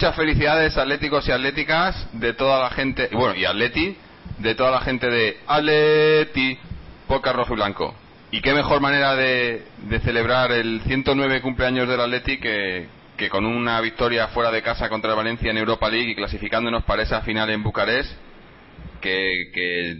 [0.00, 3.98] Muchas felicidades atléticos y atléticas de toda la gente, bueno, y atleti,
[4.38, 6.58] de toda la gente de Atleti,
[7.06, 7.94] Poca Rojo y Blanco.
[8.30, 12.88] Y qué mejor manera de, de celebrar el 109 cumpleaños del Atleti que,
[13.18, 16.82] que con una victoria fuera de casa contra el Valencia en Europa League y clasificándonos
[16.84, 18.10] para esa final en Bucarest,
[19.02, 19.98] que, que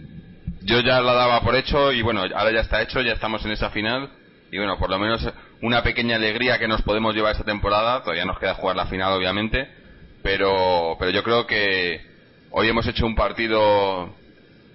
[0.63, 3.51] yo ya la daba por hecho y bueno, ahora ya está hecho, ya estamos en
[3.51, 4.09] esa final
[4.51, 5.29] y bueno, por lo menos
[5.61, 9.13] una pequeña alegría que nos podemos llevar esta temporada, todavía nos queda jugar la final
[9.13, 9.80] obviamente,
[10.23, 12.01] pero, pero yo creo que
[12.51, 14.17] hoy hemos hecho un partido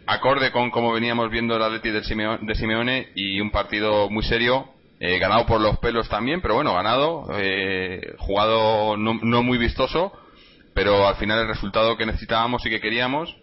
[0.05, 4.23] acorde con como veníamos viendo el Atleti del Simeo- de Simeone y un partido muy
[4.23, 9.57] serio, eh, ganado por los pelos también, pero bueno, ganado, eh, jugado no, no muy
[9.57, 10.11] vistoso,
[10.73, 13.35] pero al final el resultado que necesitábamos y que queríamos.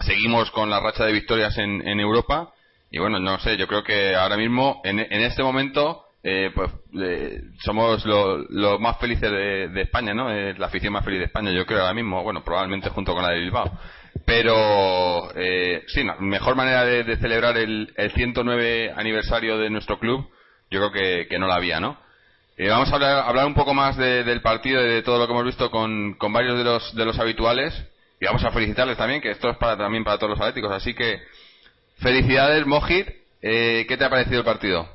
[0.00, 2.52] Seguimos con la racha de victorias en, en Europa
[2.90, 6.70] y bueno, no sé, yo creo que ahora mismo, en, en este momento, eh, pues
[7.02, 10.32] eh, somos los más felices de, España, ¿no?
[10.32, 13.22] Eh, la afición más feliz de España, yo creo ahora mismo, bueno, probablemente junto con
[13.22, 13.70] la de Bilbao.
[14.24, 20.26] Pero, eh, sí, mejor manera de, celebrar el, el 109 aniversario de nuestro club,
[20.70, 21.98] yo creo que, que no la había, ¿no?
[22.56, 25.26] Eh, vamos a hablar, hablar un poco más de- del partido y de todo lo
[25.26, 27.74] que hemos visto con, con varios de los, de los habituales.
[28.18, 30.72] Y vamos a felicitarles también, que esto es para, también para todos los atléticos.
[30.72, 31.20] Así que,
[31.98, 33.08] felicidades, Mojit.
[33.42, 34.88] Eh, ¿Qué te ha parecido el partido?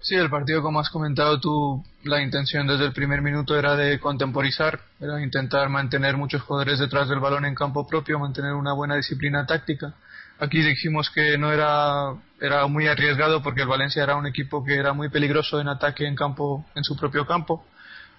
[0.00, 3.98] Sí, el partido, como has comentado tú, la intención desde el primer minuto era de
[3.98, 8.94] contemporizar, era intentar mantener muchos jugadores detrás del balón en campo propio, mantener una buena
[8.94, 9.94] disciplina táctica.
[10.38, 14.76] Aquí dijimos que no era, era muy arriesgado porque el Valencia era un equipo que
[14.76, 17.66] era muy peligroso en ataque en campo, en su propio campo.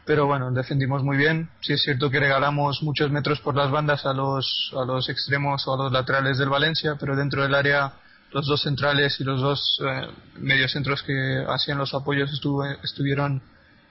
[0.05, 1.49] Pero bueno, defendimos muy bien.
[1.61, 5.65] Sí es cierto que regalamos muchos metros por las bandas a los, a los extremos
[5.65, 7.93] o a los laterales del Valencia, pero dentro del área
[8.31, 10.07] los dos centrales y los dos eh,
[10.37, 13.41] mediocentros que hacían los apoyos estuve- estuvieron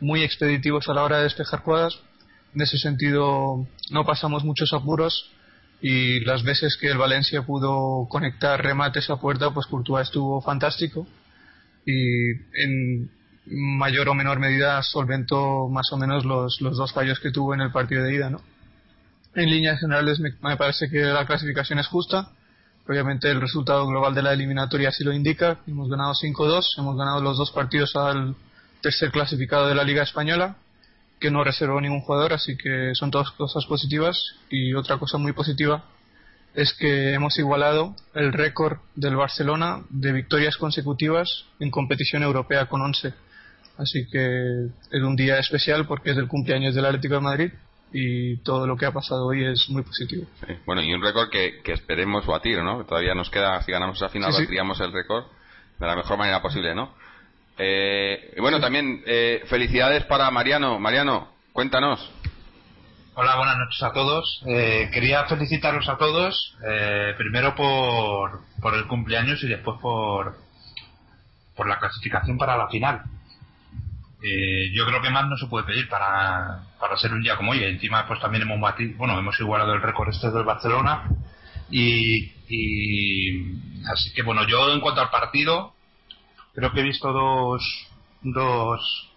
[0.00, 1.98] muy expeditivos a la hora de despejar jugadas.
[2.54, 5.30] En ese sentido, no pasamos muchos apuros
[5.82, 11.06] y las veces que el Valencia pudo conectar remates a puerta, pues Courtois estuvo fantástico
[11.84, 12.30] y
[12.62, 13.10] en
[13.46, 17.60] mayor o menor medida solventó más o menos los, los dos fallos que tuvo en
[17.60, 18.40] el partido de ida, ¿no?
[19.34, 22.30] En líneas generales me, me parece que la clasificación es justa.
[22.88, 25.58] Obviamente el resultado global de la eliminatoria así lo indica.
[25.66, 28.34] Hemos ganado 5-2, hemos ganado los dos partidos al
[28.80, 30.56] tercer clasificado de la Liga Española,
[31.20, 34.36] que no reservó ningún jugador, así que son todas cosas positivas.
[34.48, 35.84] Y otra cosa muy positiva
[36.54, 42.80] es que hemos igualado el récord del Barcelona de victorias consecutivas en competición europea con
[42.80, 43.12] 11.
[43.76, 47.52] Así que es un día especial porque es el cumpleaños del Atlético de Madrid
[47.92, 50.26] y todo lo que ha pasado hoy es muy positivo.
[50.46, 52.84] Sí, Bueno, y un récord que, que esperemos batir, ¿no?
[52.84, 54.42] Todavía nos queda, si ganamos esa final, Sí, sí.
[54.44, 55.24] bateríamos el récord
[55.78, 56.92] de la mejor manera posible, ¿no?
[57.56, 60.78] Eh, y bueno, también eh, felicidades para Mariano.
[60.78, 62.10] Mariano, cuéntanos.
[63.14, 64.42] Hola, buenas noches a todos.
[64.46, 70.36] Eh, quería felicitaros a todos, eh, primero por, por el cumpleaños y después por,
[71.56, 73.02] por la clasificación para la final.
[74.22, 77.52] Eh, yo creo que más no se puede pedir para, para ser un día como
[77.52, 77.62] hoy.
[77.64, 81.04] Encima, pues también hemos batido, bueno, hemos igualado el récord este del Barcelona.
[81.70, 83.52] Y, y
[83.92, 85.74] así que bueno, yo en cuanto al partido,
[86.54, 87.62] creo que he visto dos,
[88.22, 89.10] dos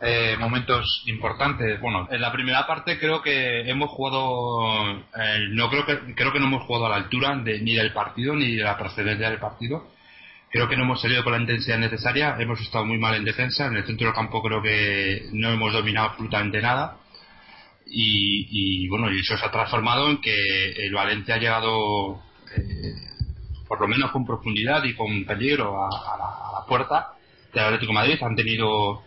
[0.00, 1.80] eh, momentos importantes.
[1.80, 6.38] Bueno, en la primera parte creo que hemos jugado, eh, no creo que creo que
[6.40, 9.40] no hemos jugado a la altura de- ni del partido ni de la trascendencia del
[9.40, 9.88] partido.
[10.56, 12.34] Creo que no hemos salido con la intensidad necesaria.
[12.38, 13.66] Hemos estado muy mal en defensa.
[13.66, 16.96] En el centro del campo creo que no hemos dominado absolutamente nada.
[17.84, 22.22] Y, bueno, y eso se ha transformado en que el Valencia ha llegado,
[22.56, 22.94] eh,
[23.68, 27.08] por lo menos con profundidad y con peligro a, la, puerta
[27.52, 28.16] del Atlético Madrid.
[28.22, 29.02] Han tenido,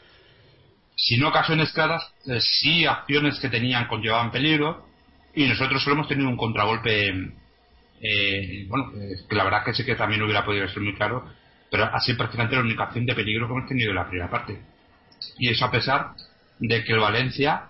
[0.96, 4.86] si no ocasiones claras, eh, sí acciones que tenían conllevaban peligro.
[5.34, 7.34] Y nosotros solo hemos tenido un contragolpe
[8.02, 11.26] eh, bueno, eh, que la verdad que sé que también hubiera podido ser muy claro,
[11.70, 14.30] pero ha sido prácticamente la única acción de peligro que hemos tenido en la primera
[14.30, 14.60] parte.
[15.38, 16.12] Y eso a pesar
[16.60, 17.70] de que el Valencia,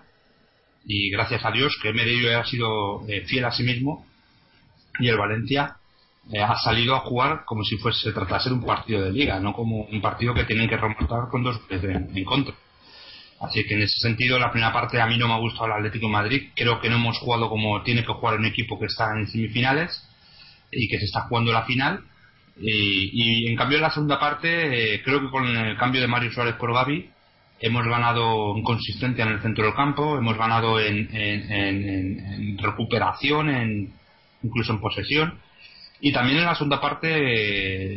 [0.84, 4.06] y gracias a Dios, que Merillo ha sido eh, fiel a sí mismo,
[4.98, 5.76] y el Valencia
[6.32, 9.40] eh, ha salido a jugar como si fuese se tratase de un partido de liga,
[9.40, 12.54] no como un partido que tienen que remontar con dos goles en, en contra.
[13.40, 15.72] Así que en ese sentido, la primera parte a mí no me ha gustado el
[15.72, 16.50] Atlético de Madrid.
[16.54, 20.06] Creo que no hemos jugado como tiene que jugar un equipo que está en semifinales
[20.70, 22.04] y que se está jugando la final.
[22.58, 26.06] Y, y en cambio, en la segunda parte, eh, creo que con el cambio de
[26.08, 27.08] Mario Suárez por Gaby,
[27.60, 33.50] hemos ganado en consistencia en el centro del campo, hemos ganado en, en- en- recuperación,
[33.50, 33.92] en,
[34.42, 35.38] incluso en posesión.
[36.00, 37.08] Y también en la segunda parte,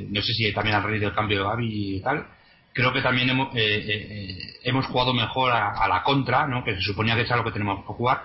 [0.02, 2.26] eh, no sé si también a raíz del cambio de Gaby y tal,
[2.74, 6.64] creo que también hemos, eh, eh, eh, hemos jugado mejor a, la contra, ¿no?
[6.66, 8.24] que se suponía que es a lo que tenemos que jugar.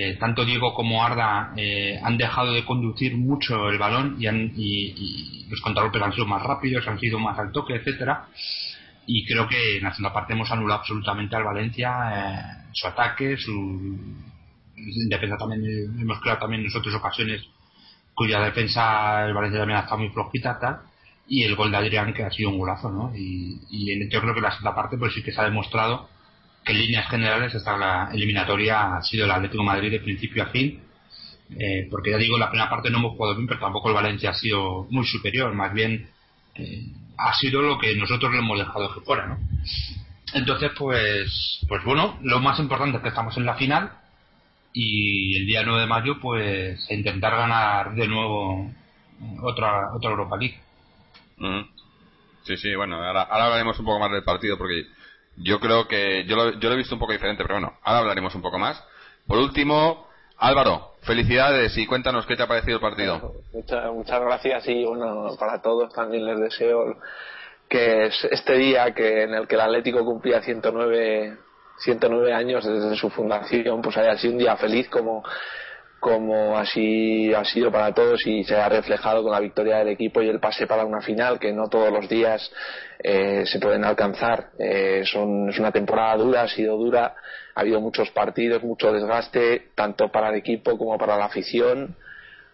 [0.00, 4.52] Eh, tanto Diego como Arda eh, han dejado de conducir mucho el balón y, han,
[4.56, 8.28] y, y los contragolpes han sido más rápidos, han sido más al toque, etcétera
[9.10, 13.38] y creo que en la segunda parte hemos anulado absolutamente al Valencia eh, su ataque,
[13.38, 13.98] su
[14.76, 15.62] en defensa también
[15.98, 17.42] hemos creado también en otras ocasiones
[18.14, 20.80] cuya defensa el Valencia también ha estado muy flojita tal
[21.26, 23.12] y el gol de Adrián que ha sido un golazo ¿no?
[23.16, 23.58] y,
[24.10, 26.10] yo creo que la segunda parte pues sí que se ha demostrado
[26.68, 30.46] en líneas generales esta la eliminatoria ha sido el Atlético de Madrid de principio a
[30.46, 30.80] fin
[31.58, 34.30] eh, porque ya digo la primera parte no hemos jugado bien pero tampoco el Valencia
[34.30, 36.08] ha sido muy superior más bien
[36.54, 36.86] eh,
[37.18, 39.38] ha sido lo que nosotros le hemos dejado que fuera, ¿no?
[40.34, 43.92] Entonces, pues, pues bueno, lo más importante es que estamos en la final
[44.72, 48.70] y el día 9 de mayo, pues, intentar ganar de nuevo
[49.42, 50.60] otra, otra Europa League.
[52.44, 54.86] Sí, sí, bueno, ahora, ahora hablaremos un poco más del partido porque
[55.42, 58.00] yo creo que yo lo, yo lo he visto un poco diferente, pero bueno, ahora
[58.00, 58.82] hablaremos un poco más.
[59.26, 60.08] Por último,
[60.38, 63.34] Álvaro, felicidades y cuéntanos qué te ha parecido el partido.
[63.52, 66.96] Muchas, muchas gracias y bueno, para todos también les deseo
[67.68, 71.36] que es este día que en el que el Atlético cumplía 109,
[71.78, 75.22] 109 años desde su fundación, pues haya sido un día feliz como,
[76.00, 80.22] como así ha sido para todos y se ha reflejado con la victoria del equipo
[80.22, 82.50] y el pase para una final que no todos los días
[83.02, 84.50] eh, se pueden alcanzar.
[84.58, 87.14] Eh, son, es una temporada dura, ha sido dura,
[87.54, 91.96] ha habido muchos partidos, mucho desgaste, tanto para el equipo como para la afición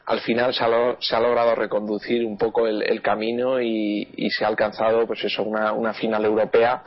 [0.06, 4.44] al final se ha, lo- se ha logrado reconducir un poco el, camino y, se
[4.44, 6.82] ha alcanzado pues eso una, final europea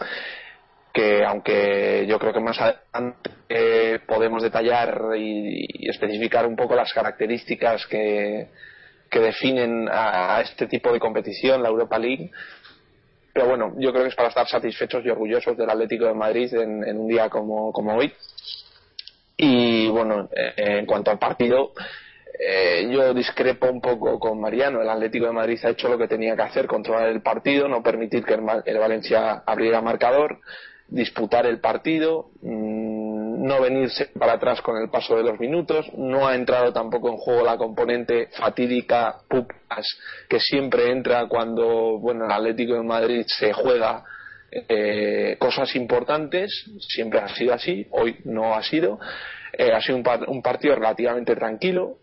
[0.94, 6.76] que aunque yo creo que más adelante eh, podemos detallar y, y especificar un poco
[6.76, 8.50] las características que,
[9.10, 12.32] que definen a, a este tipo de competición, la Europa League,
[13.38, 16.52] pero bueno, yo creo que es para estar satisfechos y orgullosos del Atlético de Madrid
[16.56, 18.12] en, un día como, hoy.
[19.38, 21.72] Y bueno, eh, en cuanto al partido,
[22.40, 24.82] eh, yo discrepo un poco con Mariano.
[24.82, 27.84] El Atlético de Madrid ha hecho lo que tenía que hacer, controlar el partido, no
[27.84, 30.40] permitir que el, el Valencia abriera marcador,
[30.88, 35.86] disputar el partido, mm, no venirse para atrás con el paso de los minutos.
[35.96, 39.86] No ha entrado tampoco en juego la componente fatídica Pupas
[40.28, 44.04] que siempre entra cuando bueno el Atlético de Madrid se juega
[44.52, 46.50] eh, cosas importantes,
[46.80, 49.00] siempre ha sido así, hoy no ha sido.
[49.54, 51.98] Eh, ha sido un, par- un partido relativamente tranquilo.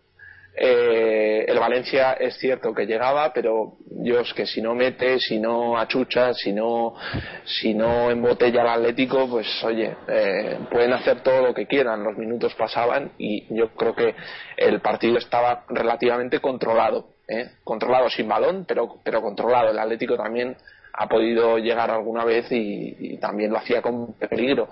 [0.57, 3.73] Eh, el Valencia es cierto que llegaba, pero
[4.05, 6.95] es que si no mete, si no achucha, si no,
[7.43, 12.03] si no embotella al Atlético, pues oye, eh, pueden hacer todo lo que quieran.
[12.03, 14.15] Los minutos pasaban y yo creo que
[14.57, 17.51] el partido estaba relativamente controlado, ¿eh?
[17.63, 19.71] controlado sin balón, pero, pero controlado.
[19.71, 20.55] El Atlético también
[20.93, 24.69] ha podido llegar alguna vez y también lo hacía con peligro.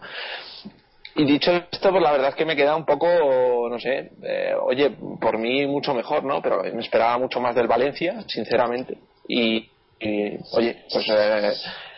[1.15, 4.53] Y dicho esto, pues la verdad es que me queda un poco, no sé, eh,
[4.59, 4.91] oye,
[5.21, 6.41] por mí mucho mejor, ¿no?
[6.41, 8.97] Pero me esperaba mucho más del Valencia, sinceramente.
[9.27, 9.69] Y,
[10.53, 11.53] oye, pues eh,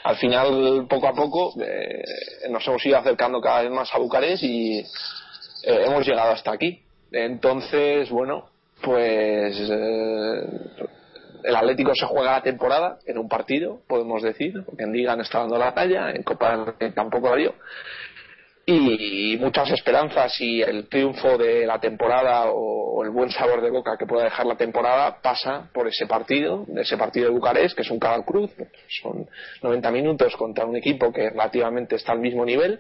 [0.06, 2.04] al final, poco a poco, eh,
[2.52, 4.86] nos hemos ido acercando cada vez más a Bucarest y eh,
[5.64, 6.84] hemos llegado hasta aquí.
[7.12, 8.50] Entonces, bueno,
[8.84, 10.44] pues eh,
[11.44, 15.40] el Atlético se juega la temporada en un partido, podemos decir, porque en Liga está
[15.40, 17.56] dando la talla, en Copa tampoco la dio
[18.68, 23.98] y muchas esperanzas y el triunfo de la temporada o, el buen sabor de boca
[24.00, 27.92] que pueda dejar la temporada pasa por ese partido, ese partido de Bucarest, que es
[27.92, 28.50] un Canal Cruz,
[29.02, 29.28] son
[29.62, 32.80] 90 minutos contra un equipo que relativamente está al mismo nivel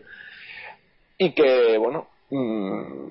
[1.18, 3.08] y que, bueno, mm,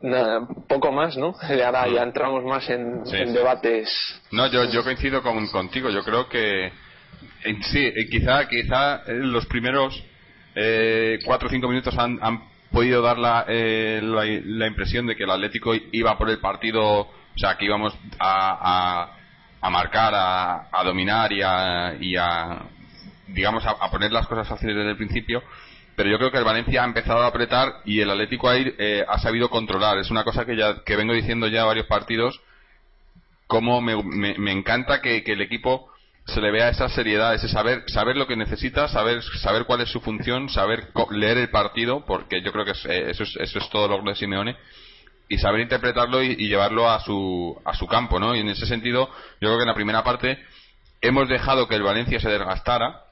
[0.00, 1.34] nada, poco más, ¿no?
[1.56, 3.34] Y ahora ya entramos más en, Sí, en sí.
[3.34, 4.20] debates.
[4.32, 5.90] No, yo, yo coincido con, contigo.
[5.90, 6.72] Yo creo que
[7.44, 10.02] en sí, eh, quizá, quizá eh, los primeros
[10.56, 15.14] eh, cuatro o cinco minutos han, han podido dar la, eh, la, la impresión de
[15.14, 19.18] que el Atlético iba por el partido O sea, que íbamos a, a,
[19.60, 22.14] a marcar, a, a dominar y a, y
[23.28, 25.42] digamos, a, poner las cosas fáciles desde el principio.
[25.96, 29.04] Pero yo creo que el Valencia ha empezado a apretar y el Atlético ahí eh,
[29.06, 29.98] ha sabido controlar.
[29.98, 32.40] Es una cosa que ya que vengo diciendo ya varios partidos.
[33.46, 35.90] Como me, me, me encanta que el equipo
[36.26, 39.90] se le vea esa seriedad, ese saber, saber lo que necesita, saber, saber cuál es
[39.90, 43.70] su función, saber leer el partido, porque yo creo que eh, eso, es, eso es
[43.70, 44.56] todo lo de Simeone,
[45.28, 48.34] y saber interpretarlo y, y llevarlo a su, a su campo, ¿no?
[48.34, 49.08] Y en ese sentido,
[49.40, 50.38] yo creo que en la primera parte
[51.00, 53.02] hemos dejado que el Valencia se desgastara,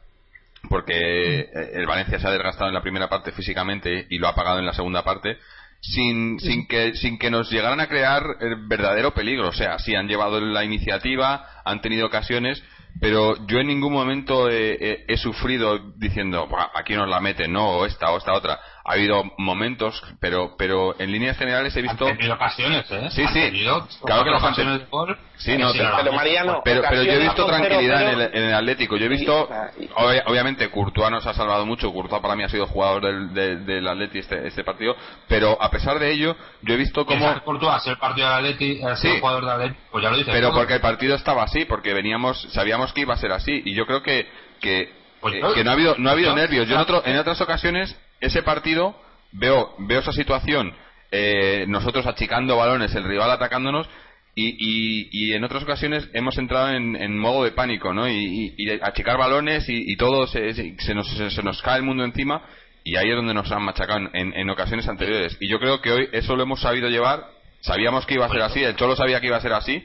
[0.69, 4.35] porque eh, el Valencia se ha desgastado en la primera parte físicamente y lo ha
[4.35, 5.39] pagado en la segunda parte
[5.81, 9.95] sin, sin que sin que nos llegaran a crear el verdadero peligro o sea sí
[9.95, 12.63] han llevado la iniciativa han tenido ocasiones
[13.01, 17.87] pero yo en ningún momento he, sufrido diciendo "Buah, aquí nos la meten no o
[17.87, 22.17] esta o esta otra ha habido momentos pero pero en líneas generales he visto Han
[22.17, 23.09] tenido ocasiones, ¿eh?
[23.11, 23.33] Sí, sí.
[23.41, 25.19] tenido Claro que las han ocasiones de gol.
[25.37, 28.21] Sí, no, pero- Mariano, pero, pero yo he visto tranquilidad en 0-0.
[28.33, 28.97] el, en el Atlético.
[28.97, 29.89] Yo he visto, Sí,
[30.27, 31.93] obviamente, Courtois nos ha salvado mucho.
[31.93, 34.95] Courtois para mí ha sido jugador del, del, del Atleti este, este partido.
[35.27, 37.43] Pero a pesar de ello, yo he visto Como cómo.
[37.43, 39.21] Courtois, si el partido del Atleti, ha sido Sí.
[39.21, 40.31] jugador del Atleti, pues ya lo dice.
[40.31, 40.59] Pero todo.
[40.59, 43.61] porque el partido estaba así, porque veníamos, sabíamos que iba a ser así.
[43.65, 44.29] Y yo creo que,
[44.61, 46.69] que, Pues eh, que no ha habido, no ha habido nervios.
[46.69, 48.95] Yo en, otro, en otras ocasiones, ese partido,
[49.33, 50.73] veo, veo esa situación,
[51.11, 53.89] eh, nosotros achicando balones, el rival atacándonos.
[54.37, 58.09] Y, y, y en otras ocasiones hemos entrado en, modo de pánico, ¿no?
[58.09, 62.43] Y, y- achicar balones y, todo se, se- nos, se, nos cae el mundo encima
[62.83, 65.37] y ahí es donde nos han machacado en, en- en ocasiones anteriores.
[65.39, 67.25] Y yo creo que hoy eso lo hemos sabido llevar,
[67.61, 69.85] sabíamos que iba a ser así, el Cholo sabía que iba a ser así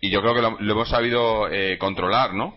[0.00, 2.56] y yo creo que lo, lo hemos sabido eh, controlar, ¿no?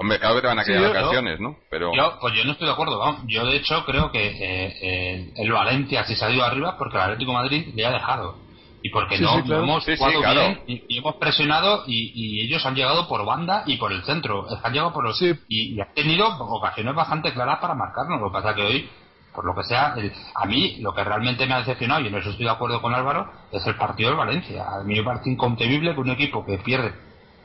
[0.00, 1.56] Hombre, claro que te van a Sí, quedar yo- yo- ocasiones, ¿no?
[1.70, 3.20] Pero Yo, pues yo no estoy de acuerdo, vamos.
[3.28, 6.96] Yo de hecho creo que eh, eh, el Valencia si se ha ido arriba porque
[6.96, 8.38] el Atlético de Madrid le ha dejado.
[8.82, 9.58] Y porque Sí, no, sí, claro.
[9.58, 10.40] no hemos Sí, sí, jugado claro.
[10.40, 14.02] bien y, y hemos presionado y, y ellos han llegado por banda y por el
[14.04, 14.46] centro.
[14.64, 15.34] Han llegado por los, Sí.
[15.48, 18.18] y, y han tenido ocasiones bastante claras para marcarnos.
[18.22, 18.90] Lo que pasa que hoy,
[19.34, 22.14] por lo que sea, el- a mí lo que realmente me ha decepcionado, y en
[22.14, 24.64] eso estoy de acuerdo con Álvaro, es el partido del Valencia.
[24.66, 26.94] A mí me parece inconcebible que un equipo que pierde,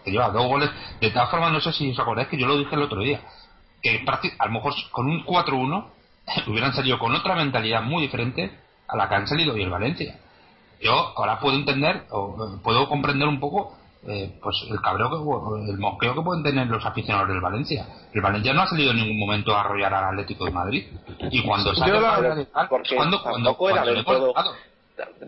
[0.05, 0.69] que lleva dos goles,
[1.01, 3.21] de todas formas no sé si os acordáis que yo lo dije el otro día,
[3.81, 4.05] que
[4.37, 5.85] a lo mejor con un 4-1
[6.47, 8.57] hubieran salido con otra mentalidad muy diferente
[8.87, 10.19] a la que han salido hoy el Valencia.
[10.79, 13.75] Yo ahora puedo entender, o eh, puedo comprender un poco
[14.07, 17.87] eh, pues el cabreo, que, el mosqueo que pueden tener los aficionados del Valencia.
[18.13, 20.85] El Valencia no ha salido en ningún momento a arrollar al Atlético de Madrid.
[21.31, 22.21] Y cuando para
[22.53, 24.33] tal, porque cuando, cuando, tampoco era cuando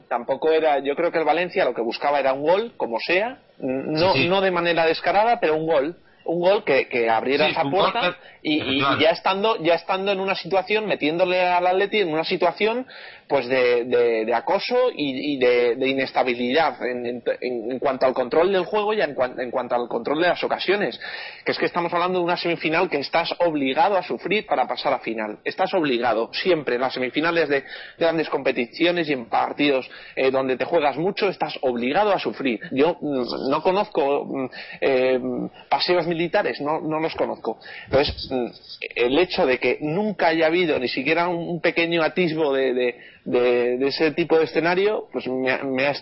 [0.07, 3.39] tampoco era yo creo que el Valencia lo que buscaba era un gol como sea
[3.59, 4.29] no Sí, sí.
[4.29, 5.95] no de manera descarada pero un gol
[6.25, 10.19] un gol que, que abriera Sí, esa gol puerta y ya estando ya estando en
[10.19, 12.85] una situación metiéndole al Atleti en una situación
[13.27, 17.23] pues de, acoso y, de, inestabilidad en, en-
[17.71, 20.99] en cuanto al control del juego y en, en cuanto al control de las ocasiones.
[21.45, 24.93] Que es que estamos hablando de una semifinal que estás obligado a sufrir para pasar
[24.93, 25.39] a final.
[25.43, 26.75] Estás obligado siempre.
[26.75, 27.63] En las semifinales de
[27.97, 32.59] grandes competiciones y en partidos eh, donde te juegas mucho estás obligado a sufrir.
[32.71, 34.45] Yo mm, no conozco mm,
[34.81, 35.19] eh,
[35.69, 37.59] paseos militares no, no los conozco.
[37.85, 38.45] Entonces mm,
[38.95, 42.73] el hecho de que nunca haya habido ni siquiera un pequeño atisbo de,
[43.29, 45.93] de- de ese tipo de escenario pues me, ha- me ha,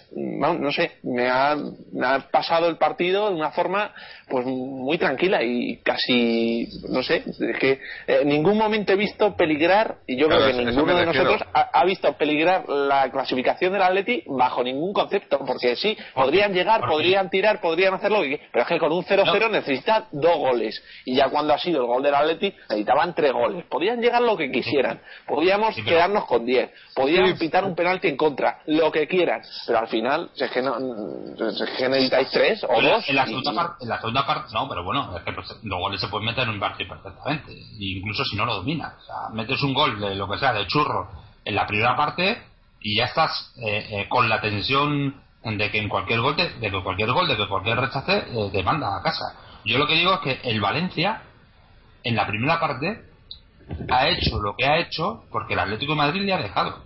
[0.53, 1.55] no sé me ha,
[1.91, 3.91] me ha pasado el partido de una forma
[4.29, 7.79] pues muy tranquila y casi no sé es que eh,
[8.21, 11.61] en ningún momento he visto peligrar y yo Claro, creo que ninguno de nosotros ha,
[11.79, 17.31] ha visto peligrar la clasificación del Atleti bajo ningún concepto porque sí podrían llegar podrían
[17.31, 18.19] tirar podrían hacerlo
[18.51, 19.49] pero es que con un 0-0 No.
[19.49, 23.65] necesitan dos goles y ya cuando ha sido el gol del Atleti necesitaban tres goles
[23.65, 26.69] podían llegar lo que quisieran podíamos quedarnos con 10
[27.21, 30.61] podían pitar un penalti en contra lo que quieran pero al final si es que
[30.61, 30.75] no
[31.51, 33.89] si es que necesitáis tres o En la- dos en la y- segunda parte, en
[33.89, 36.49] la segunda parte, no, pero bueno, es que pues, los goles se pueden meter en
[36.51, 38.93] un partido perfectamente, e incluso si no lo dominas.
[39.01, 41.09] O sea, metes un gol de lo que sea, de churro,
[41.43, 42.41] en la primera parte
[42.81, 46.71] y ya estás eh, eh, con la tensión de que en cualquier gol, te- de
[46.71, 49.35] que cualquier gol, de que cualquier rechace, eh, te manda a casa.
[49.63, 51.21] Yo lo que digo es que el Valencia,
[52.03, 53.03] en la primera parte,
[53.89, 56.84] ha hecho lo que ha hecho porque el Atlético de Madrid le ha dejado.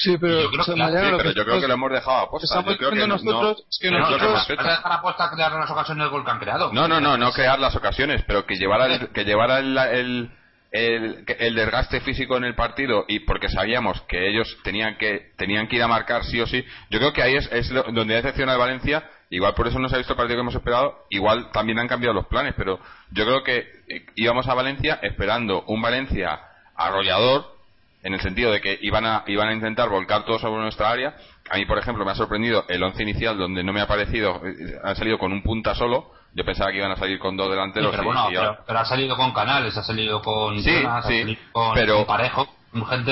[0.00, 1.74] Sí, pero, Yo creo o sea, que la- Sí, pero que yo creo que lo
[1.74, 2.44] hemos dejado a posta.
[2.46, 5.70] estamos Yo creo que no- nosotros es que nosotros vas a dejar apuesta crear las
[5.70, 6.72] ocasiones del gol que han creado.
[6.72, 10.30] No, no, no, no crear las ocasiones, pero que llevara el, que llevara el, el,
[10.72, 15.68] el, el desgaste físico en el partido y porque sabíamos que ellos tenían que tenían
[15.68, 16.64] que ir a marcar sí o sí.
[16.88, 19.04] Yo creo que ahí es, es lo- donde decepciona el Valencia.
[19.32, 21.04] Igual por eso no se ha visto el partido que hemos esperado.
[21.10, 22.80] Igual también han cambiado los planes, pero
[23.12, 26.40] yo creo que eh, íbamos a Valencia esperando un Valencia
[26.74, 27.59] arrollador
[28.02, 31.16] en el sentido de que iban a, iban a intentar volcar todo sobre nuestra área.
[31.50, 34.40] A mí, por ejemplo, me ha sorprendido el once inicial donde no me ha parecido,
[34.44, 36.12] eh, han salido con un punta solo.
[36.32, 37.90] Yo pensaba que iban a salir con dos Sí, delanteros.
[37.90, 38.34] pero y- bueno, y
[38.66, 41.96] pero, ha salido con Canales, ha salido con Sí, Jonas, sí, ha salido con, pero-
[41.96, 43.10] con Parejo, con gente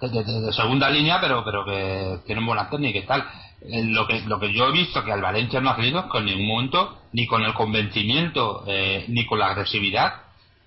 [0.00, 3.24] de, de- de- de segunda línea, pero pero que tienen buena técnica y tal.
[3.66, 6.24] Eh, Lo que, lo que yo he visto que al Valencia no ha salido con
[6.26, 10.14] ningún momento, ni con el convencimiento, eh, ni con la agresividad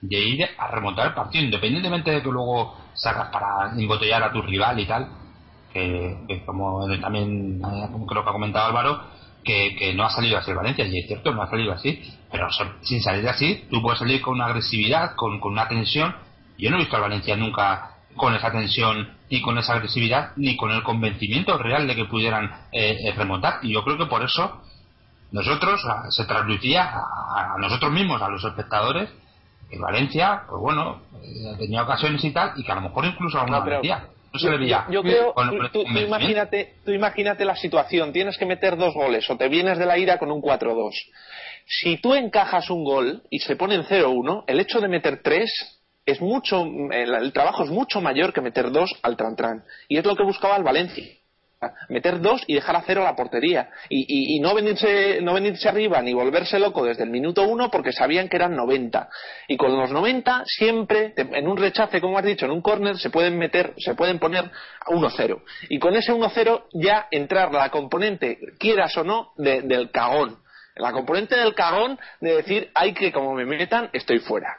[0.02, 4.42] de ir a remontar el partido, independientemente de que luego sacas para embotellar a tu
[4.42, 5.08] rival y tal,
[5.72, 9.02] que, como también eh, creo que ha comentado Álvaro,
[9.44, 12.04] que, que no ha salido así el Valencia, y es cierto, no ha salido así,
[12.32, 12.50] pero
[12.82, 16.14] sin salir así, tú puedes salir con una agresividad, con, con una tensión.
[16.58, 20.58] Yo no he visto al Valencia nunca con esa tensión, ni con esa agresividad, ni
[20.58, 23.60] con el convencimiento real de que pudieran eh, eh, remontar.
[23.62, 24.64] Y yo creo que por eso
[25.32, 29.10] nosotros se transmitía a, a nosotros mismos, a los espectadores,
[29.70, 33.38] que Valencia, pues bueno, eh, tenía ocasiones y tal, y que a lo mejor incluso
[33.40, 34.08] alguna No, metía.
[34.34, 34.86] No se le veía.
[34.90, 39.38] Yo creo, con- tú, imagínate, tú imagínate la situación, tienes que meter dos goles o
[39.38, 40.92] te vienes de la ira con un 4-2.
[41.66, 45.50] Si tú encajas un gol y se pone en 0-1, el hecho de meter tres
[46.06, 49.64] es mucho, el, el trabajo es mucho mayor que meter dos al tran-tran.
[49.90, 51.06] Y es lo que buscaba el Valencia.
[51.90, 53.70] Meter dos y dejar a cero la portería.
[53.90, 58.30] Y, no, venirse, no venirse arriba ni volverse loco desde el minuto uno porque sabían
[58.30, 59.10] que eran 90.
[59.48, 63.10] Y con los 90 siempre, en un rechace, como has dicho, en un córner, se
[63.10, 65.42] pueden meter, se pueden poner a 1-0.
[65.70, 70.38] Y con ese 1-0 ya entrar la componente, quieras o no, de- del cagón.
[70.76, 74.58] La componente del cagón de decir, hay que, como me metan, estoy fuera.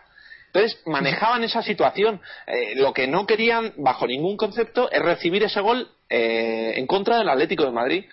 [0.52, 2.20] Entonces manejaban esa situación.
[2.46, 7.18] Eh, lo que no querían, bajo ningún concepto, es recibir ese gol eh, en contra
[7.18, 8.04] del Atlético de Madrid.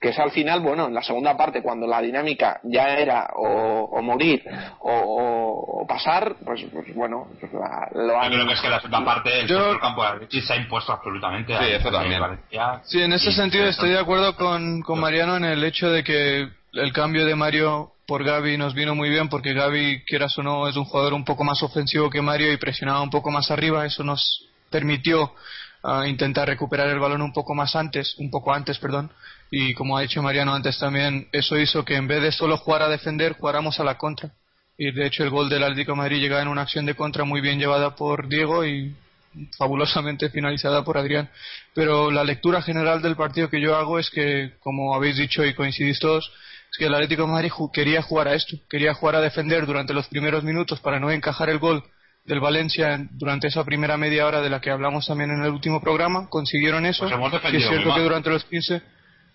[0.00, 3.84] Que es al final, bueno, en la segunda parte, cuando la dinámica ya era o,
[3.90, 4.44] o morir
[4.80, 8.68] o, o- o pasar, pues, pues bueno, pues la- lo Yo creo que es que
[8.68, 11.56] la segunda parte el Yo- campo de se ha impuesto absolutamente.
[11.56, 12.20] Sí, eso también.
[12.20, 12.80] Valencia.
[12.84, 16.48] Sí, en ese sentido estoy de acuerdo con, con Mariano en el hecho de que
[16.74, 20.68] el cambio de Mario por Gaby nos vino muy bien porque Gaby, quieras o no,
[20.68, 23.86] es un jugador un poco más ofensivo que Mario y presionaba un poco más arriba.
[23.86, 25.32] Eso nos permitió
[25.82, 29.10] ah, intentar recuperar el balón un poco más antes, un poco antes, perdón.
[29.50, 32.82] Y como ha dicho Mariano antes también, eso hizo que en vez de solo jugar
[32.82, 34.32] a defender, jugáramos a la contra.
[34.76, 37.40] Y de hecho el gol del Atlético Madrid llega en una acción de contra muy
[37.40, 38.94] bien llevada por Diego y
[39.56, 41.30] fabulosamente finalizada por Adrián.
[41.74, 45.54] Pero la lectura general del partido que yo hago es que, como habéis dicho y
[45.54, 46.30] coincidís todos,
[46.74, 49.94] es que el Atlético de Madrid quería jugar a esto, quería jugar a defender durante
[49.94, 51.84] los primeros minutos para no encajar el gol
[52.24, 55.52] del Valencia en- durante esa primera media hora de la que hablamos también en el
[55.52, 56.28] último programa.
[56.28, 57.04] Consiguieron eso.
[57.04, 58.82] Pues hemos y es defendido cierto que durante los 15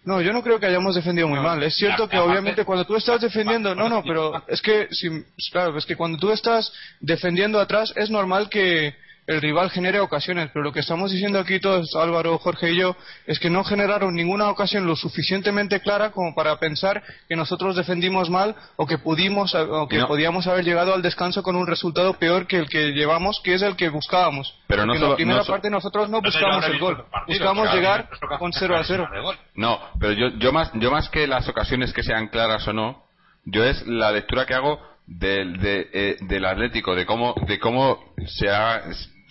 [0.03, 1.63] no, yo no creo que hayamos defendido muy No, mal.
[1.63, 5.07] Es cierto que obviamente cuando tú estás defendiendo, no, no, pero es que, si,
[5.51, 8.95] claro, es que cuando tú estás defendiendo atrás es normal que
[9.29, 12.95] el rival genere ocasiones, pero lo que estamos diciendo aquí todos, Álvaro, Jorge y yo,
[13.27, 18.29] es que no generaron ninguna ocasión lo suficientemente clara como para pensar que nosotros defendimos
[18.29, 20.07] mal o que pudimos o que No.
[20.07, 23.61] podíamos haber llegado al descanso con un resultado peor que el que llevamos, que es
[23.61, 24.53] el que buscábamos.
[24.67, 27.63] Pero no en solo- la primera no so- parte nosotros no buscamos el gol, buscamos
[27.69, 29.07] claro, llegar con 0 a 0.
[29.13, 29.35] de gol.
[29.55, 33.03] No, pero yo, yo más yo más que las ocasiones que sean claras o no,
[33.45, 38.13] yo es la lectura que hago del, de, eh, del Atlético, de cómo de cómo
[38.27, 38.81] se ha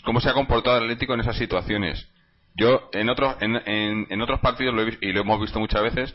[0.04, 2.08] cómo se ha comportado el Atlético en esas situaciones.
[2.56, 6.14] Yo en otros en, en, otros partidos lo he y lo hemos visto muchas veces.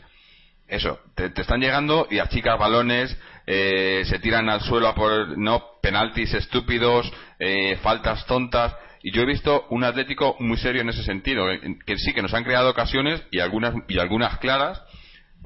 [0.66, 3.16] Eso, te, están llegando y achicas balones,
[3.46, 8.74] eh, se tiran al suelo a por no penaltis estúpidos, eh, faltas tontas.
[9.02, 12.22] Y yo he visto un Atlético muy serio en ese sentido, en- que sí que
[12.22, 14.82] nos han creado ocasiones y algunas y algunas claras,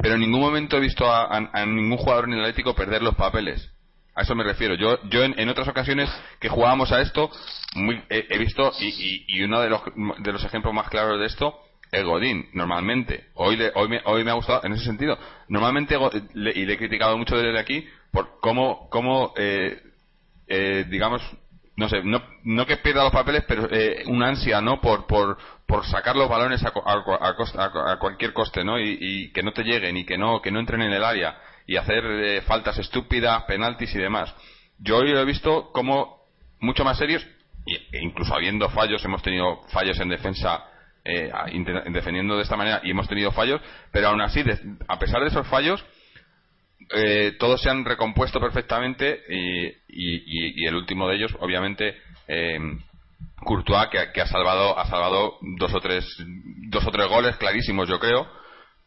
[0.00, 3.02] pero en ningún momento he visto a, a- a ningún jugador en el Atlético perder
[3.02, 3.72] los papeles.
[4.18, 4.74] A eso me refiero.
[4.74, 7.30] Yo, yo en, otras ocasiones que jugábamos a esto,
[7.76, 9.80] muy- he, visto, y, y- y uno de los,
[10.18, 11.54] de los ejemplos más claros de esto,
[11.92, 13.26] el Godín, normalmente.
[13.34, 15.16] Hoy, le- hoy, me, hoy me ha gustado en ese sentido.
[15.46, 15.96] Normalmente,
[16.34, 19.80] le- y le he criticado mucho desde aquí, por cómo, cómo eh,
[20.48, 21.22] eh, digamos,
[21.76, 24.80] no sé, no, no que pierda los papeles, pero eh, una ansia, ¿no?
[24.80, 28.80] Por, por, por sacar los balones a, a, a costa- a cualquier coste, ¿no?
[28.80, 31.38] Y, y que no te lleguen y que no, que no entren en el área
[31.68, 34.34] y hacer eh, faltas estúpidas, penaltis y demás.
[34.78, 36.18] Yo hoy lo he visto como
[36.60, 37.24] mucho más serios
[37.66, 40.64] e incluso habiendo fallos, hemos tenido fallos en defensa
[41.04, 41.30] eh,
[41.90, 43.60] defendiendo de esta manera y hemos tenido fallos,
[43.92, 45.84] pero aún así, de- a pesar de esos fallos,
[46.94, 49.20] eh, todos se han recompuesto perfectamente
[49.88, 51.96] y, el último de ellos, obviamente,
[52.28, 52.58] eh,
[53.44, 56.06] Courtois, que, que ha salvado, ha salvado dos o tres,
[56.70, 58.26] dos o tres goles clarísimos, yo creo,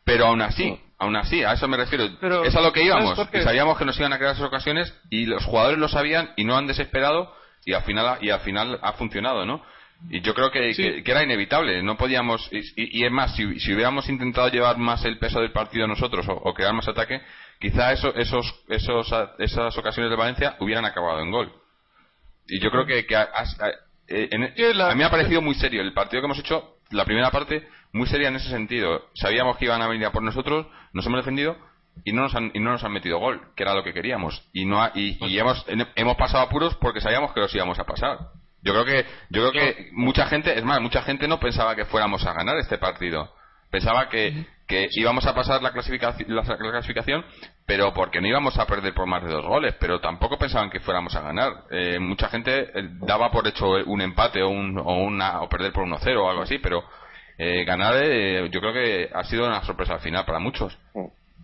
[0.04, 3.18] pero aún así, aún así, a eso me refiero, Pero, es a lo que íbamos,
[3.44, 6.56] sabíamos que nos iban a crear esas ocasiones y los jugadores lo sabían y no
[6.58, 7.34] han desesperado
[7.66, 9.64] y al final, ha- y al final ha funcionado, ¿no?
[10.10, 10.82] Y yo creo que, Sí.
[10.84, 12.48] que- que era inevitable, no podíamos.
[12.52, 15.86] Y, y- y es más, si, si hubiéramos intentado llevar más el peso del partido
[15.88, 17.22] nosotros o, o crear más ataque,
[17.60, 21.52] quizá eso, esos, esos, esas ocasiones de Valencia hubieran acabado en gol.
[22.48, 23.28] Y yo creo que, que ha-
[24.08, 26.40] eh, en- Que la- a mí me ha parecido muy serio el partido que hemos
[26.40, 29.06] hecho, la primera parte, muy seria en ese sentido.
[29.14, 31.56] Sabíamos que iban a venir a por nosotros, nos hemos defendido
[32.06, 34.48] y no nos han, y no nos han metido gol, que era lo que queríamos.
[34.54, 37.84] Y, no ha- y, y hemos, hemos pasado apuros porque sabíamos que los íbamos a
[37.86, 38.18] pasar.
[38.64, 41.86] Yo creo que, yo creo que mucha gente, es más, mucha gente no pensaba que
[41.86, 43.34] fuéramos a ganar este partido.
[43.72, 47.26] Pensaba que, que íbamos a pasar la clasificación, la, la clasificación,
[47.66, 50.82] pero porque no íbamos a perder por más de dos goles, pero tampoco pensaban que
[50.82, 51.54] fuéramos a ganar.
[51.72, 55.72] Eh, mucha gente eh, daba por hecho un empate o, un, o, una, o perder
[55.72, 56.84] por 1-0 o algo así, pero
[57.38, 60.78] eh, ganar eh, yo creo que ha sido una sorpresa al final para muchos.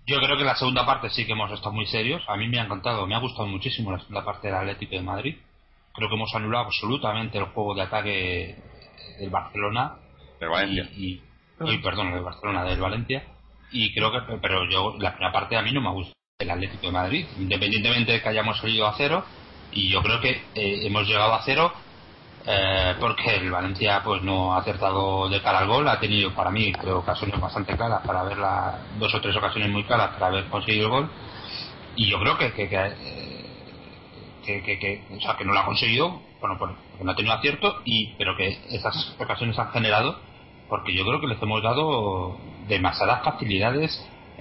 [0.05, 2.23] Yo creo que la segunda parte sí que hemos estado muy serios.
[2.27, 5.01] A mí me ha encantado, me ha gustado muchísimo la segunda parte del Atlético de
[5.01, 5.35] Madrid.
[5.93, 8.55] Creo que hemos anulado absolutamente el juego de ataque
[9.19, 9.95] del Barcelona.
[10.39, 10.89] Del Valencia.
[10.95, 11.21] Y,
[11.65, 13.23] y- perdón, del Barcelona, del Valencia.
[13.71, 16.85] Y creo que, pero yo, la primera parte a mí no me gusta el Atlético
[16.85, 19.25] de Madrid, independientemente de que hayamos salido a cero.
[19.73, 21.73] Y yo creo que eh, hemos llegado a cero
[22.47, 26.51] eh, porque el Valencia pues no ha acertado de cara al gol, ha tenido para
[26.51, 30.47] mí creo ocasiones bastante claras para verla, dos o tres ocasiones muy claras para haber
[30.49, 31.11] conseguido el gol.
[31.95, 35.65] Y yo creo que que, que, eh, que, que- o sea, que no lo ha
[35.65, 40.17] conseguido, bueno, por- porque no ha tenido acierto y pero que esas ocasiones han generado
[40.69, 43.91] porque yo creo que les hemos dado demasiadas facilidades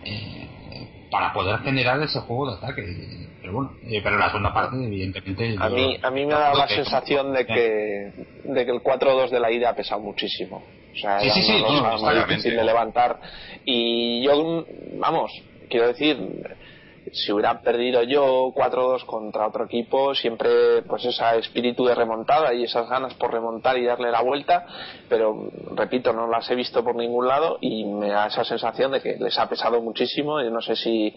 [0.05, 2.83] eh, para poder generar ese juego de ataque
[3.47, 6.59] pero bueno, eh, pero la segunda parte evidentemente A mí, a mí me ha dado
[6.59, 10.65] la sensación de que, de que el 4-2 de la ida ha pesado muchísimo.
[10.93, 12.27] O sea, Sí, sí, sí, no, muy claramente.
[12.27, 13.21] difícil de levantar.
[13.65, 14.65] Y yo,
[14.99, 15.31] vamos,
[15.69, 16.17] quiero decir,
[17.13, 22.65] si hubiera perdido yo 4-2 contra otro equipo, siempre pues ese espíritu de remontada y
[22.65, 24.67] esas ganas por remontar y darle la vuelta,
[25.09, 29.01] pero repito, no las he visto por ningún lado y me da esa sensación de
[29.01, 30.43] que les ha pesado muchísimo.
[30.43, 31.15] Yo no sé si,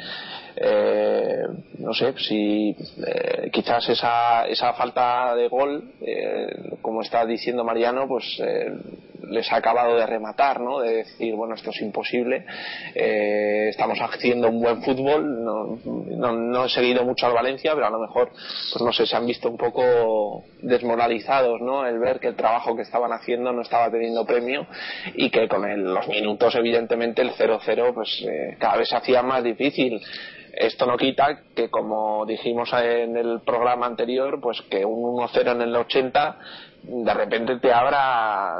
[0.62, 1.44] eh,
[1.78, 6.48] no sé, si eh, quizás esa, esa falta de gol, eh,
[6.82, 8.72] como está diciendo Mariano, pues eh,
[9.30, 10.80] les ha acabado de rematar, ¿no?
[10.80, 12.46] De decir, bueno, esto es imposible,
[12.96, 17.86] eh, estamos haciendo un buen fútbol, no, no, no he seguido mucho al Valencia, pero
[17.86, 21.86] a lo mejor, pues no sé, se han visto un poco desmoralizados, ¿no?
[21.86, 24.66] El ver que el trabajo que estaban haciendo no estaba teniendo premio
[25.14, 28.26] y que con el- los minutos, evidentemente, el 0-0, pues
[28.58, 30.02] cada vez se hacía más difícil.
[30.54, 35.62] Esto no quita que, como dijimos en el programa anterior, pues que un 1-0 en
[35.62, 36.38] el 80
[36.82, 38.56] de repente te abra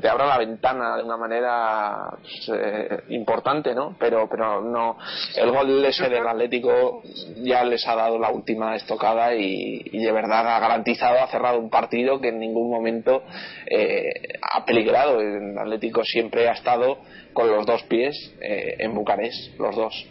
[0.00, 3.94] te abra la ventana de una manera pues, eh, importante, ¿no?
[3.98, 4.96] Pero pero no
[5.36, 7.02] el gol ese del Atlético
[7.36, 11.58] ya les ha dado la última estocada y, y de verdad ha garantizado, ha cerrado
[11.58, 13.22] un partido que en ningún momento
[13.66, 15.20] eh, ha peligrado.
[15.20, 16.98] El Atlético siempre ha estado
[17.32, 20.06] con los dos pies eh, en Bucarest, los dos.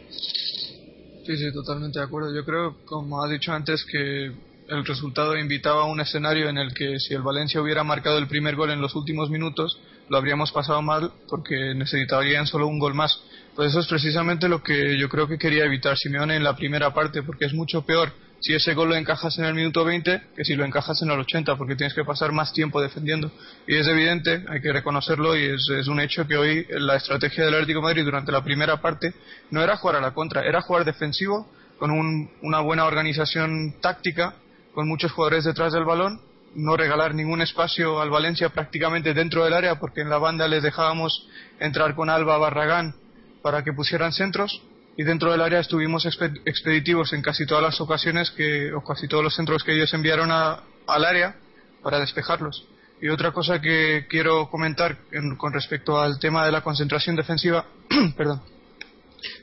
[1.27, 2.33] Sí, sí, totalmente de acuerdo.
[2.33, 4.31] Yo creo, como ha dicho antes, que
[4.69, 8.29] el resultado invitaba a un escenario en el que si el Valencia hubiera marcado el
[8.29, 12.93] primer gol en los últimos minutos, lo habríamos pasado mal porque necesitarían solo un gol
[12.93, 13.19] más.
[13.57, 16.93] Pues eso es precisamente lo que yo creo que quería evitar Simeone en la primera
[16.93, 20.45] parte, porque es mucho peor si ese gol lo encajas en el minuto 20 que
[20.45, 23.31] si lo encajas en el 80, porque tienes que pasar más tiempo defendiendo.
[23.67, 27.45] Y es evidente, hay que reconocerlo, y es, es un hecho que hoy la estrategia
[27.45, 29.13] del Atlético de Madrid durante la primera parte
[29.51, 34.35] no era jugar a la contra, era jugar defensivo con un- una buena organización táctica,
[34.73, 36.21] con muchos jugadores detrás del balón,
[36.55, 40.63] no regalar ningún espacio al Valencia prácticamente dentro del área, porque en la banda les
[40.63, 41.27] dejábamos
[41.59, 42.95] entrar con Alba Barragán
[43.41, 44.61] para que pusieran centros
[44.97, 49.07] y dentro del área estuvimos expe- expeditivos en casi todas las ocasiones que, o casi
[49.07, 51.35] todos los centros que ellos enviaron a- al área
[51.83, 52.65] para despejarlos.
[52.99, 57.65] Y otra cosa que quiero comentar en- con respecto al tema de la concentración defensiva,
[58.17, 58.41] perdón,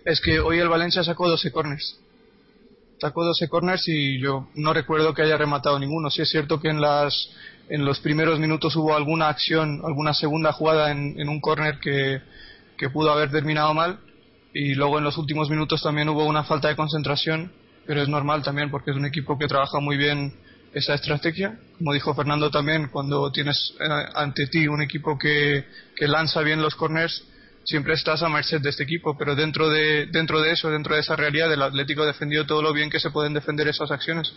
[0.05, 2.01] es que hoy el Valencia sacó 12 corners.
[3.01, 6.11] Sacó 12 corners y yo no recuerdo que haya rematado ninguno.
[6.11, 7.31] Sí es cierto que en las
[7.69, 12.21] en los primeros minutos hubo alguna acción, alguna segunda jugada en, en un corner que
[12.93, 13.99] pudo haber terminado mal
[14.55, 17.53] y luego en los últimos minutos también hubo una falta de concentración,
[17.87, 20.33] pero es normal también porque es un equipo que trabaja muy bien
[20.73, 21.59] esa estrategia.
[21.77, 25.64] Como dijo Fernando también, cuando tienes eh, ante ti un equipo que,
[26.01, 27.25] lanza bien los corners,
[27.64, 31.01] siempre estás a merced de este equipo, pero dentro de, dentro de eso, dentro de
[31.01, 34.33] esa realidad, el Atlético defendió todo lo bien que se pueden defender esas acciones.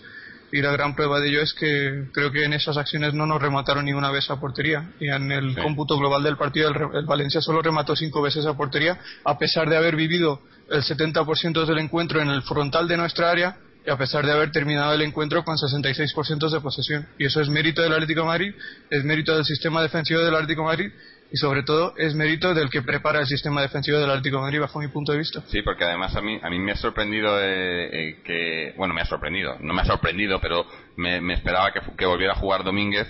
[0.51, 3.41] Y la gran prueba de ello es que creo que en esas acciones no nos
[3.41, 4.91] remataron ni una vez a portería.
[4.99, 5.61] Y en el Sí.
[5.61, 9.69] cómputo global del partido, el, el Valencia solo remató cinco veces a portería, a pesar
[9.69, 13.97] de haber vivido el 70% del encuentro en el frontal de nuestra área y a
[13.97, 17.07] pesar de haber terminado el encuentro con 66% de posesión.
[17.17, 18.53] Y eso es mérito del Atlético de Madrid,
[18.89, 20.91] es mérito del sistema defensivo del Atlético de Madrid
[21.31, 24.61] y sobre todo es mérito del que prepara el sistema defensivo del Atlético de Madrid
[24.61, 25.41] bajo mi punto de vista.
[25.47, 29.01] Sí, porque además a mí, a mí me ha sorprendido eh, eh, que, bueno, me
[29.01, 32.63] ha sorprendido, no me ha sorprendido, pero me, me esperaba que, que volviera a jugar
[32.63, 33.07] Domínguez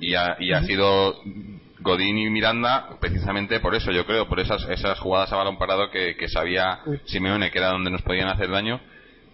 [0.00, 1.14] y ha, y ha sido
[1.80, 5.90] Godín y Miranda precisamente por eso, yo creo, por esas, esas jugadas a balón parado
[5.90, 6.80] que, que sabía.
[7.04, 8.80] Simeone que era donde nos podían hacer daño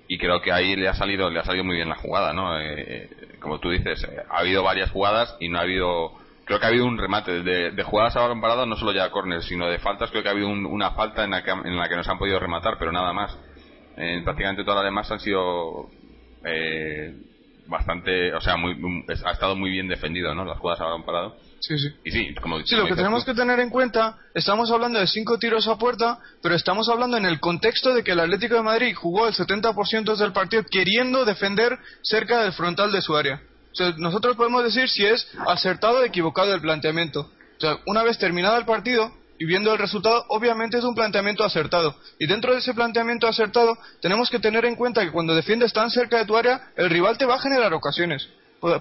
[0.09, 2.61] y creo que ahí le ha salido le ha salido muy bien la jugada no
[2.61, 6.13] Eh, como tú dices eh, ha habido varias jugadas y no ha habido
[6.47, 7.43] creo que ha habido un remate.
[7.43, 10.23] De, de jugadas a balón parado no solo ya a córner sino de faltas creo
[10.23, 12.39] que ha habido un- una falta en la que en la que nos han podido
[12.41, 13.37] rematar pero nada más.
[13.99, 15.91] Eh, prácticamente todas las demás han sido
[16.45, 17.15] eh,
[17.67, 21.05] bastante o sea muy, muy- ha estado muy bien defendido no las jugadas a balón
[21.05, 21.89] parado Sí, sí.
[22.05, 25.07] y sí como Sí, lo que tenemos tú, que tener en cuenta, estamos hablando de
[25.09, 28.63] cinco tiros a puerta, pero estamos hablando en el contexto de que el Atlético de
[28.63, 33.41] Madrid jugó el 70% del partido queriendo defender cerca del frontal de su área.
[33.77, 37.31] O sea, nosotros podemos decir si es acertado o equivocado el planteamiento.
[37.59, 41.45] O sea, una vez terminado el partido y viendo el resultado, obviamente es un planteamiento
[41.45, 41.95] acertado.
[42.19, 45.91] Y dentro de ese planteamiento acertado, tenemos que tener en cuenta que cuando defiendes tan
[45.91, 48.27] cerca de tu área, el rival te va a generar ocasiones.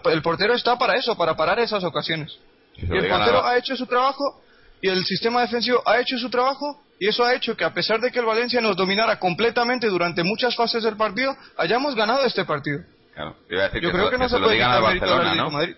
[0.05, 2.39] El portero está para eso, para parar esas ocasiones.
[2.77, 4.41] Y el portero ha hecho su trabajo
[4.81, 7.99] y el sistema defensivo ha hecho su trabajo y eso ha hecho que a pesar
[7.99, 12.45] de que el Valencia nos dominara completamente durante muchas fases del partido, hayamos ganado este
[12.45, 12.79] partido.
[13.15, 15.35] Claro, iba a decir Yo que, creo que no se lo digan al al Barcelona
[15.35, 15.75] no Madrid.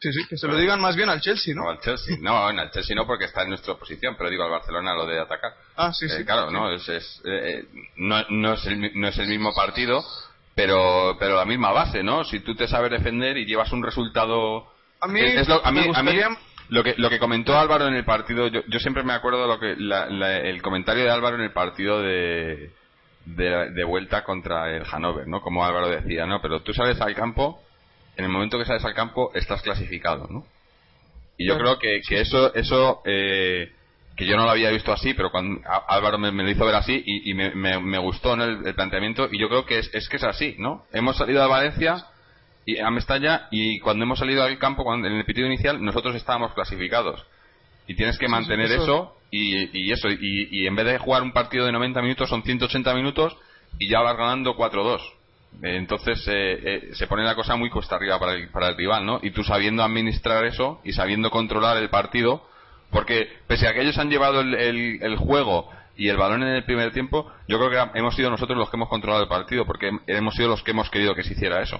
[0.00, 1.70] Sí, sí, que se lo digan más bien al Chelsea, O ¿no?
[1.70, 2.16] al Chelsea.
[2.20, 5.06] No, en el Chelsea no porque está en nuestra posición, pero digo al Barcelona lo
[5.06, 5.52] de atacar.
[5.76, 6.24] Ah, sí, Eh, sí.
[6.26, 7.64] claro, no, es, es, eh,
[7.96, 10.04] no, no, es el, no es el mismo partido,
[10.54, 12.22] pero, pero la misma base, ¿no?
[12.24, 14.70] Si tú te sabes defender y llevas un resultado...
[15.00, 16.38] A mí, es, es lo, a mí, me a mí gustaría...
[16.68, 19.58] lo que, lo que comentó Álvaro en el partido, yo, yo siempre me acuerdo lo
[19.58, 22.72] que la- la- el comentario de Álvaro en el partido de,
[23.26, 25.40] de, de vuelta contra el Hannover, ¿no?
[25.40, 26.40] Como Álvaro decía, ¿no?
[26.42, 27.60] Pero tú sales al campo,
[28.16, 30.44] en el momento que sales al campo estás clasificado, ¿no?
[31.38, 31.64] Y yo Claro.
[31.64, 33.72] creo que, que eso, eso eh,
[34.16, 36.76] que yo no lo había visto así, pero cuando Álvaro me, me lo hizo ver
[36.76, 38.44] así y, y me, me- me gustó ¿no?
[38.44, 40.84] el, el planteamiento y yo creo que es, es que es así, ¿no?
[40.92, 42.06] Hemos salido a Valencia
[42.66, 46.14] y a Mestalla y cuando hemos salido al campo cuando, en el pitido inicial nosotros
[46.14, 47.24] estábamos clasificados
[47.86, 51.22] y tienes que mantener eso- eso y, y eso y, y en vez de jugar
[51.22, 53.36] un partido de 90 minutos son 180 minutos
[53.78, 55.00] y ya vas ganando 4-2
[55.62, 56.32] Eh, entonces eh,
[56.64, 59.20] eh, se pone la cosa muy cuesta arriba para el, para el rival ¿no?
[59.22, 62.42] y tú sabiendo administrar eso y sabiendo controlar el partido
[62.90, 66.48] porque pese a que ellos han llevado el, el- el juego y el balón en
[66.56, 69.64] el primer tiempo yo creo que hemos sido nosotros los que hemos controlado el partido
[69.64, 71.78] porque hemos sido los que hemos querido que se hiciera eso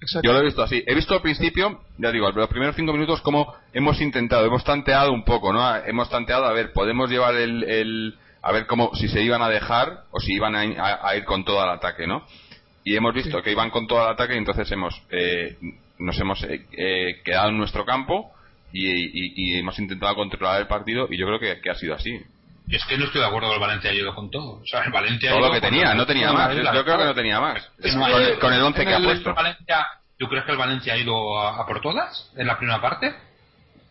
[0.00, 0.26] Exacto.
[0.26, 0.82] yo lo he visto así.
[0.86, 5.12] He visto al principio, ya digo, los primeros cinco minutos como hemos intentado, hemos tanteado
[5.12, 5.74] un poco, ¿no?
[5.76, 9.48] Hemos tanteado, a ver, podemos llevar el, el- a ver cómo, si se iban a
[9.48, 12.26] dejar o si iban a, a- a ir con todo al ataque, ¿no?
[12.84, 15.56] Y hemos visto que iban con todo al ataque y entonces hemos, eh,
[15.98, 18.30] nos hemos eh, eh, quedado en nuestro campo
[18.72, 21.94] y, y- y hemos intentado controlar el partido y yo creo que, que ha sido
[21.94, 22.20] así.
[22.68, 24.60] Es que no estoy de acuerdo que el Valencia ha ido con todo.
[24.62, 26.54] O sea, el Valencia Todo lo que tenía, no tenía más.
[26.54, 27.62] Yo, creo que no tenía más.
[27.80, 29.34] Con, el, con el once en que ha el puesto.
[29.34, 29.86] Valencia,
[30.18, 33.14] ¿Tú crees que el Valencia ha ido a, a por todas en la primera parte?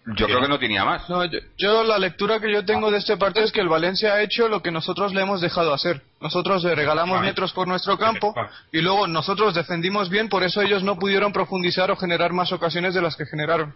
[0.05, 1.09] Yo creo que no tenía más.
[1.09, 4.13] No, yo, yo la lectura que yo tengo de este partido es que el Valencia
[4.13, 6.01] ha hecho lo que nosotros le hemos dejado hacer.
[6.19, 7.29] Nosotros le regalamos Vale.
[7.29, 8.49] metros por nuestro campo Vale.
[8.73, 12.93] y luego nosotros defendimos bien, por eso ellos no pudieron profundizar o generar más ocasiones
[12.93, 13.73] de las que generaron.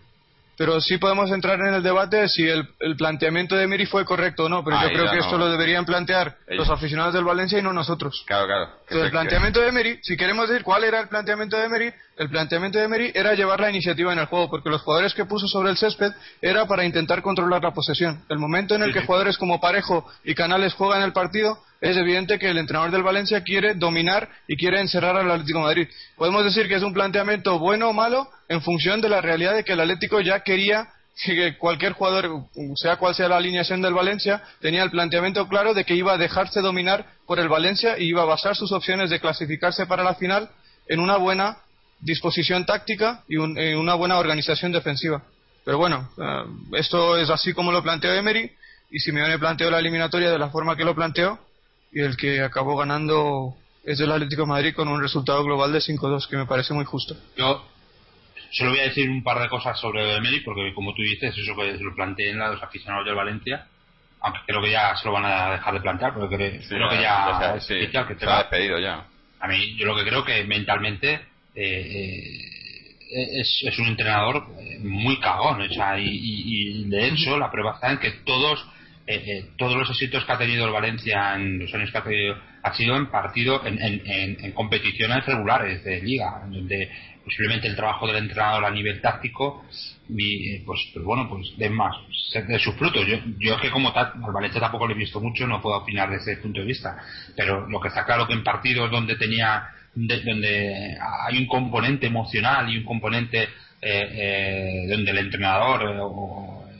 [0.57, 4.03] Pero sí podemos entrar en el debate de si el, el planteamiento de Miri fue
[4.05, 5.23] correcto o no, pero yo creo que no.
[5.23, 6.67] esto lo deberían plantear Ellos.
[6.67, 8.23] los aficionados del Valencia y no nosotros.
[8.25, 8.69] Claro, claro.
[8.89, 12.29] Entonces, el planteamiento de Emery, si queremos decir cuál era el planteamiento de Emery, el
[12.29, 15.45] planteamiento de Emery era llevar la iniciativa en el juego, porque los jugadores que puso
[15.47, 18.23] sobre el césped era para intentar controlar la posesión.
[18.29, 19.05] El momento en el Sí, que sí.
[19.05, 23.43] jugadores como Parejo y Canales juegan el partido, es evidente que el entrenador del Valencia
[23.43, 25.87] quiere dominar y quiere encerrar al Atlético de Madrid.
[26.15, 29.65] Podemos decir que es un planteamiento bueno o malo en función de la realidad de
[29.65, 30.87] que el Atlético ya quería
[31.25, 32.43] que cualquier jugador,
[32.75, 36.17] sea cual sea la alineación del Valencia, tenía el planteamiento claro de que iba a
[36.17, 40.15] dejarse dominar por el Valencia y iba a basar sus opciones de clasificarse para la
[40.15, 40.49] final
[40.87, 41.57] en una buena
[41.99, 45.23] disposición táctica y un- en una buena organización defensiva.
[45.65, 48.51] Pero bueno, eh, esto es así como lo planteó Emery
[48.91, 51.39] y Simeone planteó la eliminatoria de la forma que lo planteó
[51.91, 56.27] y el que acabó ganando es el Atlético Madrid con un resultado global de 5-2
[56.29, 57.15] que me parece muy justo.
[57.35, 57.65] Yo
[58.51, 61.55] solo voy a decir un par de cosas sobre Emery, porque como tú dices, eso
[61.55, 63.65] que lo planteen los aficionados del Valencia,
[64.21, 66.89] aunque creo que ya se lo van a dejar de plantear, porque creo, Sí, creo
[66.89, 69.05] que ya, ya, es sí, oficial que se ha despedido ya.
[69.39, 71.13] A mí, yo lo que creo que mentalmente
[71.55, 72.41] eh,
[73.11, 77.37] eh, es, es un entrenador eh, muy cagón, o sea, y, y- y de hecho
[77.37, 78.65] la prueba está en que todos
[79.05, 82.03] eh, eh, todos los éxitos que ha tenido el Valencia en los años que ha
[82.03, 86.91] tenido ha sido en partido en, en, en- en competiciones regulares de liga donde
[87.27, 89.65] posiblemente el trabajo del entrenador a nivel táctico
[90.07, 91.93] y, eh, pues, pues bueno pues de más
[92.33, 93.05] de sus frutos.
[93.05, 95.75] Yo, yo es que como tal al Valencia tampoco lo he visto mucho no puedo
[95.75, 96.97] opinar desde ese punto de vista.
[97.35, 102.07] Pero lo que está claro que en partidos donde tenía de- donde hay un componente
[102.07, 103.49] emocional y un componente eh,
[103.81, 106.73] eh, donde el entrenador eh,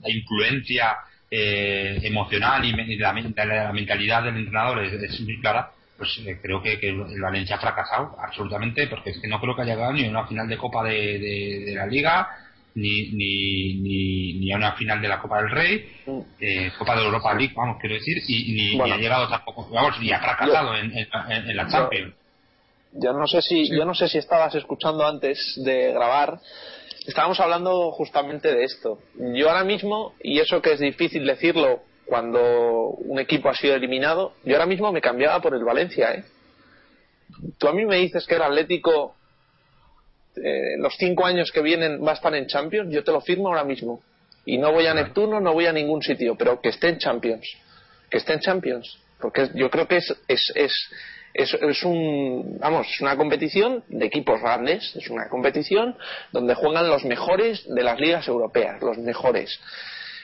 [0.00, 0.96] la influencia
[1.36, 6.78] emocional y la, men- la mentalidad del entrenador es muy clara, pues eh, creo que,
[6.80, 10.06] que el Valencia ha fracasado absolutamente, porque es que no creo que haya llegado ni
[10.06, 12.28] a una final de Copa de, de- de la Liga,
[12.74, 15.88] ni, ni, ni, ni a una final de la Copa del Rey,
[16.40, 19.96] eh, Copa de Europa League, vamos, quiero decir, y, ni, ni ha llegado tampoco, vamos,
[20.02, 22.14] y ha fracasado en, en- en- en la Champions.
[22.96, 26.38] Yo no sé si, yo no sé si estabas escuchando antes de grabar.
[27.06, 28.98] Estábamos hablando justamente de esto.
[29.34, 34.34] Yo ahora mismo, y eso que es difícil decirlo cuando un equipo ha sido eliminado,
[34.44, 36.24] yo ahora mismo me cambiaba por el Valencia, ¿eh?
[37.58, 39.16] Tú a mí me dices que el Atlético
[40.36, 43.48] eh, los cinco años que vienen va a estar en Champions, yo te lo firmo
[43.48, 44.02] ahora mismo.
[44.44, 47.46] Y no voy a Neptuno, no voy a ningún sitio, pero que esté en Champions.
[48.10, 48.98] Que esté en Champions.
[49.20, 50.90] Porque yo creo que es, es, es,
[51.32, 55.96] es, es un, vamos, es una competición de equipos grandes, es una competición
[56.32, 59.58] donde juegan los mejores de las ligas europeas, los mejores.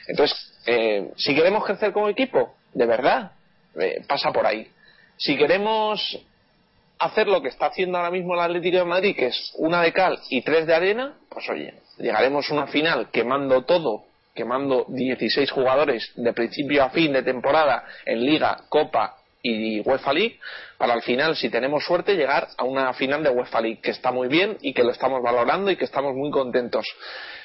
[0.09, 3.33] Entonces, eh, si queremos crecer como equipo, de verdad,
[3.79, 4.69] eh, pasa por ahí.
[5.17, 6.19] Si queremos
[6.99, 9.93] hacer lo que está haciendo ahora mismo el Atlético de Madrid, que es una de
[9.93, 14.05] cal y tres de arena, pues oye, llegaremos a una final quemando todo,
[14.35, 20.39] quemando 16 jugadores de principio a fin de temporada en Liga, Copa y UEFA League,
[20.79, 24.13] para al final, si tenemos suerte, llegar a una final de UEFA League, que está
[24.13, 26.87] muy bien y que lo estamos valorando y que estamos muy contentos.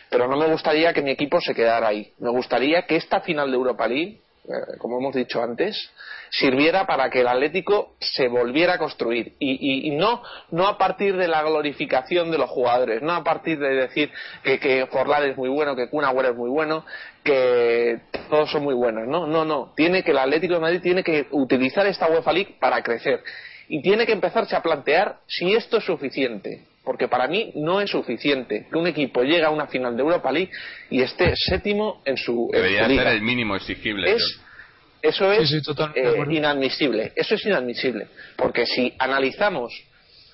[0.10, 2.12] Pero no me gustaría que mi equipo se quedara ahí.
[2.20, 5.92] Me gustaría que esta final de Europa League, eh, como hemos dicho antes,
[6.30, 11.28] sirviera para que el Atlético se volviera a construir y, no no a partir de
[11.28, 14.12] la glorificación de los jugadores, no a partir de decir
[14.44, 16.86] que, que Forlán es muy bueno, que Kun Agüero es muy bueno,
[17.24, 21.04] que todos son muy buenos, no, no, no, tiene que el Atlético de Madrid tiene
[21.04, 23.24] que utilizar esta UEFA League para crecer
[23.68, 26.66] y tiene que empezarse a plantear si esto es suficiente.
[26.86, 30.32] Porque para mí no es suficiente que un equipo llegue a una final de Europa
[30.32, 30.52] League
[30.90, 34.14] y esté séptimo en su, en Debería su ser el mínimo exigible.
[34.14, 34.40] Es,
[35.02, 37.12] eso es Sí, sí, eh, inadmisible.
[37.16, 38.08] Eso es inadmisible.
[38.36, 39.74] Porque si analizamos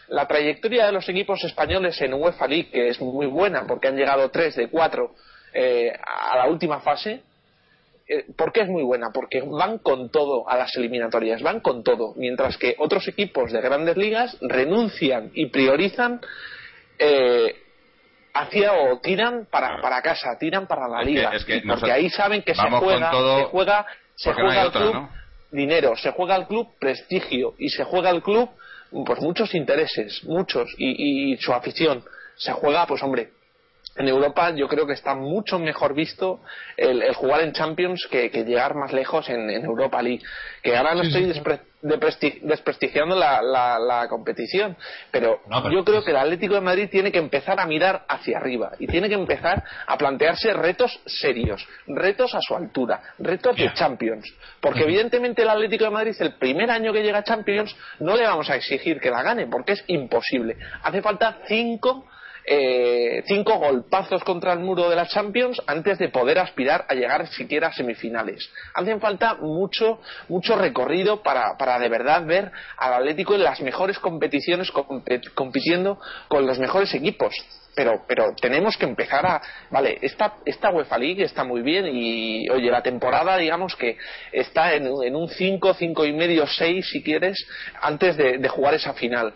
[0.10, 3.96] la trayectoria de los equipos españoles en UEFA League, que es muy buena, porque han
[3.96, 5.16] llegado tres de cuatro
[5.54, 7.22] eh, a la última fase,
[8.12, 9.12] eh, ¿por qué es muy buena?
[9.13, 13.62] Porque van con todo a las eliminatorias, van con todo, mientras que otros equipos de
[13.62, 16.19] grandes ligas renuncian y priorizan
[17.00, 17.56] eh,
[18.34, 21.62] hacia o tiran para, para casa, tiran para la Es que- liga, es que Y
[21.62, 24.93] porque nos- ahí saben que se juega, todo se juega, se no juega otra, club
[24.93, 25.10] ¿no?
[25.52, 28.50] dinero, se juega al club prestigio y se juega al club
[29.06, 32.04] pues muchos intereses, muchos y, y su afición.
[32.36, 33.30] Se juega, pues hombre,
[33.98, 36.39] en Europa yo creo que está mucho mejor visto
[36.78, 40.22] el, el jugar en Champions que, que llegar más lejos en, en Europa League.
[40.63, 41.60] Que ahora no estoy despre-
[42.41, 44.78] desprestigiando la, la- la competición,
[45.12, 48.06] pero, No, pero- yo creo que el Atlético de Madrid tiene que empezar a mirar
[48.08, 53.58] hacia arriba y tiene que empezar a plantearse retos serios, retos a su altura, retos
[53.58, 53.74] de.
[53.74, 54.34] Champions.
[54.62, 58.24] Porque evidentemente el Atlético de Madrid el primer año que llega a Champions no le
[58.24, 60.56] vamos a exigir que la gane porque es imposible.
[60.84, 62.06] Hace falta cinco
[62.46, 67.28] eh, cinco golpazos contra el muro de la Champions antes de poder aspirar a llegar
[67.28, 68.50] siquiera a semifinales.
[68.74, 74.00] Hacen falta mucho, mucho recorrido para, para de verdad ver al Atlético en las mejores
[74.00, 77.34] competiciones compet- compitiendo con los mejores equipos.
[77.74, 79.42] Pero, pero tenemos que empezar a.
[79.70, 83.98] Vale, esta, esta UEFA League está muy bien y, oye, la temporada, digamos que
[84.34, 87.38] está en, en un 5, 5 y medio, 6, si quieres,
[87.82, 89.34] antes de, de jugar esa final.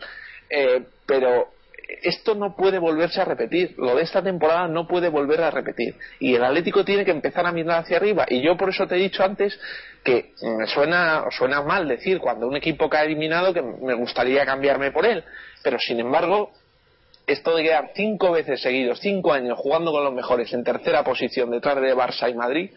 [0.50, 1.48] Eh, pero
[1.88, 3.76] esto no puede volverse a repetir.
[3.78, 5.96] Lo de esta temporada no puede volver a repetir.
[6.20, 8.26] Y el Atlético tiene que empezar a mirar hacia arriba.
[8.30, 9.60] Y yo por eso te he dicho antes
[10.04, 14.92] que me suena, suena mal decir cuando un equipo cae eliminado que me gustaría cambiarme
[14.92, 15.24] por él.
[15.64, 16.52] Pero sin embargo,
[17.28, 21.50] esto de quedar cinco veces seguidos, cinco años jugando con los mejores en tercera posición
[21.52, 22.72] detrás de Barça y Madrid,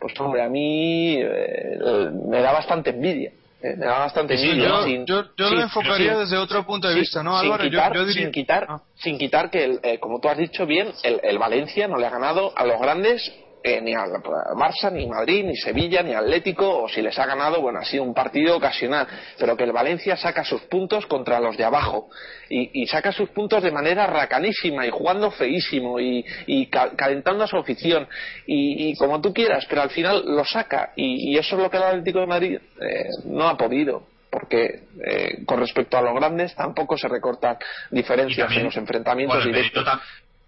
[0.00, 3.32] pues hombre, a mí eh, me da bastante envidia.
[3.62, 4.68] Eh, me da bastante Sí, envidia.
[4.68, 7.64] yo, sin- yo, yo sin- lo enfocaría sin- desde otro punto de vista, ¿no, Álvaro?
[7.64, 8.22] Yo- quitar, yo, diría...
[8.24, 8.80] sin quitar, Ah.
[8.96, 12.06] sin quitar que, el, eh, como tú has dicho bien, el, el Valencia no le
[12.06, 13.32] ha ganado a los grandes
[13.66, 14.10] eh, ni al
[14.56, 18.04] Barça, ni Madrid, ni Sevilla, ni Atlético, o si les ha ganado, bueno, ha sido
[18.04, 19.06] un partido ocasional,
[19.38, 22.08] pero que el Valencia saca sus puntos contra los de abajo
[22.48, 27.42] y, y saca sus puntos de manera racanísima y jugando feísimo y, y ca- calentando
[27.44, 28.06] a su afición
[28.46, 31.76] y, y como tú quieras, pero al final lo saca y, eso es lo que
[31.78, 34.04] el Atlético de Madrid eh, no ha podido.
[34.28, 37.56] Porque eh, con respecto a los grandes tampoco se recortan
[37.90, 39.84] diferencias también en los enfrentamientos mérito directos.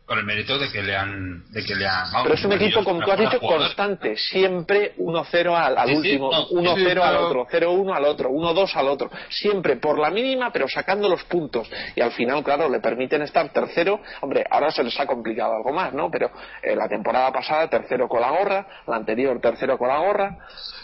[0.08, 2.52] Con el mérito de que le han de que le han vamos, Pero es un
[2.54, 4.16] equipo, como tú has dicho, constante.
[4.16, 8.04] Siempre 1-0 al, al Sí, sí, último, no, 1-0 sí, al pero- otro, 0-1 al
[8.06, 9.10] otro, 1-2 al otro.
[9.28, 11.70] Siempre por la mínima, pero sacando los puntos.
[11.94, 14.00] Y al final, claro, le permiten estar tercero.
[14.22, 16.10] Hombre, ahora se les ha complicado algo más, ¿no?
[16.10, 16.30] Pero
[16.62, 18.66] eh, la temporada pasada, tercero con la gorra.
[18.86, 20.38] La anterior, tercero con la gorra.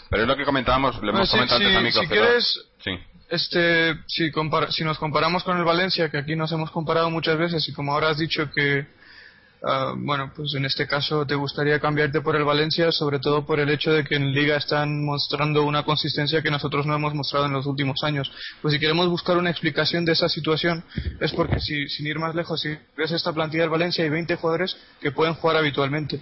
[0.09, 2.27] Pero es lo que comentábamos, le hemos comentado antes a micro si cerrado.
[2.27, 2.91] quieres- Sí.
[3.27, 7.37] Este, si, compara- si nos comparamos con el Valencia, que aquí nos hemos comparado muchas
[7.39, 8.85] veces, y como ahora has dicho que,
[9.65, 13.59] ah, bueno, pues en este caso te gustaría cambiarte por el Valencia, sobre todo por
[13.59, 17.45] el hecho de que en Liga están mostrando una consistencia que nosotros no hemos mostrado
[17.47, 18.31] en los últimos años.
[18.61, 20.83] Pues si queremos buscar una explicación de esa situación,
[21.19, 24.35] es porque si, sin ir más lejos, si ves esta plantilla del Valencia, hay 20
[24.35, 26.21] jugadores que pueden jugar habitualmente.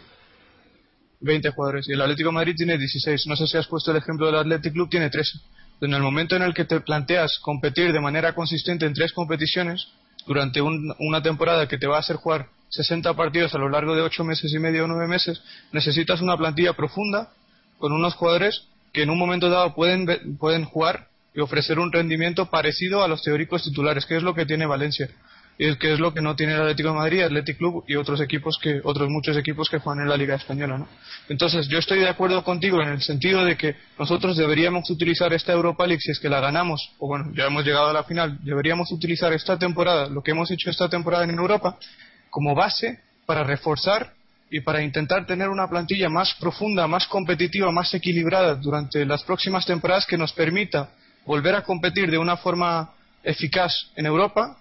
[1.21, 1.87] 20 jugadores.
[1.87, 3.27] Y el Atlético Madrid tiene 16.
[3.27, 5.39] No sé si has puesto el ejemplo del Athletic Club, tiene 13.
[5.81, 9.87] En el momento en el que te planteas competir de manera consistente en tres competiciones,
[10.25, 13.95] durante un- una temporada que te va a hacer jugar 60 partidos a lo largo
[13.95, 17.29] de 8 meses y medio o 9 meses, necesitas una plantilla profunda
[17.77, 22.49] con unos jugadores que en un momento dado pueden, pueden jugar y ofrecer un rendimiento
[22.49, 25.09] parecido a los teóricos titulares, que es lo que tiene Valencia.
[25.57, 28.19] Y que es lo que no tiene el Atlético de Madrid, Athletic Club y otros
[28.21, 30.87] equipos que, otros muchos equipos que juegan en la Liga Española, ¿no?
[31.29, 35.53] Entonces, yo estoy de acuerdo contigo en el sentido de que nosotros deberíamos utilizar esta
[35.53, 38.39] Europa League si es que la ganamos, o bueno, ya hemos llegado a la final,
[38.43, 41.77] deberíamos utilizar esta temporada, lo que hemos hecho esta temporada en Europa,
[42.33, 44.11] como base para reforzar
[44.49, 49.67] y para intentar tener una plantilla más profunda, más competitiva, más equilibrada durante las próximas
[49.67, 50.89] temporadas que nos permita
[51.27, 52.91] volver a competir de una forma
[53.23, 54.57] eficaz en Europa,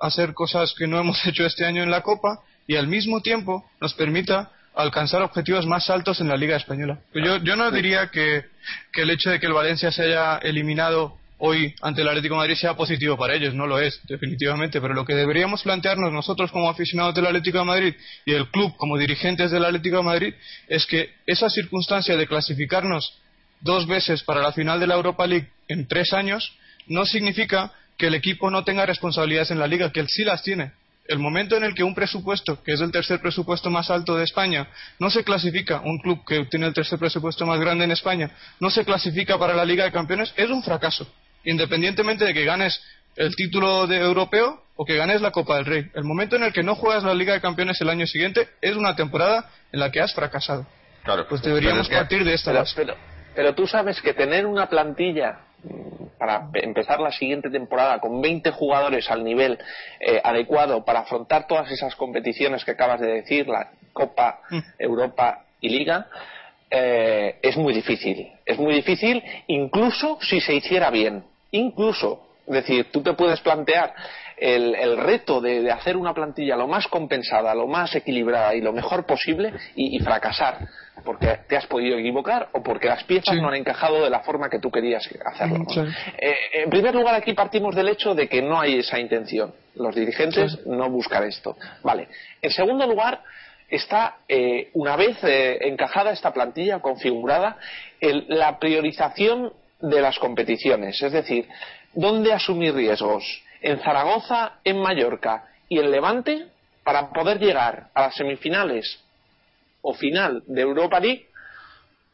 [0.00, 3.68] hacer cosas que no hemos hecho este año en la Copa y al mismo tiempo
[3.82, 7.00] nos permita alcanzar objetivos más altos en la Liga Española.
[7.12, 8.46] Yo, yo no diría que,
[8.94, 12.56] que el hecho de que el Valencia se haya eliminado hoy ante el Atlético Madrid
[12.56, 16.68] sea positivo para ellos, no lo es, definitivamente, pero lo que deberíamos plantearnos nosotros como
[16.68, 20.34] aficionados del Atlético de Madrid y el club como dirigentes del Atlético de Madrid
[20.68, 23.18] es que esa circunstancia de clasificarnos
[23.60, 28.06] dos veces para la final de la Europa League en tres años no significa que
[28.06, 30.72] el equipo no tenga responsabilidades en la liga, que él sí las tiene.
[31.06, 34.24] El momento en el que un presupuesto, que es el tercer presupuesto más alto de
[34.24, 34.68] España,
[34.98, 38.30] no se clasifica, un club que tiene el tercer presupuesto más grande en España,
[38.60, 41.10] no se clasifica para la Liga de Campeones, es un fracaso.
[41.44, 42.80] Independientemente de que ganes
[43.16, 45.90] el título de europeo o que ganes la Copa del Rey.
[45.94, 48.76] El momento en el que no juegas la Liga de Campeones el año siguiente es
[48.76, 50.66] una temporada en la que has fracasado.
[51.04, 51.26] Claro.
[51.28, 52.74] Pues Pero deberíamos es que- partir de esta Pero, base.
[52.76, 52.94] pero,
[53.34, 58.20] pero tú sabes que tener una plantilla mm, para pe- empezar la siguiente temporada con
[58.20, 59.58] 20 jugadores al nivel
[60.00, 64.58] eh, adecuado para afrontar todas esas competiciones que acabas de decir, la Copa, Mm.
[64.78, 66.06] Europa y Liga,
[66.70, 68.28] eh, es muy difícil.
[68.44, 71.24] Es muy difícil incluso si se hiciera bien.
[71.50, 72.24] Incluso.
[72.46, 73.92] Es decir, tú te puedes plantear
[74.38, 78.62] el, el reto de, de hacer una plantilla lo más compensada, lo más equilibrada y
[78.62, 80.58] lo mejor posible y, y fracasar.
[81.04, 83.40] Porque te has podido equivocar o porque las piezas Sí.
[83.40, 85.58] no han encajado de la forma que tú querías hacerlo.
[85.58, 85.68] ¿no?
[85.68, 85.80] Sí.
[86.18, 89.52] Eh, en primer lugar, aquí partimos del hecho de que no hay esa intención.
[89.74, 90.60] Los dirigentes Sí.
[90.66, 91.54] no buscan esto.
[91.82, 92.08] Vale.
[92.40, 93.20] En segundo lugar,
[93.68, 97.56] está, eh, una vez eh, encajada esta plantilla configurada,
[98.00, 101.00] el- la priorización de las competiciones.
[101.02, 101.48] Es decir,
[101.94, 103.24] ¿dónde asumir riesgos?
[103.60, 106.46] ¿En Zaragoza, en Mallorca y en Levante?
[106.84, 109.00] Para poder llegar a las semifinales
[109.82, 111.26] o final de Europa League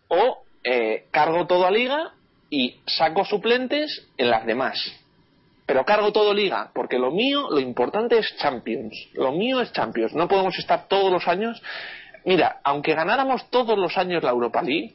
[0.08, 2.12] o eh, cargo todo a liga
[2.50, 4.78] y saco suplentes en las demás.
[5.66, 8.94] Pero cargo todo liga, porque lo mío, lo importante es Champions.
[9.14, 10.12] Lo mío es Champions.
[10.14, 11.62] No podemos estar todos los años.
[12.24, 14.94] Mira, aunque ganáramos todos los años la Europa League,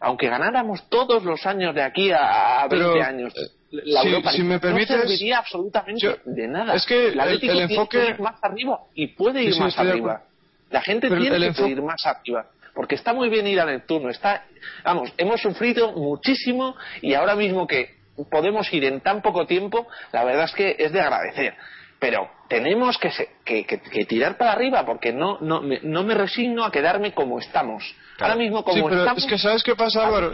[0.00, 3.34] aunque ganáramos todos los años de aquí a, a 20 Pero, años
[3.70, 6.74] la si- Europa si League, me permites, no serviría absolutamente yo- de nada.
[6.74, 9.78] es que el- el tiene enfoque- que ir más arriba y puede ir sí, más
[9.78, 10.22] arriba.
[10.70, 12.46] La gente Pero tiene el que ir más arriba.
[12.74, 14.08] Porque está muy bien ir a Neptuno.
[14.08, 14.44] Está,
[14.84, 17.97] vamos, hemos sufrido muchísimo y ahora mismo que
[18.30, 21.54] podemos ir en tan poco tiempo, la verdad es que es de agradecer.
[22.00, 26.04] Pero tenemos que, se- que, que- que tirar para arriba porque no, no, me, no
[26.04, 27.82] me resigno a quedarme como estamos.
[28.20, 29.24] Ahora mismo como Sí, pero estamos...
[29.24, 30.30] es que ¿sabes qué pasa, Álvaro?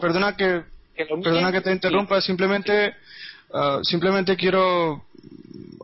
[0.00, 0.62] perdona que,
[1.22, 2.94] perdona que te interrumpa, simplemente,
[3.52, 5.04] ah, simplemente quiero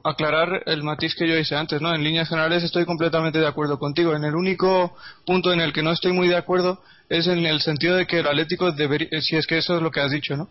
[0.03, 1.95] aclarar el matiz que yo hice antes, ¿no?
[1.95, 4.15] En líneas generales estoy completamente de acuerdo contigo.
[4.15, 4.97] En el único
[5.27, 8.21] punto en el que no estoy muy de acuerdo es en el sentido de que
[8.21, 10.49] el Atlético debería, si es que eso es lo que has dicho, ¿no?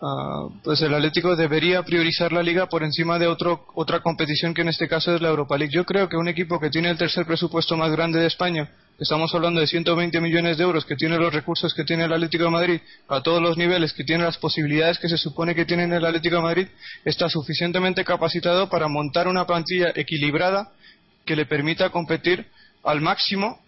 [0.00, 4.60] Ah, pues el Atlético debería priorizar la liga por encima de otro, otra competición que
[4.60, 5.72] en este caso es la Europa League.
[5.74, 8.68] Yo creo que un equipo que tiene el tercer presupuesto más grande de España,
[8.98, 12.44] estamos hablando de 120 millones de euros, que tiene los recursos que tiene el Atlético
[12.44, 15.84] de Madrid a todos los niveles, que tiene las posibilidades que se supone que tiene
[15.84, 16.68] el Atlético de Madrid,
[17.02, 20.72] está suficientemente capacitado para montar una plantilla equilibrada
[21.24, 22.46] que le permita competir
[22.84, 23.60] al máximo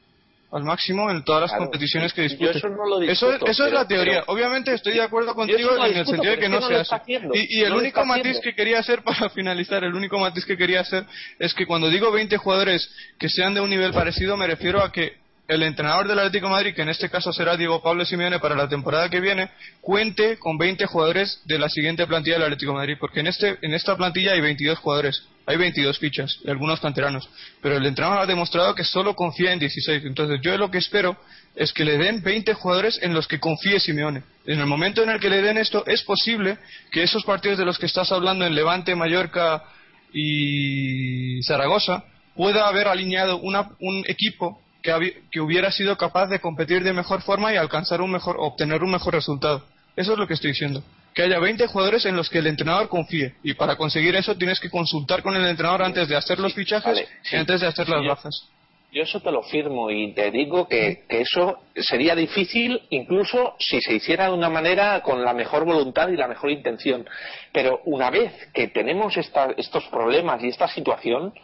[0.50, 2.56] al máximo en todas las Claro, competiciones que dispute.
[2.56, 4.20] eso no lo Eso, discuto, eso es pero- la teoría.
[4.20, 6.78] pero- Obviamente estoy de acuerdo contigo en el sentido de que no no se lo
[6.80, 6.82] hace.
[6.84, 8.40] está haciendo, Y, y el único matiz haciendo.
[8.42, 11.04] que quería hacer para finalizar, el único matiz que quería hacer
[11.38, 14.90] es que cuando digo 20 jugadores que sean de un nivel parecido, me refiero a
[14.90, 15.16] que
[15.48, 18.54] el entrenador del Atlético de Madrid, que en este caso será Diego Pablo Simeone para
[18.54, 22.76] la temporada que viene, cuente con 20 jugadores de la siguiente plantilla del Atlético de
[22.78, 27.26] Madrid, porque en este en esta plantilla hay 22 jugadores, hay 22 fichas, algunos canteranos,
[27.62, 31.16] pero el entrenador ha demostrado que solo confía en 16, entonces yo lo que espero
[31.56, 34.24] es que le den 20 jugadores en los que confíe Simeone.
[34.44, 36.58] En el momento en el que le den esto, es posible
[36.92, 39.64] que esos partidos de los que estás hablando en Levante, Mallorca
[40.12, 42.04] y Zaragoza
[42.36, 47.54] pueda haber alineado un equipo que, que hubiera sido capaz de competir de mejor forma
[47.54, 49.64] y alcanzar un mejor, obtener un mejor resultado.
[49.96, 50.84] Eso es lo que estoy diciendo.
[51.14, 53.34] Que haya 20 jugadores en los que el entrenador confíe.
[53.42, 56.84] Y para conseguir eso tienes que consultar con el entrenador antes de hacer los fichajes
[56.94, 58.48] vale, y antes de hacer las bajas.
[58.90, 63.80] Yo eso te lo firmo y te digo que, que eso sería difícil incluso si
[63.82, 67.06] se hiciera de una manera con la mejor voluntad y la mejor intención.
[67.52, 71.34] Pero una vez que tenemos esta- estos problemas y esta situación,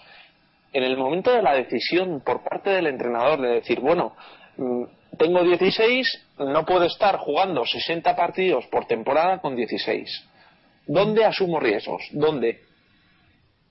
[0.73, 4.17] en el momento de la decisión por parte del entrenador de decir, bueno,
[5.19, 10.25] tengo 16, no puedo estar jugando 60 partidos por temporada con 16.
[10.87, 12.03] ¿Dónde asumo riesgos?
[12.13, 12.61] ¿Dónde?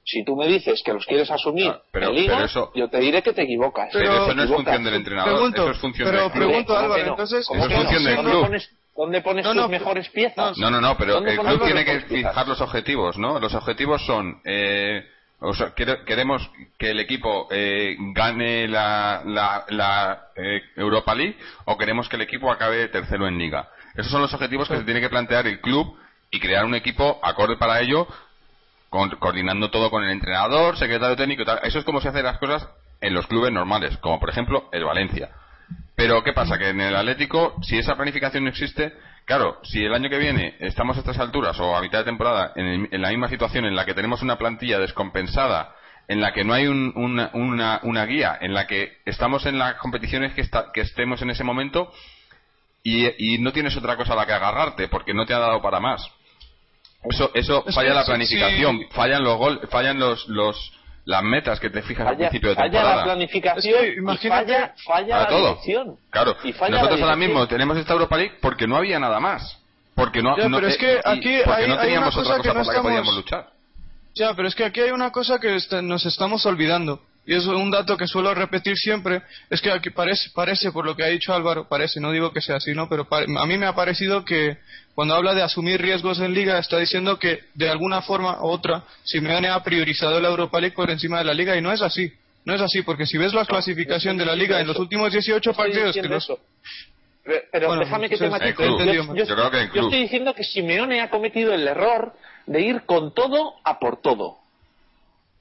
[0.05, 2.89] Si tú me dices que los quieres asumir Ah, pero- en liga, pero eso- yo
[2.89, 3.89] te diré que te equivocas.
[3.93, 6.45] Pero, Pero- eso no es función del entrenador, Pregunto, eso es función pero del club.
[6.47, 7.09] pregunto, ¿Cómo Álvaro, no?
[7.11, 8.41] entonces- ¿Dónde club.
[8.41, 10.57] pones, dónde pones No, no, tus mejores piezas?
[10.57, 13.39] No, no, no, pero ¿Dónde el club tiene que fijar los objetivos, ¿no?
[13.39, 15.03] Los objetivos son, eh,
[15.45, 21.37] o sea, quere- queremos que el equipo eh, gane la, la, la, eh, Europa League
[21.65, 23.67] o queremos que el equipo acabe tercero en liga.
[23.95, 25.95] Esos son los objetivos que se tiene que plantear el club
[26.31, 28.07] y crear un equipo acorde para ello,
[28.89, 31.59] con- coordinando todo con el entrenador, secretario técnico y tal.
[31.63, 32.67] Eso es como se hacen las cosas
[33.01, 35.29] en los clubes normales, como por ejemplo el Valencia.
[35.95, 36.57] Pero ¿qué pasa?
[36.57, 38.93] Que en el Atlético, si esa planificación no existe,
[39.25, 42.51] claro, si el año que viene estamos a estas alturas o a mitad de temporada
[42.55, 45.75] en, el- en la misma situación en la que tenemos una plantilla descompensada,
[46.07, 49.57] en la que no hay un- una, una- una guía, en la que estamos en
[49.57, 51.91] las competiciones que, está- que estemos en ese momento
[52.83, 55.61] y, y no tienes otra cosa a la que agarrarte porque no te ha dado
[55.61, 56.05] para más.
[57.09, 60.73] Eso, eso Es falla la planificación, fallan los gol, fallan los, los
[61.05, 62.95] las metas que te fijas al Falla, principio de falla temporada.
[62.97, 65.47] la planificación Es que y falla, falla la todo.
[65.49, 65.97] dirección.
[66.09, 69.19] Claro, Y falla nosotros la ahora mismo tenemos esta Europa League porque no había nada
[69.19, 69.59] más.
[69.95, 72.37] Porque no, Ya, no- pero es eh, que aquí hay- no hay teníamos una otra
[72.37, 73.47] cosa cosa que no por la que estamos- podíamos luchar.
[74.15, 77.01] Ya, pero es que aquí hay una cosa que est- nos estamos olvidando.
[77.25, 79.21] Y es un dato que suelo repetir siempre.
[79.49, 82.41] Es que aquí parece, parece, por lo que ha dicho Álvaro, parece, no digo que
[82.41, 82.89] sea así, ¿no?
[82.89, 84.57] Pero pare- a mí me ha parecido que
[84.93, 88.83] cuando habla de asumir riesgos en Liga, está diciendo que de alguna forma u otra
[89.03, 92.11] Simeone ha priorizado la Europa League por encima de la Liga y no es así.
[92.45, 95.51] No es así, porque si ves la clasificación de la Liga en los últimos 18
[95.51, 96.01] Estoy partidos, que.
[97.53, 98.53] Pero, Bueno, déjame que te matice.
[98.95, 99.25] Yo, yo
[99.65, 99.83] yo club.
[99.85, 102.13] estoy diciendo que Simeone ha cometido el error
[102.47, 104.39] de ir con todo a por todo.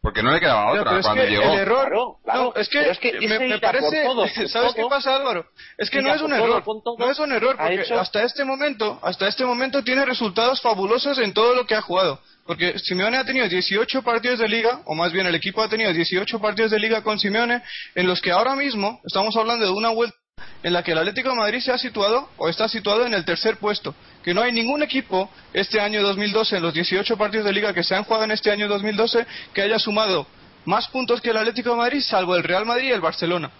[0.02, 1.52] Porque no le quedaba otra pero es cuando que llegó.
[1.52, 2.42] el error, Claro, claro.
[2.42, 5.46] no, es que, es que me, me parece, todo, ¿sabes qué todo, pasa Álvaro?
[5.78, 8.44] Es que no es un error, todo, no es un error porque hecho- hasta este
[8.44, 12.20] momento, hasta este momento tiene resultados fabulosos en todo lo que ha jugado.
[12.44, 15.92] Porque Simeone ha tenido 18 partidos de liga, o más bien el equipo ha tenido
[15.92, 17.62] 18 partidos de liga con Simeone,
[17.94, 20.16] en los que ahora mismo estamos hablando de una vuelta
[20.62, 23.24] en la que el Atlético de Madrid se ha situado o está situado en el
[23.24, 23.94] tercer puesto.
[24.22, 27.82] Que no hay ningún equipo este año 2012, en los 18 partidos de liga que
[27.82, 30.26] se han jugado en este año 2012, que haya sumado
[30.64, 33.50] más puntos que el Atlético de Madrid, salvo el Real Madrid y el Barcelona.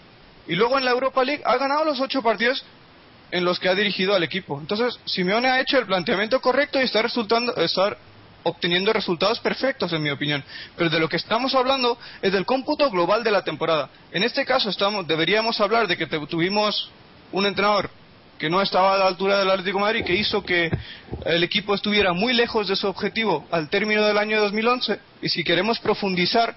[0.47, 2.65] Y luego en la Europa League ha ganado los 8 partidos
[3.33, 4.61] en los que ha dirigido al equipo.
[4.61, 7.97] Entonces, Simeone ha hecho el planteamiento correcto y está resultando, está
[8.45, 10.43] obteniendo resultados perfectos, en mi opinión.
[10.77, 13.91] Pero de lo que estamos hablando es del cómputo global de la temporada.
[14.13, 16.91] En este caso, estamos, deberíamos hablar de que tuvimos
[17.33, 17.91] un entrenador
[18.43, 20.69] que no estaba a la altura del Atlético de Madrid, que hizo que
[21.27, 24.99] el equipo estuviera muy lejos de su objetivo al término del año 2011.
[25.23, 26.57] Y si queremos profundizar,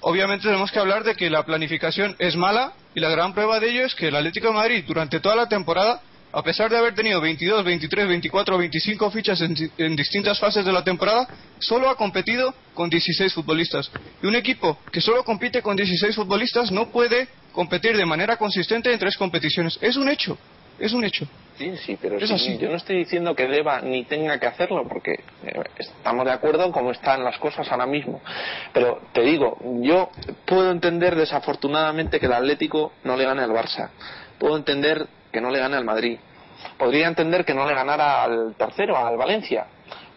[0.00, 3.70] obviamente tenemos que hablar de que la planificación es mala y la gran prueba de
[3.70, 6.02] ello es que el Atlético Madrid durante toda la temporada
[6.32, 10.72] a pesar de haber tenido 22, 23, 24, 25 fichas en, en distintas fases de
[10.72, 11.26] la temporada,
[11.58, 13.90] solo ha competido con 16 futbolistas.
[14.22, 18.92] Y un equipo que solo compite con 16 futbolistas no puede competir de manera consistente
[18.92, 19.78] en tres competiciones.
[19.80, 20.38] Es un hecho,
[20.78, 21.26] es un hecho.
[21.56, 22.58] Sí, sí, pero Es sí, así.
[22.58, 26.64] yo no estoy diciendo que deba ni tenga que hacerlo, porque eh, estamos de acuerdo
[26.64, 28.20] en cómo están las cosas ahora mismo.
[28.72, 30.08] Pero te digo, yo
[30.46, 33.88] puedo entender desafortunadamente que el Atlético no le gane al Barça.
[34.38, 36.18] Puedo entender que no le gane al Madrid.
[36.76, 39.66] Podría entender que no le ganara al tercero, al Valencia.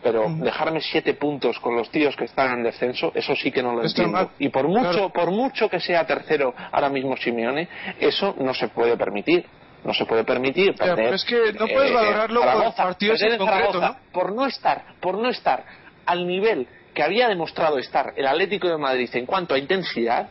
[0.03, 3.73] Pero dejarme siete puntos con los tíos que están en descenso, eso sí que no
[3.73, 4.13] lo Está entiendo.
[4.29, 4.35] mal.
[4.39, 5.09] Y por mucho, Claro.
[5.09, 7.67] por mucho que sea tercero ahora mismo Simeone,
[7.99, 9.45] eso no se puede permitir.
[9.83, 10.73] No se puede permitir.
[10.75, 14.31] Perder, pero es que no puedes eh, valorarlo por partidos en en concreto, Zaragoza, Por
[14.33, 15.63] no estar, por no estar
[16.05, 20.27] al nivel que había demostrado estar el Atlético de Madrid en cuanto a intensidad,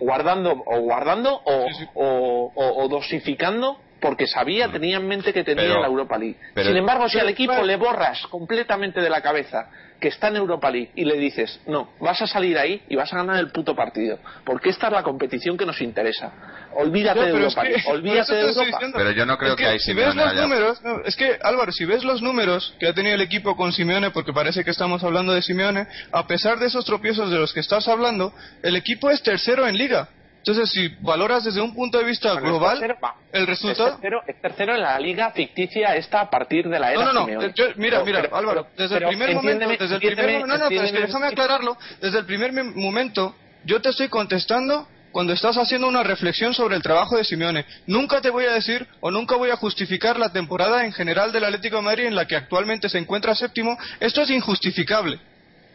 [0.00, 1.88] guardando o guardando o, Sí, sí.
[1.94, 6.36] o- o- o dosificando porque sabía, tenía en mente que tenía Pero- la Europa League.
[6.54, 9.68] pero- Sin embargo, si al equipo pero- le borras completamente de la cabeza
[10.00, 13.12] que está en Europa League y le dices, no, vas a salir ahí y vas
[13.12, 16.32] a ganar el puto partido, porque esta es la competición que nos interesa.
[16.74, 18.64] Olvídate No, de Europa que- League, olvídate de Europa.
[18.64, 18.98] diciendo.
[18.98, 21.38] Pero yo no creo Es que ahí si ves los haya- números, no, es que
[21.42, 24.70] Álvaro, si ves los números que ha tenido el equipo con Simeone, porque parece que
[24.70, 28.32] estamos hablando de Simeone, a pesar de esos tropiezos de los que estás hablando,
[28.62, 30.08] el equipo es tercero en liga.
[30.40, 32.98] Entonces, si valoras desde un punto de vista Bueno, es global, tercero,
[33.32, 33.90] el Es resultado...
[33.92, 37.26] tercero, es tercero en la liga ficticia esta a partir de la era No, no,
[37.26, 37.46] no.
[37.48, 40.56] Yo- mira, Pero- mira, pero- Álvaro, pero- desde el primer momento, desde el primer no,
[40.56, 41.76] no, pero es que déjame aclararlo.
[42.00, 46.82] Desde el primer momento, yo te estoy contestando cuando estás haciendo una reflexión sobre el
[46.82, 47.66] trabajo de Simeone.
[47.86, 51.44] Nunca te voy a decir o nunca voy a justificar la temporada en general del
[51.44, 53.76] Atlético de Madrid en la que actualmente se encuentra séptimo.
[53.98, 55.18] Esto es injustificable.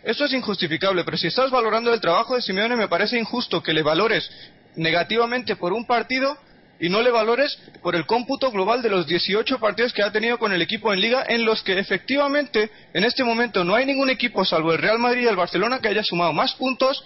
[0.06, 3.74] Esto es injustificable, pero si estás valorando el trabajo de Simeone, me parece injusto que
[3.74, 4.30] le valores
[4.76, 6.38] negativamente por un partido
[6.80, 10.38] y no le valores por el cómputo global de los 18 partidos que ha tenido
[10.38, 14.10] con el equipo en liga, en los que efectivamente en este momento no hay ningún
[14.10, 17.06] equipo, salvo el Real Madrid y el Barcelona, que haya sumado más puntos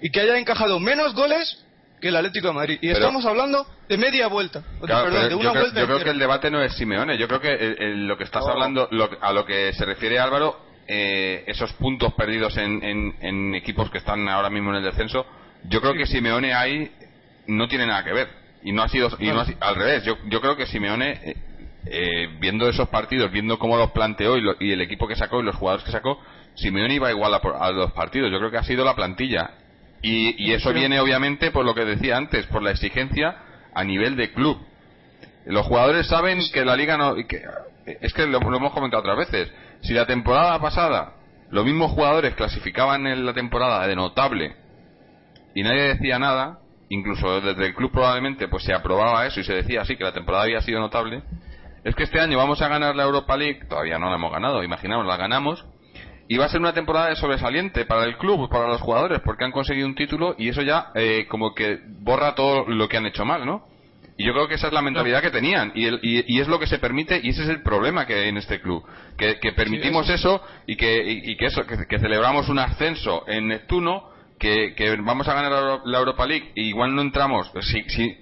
[0.00, 1.64] y que haya encajado menos goles
[2.00, 2.78] que el Atlético de Madrid.
[2.80, 5.86] Y Pero- estamos hablando de media vuelta, Claro, perdón, de una yo, creo, vuelta yo
[5.86, 7.18] creo que el debate no es Simeone.
[7.18, 10.18] Yo creo que el- el- lo que estás hablando, lo- a lo que se refiere
[10.20, 10.56] Álvaro,
[10.86, 15.26] eh, esos puntos perdidos en, en- en equipos que están ahora mismo en el descenso,
[15.64, 16.90] yo creo que Simeone ahí
[17.46, 18.28] no tiene nada que ver.
[18.62, 20.04] Y no ha sido, y no ha al revés.
[20.04, 21.36] Yo, yo creo que Simeone, eh,
[21.86, 25.40] eh, viendo esos partidos, viendo cómo los planteó y, lo- y el equipo que sacó
[25.40, 26.20] y los jugadores que sacó,
[26.54, 28.30] Simeone iba igual a, a los partidos.
[28.30, 29.52] Yo creo que ha sido la plantilla.
[30.02, 33.36] Y, y eso viene obviamente por lo que decía antes, por la exigencia
[33.74, 34.58] a nivel de club.
[35.46, 37.14] Los jugadores saben que la liga no.
[37.16, 37.42] que-
[38.00, 39.52] es que lo, lo hemos comentado otras veces.
[39.82, 41.14] Si la temporada pasada
[41.50, 44.54] los mismos jugadores clasificaban en la temporada de notable
[45.54, 46.58] y nadie decía nada,
[46.90, 50.12] incluso desde el club probablemente pues se aprobaba eso y se decía así que la
[50.12, 51.22] temporada había sido notable,
[51.82, 54.62] es que este año vamos a ganar la Europa League, todavía no la hemos ganado,
[54.62, 55.64] imaginamos, la ganamos,
[56.28, 59.44] y va a ser una temporada de sobresaliente para el club, para los jugadores, porque
[59.44, 63.06] han conseguido un título y eso ya eh, como que borra todo lo que han
[63.06, 63.64] hecho mal, ¿no?
[64.16, 66.46] Y yo creo que esa es la mentalidad que tenían y, el- y, y es
[66.46, 68.84] lo que se permite y ese es el problema que hay en este club.
[69.16, 73.24] Que, que permitimos eso y que, y, y que eso, que, que celebramos un ascenso
[73.26, 74.09] en Neptuno,
[74.40, 77.82] que, que vamos a ganar la, Euro- la Europa League y igual no entramos, si,
[77.88, 78.16] si,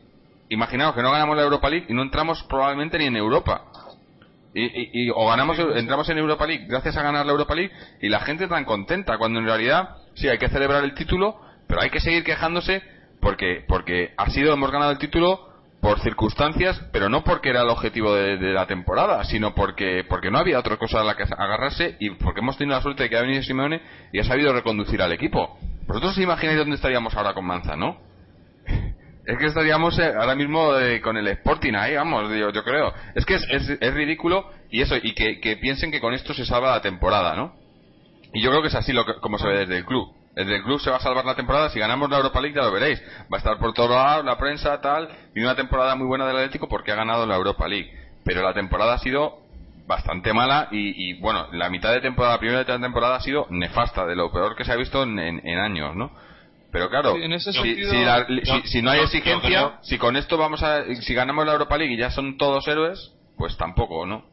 [0.51, 3.63] imaginaos que no ganamos la Europa League y no entramos probablemente ni en Europa.
[4.55, 7.71] Y, y- y- o ganamos entramos en Europa League gracias a ganar la Europa League
[8.01, 11.37] y la gente tan contenta cuando en realidad sí hay que celebrar el título
[11.69, 12.83] pero hay que seguir quejándose
[13.21, 15.39] porque porque ha sido hemos ganado el título
[15.81, 20.39] por circunstancias pero no porque era el objetivo de, la temporada sino porque porque no
[20.39, 23.17] había otra cosa a la que agarrarse y porque hemos tenido la suerte de que
[23.17, 23.81] ha venido Simeone
[24.13, 27.99] y ha sabido reconducir al equipo vosotros os imagináis dónde estaríamos ahora con Manzano
[29.29, 32.95] es que estaríamos eh, ahora mismo eh, con el Sporting ahí, vamos, yo, yo creo.
[33.15, 36.33] Es que es, es, es ridículo y eso, y que, que piensen que con esto
[36.33, 37.55] se salva la temporada, ¿no?
[38.33, 40.15] Y yo creo que es así lo que- como se ve desde el club.
[40.39, 41.69] Desde el club se va a salvar la temporada.
[41.71, 43.03] Si ganamos la Europa League, ya lo veréis.
[43.33, 45.09] Va a estar por todos lados la prensa, tal.
[45.35, 47.91] Y una temporada muy buena del Atlético porque ha ganado la Europa League.
[48.25, 49.39] Pero la temporada ha sido
[49.87, 53.21] bastante mala y, y, bueno, la mitad de temporada, la primera mitad de temporada ha
[53.21, 56.13] sido nefasta, de lo peor que se ha visto en, en- en años, ¿no?
[56.71, 59.05] Pero claro, Sí, en ese si, sentido- si la- yo- si- si no hay yo-
[59.05, 62.69] exigencia, si con esto vamos a, si ganamos la Europa League y ya son todos
[62.69, 64.25] héroes, pues tampoco, ¿no?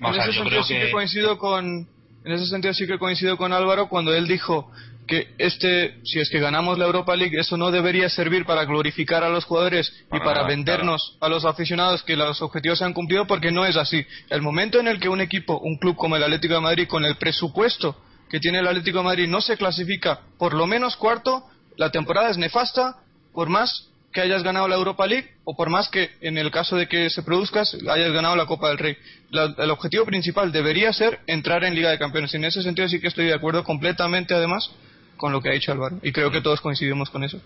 [0.00, 1.86] En ese sentido sí que- que coincido con
[2.24, 4.70] en ese sentido sí que coincido con Álvaro cuando él dijo
[5.06, 9.22] que este si es que ganamos la Europa League eso no debería servir para glorificar
[9.22, 13.26] a los jugadores y Para vendernos a los aficionados que los objetivos se han cumplido
[13.26, 16.22] porque no es así el momento en el que un equipo un club como el
[16.22, 17.96] Atlético de Madrid con el presupuesto
[18.30, 21.44] que tiene el Atlético de Madrid no se clasifica por lo menos cuarto
[21.76, 22.96] la temporada es nefasta
[23.34, 26.76] por más que hayas ganado la Europa League o por más que en el caso
[26.76, 28.96] de que se produzcas hayas ganado la Copa del Rey.
[29.30, 32.32] La- el objetivo principal debería ser entrar en Liga de Campeones.
[32.34, 34.70] En ese sentido sí que estoy de acuerdo completamente además
[35.16, 37.40] con lo que ha dicho Álvaro y creo que todos coincidimos con eso.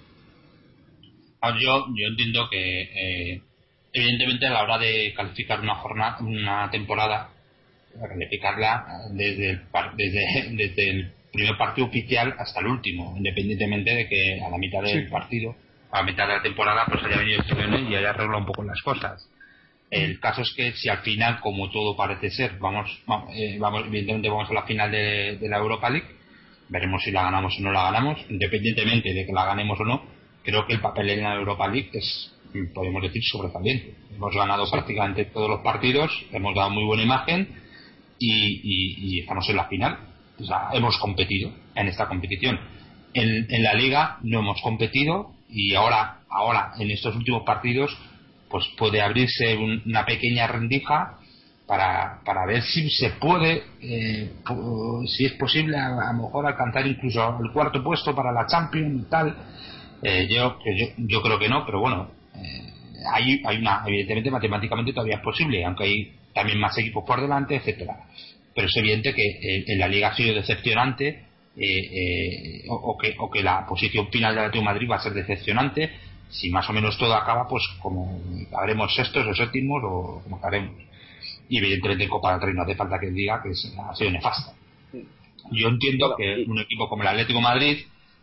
[1.40, 3.42] Ah, Yo, yo entiendo que, eh,
[3.92, 7.30] evidentemente, a la hora de calificar una jornada, una temporada,
[8.08, 9.60] calificarla desde el,
[9.96, 14.82] desde, desde el primer partido oficial hasta el último, independientemente de que a la mitad
[14.82, 15.10] del Sí.
[15.10, 15.54] partido,
[15.92, 18.62] a la mitad de la temporada, pues haya venido Simeone y haya arreglado un poco
[18.64, 19.28] las cosas.
[19.90, 23.84] El caso es que si al final, como todo parece ser, vamos, vamos, eh, vamos
[23.86, 26.06] evidentemente vamos a la final de, de la Europa League,
[26.68, 30.02] veremos si la ganamos o no la ganamos, independientemente de que la ganemos o no,
[30.44, 32.32] creo que el papel en la Europa League es,
[32.74, 33.94] podemos decir, sobresaliente.
[34.14, 37.48] Hemos ganado prácticamente todos los partidos, hemos dado muy buena imagen
[38.18, 39.98] y, y- y estamos en la final.
[40.40, 42.58] O sea, hemos competido en esta competición.
[43.14, 47.96] En, en la liga no hemos competido y ahora, ahora en estos últimos partidos,
[48.50, 51.17] pues puede abrirse un- una pequeña rendija
[51.68, 54.32] para, para ver si se puede, eh,
[55.06, 59.02] si es posible a, a lo mejor alcanzar incluso el cuarto puesto para la Champions
[59.06, 59.36] y tal.
[60.02, 62.72] Eh, yo, yo, yo creo que no, pero bueno, eh,
[63.12, 67.56] hay, hay una, evidentemente matemáticamente todavía es posible, aunque hay también más equipos por delante,
[67.56, 68.06] etcétera.
[68.54, 73.14] Pero es evidente que eh, en la liga ha sido decepcionante eh, o, o que,
[73.18, 75.90] o que la posición final del Atlético de Madrid va a ser decepcionante.
[76.30, 80.88] Si más o menos todo acaba, pues como acabaremos sextos o séptimos o como acabaremos.
[81.48, 84.10] Y evidentemente en Copa del Rey no hace falta que diga que es- ha sido
[84.10, 84.52] nefasta.
[85.52, 87.78] Yo entiendo que un equipo como el Atlético de Madrid,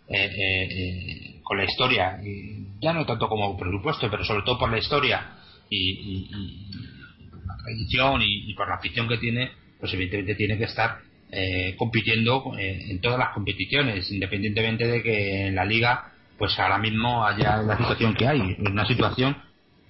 [0.08, 4.60] eh, eh, eh, con la historia, y ya no tanto como presupuesto, pero sobre todo
[4.60, 5.32] por la historia
[5.70, 9.50] y, y- y- y por la tradición y, y por la afición que tiene,
[9.80, 11.00] pues evidentemente tiene que estar
[11.32, 16.78] eh, compitiendo eh, en todas las competiciones, independientemente de que en la liga, pues ahora
[16.78, 18.56] mismo haya la situación que hay.
[18.60, 19.36] Una situación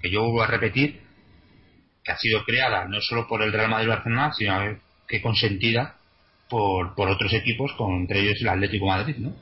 [0.02, 1.02] que yo vuelvo a repetir,
[2.06, 5.96] que ha sido creada no solo por el Real Madrid Barcelona, sino que consentida
[6.48, 9.34] por, por otros equipos, con, entre ellos el Atlético Madrid, ¿no?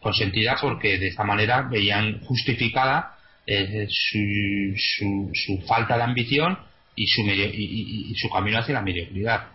[0.00, 6.58] Consentida porque de esta manera veían justificada eh, su, su, su falta de ambición
[6.94, 9.48] y su, medio- y, y- y su camino hacia la mediocridad.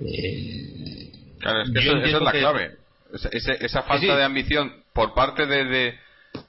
[0.00, 2.70] Eh, Claro, es que yo eso, esa es la que- clave.
[3.60, 4.16] Esa, falta Sí, sí.
[4.16, 5.94] de ambición por parte de, de,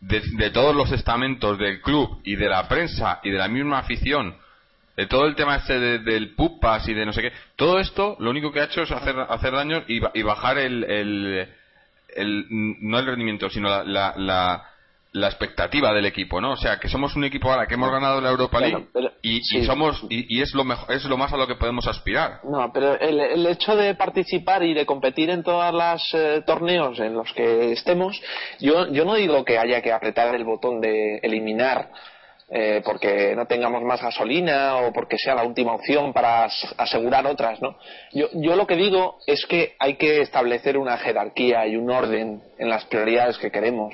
[0.02, 3.80] de- de todos los estamentos del club y de la prensa y de la misma
[3.80, 4.36] afición,
[4.98, 8.18] de todo el tema este de- del pupas y de no sé qué, todo esto
[8.20, 11.48] lo único que ha hecho es hacer, hacer daño y, ba- y bajar el, el,
[12.16, 14.64] el- no el rendimiento, sino la, la, la,
[15.14, 16.52] la expectativa del equipo, ¿no?
[16.52, 19.38] O sea, que somos un equipo ahora que hemos ganado la Europa League pero- y,
[19.38, 22.40] y somos y, y es lo mejor, es lo más a lo que podemos aspirar.
[22.44, 27.14] No, pero el, el hecho de participar y de competir en todos los torneos en
[27.14, 28.20] los que estemos,
[28.60, 31.90] yo, yo no digo que haya que apretar el botón de eliminar
[32.50, 37.28] eh, porque no tengamos más gasolina o porque sea la última opción para as- asegurar
[37.28, 37.78] otras, ¿no?
[38.14, 42.42] Yo, yo lo que digo es que hay que establecer una jerarquía y un orden
[42.58, 43.94] en las prioridades que queremos.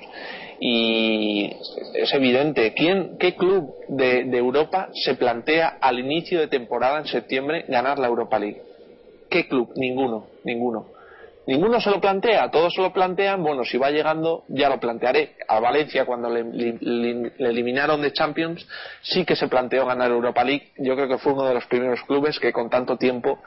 [0.60, 1.52] Y
[1.96, 7.06] es evidente, ¿quién, ¿qué club de, de Europa se plantea al inicio de temporada en
[7.08, 8.62] septiembre ganar la Europa League?
[9.30, 9.70] ¿Qué club?
[9.76, 10.93] Ninguno, ninguno.
[11.46, 15.36] Ninguno se lo plantea, todos se lo plantean, bueno, si va llegando ya lo plantearé.
[15.48, 18.66] A Valencia cuando le, le- le- le eliminaron de Champions
[19.02, 20.72] sí que se planteó ganar Europa League.
[20.78, 23.40] Yo creo que fue uno de los primeros clubes que con tanto tiempo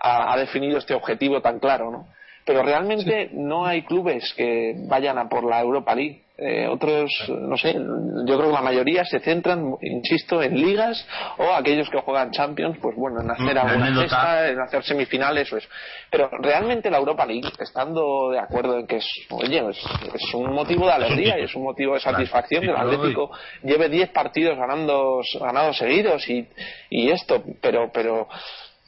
[0.00, 2.06] ha, ha definido este objetivo tan claro, ¿no?
[2.46, 6.22] Pero realmente no hay clubes que vayan a por la Europa League.
[6.42, 11.52] Eh, otros, no sé, yo creo que la mayoría se centran, insisto, en ligas o
[11.52, 15.58] aquellos que juegan Champions, pues bueno, en hacer La alguna gesta, en hacer semifinales o
[15.58, 15.68] eso.
[16.10, 19.78] Pero realmente la Europa League, estando de acuerdo en que es, oye, es,
[20.14, 23.30] es un motivo de alegría y es un motivo de satisfacción que el Claro, Atlético
[23.62, 26.48] lleve 10 partidos ganando, ganados seguidos y,
[26.88, 28.28] y esto, pero, pero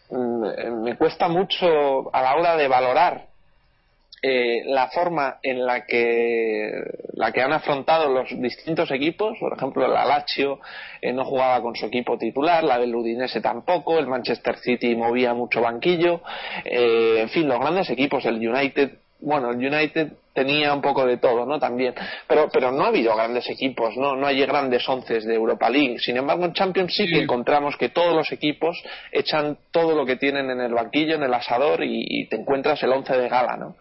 [0.09, 1.66] mm, me cuesta mucho
[2.14, 3.31] a la hora de valorar
[4.24, 6.70] eh, la forma en la que
[7.14, 10.60] la que han afrontado los distintos equipos, por ejemplo el Lazio
[11.00, 15.34] eh, no jugaba con su equipo titular, la del Udinese tampoco, el Manchester City movía
[15.34, 16.20] mucho banquillo,
[16.64, 21.18] eh, en fin los grandes equipos, el United, bueno el United tenía un poco de
[21.18, 21.58] todo, ¿no?
[21.58, 21.92] También,
[22.26, 25.98] pero pero no ha habido grandes equipos, no no hay grandes once de Europa League.
[25.98, 27.12] Sin embargo en Champions sí, Sí.
[27.12, 31.24] que encontramos que todos los equipos echan todo lo que tienen en el banquillo, en
[31.24, 33.76] el asador y, y te encuentras el once de gala, ¿no?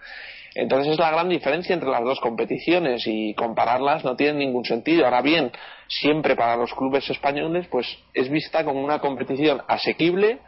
[0.54, 5.06] Entonces es la gran diferencia entre las dos competiciones y compararlas no tiene ningún sentido.
[5.06, 5.52] Ahora bien,
[5.88, 10.40] siempre para los clubes españoles pues es vista como una competición asequible,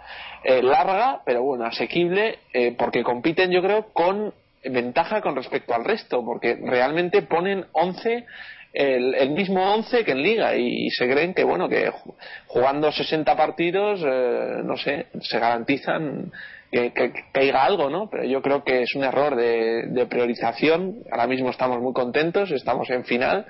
[0.43, 4.33] eh, larga, pero bueno, asequible eh, porque compiten yo creo con
[4.65, 8.25] ventaja con respecto al resto, porque realmente ponen 11
[8.73, 12.15] el, el mismo 11 que en Liga y, se creen que, bueno, que ju-
[12.47, 16.31] jugando 60 partidos, eh, no sé, se garantizan
[16.74, 18.09] que, que- caiga algo, ¿no?
[18.09, 20.95] Pero yo creo que es un error de, de priorización.
[21.11, 23.45] Ahora mismo estamos muy contentos, estamos en final,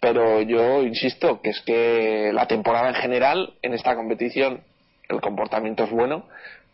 [0.00, 4.60] pero yo insisto que es que la temporada en general en esta competición
[5.08, 6.24] el comportamiento es bueno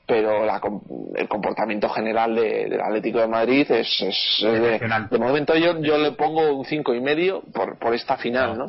[0.04, 0.60] pero la
[1.14, 4.78] el comportamiento general de- del Atlético de Madrid es, es- es de,
[5.10, 8.66] de momento yo, yo le pongo un cinco y medio por, por esta final no,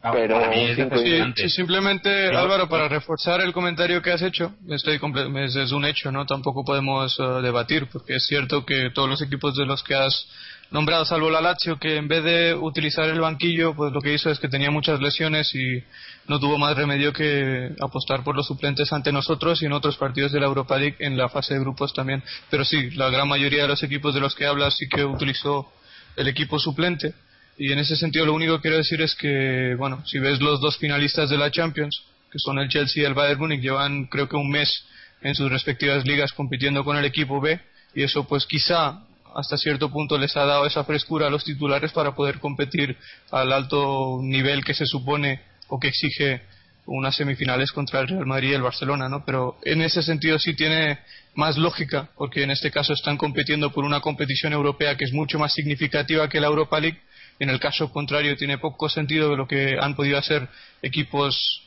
[0.00, 4.00] Ah, pero para mí un es cinco y Sí, simplemente, Álvaro, para reforzar el comentario
[4.00, 6.24] que has hecho, estoy comple- es, es un hecho, ¿no?
[6.24, 10.28] Tampoco podemos eh, debatir, porque es cierto que todos los equipos de los que has
[10.70, 14.30] nombrado, salvo la Lazio, que en vez de utilizar el banquillo, pues lo que hizo
[14.30, 15.82] es que tenía muchas lesiones y
[16.28, 20.30] no tuvo más remedio que apostar por los suplentes ante nosotros y en otros partidos
[20.30, 22.22] de la Europa League en la fase de grupos también.
[22.50, 25.72] Pero sí, la gran mayoría de los equipos de los que hablas sí que utilizó
[26.16, 27.14] el equipo suplente.
[27.58, 30.60] Y en ese sentido lo único que quiero decir es que, bueno, si ves los
[30.60, 34.28] dos finalistas de la Champions, que son el Chelsea y el Bayern Múnich, llevan creo
[34.28, 34.84] que un mes
[35.22, 37.60] en sus respectivas ligas compitiendo con el equipo B
[37.94, 39.00] y eso pues quizá
[39.34, 42.96] hasta cierto punto les ha dado esa frescura a los titulares para poder competir
[43.30, 46.42] al alto nivel que se supone o que exige
[46.86, 49.24] unas semifinales contra el Real Madrid y el Barcelona, ¿no?
[49.24, 50.98] Pero en ese sentido sí tiene
[51.34, 55.38] más lógica, porque en este caso están compitiendo por una competición europea que es mucho
[55.38, 56.98] más significativa que la Europa League.
[57.38, 60.48] En el caso contrario tiene poco sentido lo que han podido hacer
[60.82, 61.62] equipos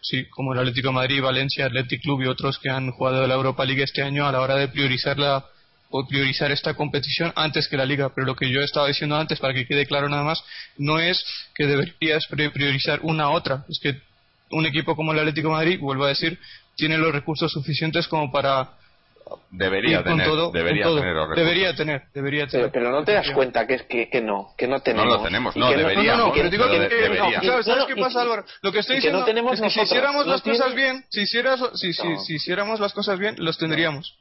[0.00, 3.34] sí, como el Atlético de Madrid, Valencia, Athletic Club y otros que han jugado la
[3.34, 5.44] Europa League este año a la hora de priorizar la
[5.90, 9.40] o priorizar esta competición antes que la liga, pero lo que yo estaba diciendo antes
[9.40, 10.42] para que quede claro nada más,
[10.78, 14.00] no es que deberías priorizar una a otra, es que
[14.50, 16.38] un equipo como el Atlético de Madrid, vuelvo a decir,
[16.76, 18.70] tiene los recursos suficientes como para
[19.50, 21.00] Debería tener, todo, debería con todo.
[21.00, 21.44] tener los recursos.
[21.44, 22.70] debería tener, debería pero, tener.
[22.72, 25.56] pero no te das cuenta que es que, que no que no tenemos lo tenemos,
[25.56, 27.40] no, que deberíamos, No, no, pero digo pero que, de- que- debería.
[27.40, 28.44] ¿sabes, No, sabes no, qué pasa, Álvaro?
[28.62, 31.04] Lo que estoy que no diciendo tenemos es que si hiciéramos no las cosas bien,
[31.10, 32.20] si, hicieras, si, si, No.
[32.20, 34.16] si hiciéramos las cosas bien, los tendríamos.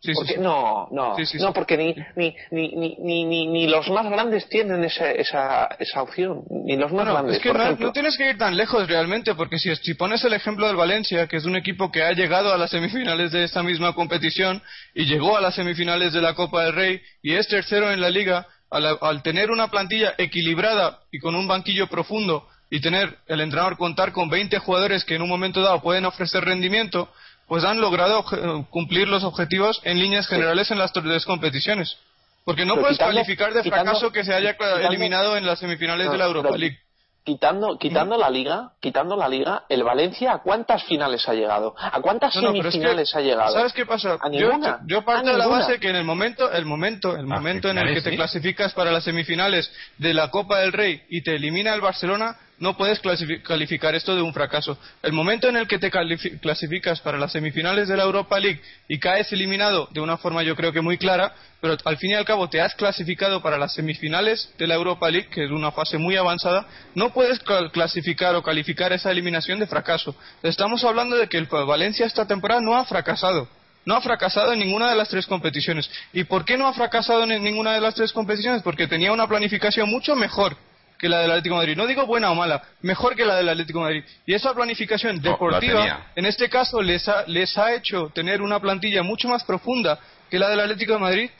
[0.00, 0.40] Sí, sí, Porque- sí.
[0.40, 4.84] No, no, no, porque ni, ni, ni, ni, ni, ni, ni los más grandes tienen
[4.84, 7.36] esa, esa, esa opción, ni los más Bueno, grandes.
[7.36, 10.22] es que por no, no tienes que ir tan lejos realmente, porque si, si pones
[10.22, 13.42] el ejemplo del Valencia, que es un equipo que ha llegado a las semifinales de
[13.42, 14.62] esta misma competición
[14.94, 18.10] y llegó a las semifinales de la Copa del Rey y es tercero en la
[18.10, 23.40] liga, al, al tener una plantilla equilibrada y con un banquillo profundo y tener el
[23.40, 27.10] entrenador contar con 20 jugadores que en un momento dado pueden ofrecer rendimiento,
[27.48, 31.96] pues han logrado obje- cumplir los objetivos en líneas generales en las tres competiciones.
[32.44, 35.44] Porque no Pero puedes quitando- calificar de quitando- fracaso que se haya quitando- eliminado en
[35.46, 36.78] las semifinales No, de la Europa pero- League.
[37.24, 42.00] Quitando, quitando la liga, quitando la liga, el Valencia a cuántas finales ha llegado, a
[42.00, 43.52] cuántas No, no, pero es que, semifinales ha llegado.
[43.52, 44.16] ¿Sabes qué pasa?
[44.18, 44.50] A Yo,
[44.86, 47.68] yo parto A de la base que en el momento, el momento, el Ah, momento
[47.68, 48.16] en el que te sí.
[48.16, 52.76] clasificas para las semifinales de la Copa del Rey y te elimina el Barcelona, no
[52.76, 53.00] puedes
[53.44, 54.78] calificar esto de un fracaso.
[55.02, 58.98] El momento en el que te clasificas para las semifinales de la Europa League y
[58.98, 62.24] caes eliminado de una forma yo creo que muy clara, pero al fin y al
[62.24, 65.98] cabo te has clasificado para las semifinales de la Europa League, que es una fase
[65.98, 70.14] muy avanzada, no puedes cl- clasificar o calificar esa eliminación de fracaso.
[70.42, 73.48] Estamos hablando de que el Valencia esta temporada no ha fracasado.
[73.84, 75.90] No ha fracasado en ninguna de las tres competiciones.
[76.12, 78.62] ¿Y por qué no ha fracasado en ninguna de las tres competiciones?
[78.62, 80.56] Porque tenía una planificación mucho mejor
[80.98, 81.76] que la del Atlético de Madrid.
[81.76, 84.04] No digo buena o mala, mejor que la del Atlético de Madrid.
[84.26, 89.02] Y esa planificación deportiva, en este caso, les ha, les ha hecho tener una plantilla
[89.02, 91.30] mucho más profunda que la del Atlético de Madrid,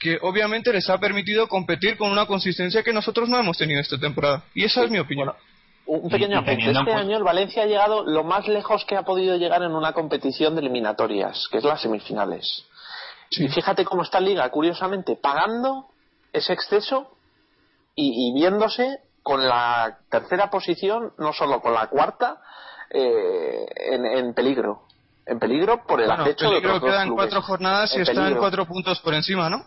[0.00, 3.98] que obviamente les ha permitido competir con una consistencia que nosotros no hemos tenido esta
[3.98, 4.42] temporada.
[4.54, 5.32] Y esa es mi opinión.
[5.86, 6.64] Un pequeño apunte.
[6.64, 9.72] en Este año el Valencia ha llegado lo más lejos que ha podido llegar en
[9.72, 12.64] una competición de eliminatorias, que es las semifinales.
[13.30, 15.86] Y fíjate cómo está la liga, curiosamente, pagando
[16.32, 17.14] ese exceso
[17.94, 22.38] y, y viéndose con la tercera posición, no solo con la cuarta,
[22.90, 24.82] eh, en, en peligro.
[25.26, 27.22] En peligro por el Bueno, acecho de peligro otros dos quedan clubes.
[27.24, 28.40] cuatro jornadas y En están peligro.
[28.40, 29.64] cuatro puntos por encima, ¿no?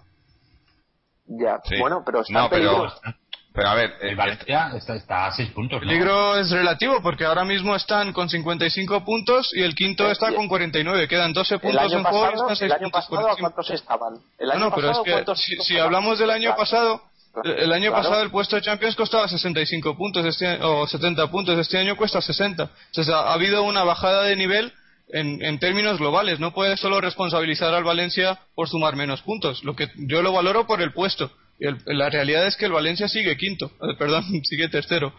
[1.26, 1.76] Ya, Sí.
[1.80, 2.94] bueno, pero está No, en peligro.
[3.04, 3.16] pero,
[3.54, 5.82] pero a ver, El Valencia está, está a 6 puntos.
[5.82, 5.88] ¿no?
[5.88, 10.48] Peligro es relativo porque ahora mismo están con 55 puntos y el quinto está con
[10.48, 11.08] 49.
[11.08, 13.32] Quedan 12 El puntos en juego y están 6 el año puntos por pasado ¿a
[13.32, 13.50] encima.
[13.50, 14.14] cuántos estaban?
[14.38, 17.17] El No, año no, pero es que ¿cuántos si, si hablamos del año pasado, Claro.
[17.44, 18.04] El año Claro.
[18.04, 21.96] pasado el puesto de Champions costaba 65 puntos este año- o 70 puntos, este año
[21.96, 22.70] cuesta 60.
[22.88, 24.74] Entonces ha, ha habido una bajada de nivel
[25.10, 26.40] en, en términos globales.
[26.40, 29.64] No puedes solo responsabilizar al Valencia por sumar menos puntos.
[29.64, 31.32] Lo que yo lo valoro por el puesto.
[31.60, 35.14] El- la realidad es que el Valencia sigue quinto, eh, perdón, sigue tercero.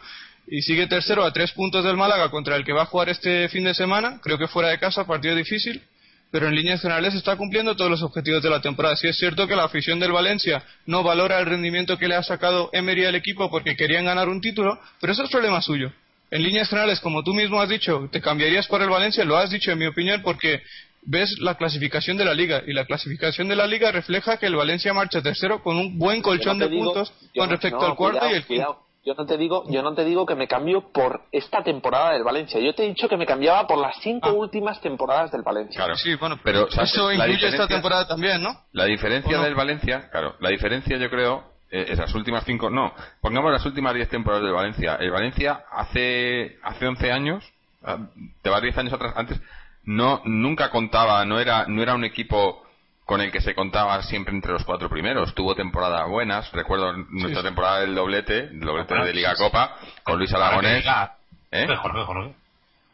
[0.51, 3.49] Y sigue tercero a tres puntos del Málaga contra el que va a jugar este
[3.51, 5.83] fin de semana, creo que fuera de casa, partido difícil.
[6.31, 8.97] Pero en líneas generales está cumpliendo todos los objetivos de la temporada.
[8.97, 12.23] Sí es cierto que la afición del Valencia no valora el rendimiento que le ha
[12.23, 15.93] sacado Emery al equipo porque querían ganar un título, pero eso es problema suyo.
[16.31, 19.51] En líneas generales, como tú mismo has dicho, te cambiarías por el Valencia, lo has
[19.51, 20.61] dicho en mi opinión porque
[21.03, 24.57] ves la clasificación de la liga y la clasificación de la liga refleja que el
[24.57, 27.87] Valencia marcha tercero con un buen colchón no de digo- puntos con no- respecto no,
[27.87, 28.85] al cuarto cuidado, y el quinto.
[29.09, 32.25] Yo no te digo, yo no te digo que me cambio por esta temporada del
[32.25, 32.61] Valencia.
[32.61, 34.33] Yo te he dicho que me cambiaba por las cinco Ah.
[34.35, 35.79] últimas temporadas del Valencia.
[35.79, 35.97] Claro.
[35.97, 36.93] Sí, bueno, pero ¿sabes?
[36.93, 38.51] eso incluye esta temporada también, ¿no?
[38.73, 42.93] La diferencia del Valencia, claro, la diferencia yo creo eh, es las últimas cinco, no,
[43.23, 44.97] pongamos las últimas 10 temporadas del Valencia.
[45.01, 47.51] El Valencia hace hace 11 años,
[47.83, 47.97] ah,
[48.43, 49.41] te vas 10 años atrás, antes
[49.85, 52.63] no nunca contaba, no era no era un equipo
[53.09, 55.35] con el que se contaba siempre entre los cuatro primeros.
[55.35, 59.35] Tuvo temporadas buenas, recuerdo nuestra temporada del doblete, el doblete de Liga.
[59.35, 60.85] Copa con Luis Aragonés.
[61.51, 61.67] ¿eh?
[61.81, 62.35] Jorge, Jorge,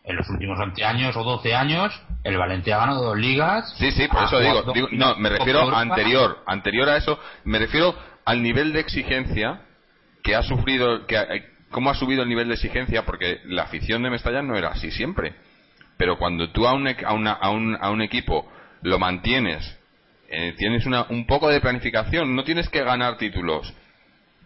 [0.04, 3.74] En los últimos 20 años o 12 años, el Valencia ha ganado dos ligas.
[3.76, 7.96] Sí, sí, por eso digo, digo- no, me refiero anterior, anterior a eso, me refiero
[8.24, 9.62] al nivel de exigencia
[10.22, 13.64] que ha sufrido, que ha- eh, cómo ha subido el nivel de exigencia, porque la
[13.64, 15.34] afición de Mestalla no era así siempre.
[15.96, 18.48] Pero cuando tú a un, a una- a un, a un equipo
[18.82, 19.80] lo mantienes,
[20.36, 23.72] eh, tienes una, un poco de planificación, no tienes que ganar títulos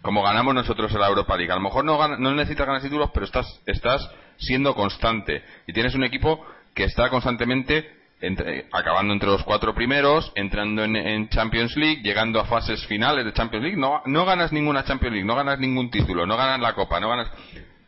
[0.01, 1.51] como ganamos nosotros en la Europa League.
[1.53, 5.43] A lo mejor no, no necesitas ganar títulos, pero estás, estás siendo constante.
[5.67, 10.95] Y tienes un equipo que está constantemente entre- acabando entre los cuatro primeros, entrando en,
[10.95, 13.77] en Champions League, llegando a fases finales de Champions League.
[14.07, 17.31] No, ganas ninguna Champions League, no ganas ningún título, no ganas la Copa, no ganas.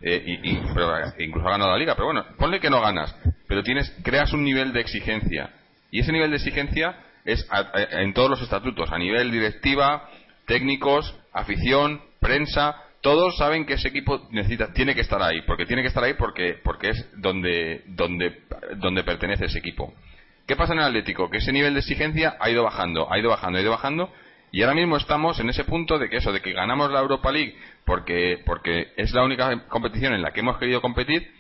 [0.03, 3.15] eh, y- pero, eh, incluso ha ganado la Liga, pero bueno, ponle que no ganas,
[3.47, 5.51] pero tienes, creas un nivel de exigencia.
[5.93, 7.71] Y ese nivel de exigencia es a-
[8.03, 10.09] en todos los estatutos, a nivel directiva,
[10.47, 15.83] técnicos, afición, prensa, todos saben que ese equipo necesita, tiene que estar ahí, porque tiene
[15.83, 18.43] que estar ahí porque, porque es donde, donde,
[18.77, 19.95] donde pertenece ese equipo.
[20.47, 21.31] ¿Qué pasa en el Atlético?
[21.31, 24.13] Que ese nivel de exigencia ha ido bajando, ha ido bajando, ha ido bajando,
[24.53, 27.31] y ahora mismo estamos en ese punto de que eso, de que ganamos la Europa
[27.31, 27.55] League
[27.85, 31.31] porque, porque es la única competición en la que hemos querido competir,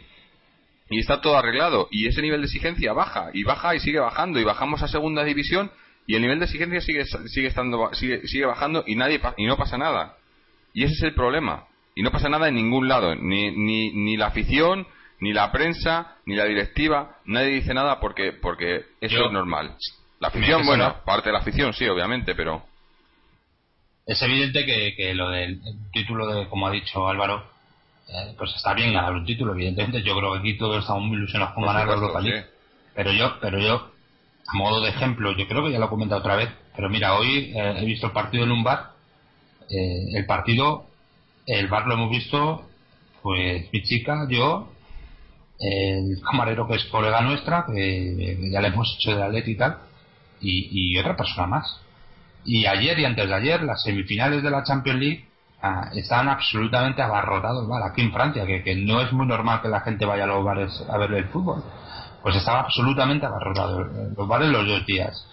[0.90, 4.40] y está todo arreglado, y ese nivel de exigencia baja, y baja y sigue bajando,
[4.40, 5.70] y bajamos a segunda división,
[6.06, 9.56] y el nivel de exigencia sigue, sigue estando, sigue, sigue bajando y nadie, y no
[9.56, 10.16] pasa nada.
[10.74, 11.64] Y ese es el problema.
[11.94, 13.14] Y no pasa nada en ningún lado.
[13.14, 14.86] Ni, ni, ni la afición,
[15.20, 17.16] ni la prensa, ni la directiva.
[17.26, 19.76] Nadie dice nada porque, porque eso Yo- es normal.
[20.20, 22.62] La afición, bueno, parte de la afición, sí, obviamente, pero.
[24.06, 25.60] Es evidente que, que lo del
[25.92, 27.48] título de, como ha dicho Álvaro,
[28.12, 30.02] eh, pues está bien ganar un título, evidentemente.
[30.02, 32.42] Yo creo que aquí todos estamos muy ilusionados con por ganar la Europa League.
[32.42, 32.50] sí.
[32.94, 33.92] Pero yo, pero yo,
[34.48, 37.14] a modo de ejemplo, yo creo que ya lo he comentado otra vez, pero mira,
[37.16, 38.92] hoy eh, he visto el partido en un bar.
[39.68, 40.86] eh, el partido,
[41.46, 42.68] el bar lo hemos visto,
[43.22, 44.72] pues mi chica, yo,
[45.58, 49.56] el camarero que es colega nuestra, que, que ya le hemos hecho de atleta y
[49.56, 49.78] tal,
[50.40, 51.80] y, y otra persona más.
[52.44, 55.24] Y ayer y antes de ayer, las semifinales de la Champions League
[55.62, 57.68] ah, estaban absolutamente abarrotados.
[57.84, 60.44] Aquí en Francia, que, que no es muy normal que la gente vaya a los
[60.44, 61.62] bares a ver el fútbol.
[62.22, 65.26] Pues estaba absolutamente abarrotado eh, los bares los dos días.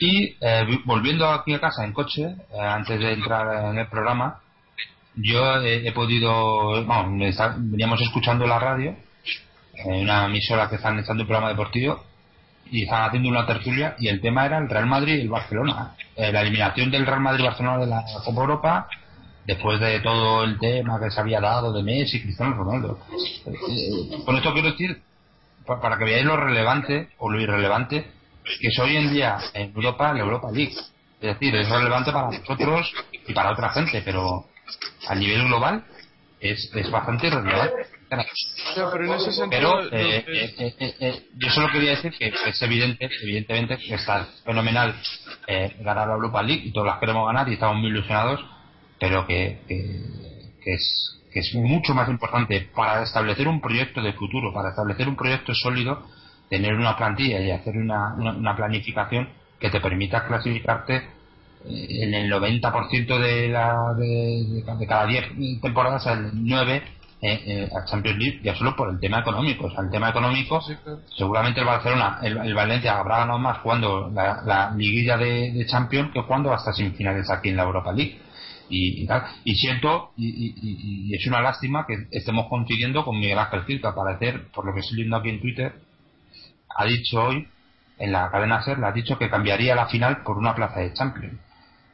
[0.00, 3.86] Y eh, vi- volviendo aquí a casa en coche, eh, antes de entrar en el
[3.86, 4.40] programa,
[5.14, 6.78] yo he, podido,
[7.22, 8.94] está- veníamos escuchando la radio,
[9.74, 12.04] en una emisora que están echando un programa deportivo,
[12.70, 15.94] y estaban haciendo una tertulia y el tema era el Real Madrid y el Barcelona.
[16.16, 18.88] Eh, la eliminación del Real Madrid y Barcelona de la Copa Europa
[19.46, 22.98] después de todo el tema que se había dado de Messi Cristiano Ronaldo.
[23.46, 25.02] Eh, con esto quiero decir,
[25.66, 28.10] pa- para que veáis lo relevante o lo irrelevante
[28.60, 30.74] que es hoy en día en Europa la Europa League.
[31.20, 32.92] Es decir, es relevante para nosotros
[33.26, 34.44] y para otra gente, pero
[35.08, 35.84] a nivel global
[36.40, 37.72] es, es bastante irrelevante.
[38.08, 42.12] Pero en ese sentido, Pero lo eh, eh, eh, eh, eh, yo solo quería decir
[42.16, 44.94] que es evidente, evidentemente, que está fenomenal
[45.48, 48.44] eh, ganar la Europa League y todos las queremos ganar y estamos muy ilusionados,
[48.98, 50.00] pero que, que,
[50.62, 55.08] que es, que es mucho más importante para establecer un proyecto de futuro, para establecer
[55.08, 56.06] un proyecto sólido,
[56.48, 59.28] tener una plantilla y hacer una, una, una planificación
[59.58, 60.96] que te permita clasificarte
[61.68, 66.82] eh, en el 90% de, la, de, cada 10 temporadas, el 9
[67.22, 69.66] eh, eh, a Champions League, ya solo por el tema económico.
[69.66, 71.00] O sea, el tema económico, Sí, claro.
[71.16, 75.66] seguramente el Barcelona, el, el Valencia habrá ganado más jugando la, la liguilla de, de
[75.66, 78.20] Champions que jugando hasta semifinales aquí en la Europa League.
[78.68, 79.24] Y, y tal.
[79.44, 80.54] Y siento, y, y-
[81.10, 83.94] y- es una lástima que estemos consiguiendo con Miguel Ángel Gil, que al
[84.52, 85.74] por lo que estoy viendo aquí en Twitter,
[86.76, 87.48] ha dicho hoy,
[87.98, 90.92] en la cadena SER, le ha dicho que cambiaría la final por una plaza de
[90.92, 91.38] Champions.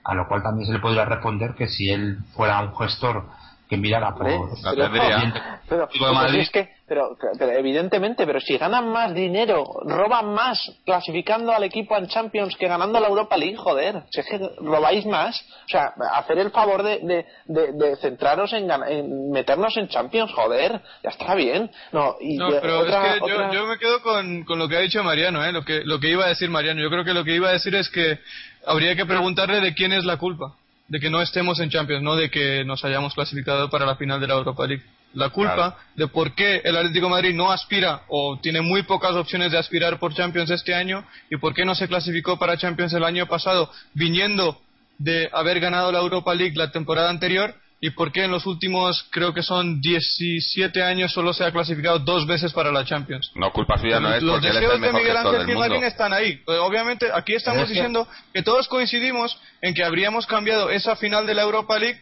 [0.05, 3.29] A lo cual también se le podría responder que si él fuera un gestor
[3.73, 5.61] que mirara por Hombre, La pero, tendría.
[5.67, 11.53] pero, pero es que, pero, pero evidentemente, pero si ganan más dinero, roban más clasificando
[11.53, 15.41] al equipo en Champions que ganando la Europa League, joder, si es que robáis más,
[15.65, 20.31] o sea, hacer el favor de, de, de, de centraros en, en meternos en Champions,
[20.35, 21.71] joder, ya está bien.
[21.93, 24.69] No, y No, pero otra- es que yo, otra- yo me quedo con, con lo
[24.69, 25.53] que ha dicho Mariano, ¿eh?
[25.53, 26.83] lo, que, lo que iba a decir Mariano.
[26.83, 28.19] Yo creo que lo que iba a decir es que
[28.67, 30.57] habría que preguntarle de quién es la culpa,
[30.93, 34.21] de que no estemos en Champions, no de que nos hayamos clasificado para la final
[34.21, 34.83] de la Europa League.
[35.15, 35.77] La culpa Claro.
[35.97, 39.59] de por qué el Atlético de Madrid no aspira o tiene muy pocas opciones de
[39.59, 43.27] aspirar por Champions este año y por qué no se clasificó para Champions el año
[43.27, 44.61] pasado, viniendo
[44.99, 47.55] de haber ganado la Europa League la temporada anterior
[47.85, 51.99] y por qué en los últimos creo que son 17 años solo se ha clasificado
[51.99, 53.33] dos veces para la Champions.
[53.35, 56.41] No, culpa suya no es los porque él es deseos de Miguel Ángel están ahí.
[56.47, 61.35] Eh, Obviamente aquí estamos diciendo que todos coincidimos en que habríamos cambiado esa final de
[61.35, 62.01] la Europa League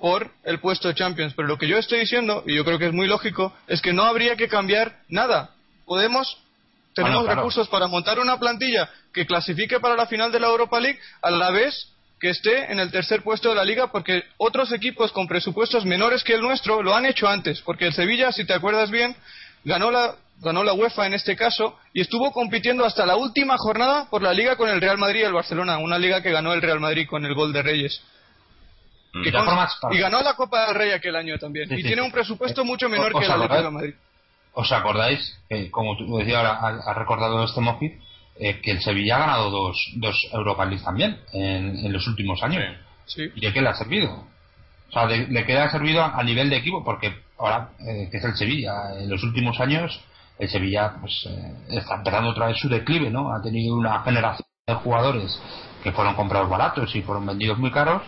[0.00, 1.32] por el puesto de Champions.
[1.36, 3.92] Pero lo que yo estoy diciendo, y yo creo que es muy lógico, es que
[3.92, 5.50] no habría que cambiar nada.
[5.86, 6.38] Podemos,
[6.92, 7.40] tenemos Bueno, claro.
[7.42, 11.30] recursos para montar una plantilla que clasifique para la final de la Europa League a
[11.30, 11.86] la vez
[12.20, 16.22] que esté en el tercer puesto de la liga porque otros equipos con presupuestos menores
[16.22, 19.16] que el nuestro lo han hecho antes porque el Sevilla si te acuerdas bien
[19.64, 24.06] ganó la ganó la UEFA en este caso y estuvo compitiendo hasta la última jornada
[24.10, 26.62] por la liga con el Real Madrid y el Barcelona una liga que ganó el
[26.62, 28.02] Real Madrid con el gol de Reyes
[29.12, 29.24] Mm.
[29.24, 32.00] Que con- y ganó la Copa del Rey aquel año también Sí, y sí, tiene
[32.02, 32.06] sí.
[32.06, 33.94] un presupuesto mucho menor ¿Os que el de Madrid
[34.52, 37.92] ¿Os acordáis, que, como tú decías ahora, ha, ha recordado este Mofi,
[38.40, 42.42] eh, que el Sevilla ha ganado dos, dos Europa League también en, en los últimos
[42.42, 42.64] años?
[43.06, 44.24] sí ¿Y de qué le ha servido?
[44.88, 47.70] O sea, de, de qué le ha servido a, a nivel de equipo, porque ahora,
[47.86, 50.00] eh, que es el Sevilla, en los últimos años,
[50.40, 53.32] el Sevilla pues eh, está empezando otra vez su declive, ¿no?
[53.32, 55.40] Ha tenido una generación de jugadores
[55.82, 58.02] que fueron comprados baratos y fueron vendidos muy caros,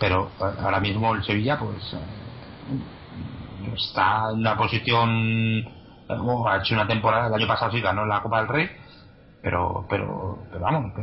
[0.00, 5.62] pero eh, ahora mismo el Sevilla, pues, eh, está en una posición,
[6.08, 8.70] bueno, ha hecho una temporada, el año pasado sí ganó la Copa del Rey,
[9.42, 11.02] pero pero pero vamos que-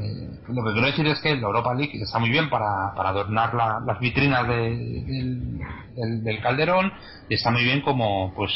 [0.53, 3.53] lo que quiero decir es que la Europa League está muy bien para, para adornar
[3.53, 5.59] la- las vitrinas de- del,
[5.95, 6.91] del- del Calderón
[7.29, 8.51] y está muy bien como pues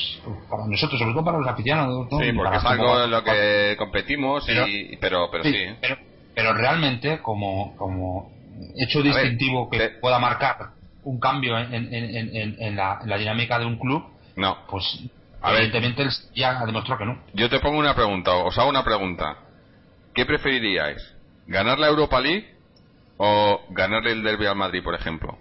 [0.50, 2.20] para nosotros sobre todo para los aficionados ¿no?
[2.20, 5.66] Sí, porque es algo en lo que competimos, Pero- y, pero, pero Sí, sí.
[5.80, 5.98] pero,
[6.36, 8.32] pero realmente como como
[8.78, 10.58] hecho ver, distintivo que te- pueda marcar
[11.04, 14.04] un cambio en, en- en- en- en la, en la dinámica de un club
[14.36, 14.58] No.
[14.70, 14.84] pues
[15.42, 15.62] A ver.
[15.62, 18.84] evidentemente el ya ha demostrado que no Yo te pongo una pregunta, os hago una
[18.84, 19.38] pregunta.
[20.14, 21.02] ¿Qué preferiríais?
[21.48, 22.48] ¿Ganar la Europa League
[23.18, 25.38] o ganarle el Derby al Madrid, por ejemplo?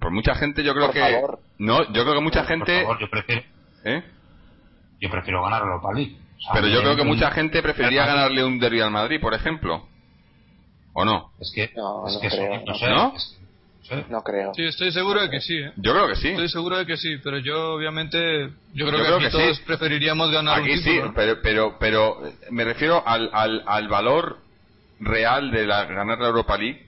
[0.00, 1.00] Por mucha gente yo creo Por que...
[1.00, 1.38] favor.
[1.58, 2.80] No, yo creo que mucha Por gente...
[2.82, 3.42] favor, yo prefiero
[3.84, 4.02] ¿eh?
[5.00, 7.62] yo prefiero ganar la Europa League O sea, Pero yo creo que un- mucha gente
[7.62, 9.86] preferiría ganarle un Derby al Madrid, por ejemplo.
[10.92, 11.30] ¿O no?
[11.40, 13.12] Es que, No, es no que eso- creo, no no sé, creo.
[13.16, 13.40] es-
[14.08, 14.52] no creo.
[14.54, 15.72] sí estoy seguro de que sí ¿eh?
[15.76, 16.28] Yo creo que sí.
[16.28, 19.30] estoy seguro de que sí pero yo obviamente yo creo Yo que creo aquí que
[19.30, 19.62] todos sí.
[19.66, 22.16] preferiríamos ganar Aquí un sí, pero, pero, pero
[22.50, 24.38] me refiero al, al, al valor
[25.00, 26.86] real de la, ganar la Europa League.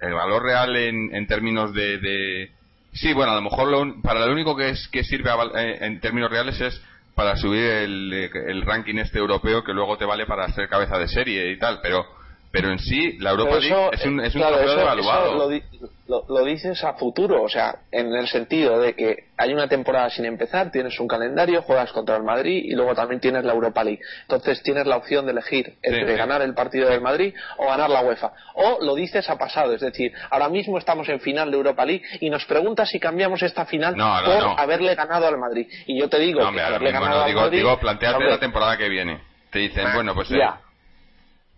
[0.00, 2.50] El valor real en, en términos de, de-
[2.94, 5.36] Sí, bueno, a lo mejor lo un- para lo único que, es, que sirve a
[5.36, 6.82] val- eh, en términos reales es
[7.14, 11.06] para subir el, el ranking este europeo que luego te vale para ser cabeza de
[11.08, 12.04] serie y tal, pero
[12.52, 15.26] pero en sí la Europa Pero League eso, es un, es un claro, eso- devaluado.
[15.26, 15.62] eso lo, di-
[16.06, 20.10] lo- lo dices a futuro, o sea, en el sentido de que hay una temporada
[20.10, 23.82] sin empezar, tienes un calendario, juegas contra el Madrid y luego también tienes la Europa
[23.82, 24.00] League.
[24.22, 26.14] Entonces tienes la opción de elegir entre sí.
[26.18, 28.32] ganar el partido del Madrid o ganar la UEFA.
[28.54, 32.02] O lo dices a pasado, es decir, ahora mismo estamos en final de Europa League
[32.20, 34.58] y nos preguntas si cambiamos esta final No, no, por no.
[34.58, 35.66] haberle ganado al Madrid.
[35.86, 38.38] Y yo te digo que hombre, haberle ganado no, al digo, Madrid, digo hombre, la
[38.38, 39.20] temporada que viene.
[39.50, 40.60] Te dicen, bueno, pues eh, ya.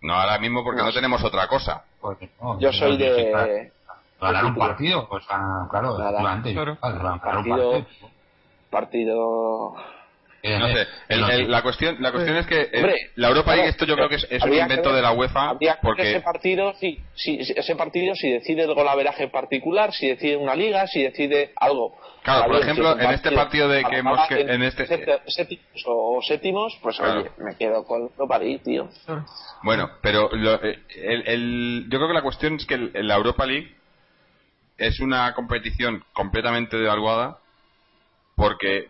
[0.01, 0.93] No ahora mismo porque no, No.
[0.93, 1.83] tenemos otra cosa.
[2.01, 3.71] Porque, no, Yo soy de
[4.19, 6.09] ganar un partido pues claro Nada.
[6.11, 6.77] efectivamente Claro.
[6.81, 7.85] Ganar un partido,
[8.69, 9.75] partido
[10.59, 11.47] No sé, eh, el- no el- sé.
[11.49, 14.15] la cuestión, la cuestión es que eh, Hombre, la Europa League, esto yo creo que
[14.15, 17.75] es, es un invento que- de la UEFA, que porque ese partido si, si ese
[17.75, 22.59] partido si decide el golaveraje particular si decide una liga si decide algo Claro, por
[22.61, 24.87] ejemplo, si en este partido de que hemos que- en este-
[25.27, 27.21] séptimos o séptimos pues Claro.
[27.21, 28.89] oye me quedo con Europa League tío
[29.63, 33.15] bueno, pero lo- eh, el, el- yo creo que la cuestión es que el- la
[33.15, 33.73] Europa League
[34.77, 37.37] es una competición completamente devaluada
[38.35, 38.89] porque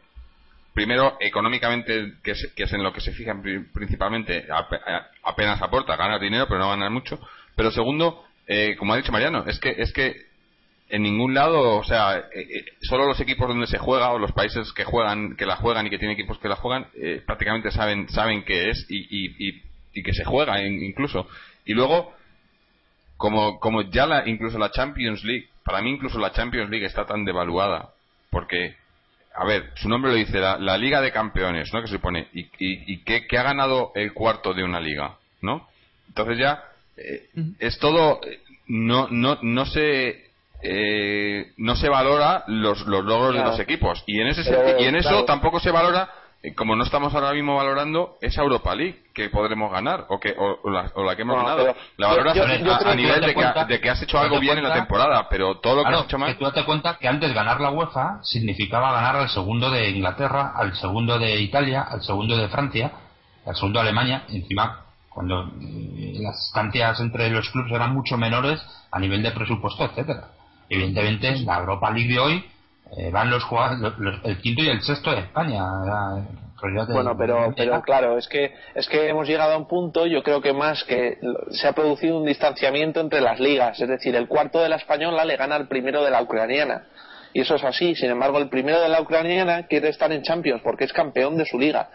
[0.76, 5.60] primero económicamente que es, que es en lo que se fijan pri- principalmente a- apenas
[5.64, 7.20] aporta ganar dinero pero no ganar mucho
[7.56, 10.16] pero segundo eh, como ha dicho Mariano es que es que
[10.88, 12.24] en ningún lado, o sea, eh,
[12.58, 15.88] eh, solo los equipos donde se juega o los países que juegan, que la juegan
[15.88, 19.64] y que tienen equipos que la juegan, eh, prácticamente saben saben qué es y, y,
[19.96, 21.28] y, que se juega in- incluso.
[21.66, 22.14] Y luego,
[23.18, 27.08] como como ya la incluso la Champions League, para mí incluso la Champions League está
[27.08, 27.90] tan devaluada
[28.30, 28.76] porque,
[29.38, 31.82] a ver, su nombre lo dice, la, la Liga de Campeones, ¿no?
[31.82, 35.16] Que se pone, y, y, y que, que ha ganado el cuarto de una liga,
[35.41, 35.68] ¿no?
[36.07, 36.64] Entonces ya,
[36.98, 37.28] eh,
[37.60, 38.22] es todo,
[38.68, 40.30] no, no, no se,
[40.62, 43.52] eh, no se valora los, los logros Claro.
[43.52, 44.03] de los equipos.
[44.07, 45.26] Y en ese Pero, y en eso claro.
[45.26, 46.10] tampoco se valora,
[46.54, 50.60] como no estamos ahora mismo valorando, esa Europa League que podremos ganar, o, que, o,
[50.64, 51.74] o la, o la que hemos ganado.
[51.98, 54.02] La valoras yo- a, yo a- creo a que nivel de que, de que has
[54.02, 56.38] hecho algo bien en la temporada, pero todo lo que Claro, has hecho que mal.
[56.38, 60.76] tú date cuenta que antes ganar la UEFA significaba ganar al segundo de Inglaterra, al
[60.76, 62.92] segundo de Italia, al segundo de Francia,
[63.46, 68.62] al segundo de Alemania, encima cuando eh, las distancias entre los clubes eran mucho menores
[68.92, 70.28] a nivel de presupuesto, etcétera.
[70.70, 72.46] Evidentemente, la Europa League de hoy
[72.98, 75.62] eh, van los, jugad- los- los- el quinto y el sexto de España.
[76.94, 80.42] Bueno, pero, pero claro, es que, es que hemos llegado a un punto, yo creo
[80.42, 81.18] que más que
[81.52, 83.80] se ha producido un distanciamiento entre las ligas.
[83.80, 86.84] Es decir, el cuarto de la española le gana al primero de la ucraniana.
[87.34, 87.94] Y eso es así.
[87.96, 91.46] Sin embargo, el primero de la ucraniana quiere estar en Champions porque es campeón de
[91.46, 91.90] su liga.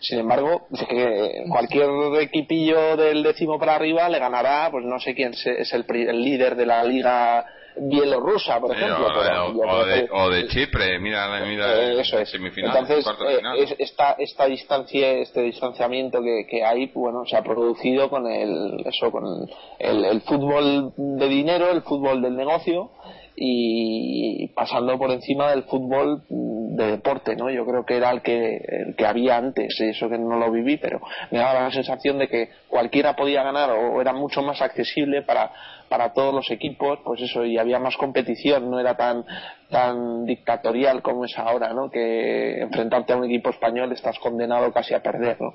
[0.00, 1.88] Sin embargo, eh, cualquier
[2.20, 6.54] equipillo del décimo para arriba le ganará, pues no sé quién es el, el líder
[6.54, 7.44] de la liga
[7.80, 9.06] bielorrusa, por Eh, ejemplo.
[9.06, 12.30] o, pero o- o de, que- o de Chipre, mira, mira eh, eso es.
[12.30, 18.08] semifinal, Entonces, eh, esta, esta distancia, este distanciamiento que, que hay, bueno, se ha producido
[18.10, 19.24] con el, eso, con
[19.78, 22.90] el, el fútbol de dinero, el fútbol del negocio
[23.40, 27.50] y pasando por encima del fútbol mm, de deporte, ¿no?
[27.50, 30.76] Yo creo que era el que, el que había antes, eso que no lo viví,
[30.76, 31.00] pero
[31.32, 35.50] me daba la sensación de que cualquiera podía ganar o era mucho más accesible para,
[35.88, 39.24] para todos los equipos, pues eso, y había más competición, no era tan,
[39.68, 41.90] tan dictatorial como es ahora, ¿no?
[41.90, 45.54] Que enfrentarte a un equipo español estás condenado casi a perder, ¿no?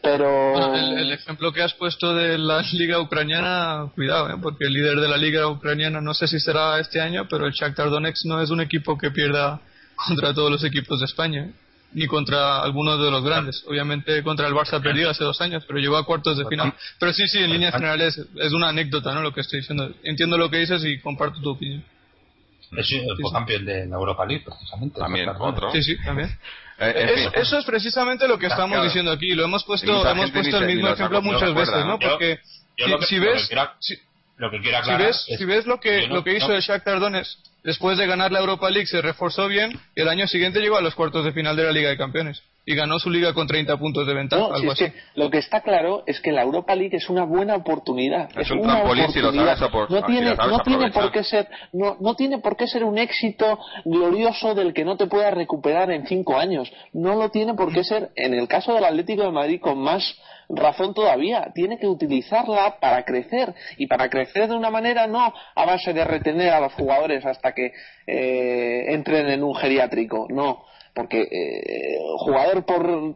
[0.00, 0.54] Pero...
[0.74, 4.38] El ejemplo que has puesto de la liga ucraniana, cuidado, ¿eh?
[4.40, 7.52] porque el líder de la liga ucraniana no sé si será este año, pero el
[7.52, 9.60] Shakhtar Donetsk no es un equipo que pierda
[10.06, 11.50] contra todos los equipos de España,
[11.92, 13.64] ni contra algunos de los grandes.
[13.66, 16.74] Obviamente contra el Barça perdió hace dos años, pero llegó a cuartos de final.
[16.98, 19.22] Pero sí, sí, en líneas generales es una anécdota, ¿no?
[19.22, 19.90] Lo que estoy diciendo.
[20.02, 21.82] Entiendo lo que dices y comparto tu opinión.
[22.76, 23.00] Es, sí.
[23.32, 24.98] campeón de la Europa League, precisamente.
[24.98, 25.70] También, otro.
[25.70, 26.28] Sí, sí, también.
[26.78, 27.30] Eh, Es- fin.
[27.34, 28.84] eso es precisamente lo que estamos Claro.
[28.84, 29.34] diciendo aquí.
[29.34, 31.98] Lo hemos puesto, hemos puesto el mismo lo ejemplo muchas veces, ¿no?
[31.98, 32.40] Porque
[32.76, 33.48] yo si, lo que- si lo que ves,
[33.80, 33.94] si,
[34.38, 36.48] Lo que quiero si aclarar ves, es- si ves lo que no- lo que hizo
[36.48, 40.08] no- el Shakhtar Donetsk después de ganar la Europa League se reforzó bien y el
[40.08, 42.98] año siguiente llegó a los cuartos de final de la Liga de Campeones y ganó
[42.98, 44.90] su liga con 30 puntos de ventaja, No, si algo es así.
[44.90, 48.28] que lo que está claro es que la Europa League es una buena oportunidad.
[48.36, 49.56] Es un una trampolín si lo oportunidad.
[49.58, 50.30] sabes no tiene,
[50.86, 54.84] no por qué ser, no, no tiene por qué ser un éxito glorioso del que
[54.84, 56.72] no te puedas recuperar en cinco años.
[56.92, 60.02] No lo tiene por qué ser, en el caso del Atlético de Madrid, con más
[60.48, 61.50] razón todavía.
[61.54, 66.04] Tiene que utilizarla para crecer y para crecer de una manera no a base de
[66.04, 67.72] retener a los jugadores hasta que
[68.06, 70.26] eh, entren en un geriátrico.
[70.30, 70.64] No
[70.96, 73.12] porque eh, jugador por eh,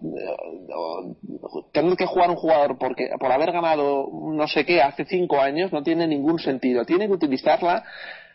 [1.73, 5.73] tener que jugar un jugador porque por haber ganado no sé qué hace cinco años
[5.73, 7.83] no tiene ningún sentido tiene que utilizarla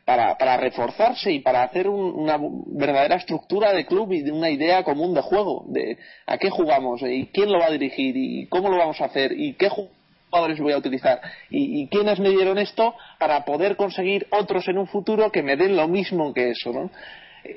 [0.05, 2.37] para, para reforzarse y para hacer un- una
[2.67, 7.01] verdadera estructura de club y de una idea común de juego de a qué jugamos
[7.01, 9.89] y quién lo va a dirigir y cómo lo vamos a hacer y qué ju-
[10.29, 14.77] jugadores voy a utilizar y, y quiénes me dieron esto para poder conseguir otros en
[14.77, 16.91] un futuro que me den lo mismo que eso ¿no?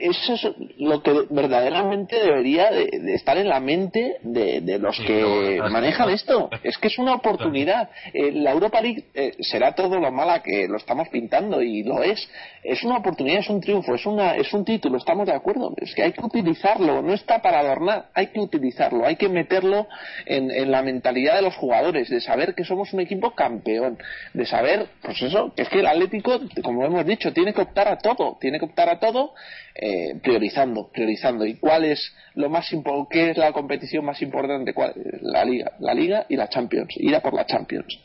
[0.01, 0.48] Eso es
[0.78, 5.60] lo que verdaderamente debería de, de estar en la mente de, de los Sí, que
[5.62, 6.15] no, manejan no.
[6.15, 6.51] esto.
[6.62, 7.90] Es que es una oportunidad.
[8.12, 12.02] Eh, la Europa League eh, será todo lo mala que lo estamos pintando y lo
[12.02, 12.28] es.
[12.62, 15.73] Es una oportunidad es un triunfo es una es un título estamos de acuerdo.
[15.77, 19.86] Es que hay que utilizarlo no está para adornar hay que utilizarlo hay que meterlo
[20.27, 23.98] en, en la mentalidad de los jugadores de saber que somos un equipo campeón
[24.35, 27.89] de saber pues eso que es que el Atlético como hemos dicho tiene que optar
[27.89, 29.35] a todo tiene que optar a todo
[29.80, 32.68] eh, priorizando priorizando y cuál es lo más
[33.10, 34.92] qué es la competición más importante ¿Cuál?
[35.22, 37.98] la liga la liga y la Champions ir a por la Champions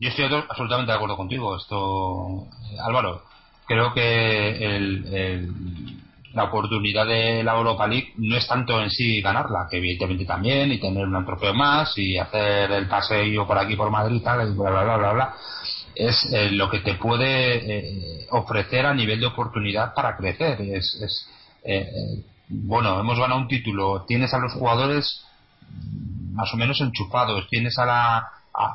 [0.00, 1.56] Yo estoy to- absolutamente de acuerdo contigo.
[1.56, 3.22] Esto, eh, Álvaro,
[3.66, 5.04] creo que el-
[6.32, 10.72] la oportunidad de la Europa League no es tanto en sí ganarla, que evidentemente también,
[10.72, 14.54] y tener un trofeo más, y hacer el paseo por aquí por Madrid, tal, y
[14.54, 15.34] bla, bla, bla, bla, bla.
[15.94, 17.56] Es eh, lo que te puede
[18.22, 20.60] eh, ofrecer a nivel de oportunidad para crecer.
[20.62, 21.28] Es, es,
[21.64, 25.24] eh, eh, bueno, hemos ganado un título, tienes a los jugadores
[26.32, 27.48] más o menos enchufados.
[27.48, 28.28] Tienes a, la, a,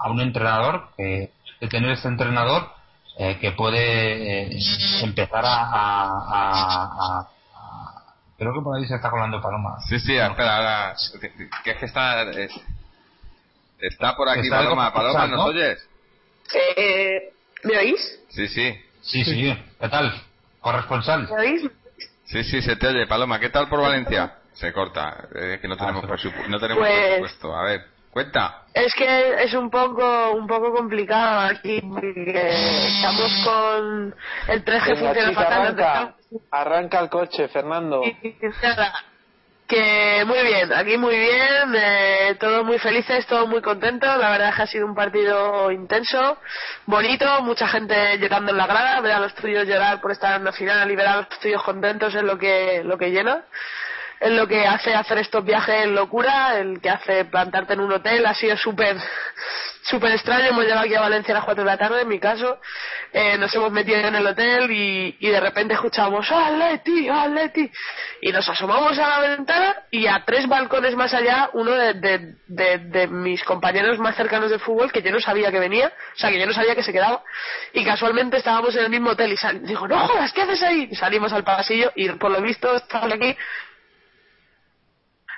[0.04, 1.32] a un entrenador, que
[1.62, 2.70] de tener este entrenador
[3.18, 4.60] eh, que puede eh,
[5.04, 7.28] empezar a,
[8.38, 9.78] Creo que por ahí se está colando Paloma.
[9.88, 10.96] Sí, sí, espera, ahora.
[11.22, 11.32] Que,
[11.64, 12.24] que es que está.
[12.24, 12.50] eh,
[13.80, 14.92] está por aquí Está Paloma.
[14.94, 15.46] Paloma, ¿nos ¿no?
[15.46, 15.80] oyes?
[16.54, 17.32] Eh,
[17.64, 18.20] ¿Me oís?
[18.30, 18.76] Sí, sí.
[19.02, 19.58] Sí, sí.
[19.80, 20.14] ¿Qué tal?
[20.62, 21.28] Corresponsal.
[21.30, 21.62] ¿Me oís?
[22.26, 23.40] Sí, sí, se te oye, Paloma.
[23.40, 24.36] ¿Qué tal por Valencia?
[24.54, 25.28] Se corta.
[25.36, 27.56] Es que no tenemos, se presupu- no tenemos Pues- presupuesto.
[27.56, 28.64] A ver, cuenta.
[28.74, 34.16] Es que es un poco un poco complicado aquí porque estamos con
[34.48, 35.62] el 3G Venga, funciona chica, fatal.
[35.62, 36.16] arranca,
[36.52, 38.02] arranca el coche, Fernando.
[38.04, 38.94] Y- y nada,
[39.68, 44.16] Que muy bien, aquí muy bien, eh, todos muy felices, todos muy contentos.
[44.20, 46.38] La verdad es que ha sido un partido intenso,
[46.86, 49.02] bonito, mucha gente llorando en la grada.
[49.02, 51.64] Ver a los tuyos llorar por estar en la final y ver a los tuyos
[51.64, 53.44] contentos es lo que, lo que llena.
[54.26, 58.26] Es lo que hace hacer estos viajes locura, el que hace plantarte en un hotel.
[58.26, 58.98] Ha sido súper
[59.84, 60.46] súper extraño.
[60.46, 62.60] Hemos llegado aquí a Valencia a las 4 de la tarde, en mi caso.
[63.14, 67.08] Eh, nos hemos metido en el hotel y, y de repente escuchamos ¡Atleti!
[67.08, 67.72] ¡Atleti!
[68.22, 72.36] Y nos asomamos a la ventana y a tres balcones más allá, uno de, de,
[72.48, 76.18] de, de mis compañeros más cercanos de fútbol, que yo no sabía que venía, o
[76.18, 77.22] sea, que yo no sabía que se quedaba.
[77.74, 80.88] Y casualmente estábamos en el mismo hotel y sal- dijo, no jodas, ¿qué haces ahí?
[80.92, 83.38] Y salimos al pasillo y por lo visto estamos aquí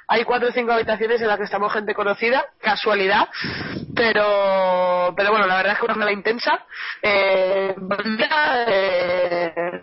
[0.08, 3.28] hay cuatro o cinco habitaciones en las que estamos gente conocida, casualidad,
[3.96, 6.66] pero pero bueno, la verdad es que una jornada intensa.
[7.02, 7.76] Eh,
[8.68, 9.82] eh,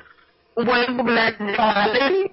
[0.57, 2.31] un buen cumpleaños para Levi,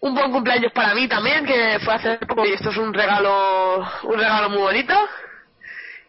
[0.00, 3.84] un buen cumpleaños para mí también, que fue hace poco y esto es un regalo,
[4.04, 4.94] un regalo muy bonito.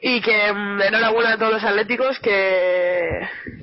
[0.08, 3.10] Y que mm, enhorabuena a todos los atléticos que,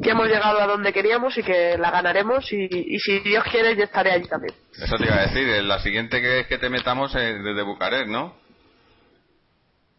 [0.03, 3.77] que hemos llegado a donde queríamos y que la ganaremos y, y si Dios quiere
[3.77, 4.53] yo estaré allí también.
[4.77, 5.49] Eso te iba a decir.
[5.49, 8.35] eh, La siguiente que, que te metamos es desde Bucarest, ¿no?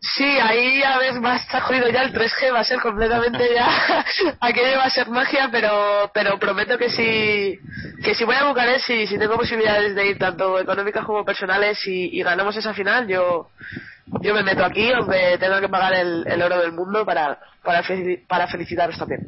[0.01, 3.53] Sí, ahí a ver, va a estar jodido ya el 3G, va a ser completamente
[3.55, 4.03] ya,
[4.41, 7.57] aquello va a ser magia, pero pero prometo que si
[8.03, 11.79] que si voy a Bucarest, si, si tengo posibilidades de ir tanto económicas como personales
[11.87, 13.47] y, y ganamos esa final, yo
[14.21, 17.83] yo me meto aquí, aunque tenga que pagar el, el oro del mundo para para,
[17.83, 19.21] felici- para felicitaros también.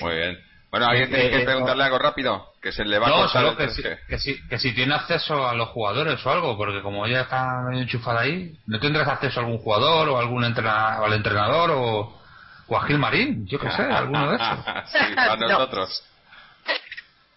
[0.00, 0.38] Muy bien.
[0.70, 2.52] Bueno, ¿alguien tiene Eh, que eh, preguntarle algo rápido?
[2.60, 3.70] Que se le va a No, solo que 3G.
[3.74, 7.20] si, que, si, que si tiene acceso a los jugadores o algo, porque como ella
[7.22, 11.12] está medio enchufada ahí, ¿no tendrás acceso a algún jugador o algún entrena, o al
[11.12, 12.20] entrenador o,
[12.66, 13.46] o a Gil Marín?
[13.46, 14.58] Yo qué sé, alguno de esos.
[14.86, 15.48] sí, para No.
[15.48, 16.04] nosotros.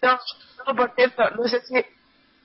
[0.02, 0.18] No,
[0.66, 1.74] no, por cierto, no sé si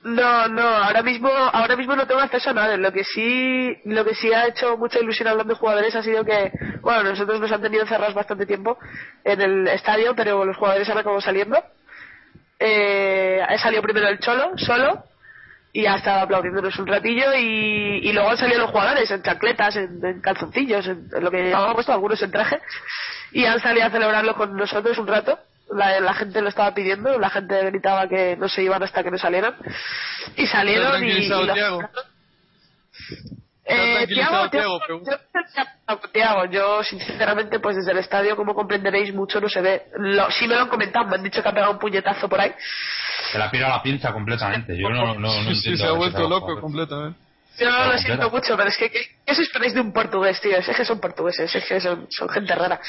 [0.04, 2.76] no, no, ahora mismo, ahora mismo no tengo acceso a nada.
[2.76, 6.26] Lo que sí, lo que sí ha hecho mucha ilusión hablando de jugadores ha sido
[6.26, 6.52] que,
[6.82, 8.78] bueno, nosotros nos han tenido encerrados bastante tiempo
[9.24, 11.58] en el estadio, pero los jugadores han acabado saliendo.
[12.58, 15.04] Eh, ha salido primero el Cholo, solo,
[15.72, 20.04] y ha estado aplaudiéndonos un ratillo y, luego han salido los jugadores en chancletas, en,
[20.04, 22.60] en calzoncillos, en, lo que llevábamos puesto, algunos en traje,
[23.32, 25.38] y han salido a celebrarlo con nosotros un rato.
[25.70, 29.10] La, la gente lo estaba pidiendo, la gente gritaba que no se iban hasta que
[29.10, 29.54] no salieran.
[30.36, 31.26] Y salieron y...
[31.26, 31.84] los-?
[33.66, 34.78] Eh, Tiago, yo,
[36.12, 39.84] Tiago, yo sinceramente pues desde el estadio como comprenderéis mucho no se ve.
[39.96, 42.40] Lo, sí me lo han comentado, me han dicho que ha pegado un puñetazo por
[42.40, 42.52] ahí.
[43.32, 44.76] Se la pira la pinza completamente.
[44.76, 47.18] Yo no, no, no Sí, sí, entiendo se ha vuelto loco completamente.
[47.58, 50.56] Yo Claro, lo siento mucho, pero es que, ¿qué, os esperáis de un portugués, tío?
[50.56, 52.80] Es que son portugueses, es que son, son gente rara.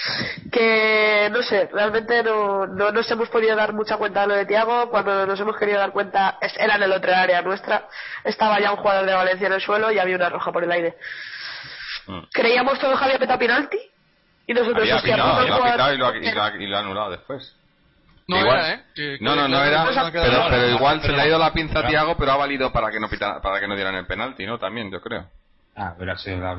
[0.51, 4.45] Que, no sé, realmente no, no nos hemos podido dar mucha cuenta de lo de
[4.45, 4.89] Tiago.
[4.89, 7.87] Cuando nos hemos querido dar cuenta, es- era en el otro área nuestra.
[8.23, 10.71] Estaba ya un jugador de Valencia en el suelo y había una roja por el
[10.71, 10.95] aire.
[12.07, 12.19] Mm.
[12.33, 13.77] Creíamos todos que había petado penalti.
[14.47, 16.05] Y nosotros, Había hostia, pitado, y lo, ha, y, lo
[16.43, 17.55] ha, y lo ha anulado después.
[18.27, 18.83] No Igual- era, ¿eh?
[18.95, 19.85] Que- No, que- no, no era,
[20.49, 22.71] pero, igual pero- se le ha ido la pinza a pero- Tiago, pero ha valido
[22.71, 24.57] para que no pitara- para que no dieran el penalti, ¿no?
[24.57, 25.29] También, yo creo.
[25.75, 26.55] Ah, pero sí, la,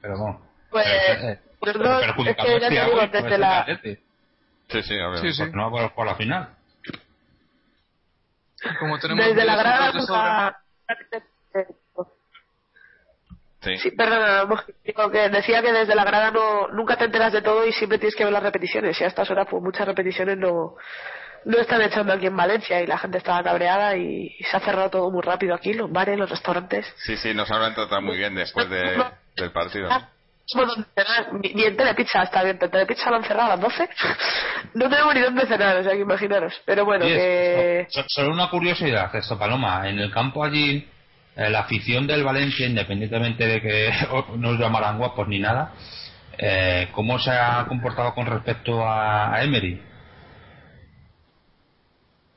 [0.00, 0.40] pero no.
[0.70, 2.24] Pues, Eh, eh, pues pero no, es que
[2.60, 3.66] ya te digo, puede desde la,
[4.68, 5.18] Sí, sí, a ver.
[5.18, 5.42] Sí, sí.
[5.42, 6.48] porque no va por, por la final.
[8.78, 10.62] Como tenemos desde la grada minutos de sobra.
[10.86, 11.70] nunca...
[13.62, 13.76] Sí.
[13.78, 14.44] Sí, perdona,
[14.84, 17.98] digo que decía que desde la grada no, nunca te enteras de todo y siempre
[17.98, 18.98] tienes que ver las repeticiones.
[19.00, 20.76] Y a estas horas, pues muchas repeticiones no,
[21.44, 24.60] no están echando aquí en Valencia y la gente estaba cabreada y, y se ha
[24.60, 26.86] cerrado todo muy rápido aquí, los bares, los restaurantes.
[27.04, 29.02] Sí, sí, nos habrán tratado muy bien después de,
[29.36, 29.88] del partido.
[29.90, 30.08] Ah.
[31.42, 33.88] Ni, ni en Telepizza está bien, pero Telepizza lo han cerrado a las 12.
[34.74, 36.60] no tenemos ni dónde cenar, o sea que imaginaros.
[36.64, 37.86] Pero bueno, que...
[37.88, 39.88] so- so- Solo una curiosidad, esto, Paloma.
[39.88, 40.88] En el campo allí,
[41.48, 43.90] la afición del Valencia, independientemente de que
[44.36, 45.72] no os llamaran guapos ni nada,
[46.36, 49.80] eh, ¿cómo se ha comportado con respecto a, a Emery?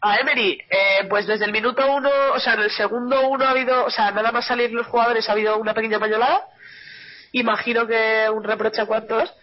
[0.01, 3.51] A Emery, eh, pues desde el minuto uno, o sea, en el segundo uno ha
[3.51, 6.41] habido, o sea, nada más salir los jugadores ha habido una pequeña pañolada.
[7.31, 9.33] Imagino que un reproche a cuantos.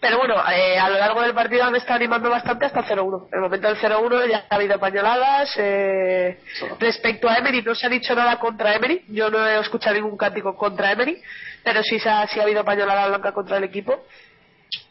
[0.00, 3.28] Pero bueno, eh, a lo largo del partido han estado animando bastante hasta el 0-1.
[3.28, 5.52] En el momento del 0-1 ya ha habido pañoladas.
[5.56, 6.38] Eh,
[6.78, 9.04] respecto a Emery, no se ha dicho nada contra Emery.
[9.08, 11.20] Yo no he escuchado ningún cántico contra Emery.
[11.64, 14.04] Pero sí, se ha, sí ha habido pañolada blanca contra el equipo.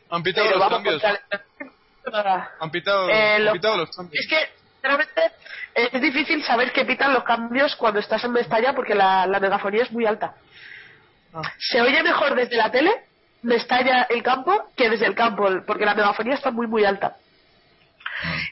[0.09, 1.03] Han pitado Pero los cambios.
[1.03, 1.19] el...
[2.59, 4.13] Han pitado, Eh, han pitado los cambios.
[4.23, 5.21] Es que sinceramente
[5.75, 9.83] es difícil saber qué pitan los cambios cuando estás en Mestalla porque la, la megafonía
[9.83, 10.35] es muy alta.
[11.59, 12.91] Se oye mejor desde la tele,
[13.43, 17.17] Mestalla el campo, que desde el campo, porque la megafonía está muy muy alta.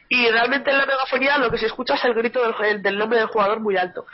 [0.09, 3.19] Y realmente en la megafonía lo que se escucha es el grito del, del nombre
[3.19, 4.05] del jugador muy alto.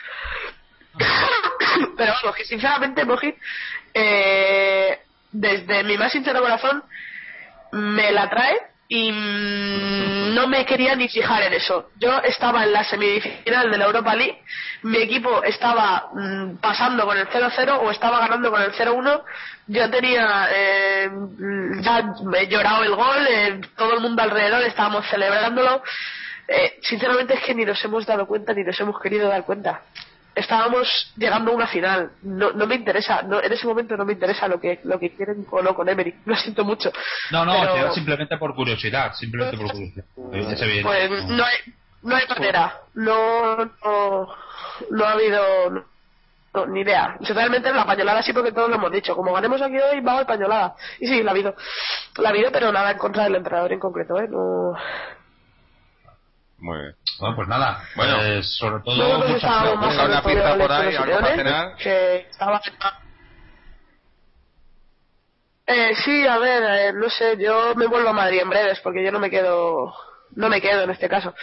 [1.97, 3.33] Pero vamos, que sinceramente, Moji,
[3.93, 4.99] eh,
[5.31, 6.83] desde mi más sincero corazón,
[7.71, 11.91] me la trae y mm, no me quería ni fijar en eso.
[11.97, 14.41] Yo estaba en la semifinal de la Europa League,
[14.81, 19.23] mi equipo estaba mm, pasando con el 0-0 o estaba ganando con el 0-1.
[19.67, 21.09] Yo tenía, eh,
[21.81, 22.03] ya
[22.37, 25.81] he llorado el gol, eh, todo el mundo alrededor estábamos celebrándolo.
[26.49, 29.83] Eh, sinceramente es que ni nos hemos dado cuenta ni nos hemos querido dar cuenta.
[30.33, 32.11] Estábamos llegando a una final.
[32.21, 35.13] No, no me interesa, no, en ese momento no me interesa lo que lo que
[35.13, 36.15] quieren o no con Emery.
[36.25, 36.91] Lo siento mucho.
[37.31, 40.05] No, no, Pero- te simplemente por curiosidad, simplemente por curiosidad.
[40.83, 41.55] Pues no hay,
[42.03, 42.79] no hay manera.
[42.93, 44.35] No, no,
[44.89, 45.85] no ha habido no,
[46.53, 47.17] no, ni idea.
[47.19, 49.15] Realmente la pañolada sí porque todos lo hemos dicho.
[49.15, 50.75] Como ganemos aquí hoy, vamos a pañolada.
[50.99, 51.55] Y sí, la ha habido.
[52.17, 54.27] La ha habido, pero nada en contra del entrenador en concreto, ¿eh?
[54.29, 54.73] No...
[56.61, 56.95] Muy bien.
[57.19, 57.83] Bueno, pues nada.
[57.95, 58.21] Bueno.
[58.21, 59.77] eh, sobre todo, Nosotros mucha estábamos suerte.
[59.77, 61.75] más Busca una pizza por ahí, algo para cenar.
[61.77, 62.61] Que estaba...
[65.67, 69.03] Eh, sí, a ver, eh, no sé, yo me vuelvo a Madrid en breves porque
[69.05, 69.93] yo no me quedo,
[70.35, 71.33] no me quedo en este caso.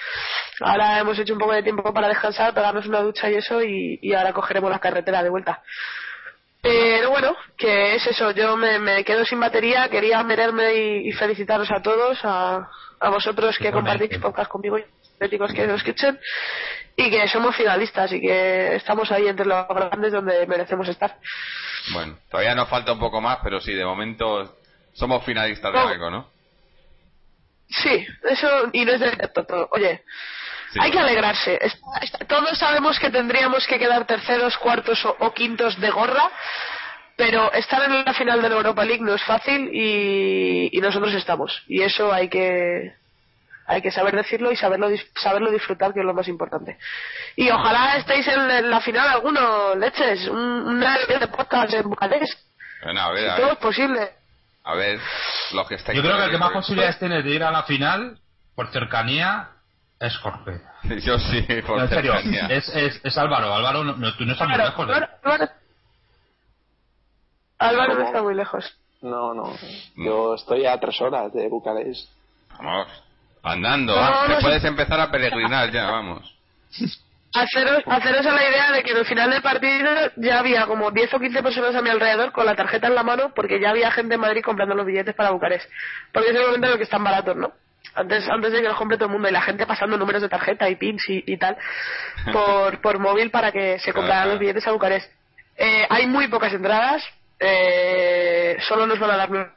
[0.60, 3.98] Ahora hemos hecho un poco de tiempo para descansar, pegarnos una ducha y eso y,
[4.02, 5.62] y ahora cogeremos la carretera de vuelta.
[6.60, 11.12] Pero bueno, que es eso, yo me, me quedo sin batería, quería meterme y, y
[11.12, 12.68] felicitaros a todos, a,
[13.00, 14.76] a vosotros que compartís podcast conmigo
[15.18, 16.18] atléticos que nos escuchen
[16.96, 21.16] y que somos finalistas y que estamos ahí entre los grandes donde merecemos estar.
[21.92, 24.56] Bueno, todavía nos falta un poco más, pero sí, de momento
[24.94, 26.30] somos finalistas de algo, ¿no?
[27.68, 29.10] Sí, eso y no es de
[29.46, 29.68] todo.
[29.72, 30.02] Oye,
[30.72, 30.78] Sí.
[30.82, 31.58] hay que alegrarse.
[31.60, 36.30] Es- es- todos sabemos que tendríamos que quedar terceros, cuartos o, o quintos de gorra,
[37.16, 41.12] pero estar en la final de la Europa League no es fácil y, y nosotros
[41.14, 41.62] estamos.
[41.68, 42.94] Y eso hay que
[43.68, 46.78] hay que saber decirlo y saberlo dis- saberlo disfrutar, que es lo más importante.
[47.36, 52.38] Y ojalá estéis en, en la final alguno, leches, un, una de podcast en Bucarest.
[52.82, 54.08] Bueno, a ver, Si a todo ver, es posible.
[54.64, 55.00] a ver,
[55.52, 57.50] los que estáis Yo creo que el que más ahí, posibilidades tiene de ir a
[57.50, 58.18] la final,
[58.54, 59.50] por cercanía,
[60.00, 60.60] es Jorge.
[61.04, 62.46] Yo sí, por No, en serio, cercanía.
[62.48, 63.52] es, es, es Álvaro.
[63.54, 65.50] Álvaro, no, no- tú no estás muy lejos de Álvaro, Álvaro-
[67.58, 68.64] Álvaro no está muy lejos.
[69.02, 69.52] No, no.
[69.96, 72.08] Yo estoy a tres horas de Bucarest.
[72.56, 72.88] Vamos,
[73.52, 74.42] andando, No, ah, no, te sí.
[74.46, 76.34] puedes empezar a peregrinar ya, vamos.
[77.34, 80.90] Haceros, haceros a la idea de que en el final del partido ya había como
[80.90, 83.70] 10 o 15 personas a mi alrededor con la tarjeta en la mano porque ya
[83.70, 85.70] había gente en Madrid comprando los billetes para Bucarest.
[86.12, 87.52] Porque es el momento en el que están baratos, ¿no?
[87.94, 90.28] Antes, antes de que los compre todo el mundo y la gente pasando números de
[90.28, 91.56] tarjeta y pins y, y tal
[92.32, 95.12] por, por móvil para que se compraran los billetes a Bucarest.
[95.56, 97.02] Eh, hay muy pocas entradas,
[97.40, 99.54] eh, solo nos van a dar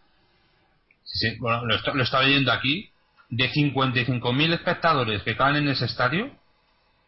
[1.06, 2.91] sí, bueno, lo, está- lo estaba leyendo aquí.
[3.32, 6.30] De 55.000 espectadores que caben en ese estadio,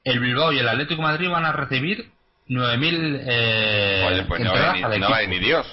[0.04, 2.12] el Bilbao y el Atlético de Madrid van a recibir
[2.50, 5.30] 9.000 eh, Oye, pues no entradas va, ni, cada no equipo.
[5.30, 5.68] ni Dios.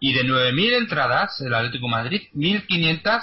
[0.00, 3.20] Y de 9.000 entradas, el Atlético de Madrid, 1.500,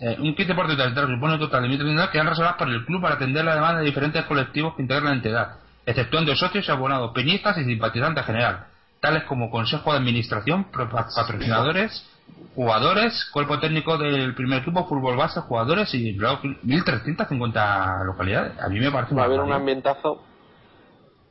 [0.00, 2.68] eh, un 15% de las entradas supone un total de 1.300 que han reservadas por
[2.68, 5.56] el club para atender la demanda de diferentes colectivos que integran la entidad,
[5.86, 8.66] exceptuando socios y abonados, peñistas y simpatizantes en general,
[9.00, 12.04] tales como consejo de administración, patrocinadores,
[12.54, 18.58] jugadores, cuerpo técnico del primer equipo, fútbol base, jugadores y luego 1.350 localidades.
[18.60, 20.24] A mí me parece Va a haber un ambientazo.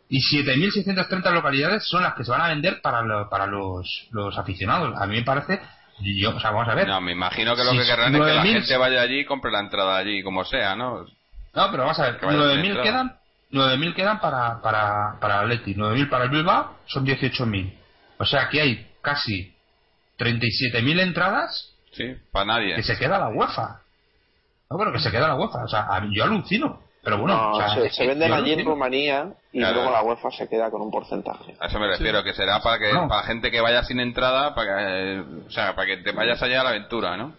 [0.10, 4.38] Y 7.630 localidades son las que se van a vender para, lo- para los, los
[4.38, 5.00] aficionados.
[5.00, 5.62] A mí me parece.
[6.02, 6.88] Yo, o sea, vamos a ver.
[6.88, 9.20] No, me imagino que lo Si que querrán es que la 9.000 gente vaya allí
[9.20, 11.02] y compre la entrada allí, como sea, ¿no?
[11.54, 12.18] No, pero vamos a ver.
[12.18, 12.84] Que vaya sin 9.000 entrada.
[12.84, 13.16] quedan.
[13.52, 15.76] 9.000 quedan para, para, para Atleti.
[15.76, 17.74] 9.000 para el Bilbao son 18.000.
[18.18, 19.56] O sea que hay casi
[20.20, 22.76] 37.000 entradas Sí, para nadie.
[22.76, 23.82] que se queda la UEFA.
[24.70, 25.64] No, pero que se queda la UEFA.
[25.64, 26.82] O sea, yo alucino.
[27.02, 28.66] Pero bueno, No, o sea, se, se venden allí en.
[28.66, 29.76] Rumanía y Claro.
[29.76, 31.56] luego la UEFA se queda con un porcentaje.
[31.60, 33.08] A eso me refiero, que será para que No.
[33.08, 36.60] para gente que vaya sin entrada, para que, o sea, para que te vayas allá
[36.60, 37.34] a la aventura, ¿no?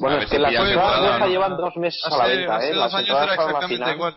[0.00, 1.26] Bueno, A es que si las entradas entrada, UEFA ¿no?
[1.28, 2.72] llevan dos meses a la Hace, venta, hace ¿eh?
[2.74, 3.94] dos Las años entradas era para la exactamente final.
[3.96, 4.16] igual.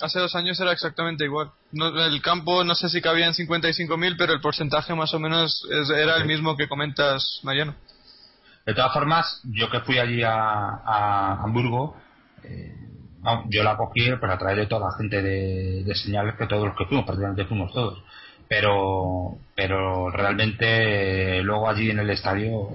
[0.00, 1.50] Hace dos años era exactamente igual.
[1.72, 5.90] No, el campo no sé si cabían 55.000, pero el porcentaje más o menos es-
[5.90, 7.74] era el mismo que comentas, Mariano.
[8.64, 11.96] De todas formas, yo que fui allí a, a Hamburgo,
[12.44, 12.74] eh,
[13.50, 16.66] yo la cogí pues, a través de toda la gente de, de señales que todos
[16.68, 18.02] los que fuimos, prácticamente fuimos todos.
[18.48, 22.68] Pero, pero realmente eh, luego allí en el estadio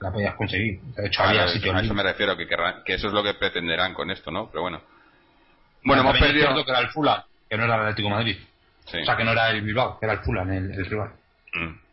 [0.00, 0.80] la podías conseguir.
[0.96, 3.12] De hecho, Claro, había eso- sitios a eso me refiero, que, querrán- que eso es
[3.12, 4.48] lo que pretenderán con esto, ¿no?
[4.50, 4.80] Pero bueno,
[5.84, 6.64] Bueno, hemos perdido.
[6.64, 8.36] que era el Fulham, que no era el Atlético de Madrid.
[8.86, 8.98] Sí.
[8.98, 11.10] O sea, que no era el Bilbao, que era el Fulham el, el rival.
[11.54, 11.84] Mm.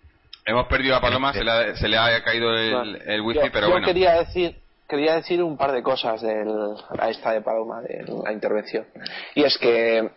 [0.46, 3.52] Hemos perdido a Paloma, se le ha, se le ha caído el, el wifi, yo,
[3.52, 3.86] pero yo bueno.
[3.88, 4.56] quería decir
[4.88, 6.50] quería decir un par de cosas del,
[7.00, 8.86] a esta de Paloma de la intervención
[9.36, 10.10] y es que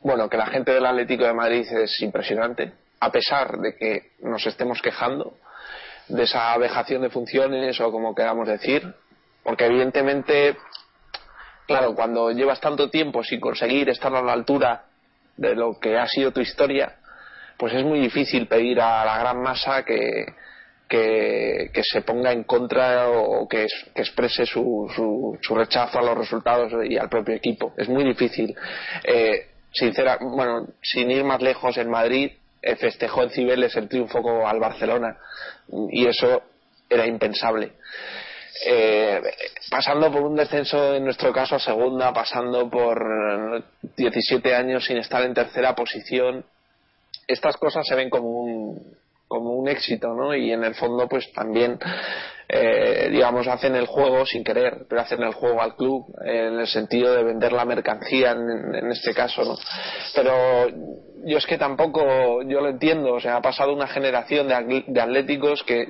[0.00, 4.44] bueno que la gente del Atlético de Madrid es impresionante a pesar de que nos
[4.44, 5.34] estemos quejando
[6.08, 8.92] de esa vejación de funciones o como queramos decir
[9.44, 10.56] porque evidentemente
[11.68, 14.82] claro cuando llevas tanto tiempo sin conseguir estar a la altura
[15.36, 16.96] de lo que ha sido tu historia
[17.56, 20.26] pues es muy difícil pedir a la gran masa que,
[20.88, 26.02] que, se ponga en contra o que, es- que exprese su, su, su rechazo a
[26.02, 27.74] los resultados y al propio equipo.
[27.76, 28.54] Es muy difícil.
[29.04, 32.30] Eh, sincera, bueno, sin ir más lejos, en Madrid
[32.62, 35.16] eh, festejó en Cibeles el triunfo al Barcelona
[35.90, 36.42] y eso
[36.88, 37.72] era impensable.
[38.64, 39.22] Eh,
[39.70, 42.98] pasando por un descenso en nuestro caso a segunda, pasando por
[43.56, 43.62] eh,
[43.96, 46.44] 17 años sin estar en tercera posición,
[47.26, 48.96] estas cosas se ven como un
[49.28, 50.34] como un éxito, ¿no?
[50.34, 51.78] Y en el fondo, pues también,
[52.48, 56.66] eh, digamos, hacen el juego sin querer, pero hacen el juego al club, en el
[56.66, 59.56] sentido de vender la mercancía en, en este caso, ¿no?
[60.14, 60.66] Pero
[61.24, 65.62] yo es que tampoco, yo lo entiendo, o sea, ha pasado una generación de atléticos
[65.64, 65.88] que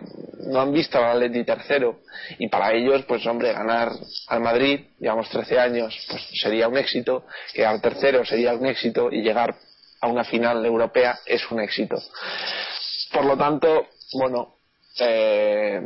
[0.48, 2.01] no han visto al Atleti tercero
[2.39, 3.90] y para ellos, pues hombre, ganar
[4.28, 9.10] al Madrid, digamos 13 años, pues sería un éxito, que al tercero sería un éxito
[9.12, 9.55] y llegar
[10.01, 12.01] a una final europea es un éxito.
[13.12, 14.55] Por lo tanto, bueno,
[15.01, 15.80] eh,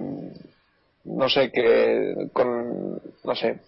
[1.05, 3.59] no sé qué con no sé eh,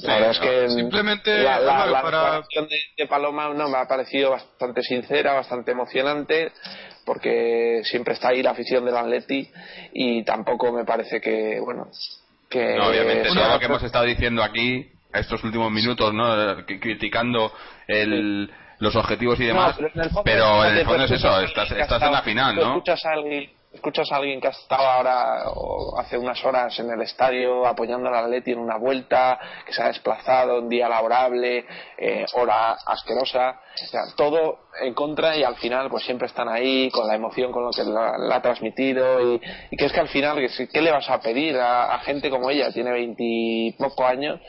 [0.00, 2.68] la verdad es que Simplemente, la, la- para- de,
[2.98, 6.52] de Paloma no me ha parecido bastante sincera bastante emocionante
[7.06, 9.50] porque siempre está ahí la afición del Atleti
[9.94, 11.88] y tampoco me parece que bueno
[12.50, 16.34] que No, obviamente, todo lo que hemos estado diciendo aquí, estos últimos minutos, ¿no?
[16.34, 17.50] Eh, cri- Criticando
[17.88, 21.04] el, los objetivos y demás, No, pero en el fondo, pero en el fíjate, fondo
[21.04, 22.68] es eso, estás, estás en la final, ¿no?
[22.68, 26.90] Escuchas a alguien, escuchas a alguien que ha estado ahora o hace unas horas en
[26.90, 31.66] el estadio apoyando al Atleti en una vuelta, que se ha desplazado un día laborable,
[31.98, 36.90] eh, hora asquerosa, o sea, todo en contra y al final pues siempre están ahí
[36.90, 39.40] con la emoción con lo que la, ha transmitido y,
[39.70, 40.38] y que es que al final
[40.72, 44.40] ¿qué le vas a pedir a, a gente como ella tiene veintipoco años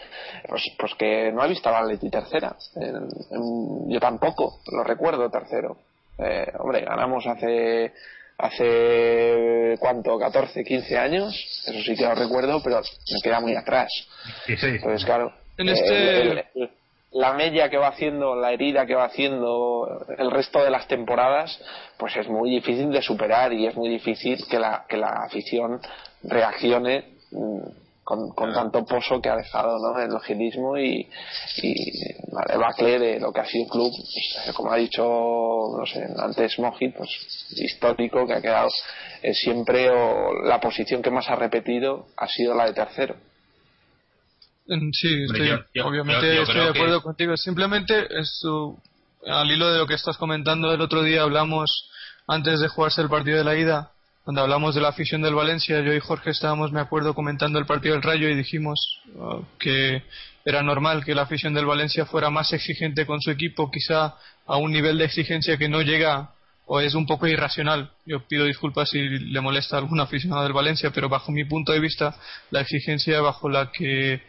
[0.47, 2.56] pues, pues que no ha visto al Atleti tercera.
[2.76, 2.95] En-
[3.31, 5.77] en- yo tampoco lo recuerdo tercero.
[6.18, 7.91] Eh, hombre, ganamos hace
[8.38, 11.34] hace cuánto, 14, 15 años,
[11.68, 13.90] eso sí que lo recuerdo, pero me queda muy atrás.
[14.45, 14.68] Sí, sí.
[14.68, 16.70] Entonces, claro, En eh, este- el- el-
[17.12, 21.57] la media que va haciendo, la herida que va haciendo el resto de las temporadas,
[21.98, 25.80] pues es muy difícil de superar y es muy difícil que la, que la afición
[26.24, 27.06] reaccione
[28.06, 29.99] con, con tanto pozo que ha dejado ¿no?
[29.99, 31.10] el gilismo y,
[31.64, 31.73] y
[32.32, 36.06] la debacle de lo que ha sido el club, pues, como ha dicho no sé,
[36.18, 37.10] antes Mojit, pues
[37.57, 38.69] histórico que ha quedado
[39.23, 43.15] eh, siempre o la posición que más ha repetido ha sido la de tercero.
[44.68, 47.36] Mm, Sí, estoy, yo- yo- obviamente yo- yo estoy de que- acuerdo contigo.
[47.38, 48.77] Simplemente, esto,
[49.27, 51.90] al hilo de lo que estás comentando el otro día, hablamos
[52.27, 53.91] antes de jugarse el partido de la ida,
[54.26, 57.68] cuando hablamos de la afición del Valencia, yo y Jorge estábamos, me acuerdo, comentando el
[57.68, 60.02] partido del Rayo y dijimos uh, que
[60.43, 64.15] era normal que la afición del Valencia fuera más exigente con su equipo, quizá
[64.47, 66.31] a un nivel de exigencia que no llega
[66.65, 67.91] o es un poco irracional.
[68.07, 71.72] Yo pido disculpas si le molesta a algún aficionado del Valencia, pero bajo mi punto
[71.72, 72.15] de vista,
[72.49, 74.22] la exigencia bajo la que eh,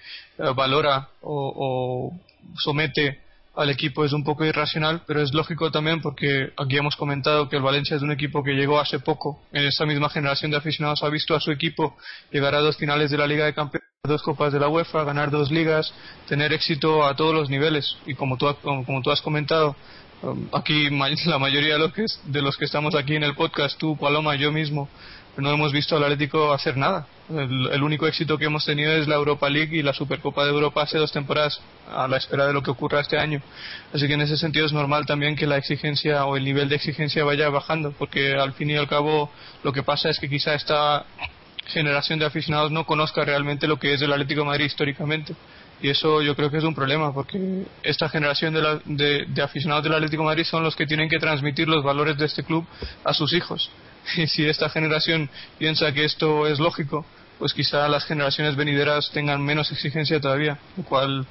[0.55, 2.21] valora o, o
[2.59, 3.23] somete
[3.57, 7.57] al equipo es un poco irracional, pero es lógico también porque aquí hemos comentado que
[7.57, 11.03] el Valencia es un equipo que llegó hace poco, en esta misma generación de aficionados
[11.03, 11.97] ha visto a su equipo
[12.31, 15.31] llegar a dos finales de la Liga de Campeones, dos copas de la UEFA, ganar
[15.31, 15.93] dos ligas,
[16.29, 19.75] tener éxito a todos los niveles y como tú, como, has comentado,
[20.23, 20.91] um, aquí
[21.27, 24.37] la mayoría de los, que, de los que estamos aquí en el podcast, tú, Paloma,
[24.37, 24.89] yo mismo,
[25.37, 27.07] no hemos visto al Atlético hacer nada.
[27.29, 30.51] El, el único éxito que hemos tenido es la Europa League y la Supercopa de
[30.51, 31.61] Europa hace dos temporadas,
[31.93, 33.43] a la espera de lo que ocurra este año.
[33.93, 36.77] Así que en ese sentido es normal también que la exigencia o el nivel de
[36.77, 39.31] exigencia vaya bajando, porque al fin y al cabo
[39.65, 41.05] lo que pasa es que quizá esta
[41.67, 45.35] generación de aficionados no conozca realmente lo que es el Atlético de Madrid históricamente.
[45.83, 49.83] Y eso yo creo que es un problema, porque esta generación de, la- de- aficionados
[49.85, 52.65] del Atlético de Madrid son los que tienen que transmitir los valores de este club
[53.05, 53.69] a sus hijos.
[54.17, 55.29] Y si esta generación
[55.59, 57.05] piensa que esto es lógico,
[57.39, 61.27] pues quizá las generaciones venideras tengan menos exigencia todavía, lo cual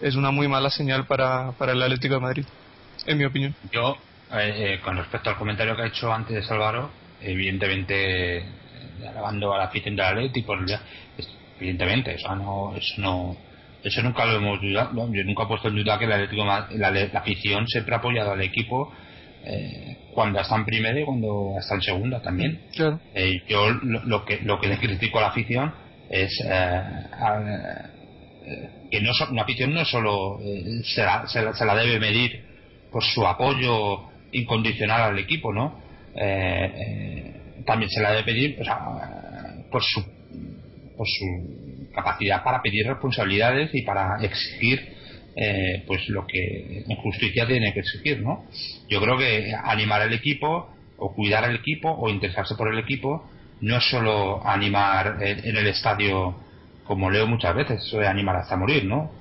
[0.00, 2.44] es una muy mala señal para, para el Atlético de Madrid,
[3.06, 3.54] en mi opinión.
[3.70, 3.96] Yo,
[4.32, 6.90] eh, eh, con respecto al comentario que ha hecho antes Álvaro,
[7.20, 8.44] evidentemente, eh,
[9.08, 10.80] alabando a la afición del Atleti, por ya,
[11.18, 11.28] es-
[11.58, 13.36] evidentemente, eso no, eso no,
[13.82, 14.92] eso nunca lo hemos dudado.
[15.12, 17.98] yo nunca he puesto en duda que el Atlético, de la, la afición siempre ha
[17.98, 18.92] apoyado al equipo
[19.44, 22.60] eh, cuando está en primera y cuando está en segunda también.
[22.74, 23.00] Claro.
[23.14, 25.72] Eh, yo lo, lo que lo que le critico a la afición
[26.10, 27.86] es eh, a-
[28.44, 30.40] eh, que no so- una afición no solo
[30.84, 32.44] se, la, se la- se la debe medir
[32.90, 35.80] por su apoyo incondicional al equipo, ¿no?
[37.64, 38.78] También se la debe pedir o sea,
[39.70, 40.02] por su
[40.96, 44.94] por su capacidad para pedir responsabilidades y para exigir
[45.36, 48.44] eh, pues lo que en justicia tiene que exigir, ¿no?
[48.88, 53.28] Yo creo que animar al equipo o cuidar al equipo o interesarse por el equipo
[53.60, 56.36] no es solo animar en, en el estadio
[56.84, 59.12] como leo muchas veces, eso de animar hasta morir, ¿no?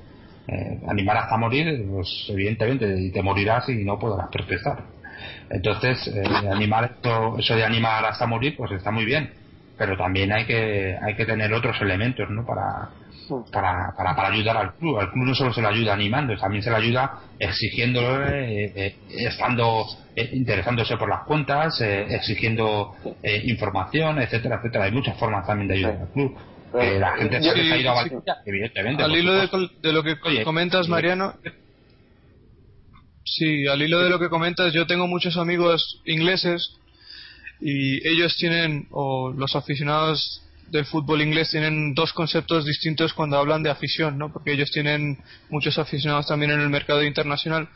[0.48, 4.86] Eh, animar hasta morir, pues evidentemente te morirás y no podrás protestar.
[5.52, 9.30] Entonces, eh, animar esto, eso de animar hasta morir, pues está muy bien,
[9.78, 12.44] pero también hay que hay que tener otros elementos, ¿no?
[12.44, 12.90] Para
[13.52, 15.00] para, para, para ayudar al club.
[15.00, 18.96] Al club no solo se le ayuda animando, también se le ayuda exigiéndole, eh, eh,
[19.10, 19.86] estando
[20.16, 22.94] eh, interesándose por las cuentas, exigiendo
[23.24, 24.86] eh, información, etcétera, etcétera.
[24.86, 26.38] Hay muchas formas también de ayudar al club.
[26.72, 29.04] Que la gente se ha ido a sí, Valencia, evidentemente.
[29.04, 30.88] Al hilo de, lo que Oye, comentas.
[30.88, 31.34] Mariano.
[33.24, 36.76] Sí, al hilo de lo que comentas, yo tengo muchos amigos ingleses
[37.60, 43.64] y ellos tienen, o los aficionados del fútbol inglés tienen dos conceptos distintos cuando hablan
[43.64, 44.32] de afición, ¿no?
[44.32, 45.18] Porque ellos tienen
[45.50, 47.70] muchos aficionados también en el mercado internacional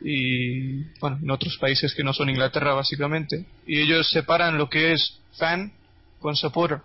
[0.00, 3.46] y, bueno, en otros países que no son Inglaterra, básicamente.
[3.66, 5.72] Y ellos separan lo que es fan
[6.20, 6.80] con supporter.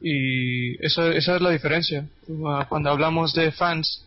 [0.00, 2.06] Y esa, esa es la diferencia.
[2.68, 4.06] Cuando hablamos de fans,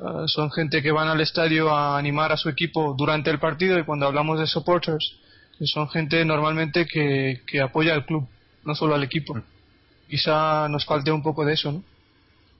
[0.00, 3.78] Uh, son gente que van al estadio a animar a su equipo durante el partido
[3.78, 5.16] y cuando hablamos de supporters
[5.64, 8.26] son gente normalmente que, que apoya al club,
[8.64, 9.38] no solo al equipo.
[10.10, 11.82] Quizá nos falte un poco de eso, ¿no?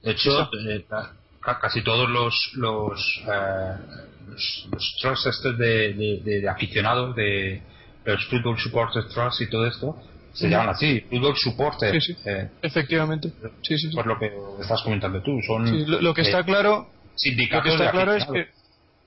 [0.03, 3.73] De hecho, eh, ca- casi todos los los, eh,
[4.29, 7.61] los, los trusts estos de, de, de- de aficionados de
[8.05, 9.95] los Football Supporters Trust y todo esto
[10.33, 12.03] se llaman así, Football Supporters.
[12.05, 12.19] Sí, sí.
[12.25, 13.31] eh, Efectivamente.
[13.63, 16.87] Sí, sí, por lo que estás comentando tú, son lo, lo que eh, está claro,
[17.51, 18.47] lo que está claro es que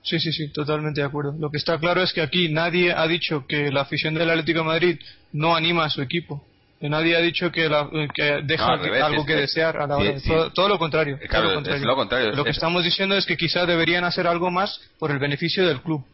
[0.07, 1.33] Sí, sí, sí, totalmente de acuerdo.
[1.39, 4.59] Lo que está claro es que aquí nadie ha dicho que la afición del Atlético
[4.59, 4.99] de Madrid
[5.33, 6.45] no anima a su equipo.
[6.81, 9.87] Nadie ha dicho que, la- que deja No, al revés, algo es que desear a
[9.87, 10.19] la sí, hora.
[10.19, 10.29] sí.
[10.29, 11.17] Todo, todo lo contrario.
[11.21, 11.85] Eh, todo lo es contrario.
[11.85, 15.09] lo contrario, Lo que es- estamos diciendo es que quizá deberían hacer algo más por
[15.11, 16.05] el beneficio del club.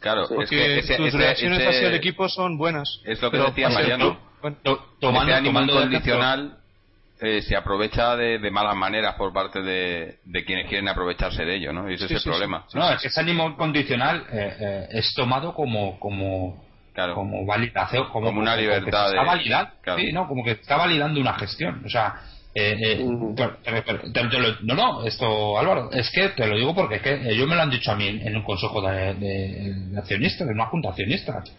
[0.00, 3.00] Claro, es Porque que ese, sus ese- reacciones ese- hacia el equipo son buenas.
[3.04, 4.04] es lo que decía Mariano.
[4.10, 6.58] club, bueno, To- tomando, incondicional
[7.20, 11.56] eh, se aprovecha de, de malas maneras por parte de, de quienes quieren aprovecharse de
[11.56, 11.90] ello, ¿no?
[11.90, 12.64] Y ese Sí, es el sí, problema.
[12.74, 16.64] No, es que ese ánimo condicional eh, eh, es tomado como como
[16.98, 17.14] Claro.
[17.14, 20.00] como validación, como, Como una libertad se está de- validando, claro.
[20.00, 22.14] sí, no, como que está validando una gestión, o sea,
[22.54, 23.34] eh, eh, Mm.
[23.36, 26.74] pero- pero- pero- te- te lo- no, no, esto Álvaro, es que te lo digo
[26.74, 29.14] porque es que ellos me lo han dicho a mí en, en un consejo de,
[29.14, 31.52] de- de accionistas, en una junta de accionistas.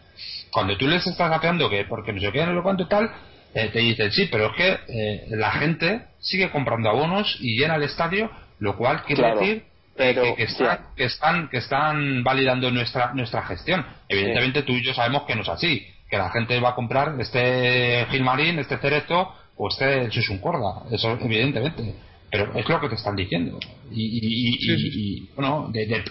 [0.52, 3.10] Cuando tú les estás apeando que porque no sé qué, no lo cuánto y tal,
[3.54, 7.76] eh, te dicen sí, pero es que eh, la gente sigue comprando abonos y llena
[7.76, 8.30] el estadio,
[8.60, 9.64] lo cual quiere Claro, decir
[10.00, 13.86] pero, que, que que están que están validando nuestra nuestra gestión.
[14.08, 17.16] Evidentemente tú y yo sabemos que no es así, que la gente va a comprar
[17.20, 21.96] este Gilmarín, este Cerezo o este Susun Corda, eso evidentemente.
[22.32, 23.60] Pero es lo que te están diciendo.
[23.92, 26.04] Y, y- y- Sí, sí, y- y, bueno, de, de-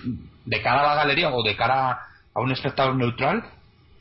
[0.45, 1.99] de cara a la galería o de cara
[2.35, 3.43] a un espectador neutral,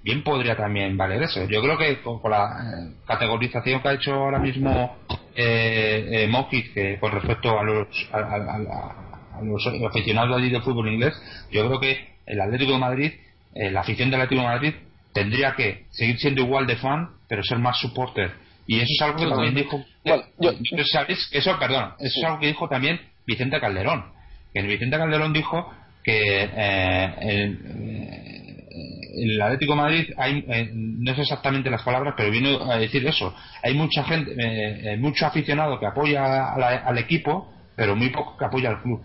[0.03, 1.45] bien podría también valer eso.
[1.47, 4.97] Yo creo que con, con la eh, categorización que ha hecho ahora mismo
[5.35, 9.06] eh, eh, que con respecto a los, a, a- a-
[9.38, 11.14] a los aficionados allí del fútbol inglés,
[11.51, 13.11] yo creo que el Atlético de Madrid,
[13.55, 14.73] eh, la afición del Atlético de Madrid,
[15.14, 18.31] tendría que seguir siendo igual de fan, pero ser más supporter.
[18.68, 19.85] Y eso es algo que también dijo.
[20.05, 21.30] Bueno, yo- eh, ¿sabes?
[21.31, 24.05] Eso, perdón, eso es algo que dijo también Vicente Calderón.
[24.53, 25.73] Que Vicente Calderón dijo
[26.03, 28.64] que eh, el, eh,
[29.23, 33.05] el Atlético de Madrid, hay, eh, no sé exactamente las palabras, pero vino a decir
[33.07, 33.34] eso.
[33.64, 36.22] Hay mucha gente, eh, mucho aficionado que apoya
[36.57, 39.01] la- al equipo, pero muy poco que apoya al club.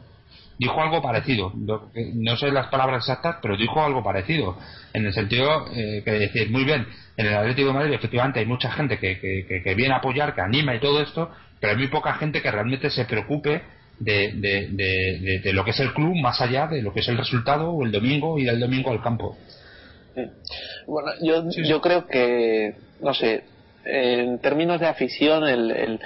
[0.58, 4.56] Dijo algo parecido, no sé las palabras exactas, pero dijo algo parecido,
[4.92, 8.46] en el sentido eh, que decir, muy bien, en el Atlético de Madrid efectivamente hay
[8.46, 11.88] mucha gente que, que, viene a apoyar, que anima y todo esto, pero hay muy
[11.88, 13.62] poca gente que realmente se preocupe
[13.98, 17.00] de, de, de- de- de lo que es el club más allá de lo que
[17.00, 19.36] es el resultado o el domingo y del domingo al campo.
[20.86, 21.68] Bueno, yo, Sí, sí.
[21.68, 23.42] yo creo que, no sé,
[23.84, 26.00] en términos de afición, el, el,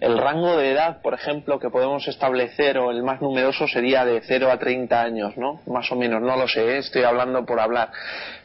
[0.00, 4.20] el rango de edad, por ejemplo, que podemos establecer, o el más numeroso sería de
[4.22, 5.60] 0 a 30 años, ¿no?
[5.66, 6.78] Más o menos, no lo sé, ¿eh?
[6.78, 7.90] estoy hablando por hablar.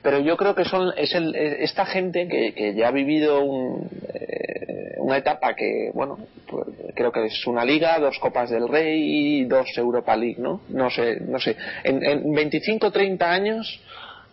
[0.02, 3.90] Pero yo creo que son es el, esta gente que, que ya ha vivido un,
[4.14, 6.18] eh, una etapa que, bueno,
[6.49, 10.61] pues, creo que es una liga, dos Copas del Rey y dos Europa League, ¿no?
[10.69, 11.56] No sé, no sé.
[11.84, 13.82] En, en 25 30 años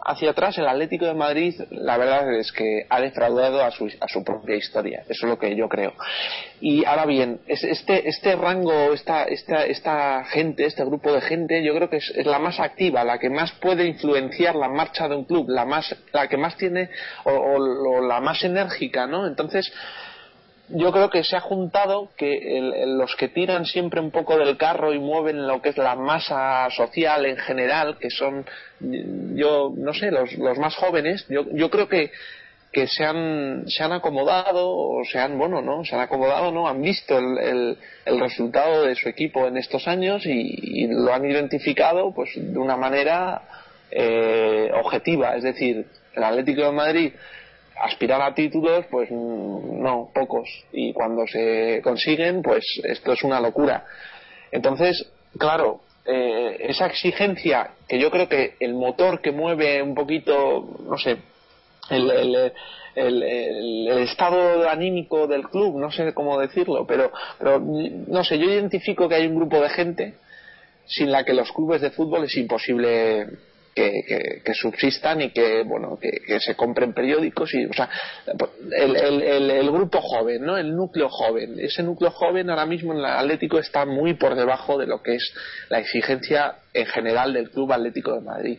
[0.04, 4.08] hacia atrás, el Atlético de Madrid, la verdad es que ha defraudado a su, a
[4.08, 5.00] su propia historia.
[5.08, 5.92] Eso es lo que yo creo.
[6.60, 11.62] Y ahora bien, es- este, este rango, esta, esta, esta gente, este grupo de gente,
[11.62, 15.08] yo creo que es, es la más activa, la que más puede influenciar la marcha
[15.08, 16.90] de un club, la, más, la que más tiene,
[17.24, 19.26] o la más enérgica, ¿no?
[19.26, 19.72] Entonces,
[20.72, 24.56] yo creo que se ha juntado que el- los que tiran siempre un poco del
[24.56, 28.44] carro y mueven lo que es la masa social en general, que son,
[29.34, 32.10] yo no sé, los, los más jóvenes, yo, yo creo que
[32.72, 35.84] que se han, se han acomodado o se han, bueno, ¿no?
[35.84, 36.66] Se han acomodado, ¿no?
[36.66, 41.12] Han visto el, el, el resultado de su equipo en estos años y, y lo
[41.12, 43.42] han identificado pues de una manera
[43.90, 45.36] eh, objetiva.
[45.36, 45.84] Es decir,
[46.14, 47.12] el Atlético de Madrid
[47.82, 50.48] aspirar a títulos, pues no, pocos.
[50.72, 53.84] Y cuando se consiguen, pues esto es una locura.
[54.52, 60.76] Entonces, claro, eh, esa exigencia que yo creo que el motor que mueve un poquito,
[60.88, 61.16] no sé,
[61.90, 62.52] el- el-
[63.22, 69.08] el estado anímico del club, no sé cómo decirlo, pero, pero no sé, yo identifico
[69.08, 70.14] que hay un grupo de gente
[70.86, 73.26] sin la que los clubes de fútbol es imposible
[73.74, 77.88] que, que- subsistan y que bueno que, que se compren periódicos y o sea
[78.70, 81.56] el, el- el- el grupo joven no el núcleo joven.
[81.58, 85.14] Ese núcleo joven ahora mismo en el Atlético está muy por debajo de lo que
[85.16, 85.34] es
[85.68, 88.58] la exigencia en general del club Atlético de Madrid.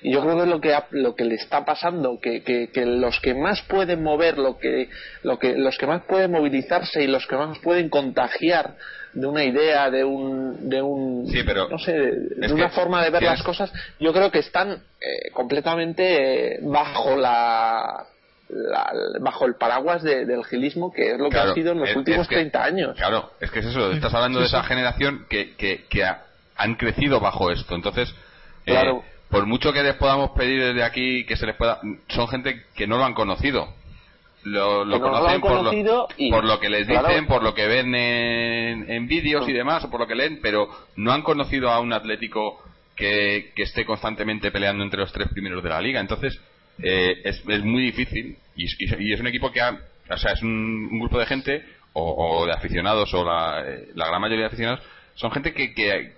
[0.00, 3.18] Y yo creo que lo que lo que le está pasando que, que- que los
[3.20, 4.88] que más pueden mover lo que
[5.24, 8.76] lo que los que más pueden movilizarse y los que más pueden contagiar
[9.12, 13.10] de una idea de un de un Sí, pero no sé de, una forma de
[13.10, 18.04] ver tienes- las cosas yo creo que están eh, completamente eh, bajo la,
[18.48, 21.90] la- bajo el paraguas de- del gilismo que es lo que ha sido en los
[21.90, 24.62] es- últimos es que- 30 años Claro, es que es eso, estás hablando de esa
[24.62, 26.24] generación que, que, que ha-
[26.56, 27.74] han crecido bajo esto.
[27.76, 28.08] Entonces,
[28.66, 29.04] eh, Claro.
[29.30, 31.78] por mucho que les podamos pedir desde aquí que se les pueda.
[32.08, 33.68] Son gente que no lo han conocido.
[34.50, 37.08] Lo, conocen por, lo, y- por lo que les claro.
[37.08, 40.40] dicen, por lo que ven en, en vídeos y demás, o por lo que leen,
[40.42, 42.62] pero no han conocido a un Atlético
[42.96, 46.00] que, que esté constantemente peleando entre los tres primeros de la liga.
[46.00, 46.40] Entonces,
[46.82, 49.78] eh, es, es muy difícil y, y- y es un equipo que ha,
[50.10, 53.88] o sea, es un, un grupo de gente o, o de aficionados o la, eh,
[53.94, 54.80] la gran mayoría de aficionados
[55.14, 56.12] son gente que, que,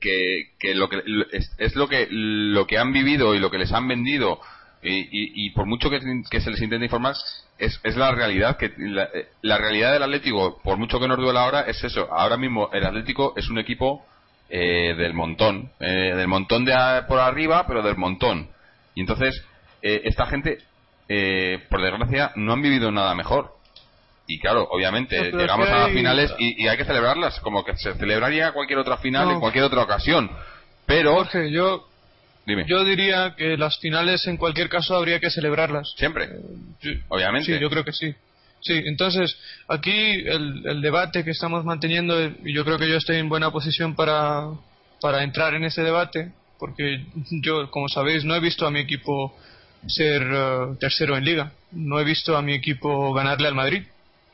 [0.00, 3.58] que, que lo que es, es lo que lo que han vivido y lo que
[3.58, 4.40] les han vendido
[4.82, 6.00] y, y- y por mucho que,
[6.30, 7.14] que se les intente informar
[7.58, 11.18] es, es la realidad que la, eh, la realidad del Atlético por mucho que nos
[11.18, 14.04] duela ahora es eso ahora mismo el Atlético es un equipo
[14.50, 18.48] eh, del montón eh, del montón de a- por arriba pero del montón
[18.94, 19.44] y entonces
[19.82, 20.58] eh, esta gente
[21.08, 23.54] eh, por desgracia no han vivido nada mejor
[24.26, 27.64] y claro, obviamente, No, llegamos a las hay- finales y, y hay que celebrarlas, como
[27.64, 29.32] que se celebraría cualquier otra final No.
[29.32, 30.30] en cualquier otra ocasión.
[30.86, 31.86] Pero, Jorge, yo,
[32.46, 35.94] dime, yo diría que las finales en cualquier caso habría que celebrarlas.
[35.96, 36.28] siempre,
[36.80, 37.54] Sí, obviamente.
[37.54, 38.14] Sí, yo creo que sí.
[38.60, 39.36] Sí, entonces
[39.66, 43.28] aquí el, el debate que estamos manteniendo, eh, y yo creo que yo estoy en
[43.28, 44.50] buena posición para,
[45.00, 49.36] para entrar en ese debate, porque yo, como sabéis, no he visto a mi equipo
[49.86, 53.82] ser eh, tercero en liga, no he visto a mi equipo ganarle al Madrid.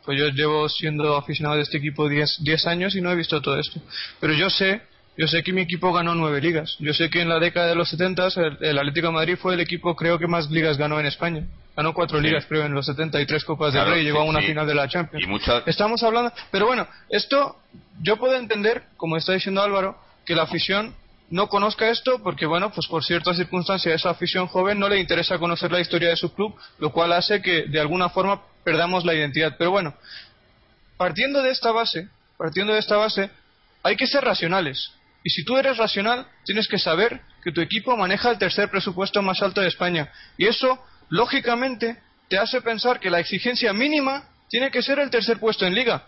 [0.05, 3.43] Pues yo llevo siendo aficionado de este equipo 10 10 años y no he visto
[3.43, 3.81] todo esto.
[4.21, 4.81] Pero yo sé,
[5.19, 6.77] yo sé que mi equipo ganó nueve ligas.
[6.78, 9.53] Yo sé que en la década de los 70 el, el Atlético de Madrid fue
[9.55, 11.43] el equipo creo que más ligas ganó en España.
[11.77, 12.27] Ganó cuatro Sí.
[12.27, 14.40] ligas creo en los 70 y tres Copas Claro, del Rey, llegó sí, a una
[14.40, 14.47] sí.
[14.47, 15.24] final de la Champions.
[15.27, 17.57] Y Estamos hablando, pero bueno, esto
[18.01, 20.95] yo puedo entender, como está diciendo Álvaro, que la afición
[21.31, 24.99] no conozca esto porque, bueno, pues por ciertas circunstancias a esa afición joven no le
[24.99, 29.05] interesa conocer la historia de su club, lo cual hace que de alguna forma perdamos
[29.05, 29.57] la identidad.
[29.59, 29.95] Pero bueno,
[30.97, 33.31] partiendo de esta base, partiendo de esta base,
[33.82, 34.93] hay que ser racionales.
[35.24, 39.20] Y si tú eres racional, tienes que saber que tu equipo maneja el tercer presupuesto
[39.23, 40.11] más alto de España.
[40.36, 41.97] Y eso, lógicamente,
[42.28, 46.07] te hace pensar que la exigencia mínima tiene que ser el tercer puesto en liga.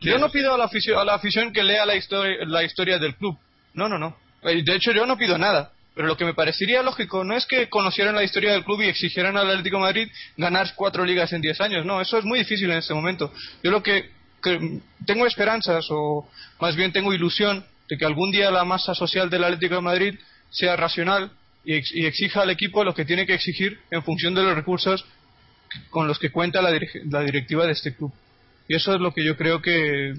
[0.00, 2.98] Yo no pido a la afición, a la afición que lea la historia, la historia
[2.98, 3.38] del club.
[3.74, 4.16] No, no, no.
[4.42, 5.72] Eh, De hecho, yo no pido nada.
[5.94, 8.88] Pero lo que me parecería lógico no es que conocieran la historia del club y
[8.88, 11.84] exigieran al Atlético de Madrid ganar cuatro ligas en diez años.
[11.84, 13.32] No, eso es muy difícil en este momento.
[13.62, 14.10] Yo lo que,
[14.42, 16.26] que tengo esperanzas, o
[16.60, 20.14] más bien tengo ilusión, de que algún día la masa social del Atlético de Madrid
[20.50, 21.32] sea racional
[21.64, 24.54] y, ex- y exija al equipo lo que tiene que exigir en función de los
[24.54, 25.04] recursos
[25.90, 28.12] con los que cuenta la, dirige- la directiva de este club.
[28.68, 30.14] Y eso es lo que yo creo que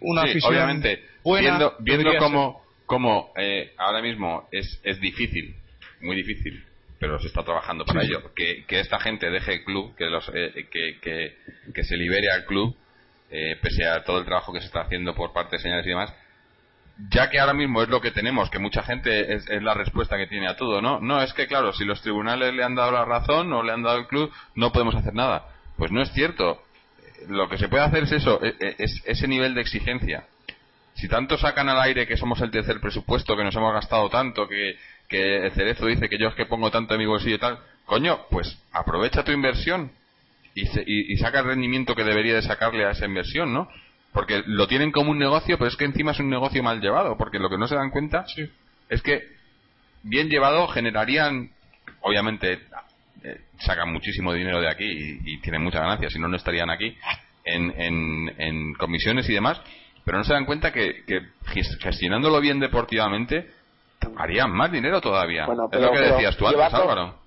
[0.00, 5.54] una Sí, afición obviamente, buena viendo, viendo cómo, cómo eh, ahora mismo es, es difícil,
[6.00, 6.64] muy difícil,
[6.98, 10.06] pero se está trabajando para Sí, ello, que, que esta gente deje el club, que,
[10.06, 11.36] los, eh, que, que,
[11.74, 12.74] que se libere al club,
[13.30, 15.90] eh, pese a todo el trabajo que se está haciendo por parte de señales y
[15.90, 16.12] demás,
[17.10, 20.26] ya que ahora mismo es lo que tenemos, que mucha gente es, la respuesta que
[20.26, 21.00] tiene a todo, ¿no?
[21.00, 23.82] No, es que claro, si los tribunales le han dado la razón o le han
[23.82, 25.48] dado el club, no podemos hacer nada.
[25.76, 26.62] Pues no es cierto.
[27.28, 30.24] Lo que se puede hacer es eso, es, es ese nivel de exigencia.
[30.94, 34.46] Si tanto sacan al aire que somos el tercer presupuesto, que nos hemos gastado tanto,
[34.46, 34.76] que,
[35.08, 37.58] que el cerezo dice que yo es que pongo tanto en mi bolsillo y tal,
[37.84, 39.90] coño, pues aprovecha tu inversión
[40.54, 43.68] y, se, y, y saca el rendimiento que debería de sacarle a esa inversión, ¿no?
[44.14, 47.18] Porque lo tienen como un negocio, pero es que encima es un negocio mal llevado,
[47.18, 48.48] porque lo que no se dan cuenta Sí.
[48.88, 49.22] es que
[50.04, 51.50] bien llevado generarían,
[52.00, 52.60] obviamente,
[53.24, 56.70] eh, sacan muchísimo dinero de aquí y, y tienen mucha ganancia, si no, no estarían
[56.70, 56.96] aquí
[57.44, 59.60] en, en, en comisiones y demás,
[60.04, 61.20] pero no se dan cuenta que, que
[61.52, 63.50] ges- gestionándolo bien deportivamente
[64.16, 65.46] harían más dinero todavía.
[65.46, 67.18] Bueno, es lo que pero decías tú antes, Álvaro.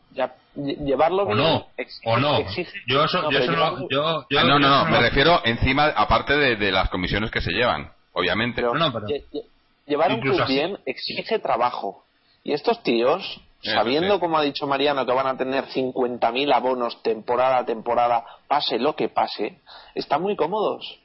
[0.57, 2.37] Llevarlo O bien no, exige- o no.
[2.39, 4.99] exige- Yo eso, no, yo eso no, yo, yo- Ah, no, no, yo no, me
[5.01, 8.61] refiero encima, aparte de, de las comisiones que se llevan, obviamente.
[8.61, 9.45] pero no, pero- lle- lle-
[9.85, 10.53] llevar un club así.
[10.53, 12.03] bien exige trabajo.
[12.43, 14.19] Y estos tíos, Eso sabiendo, sí.
[14.19, 18.95] como ha dicho Mariano, que van a tener 50.000 abonos temporada a temporada, pase lo
[18.95, 19.59] que pase,
[19.95, 20.99] están muy cómodos.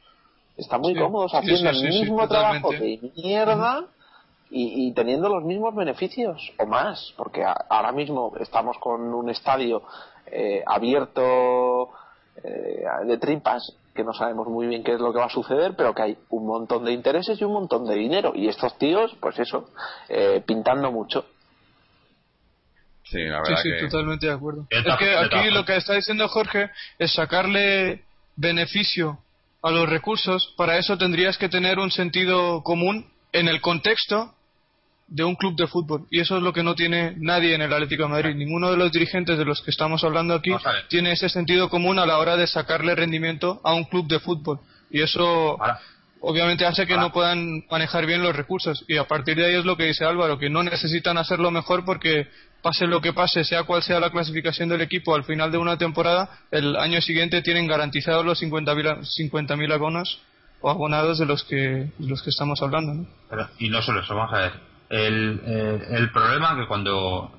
[0.56, 3.06] Están muy Sí, cómodos haciendo sí, sí, el sí, mismo trabajo totalmente.
[3.06, 3.84] de mierda
[4.52, 9.30] y, y teniendo los mismos beneficios o más, porque a- ahora mismo estamos con un
[9.30, 9.82] estadio
[10.26, 11.88] eh, abierto
[12.44, 15.74] eh, de tripas que no sabemos muy bien qué es lo que va a suceder,
[15.76, 18.32] pero que hay un montón de intereses y un montón de dinero.
[18.34, 19.68] Y estos tíos, pues eso,
[20.08, 21.26] eh, pintando mucho.
[23.04, 23.86] Sí, la verdad sí, que...
[23.88, 24.66] totalmente de acuerdo.
[24.70, 28.04] Es que aquí lo que está diciendo Jorge es sacarle
[28.36, 29.18] beneficio
[29.60, 30.54] a los recursos.
[30.56, 34.34] Para eso tendrías que tener un sentido común en el contexto
[35.08, 36.06] de un club de fútbol.
[36.10, 38.34] Y eso es lo que no tiene nadie en el Atlético de Madrid.
[38.34, 40.50] Ninguno de los dirigentes de los que estamos hablando aquí
[40.88, 44.60] tiene ese sentido común a la hora de sacarle rendimiento a un club de fútbol.
[44.90, 45.80] Y eso Ahora,
[46.20, 49.54] obviamente hace que Ahora- no puedan manejar bien los recursos y a partir de ahí
[49.54, 52.28] es lo que dice Álvaro que no necesitan hacerlo mejor porque
[52.62, 55.76] pase lo que pase sea cual sea la clasificación del equipo al final de una
[55.78, 60.20] temporada el año siguiente tienen garantizados los 50.000 50.000 abonos
[60.60, 63.06] o abonados de los que de los que estamos hablando ¿no?
[63.28, 64.52] Pero- y no solo eso, vamos a ver.
[64.92, 67.32] El, el, el problema que cuando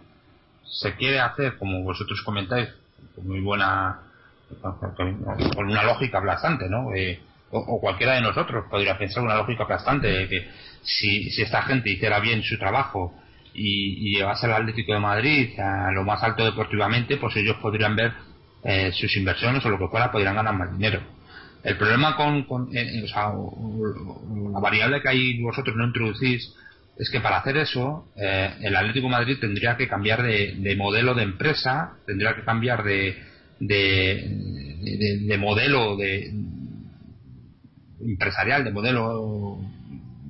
[0.63, 2.67] se quiere hacer, como vosotros comentáis,
[3.15, 3.99] con muy buena,
[4.59, 6.93] con, una lógica aplastante, ¿no?
[6.95, 7.19] Eh,
[7.51, 10.49] o, cualquiera de nosotros podría pensar una lógica aplastante de que
[10.81, 13.13] si, si esta gente hiciera bien su trabajo
[13.53, 18.13] y, llevase al Atlético de Madrid a lo más alto deportivamente, pues ellos podrían ver
[18.63, 21.01] eh, sus inversiones o lo que fuera, podrían ganar más dinero.
[21.63, 23.31] El problema con, con eh, eh, o sea,
[24.51, 26.55] la variable que ahí vosotros no introducís
[26.97, 30.75] es que para hacer eso eh, el Atlético de Madrid tendría que cambiar de, de
[30.75, 33.17] modelo de empresa, tendría que cambiar de,
[33.59, 34.27] de,
[34.81, 36.31] de- de modelo de
[38.01, 39.59] empresarial, de modelo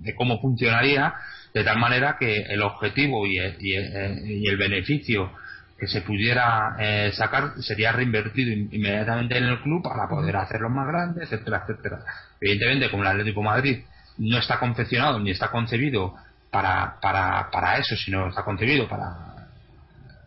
[0.04, 1.14] de cómo funcionaría,
[1.54, 5.32] de tal manera que el objetivo y el, y el- y el beneficio
[5.78, 10.70] que se pudiera eh, sacar sería reinvertido in- inmediatamente en el club para poder hacerlo
[10.70, 12.00] más grande, etcétera, etcétera.
[12.40, 13.80] Evidentemente, como el Atlético de Madrid
[14.18, 16.16] no está confeccionado ni está concebido
[16.54, 19.48] para, para, para eso, sino está concebido para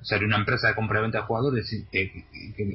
[0.02, 2.24] ser una empresa de compra y venta de jugadores y que,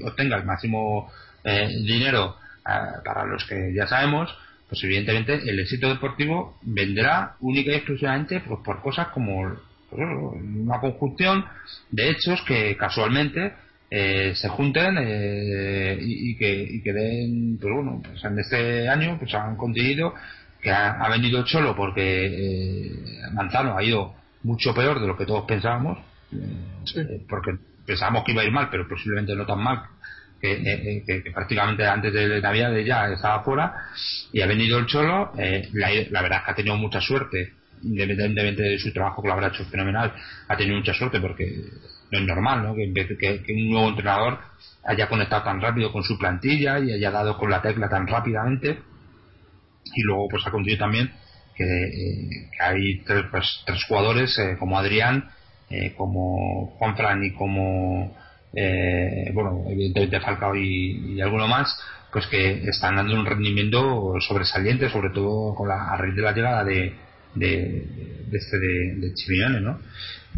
[0.06, 1.12] obtenga el máximo
[1.44, 4.34] eh, dinero eh, para los que ya sabemos,
[4.70, 9.54] pues evidentemente el éxito deportivo vendrá única y exclusivamente pues, por cosas como
[9.90, 11.44] pues, una conjunción
[11.90, 13.52] de hechos que casualmente
[13.90, 18.88] eh, se junten eh, y, y que, y que den, pues bueno, pues en este
[18.88, 20.14] año pues han conseguido
[20.62, 22.92] que ha, ha vendido el Cholo porque eh,
[23.34, 24.14] Manzano ha ido
[24.44, 25.98] mucho peor de lo que todos pensábamos,
[26.34, 27.52] eh, eh, porque
[27.86, 29.82] pensábamos que iba a ir mal, pero posiblemente no tan mal,
[30.40, 33.74] que, eh, que- que prácticamente antes de Navidad ya estaba fuera,
[34.32, 37.54] y ha venido el Cholo, eh, la, la verdad es que ha tenido mucha suerte,
[37.84, 40.14] independientemente de su trabajo que lo habrá hecho fenomenal,
[40.48, 41.46] ha tenido mucha suerte porque
[42.12, 42.76] no es normal, ¿no?
[42.76, 44.40] Que, que- que un nuevo entrenador
[44.84, 48.80] haya conectado tan rápido con su plantilla y haya dado con la tecla tan rápidamente
[49.96, 51.12] y luego pues ha conseguido también
[51.56, 55.30] que, eh, que hay tres, pues, tres jugadores eh, como Adrián
[55.70, 58.16] eh, como Juan Fran y como
[59.34, 61.74] bueno evidentemente Falcao y, alguno más
[62.12, 66.34] pues que están dando un rendimiento sobresaliente sobre todo con la, a raíz de la
[66.34, 66.94] llegada de
[67.36, 67.88] de,
[68.32, 69.80] este de, de ¿no?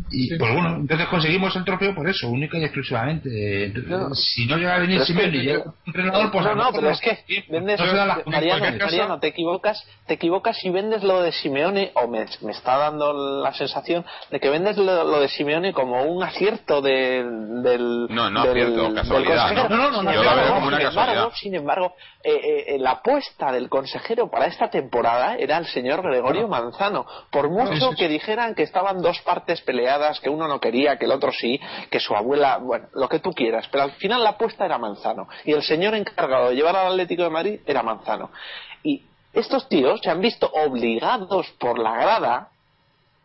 [0.09, 3.65] Y pues bueno, entonces conseguimos el trofeo por eso, única y exclusivamente.
[3.65, 6.89] Entonces, si no llega a venir Simeone y llega un entrenador, pues no, no, pero
[6.89, 7.85] es que vendes, no
[8.25, 12.77] Mariano, Mariano, te equivocas, te equivocas si vendes lo de Simeone, o me, me está
[12.77, 18.07] dando la sensación de que vendes lo, lo de Simeone como un acierto del, del,
[18.09, 19.53] No, no del- acierto, casualidad.
[19.53, 19.69] ¿no?
[19.69, 22.65] No, no, no, Sin yo la veo embargo, como una sin embargo, sin embargo, eh,
[22.67, 27.05] eh, la apuesta del consejero para esta temporada era el señor Gregorio Manzano.
[27.31, 29.82] Por mucho que dijeran que estaban dos partes peleadas,
[30.21, 33.31] que uno no quería, que el otro sí, que su abuela, bueno, lo que tú
[33.31, 35.27] quieras, pero al final la apuesta era Manzano.
[35.45, 38.31] Y el señor encargado de llevar al Atlético de Madrid era Manzano.
[38.83, 39.03] Y
[39.33, 42.49] estos tíos se han visto obligados por la grada,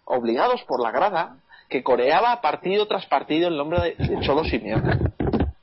[0.05, 1.37] obligados por la grada,
[1.69, 5.18] que coreaba partido tras partido el nombre de, Cholo Simeone.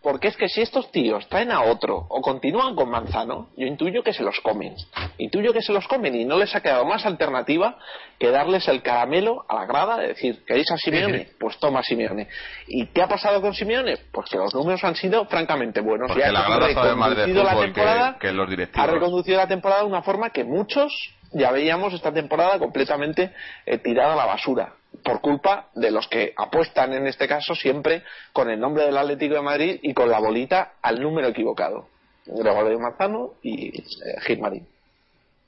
[0.06, 4.04] Porque es que si estos tíos traen a otro o continúan con Manzano, yo intuyo
[4.04, 4.76] que se los comen.
[5.18, 7.80] Intuyo que se los comen y no les ha quedado más alternativa
[8.20, 11.30] que darles el caramelo a la grada de decir, ¿queréis a Simeone?
[11.40, 12.28] Pues toma Simeone.
[12.68, 13.98] ¿Y qué ha pasado con Simeone?
[14.12, 16.08] Pues que los números han sido francamente buenos.
[16.10, 18.50] Porque Y ha la grada sabe más de reconducido la fútbol temporada- que, que los
[18.76, 20.94] ha reconducido la temporada de una forma que muchos
[21.34, 23.34] ya veíamos esta temporada completamente
[23.66, 28.04] eh, tirada a la basura por culpa de los que apuestan en este caso siempre
[28.34, 31.88] con el nombre del Atlético de Madrid y con la bolita al número equivocado
[32.26, 33.82] Gregorio Manzano y eh,
[34.26, 34.68] Gil Marín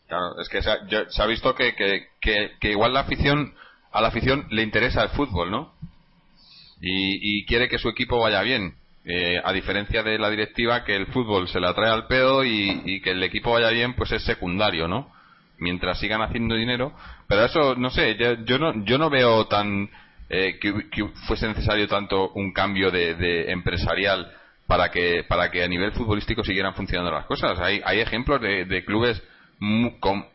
[0.08, 3.54] Claro, es que se ha, yo- se ha visto que, que, igual la afición,
[3.92, 5.74] a la afición le interesa el fútbol, ¿no?
[6.80, 8.76] Y, quiere que su equipo vaya bien.
[9.04, 13.02] Eh, a diferencia de la directiva, que el fútbol se la trae al pedo y
[13.02, 15.12] que el equipo vaya bien, pues es secundario, ¿no?
[15.60, 16.94] Mientras sigan haciendo dinero.
[17.28, 19.90] Pero eso, no sé, yo, yo no, yo no veo tan.
[20.30, 24.32] eh, que, que fuese necesario tanto un cambio de, de empresarial
[24.68, 27.58] para que para que a nivel futbolístico siguieran funcionando las cosas.
[27.60, 29.24] Hay, hay ejemplos de, de clubes
[30.02, 30.26] con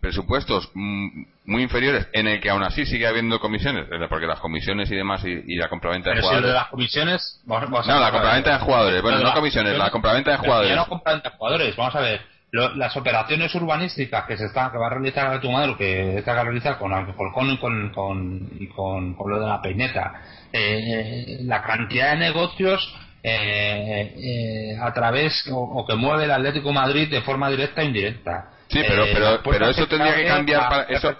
[0.00, 4.94] presupuestos muy inferiores en el que aún así sigue habiendo comisiones, porque las comisiones y
[4.94, 6.54] demás y, y la compraventa de si lo de jugadores.
[6.54, 7.42] las comisiones.
[7.46, 9.02] Vamos, vamos a No, la compraventa de jugadores.
[9.02, 10.70] Bueno, no la- comisiones, la compraventa de jugadores.
[10.70, 11.76] ya no compraventa de jugadores.
[11.76, 12.20] Vamos a ver.
[12.50, 16.40] Lo- las operaciones urbanísticas que se están que va a realizar tu madre que está
[16.40, 20.14] a realizar con Alcorcón y con, con, y con, con lo de la peineta
[20.50, 26.68] eh, la cantidad de negocios eh, eh, a través o, o que mueve el Atlético
[26.68, 30.14] de Madrid de forma directa e indirecta Sí, pero- Eh, pero- puertas pero eso tendría
[30.16, 31.16] que cambiar para- eso-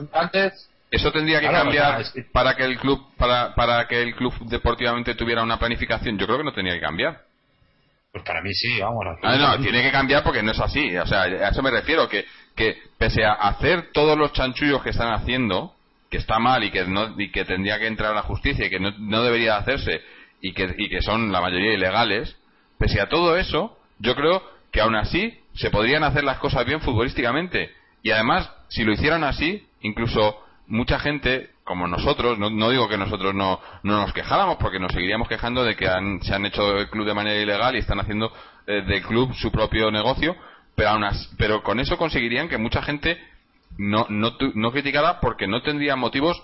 [0.90, 3.86] Eso tendría que Claro, cambiar o sea, es que- para que el club para, para
[3.86, 6.16] que el club deportivamente tuviera una planificación.
[6.18, 7.20] Yo creo que no tenía que cambiar.
[8.12, 10.96] Pues para mí sí vamos Ah, no, tiene que cambiar porque no es así.
[10.96, 12.24] O sea, a eso me refiero, que,
[12.54, 15.74] que pese a hacer todos los chanchullos que están haciendo,
[16.10, 18.70] que está mal y que no y que tendría que entrar a la justicia y
[18.70, 20.00] que no, no debería hacerse
[20.40, 22.36] y que, y que son la mayoría ilegales,
[22.78, 26.80] pese a todo eso, yo creo que aún así se podrían hacer las cosas bien
[26.80, 27.72] futbolísticamente.
[28.02, 32.96] Y además, si lo hicieran así, incluso mucha gente como nosotros, no, no digo que
[32.96, 36.78] nosotros no, no nos quejáramos, porque nos seguiríamos quejando de que han- se han hecho
[36.78, 38.32] el club de manera ilegal y están haciendo
[38.66, 40.34] eh, del club su propio negocio,
[40.74, 43.18] pero, aún as- pero con eso conseguirían que mucha gente
[43.76, 46.42] no, no, no criticara porque no tendría motivos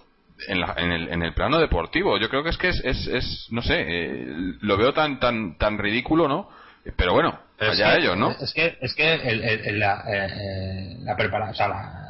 [0.49, 2.19] en, la- en, el, en el plano deportivo.
[2.19, 4.27] Yo creo que es que es, es, es, no sé, eh,
[4.61, 6.49] lo veo tan, tan, tan ridículo, ¿no?
[6.97, 7.39] Pero bueno,
[7.73, 8.31] allá ellos, ¿no?
[8.41, 12.04] Es que, es que el, el- la, eh, eh, la prepara- o sea, la-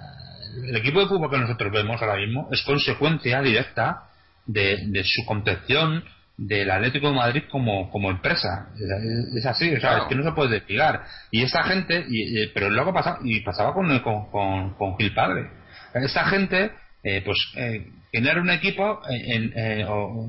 [0.69, 4.05] el equipo de fútbol que nosotros vemos ahora mismo es consecuencia directa
[4.47, 6.05] de, de su concepción
[6.37, 8.69] del Atlético de Madrid como, como empresa.
[8.75, 10.03] Es, es así, o sea, Claro.
[10.03, 11.05] es que no se puede desligar.
[11.31, 15.15] Y esta gente, y, y- pero luego pasaba, y pasaba con, con, con, con Gil
[15.15, 15.49] Padre.
[15.95, 16.73] Esta gente,
[17.05, 20.27] eh, pues, eh, genera un equipo, en, eh, o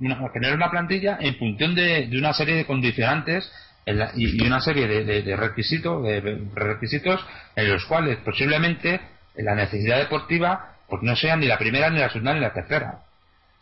[0.00, 3.48] una, genera una plantilla en función de, de una serie de condicionantes
[3.86, 6.20] en la- y, y una serie de, de- de requisitos, de
[6.56, 7.24] requisitos
[7.54, 9.00] en los cuales posiblemente
[9.36, 13.00] la necesidad deportiva pues no sea ni la primera ni la segunda ni la tercera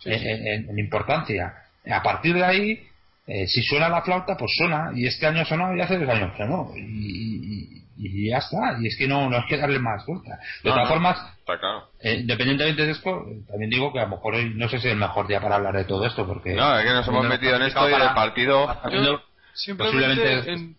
[0.05, 1.55] en, en- en importancia.
[1.91, 2.89] A partir de ahí,
[3.27, 4.91] eh, si suena la flauta, pues suena.
[4.95, 6.73] Y este año sonó y hace dos años sonó.
[6.77, 8.77] Y, y- y ya está.
[8.81, 10.31] Y es que no, no hay que darle más vuelta.
[10.63, 11.89] De No, todas no, formas, Está claro.
[12.01, 14.93] eh, independientemente de esto, también digo que a lo mejor hoy no sé si es
[14.95, 16.27] el mejor día para hablar de todo esto.
[16.27, 18.69] porque No, es que nos hemos metido en esto y el partido...
[18.83, 19.23] habiendo-
[19.55, 20.77] Simplemente, Posiblemente- en-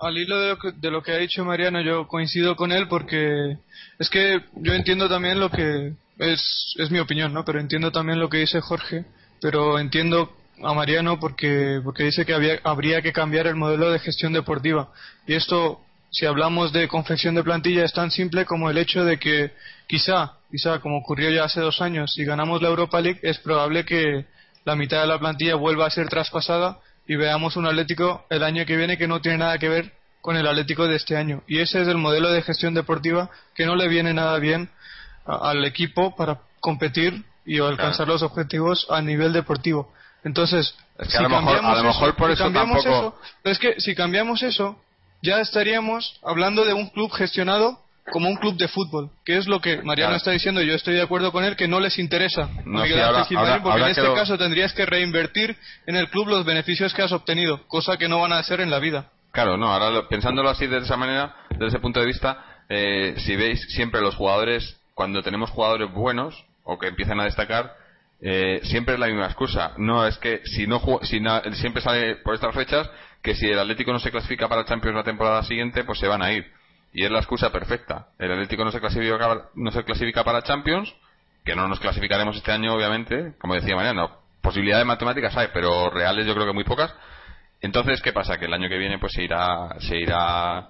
[0.00, 2.88] al hilo de lo, que, de lo que ha dicho Mariano, yo coincido con él
[2.88, 3.58] porque
[3.98, 7.44] es que yo entiendo también lo que es, es mi opinión, ¿no?
[7.44, 9.04] Pero entiendo también lo que dice Jorge,
[9.40, 10.32] pero entiendo
[10.62, 14.90] a Mariano porque, porque dice que habría que cambiar el modelo de gestión deportiva.
[15.26, 19.18] Y esto, si hablamos de confección de plantilla, es tan simple como el hecho de
[19.18, 19.52] que
[19.86, 23.84] quizá, quizá como ocurrió ya hace dos años, si ganamos la Europa League, es probable
[23.84, 24.26] que
[24.64, 26.78] la mitad de la plantilla vuelva a ser traspasada
[27.10, 30.36] y veamos un Atlético el año que viene que no tiene nada que ver con
[30.36, 31.42] el Atlético de este año.
[31.48, 34.70] Y ese es el modelo de gestión deportiva que no le viene nada bien
[35.26, 39.92] a- al equipo para competir y alcanzar los objetivos a nivel deportivo.
[40.22, 42.84] Entonces, Es que si a lo mejor- cambiamos a lo mejor por si eso cambiamos
[42.84, 44.80] tampoco- eso- es que si cambiamos eso,
[45.20, 47.80] ya estaríamos hablando de un club gestionado
[48.10, 50.16] como un club de fútbol, que es lo que Mariano Claro.
[50.16, 53.26] está diciendo, yo estoy de acuerdo con él, que no les interesa No, sí, ahora-
[53.36, 55.56] ahora- porque ahora en este lo- caso tendrías que reinvertir
[55.86, 58.70] en el club los beneficios que has obtenido, cosa que no van a hacer en
[58.70, 59.06] la vida.
[59.32, 63.14] Claro, no, ahora lo- pensándolo así de esa manera, desde ese punto de vista, eh,
[63.18, 67.72] si veis siempre los jugadores, cuando tenemos jugadores buenos o que empiezan a destacar,
[68.22, 69.72] eh, siempre es la misma excusa.
[69.78, 72.90] No es que si no si na- siempre sale por estas fechas
[73.22, 76.06] que si el Atlético no se clasifica para el Champions la temporada siguiente, pues se
[76.06, 76.44] van a ir.
[76.92, 78.08] Y es la excusa perfecta.
[78.18, 80.92] El Atlético no se clasifica, no se clasifica para Champions,
[81.44, 84.18] que no nos clasificaremos este año, obviamente, como decía Mariano.
[84.42, 86.94] Posibilidades matemáticas hay, pero reales yo creo que muy pocas.
[87.60, 88.38] Entonces, ¿qué pasa?
[88.38, 90.68] Que el año que viene pues se irá, se irá,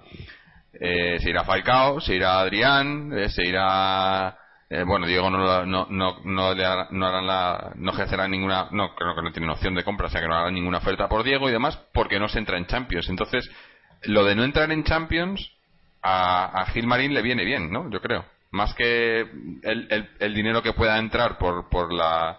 [0.73, 4.37] eh, se irá Falcao, se irá Adrián, eh, se irá,
[4.69, 8.67] eh, bueno, Diego no, no, no, no, le hará- no harán la, no ejercerá ninguna,
[8.71, 11.07] no, creo que no tiene opción de compra, o sea que no hará ninguna oferta
[11.07, 13.07] por Diego y demás, porque no se entra en Champions.
[13.09, 13.49] Entonces,
[14.03, 15.49] lo de no entrar en Champions,
[16.01, 17.89] a, a Gilmarín le viene bien, ¿no?
[17.89, 18.25] Yo creo.
[18.51, 22.37] Más que el, el, el dinero que pueda entrar por, por la,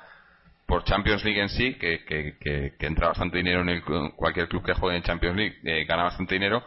[0.66, 3.82] por Champions League en sí, que, que, que, que entra bastante dinero en el,
[4.16, 6.62] cualquier club que juegue en Champions League, eh, gana bastante dinero,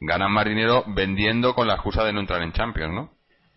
[0.00, 3.10] ganan más dinero vendiendo con la excusa de no entrar en Champions, ¿no?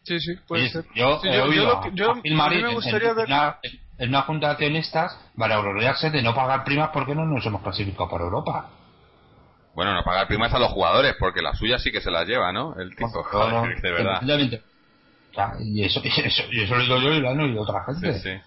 [0.03, 0.85] Sí, sí, puede ser.
[0.95, 3.15] Yo Sí, he yo- yo oído lo que- yo- a Gilmarín me en- gustaría en,
[3.15, 3.57] ver- una,
[3.97, 7.61] en una junta de accionistas para gloriarse de no pagar primas porque no nos hemos
[7.63, 8.69] clasificado para Europa.
[9.75, 12.51] Bueno, no pagar primas a los jugadores, porque la suya sí que se las lleva,
[12.53, 12.75] ¿no?
[12.79, 14.15] El tipo, no, de verdad.
[14.15, 14.61] efectivamente.
[15.31, 17.61] O sea, y eso, y eso, y eso lo digo yo y lo han oído
[17.63, 18.13] otra gente.
[18.13, 18.41] Sí, sí.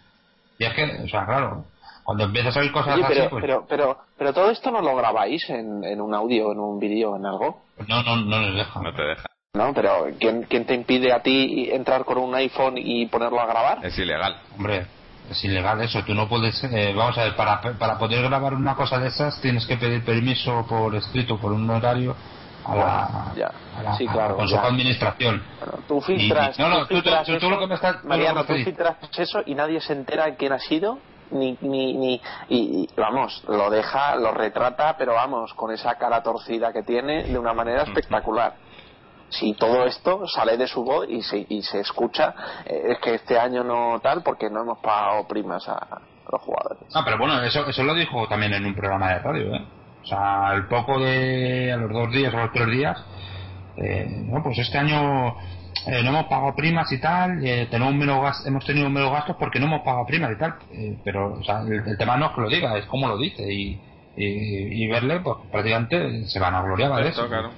[0.59, 1.67] Y es que, o sea, claro,
[2.03, 4.81] cuando empiezas a oír cosas Oye, así, pero, pues pero, pero, pero todo esto no
[4.81, 7.63] lo grabáis en, en un audio, en un vídeo, en algo.
[7.87, 8.83] no, no, no nos dejan.
[8.83, 9.29] No te deja.
[9.53, 9.75] ¿No?
[9.75, 13.85] Pero ¿quién, ¿quién te impide a ti entrar con un iPhone y ponerlo a grabar?
[13.85, 14.37] Es ilegal.
[14.57, 14.87] Hombre,
[15.31, 16.03] es ilegal eso.
[16.05, 19.41] Tú no puedes, eh, vamos a ver, para, para poder grabar una cosa de esas
[19.41, 22.15] tienes que pedir permiso por escrito, por un horario
[22.67, 24.61] a la, Ya, a la- sí, claro, ya.
[24.63, 25.43] de Administración.
[25.59, 27.67] Bueno, tú filtras, Y- no, no, tú tú- tú- filtras tú- tú eso, lo que
[27.67, 30.99] me estás- Mariano, tú filtras eso y nadie se entera quién ha sido,
[31.31, 32.21] ni, ni, ni, y,
[32.85, 37.39] y, vamos, lo deja, lo retrata, pero vamos, con esa cara torcida que tiene, de
[37.39, 38.55] una manera espectacular.
[39.31, 42.35] Si todo esto sale de su voz y se, y se escucha,
[42.65, 46.01] eh, es que este año no tal, porque no hemos pagado primas a,
[46.31, 46.83] los jugadores.
[46.95, 49.65] Ah, pero bueno, eso, eso lo dijo también en un programa de radio, ¿eh?
[50.03, 53.03] O sea, al poco de, a los dos días o los tres días,
[53.77, 55.37] eh, no, pues este año
[55.87, 59.61] eh, no hemos pagado primas y tal, eh, tenemos menos hemos tenido menos gastos porque
[59.61, 62.33] no hemos pagado primas y tal, eh, pero o sea, el, el tema no es
[62.33, 63.81] que lo diga, es como lo dice y,
[64.21, 67.29] y, y verle, pues prácticamente se van a gloriar de eso.
[67.29, 67.53] claro.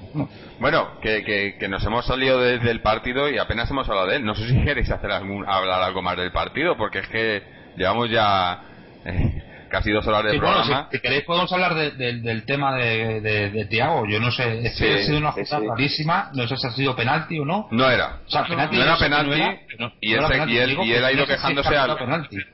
[0.59, 4.17] Bueno, que, que, que nos hemos salido de- del partido y apenas hemos hablado de
[4.17, 4.25] él.
[4.25, 7.43] No sé si queréis hacer algún, hablar algo más del partido, porque es que
[7.77, 8.61] llevamos ya
[9.05, 10.89] eh, casi dos horas de Sí, bueno, programa.
[10.91, 14.05] si, si queréis podemos hablar de- de- del tema de, de, de Tiago.
[14.09, 15.67] Yo no sé, es que ha sido una jugada sí.
[15.67, 16.31] clarísima.
[16.35, 17.69] No sé si ha sido penalti o no.
[17.71, 18.19] No era.
[18.27, 21.91] O sea, penalti no era penalti, no era, pero- y, él, ha ido quejándose al,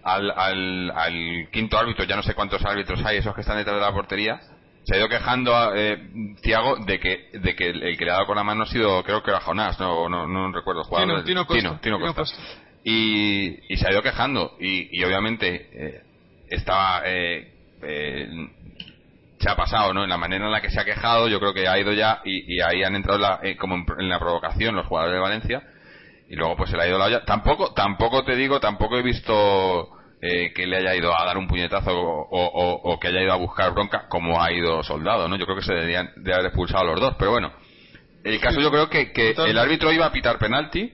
[0.04, 3.76] al, al, al quinto árbitro, ya no sé cuántos árbitros hay, esos que están detrás
[3.76, 4.38] de la portería,
[4.84, 5.98] se ha ido quejando a eh,
[6.42, 8.66] Tiago de que, de que el, el que le ha dado con la mano ha
[8.66, 10.82] sido, creo que era Jonás, no, no, no recuerdo.
[10.82, 12.20] el jugador Tino- Tino Costa, Tino, Tino Tino Costa.
[12.20, 12.42] Costa.
[12.84, 16.02] Y, y se ha ido quejando, y, y obviamente eh,
[16.48, 17.02] estaba...
[17.04, 17.52] Eh,
[17.82, 18.28] eh,
[19.38, 20.02] se ha pasado, ¿no?
[20.02, 22.20] En la manera en la que se ha quejado, yo creo que ha ido ya
[22.24, 25.14] y, y ahí han entrado en la- eh, como en, en la provocación los jugadores
[25.14, 25.62] de Valencia
[26.28, 27.24] y luego pues se le ha ido la olla.
[27.24, 29.88] Tampoco, tampoco te digo, tampoco he visto
[30.22, 33.32] eh, que le haya ido a dar un puñetazo o, o- o que haya ido
[33.34, 35.36] a buscar bronca como ha ido Soldado, ¿no?
[35.36, 37.52] Yo creo que se deberían de haber expulsado a los dos, pero bueno.
[38.24, 40.92] El caso yo creo que, que el árbitro iba a pitar penalti,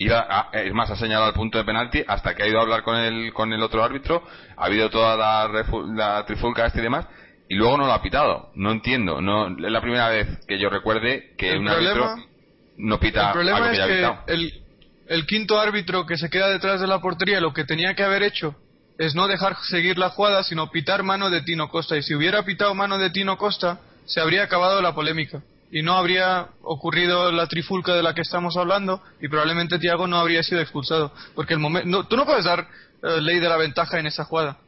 [0.00, 2.62] iba a- es más, ha señalado el punto de penalti hasta que ha ido a
[2.62, 4.22] hablar con el, con el otro árbitro,
[4.56, 7.06] ha habido toda la, refu- la trifulca este y demás,
[7.48, 8.50] y luego no lo ha pitado.
[8.54, 12.24] No entiendo, no es la primera vez que yo recuerde que El un problema- árbitro
[12.78, 14.18] no pita El algo problema que es ya ha que pitado.
[14.28, 14.52] el,
[15.08, 18.22] el quinto árbitro que se queda detrás de la portería lo que tenía que haber
[18.22, 18.54] hecho
[18.98, 21.96] es no dejar seguir la jugada, sino pitar mano de Tino Costa.
[21.96, 25.42] Y si hubiera pitado mano de Tino Costa, se habría acabado la polémica.
[25.72, 30.18] Y no habría ocurrido la trifulca de la que estamos hablando y probablemente Tiago no
[30.18, 31.12] habría sido expulsado.
[31.34, 31.88] Porque el momento...
[31.88, 32.66] No, tú no puedes dar
[33.02, 34.58] eh, ley de la ventaja en esa jugada.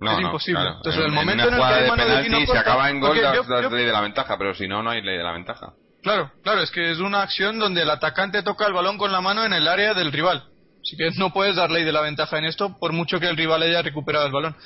[0.00, 0.60] No, es no, imposible.
[0.60, 0.76] claro.
[0.76, 2.46] Entonces, en, el en momento en el que hay de mano de penalti, Tino si
[2.46, 4.82] Costa- acaba en gol, das, yo- das yo- ley de la ventaja, pero si no,
[4.82, 5.72] no hay ley de la ventaja.
[6.02, 9.20] Claro, claro, es que es una acción donde el atacante toca el balón con la
[9.20, 10.44] mano en el área del rival.
[10.82, 13.36] Así que no puedes dar ley de la ventaja en esto por mucho que el
[13.36, 14.56] rival haya recuperado el balón.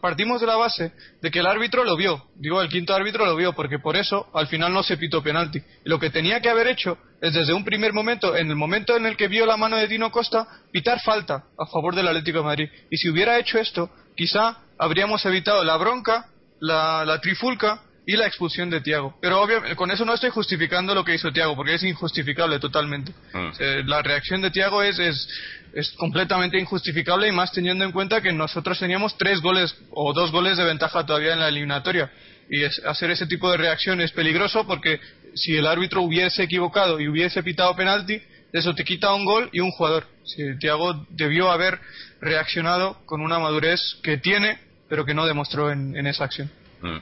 [0.00, 2.24] Partimos de la base de que el árbitro lo vio.
[2.36, 5.58] Digo, el quinto árbitro lo vio porque por eso al final no se pitó penalti.
[5.58, 8.96] Y lo que tenía que haber hecho es desde un primer momento, en el momento
[8.96, 12.38] en el que vio la mano de Dino Costa, pitar falta a favor del Atlético
[12.38, 12.68] de Madrid.
[12.90, 16.26] Y si hubiera hecho esto, quizá habríamos evitado la bronca,
[16.58, 19.16] la, la trifulca y la expulsión de Tiago.
[19.20, 23.12] Pero obviamente con eso no estoy justificando lo que hizo Tiago, porque es injustificable totalmente.
[23.32, 23.48] Mm.
[23.58, 25.28] Eh, la reacción de Tiago es, es,
[25.74, 30.32] es completamente injustificable y más teniendo en cuenta que nosotros teníamos tres goles o dos
[30.32, 32.10] goles de ventaja todavía en la eliminatoria.
[32.48, 34.98] Y es- hacer ese tipo de reacción es peligroso porque
[35.34, 38.20] si el árbitro hubiese equivocado y hubiese pitado penalti,
[38.52, 40.06] eso te quita un gol y un jugador.
[40.24, 41.78] Si Tiago debió haber
[42.20, 44.58] reaccionado con una madurez que tiene,
[44.88, 46.50] pero que no demostró en, en esa acción.
[46.82, 46.96] Mm.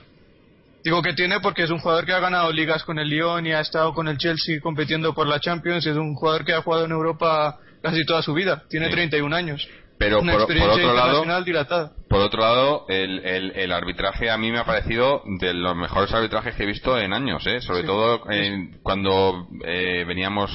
[0.84, 3.52] Digo que tiene porque es un jugador que ha ganado ligas con el Lyon y
[3.52, 5.84] ha estado con el Chelsea compitiendo por la Champions.
[5.86, 8.62] Es un jugador que ha jugado en Europa casi toda su vida.
[8.70, 8.92] Tiene Sí.
[8.92, 9.68] 31 años.
[9.98, 11.90] Pero Una por, por experiencia otro lado, dilatada.
[12.08, 16.14] por otro lado, el, el, el arbitraje a mí me ha parecido de los mejores
[16.14, 17.60] arbitrajes que he visto en años, ¿eh?
[17.60, 17.86] Sobre Sí.
[17.88, 20.52] todo eh, cuando eh, veníamos,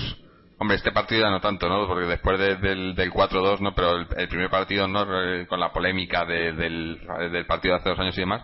[0.60, 1.86] hombre, este partido ya no tanto, ¿no?
[1.88, 3.76] Porque después de- del, del 4-2, ¿no?
[3.76, 5.06] Pero el, el primer partido, ¿no?
[5.50, 7.02] Con la polémica de- del,
[7.34, 8.44] del partido de hace dos años y demás.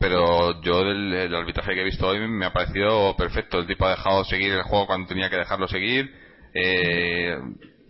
[0.00, 3.58] Pero yo del, el arbitraje que he visto hoy me ha parecido perfecto.
[3.58, 6.10] El tipo ha dejado seguir el juego cuando tenía que dejarlo seguir.
[6.54, 7.36] Eh,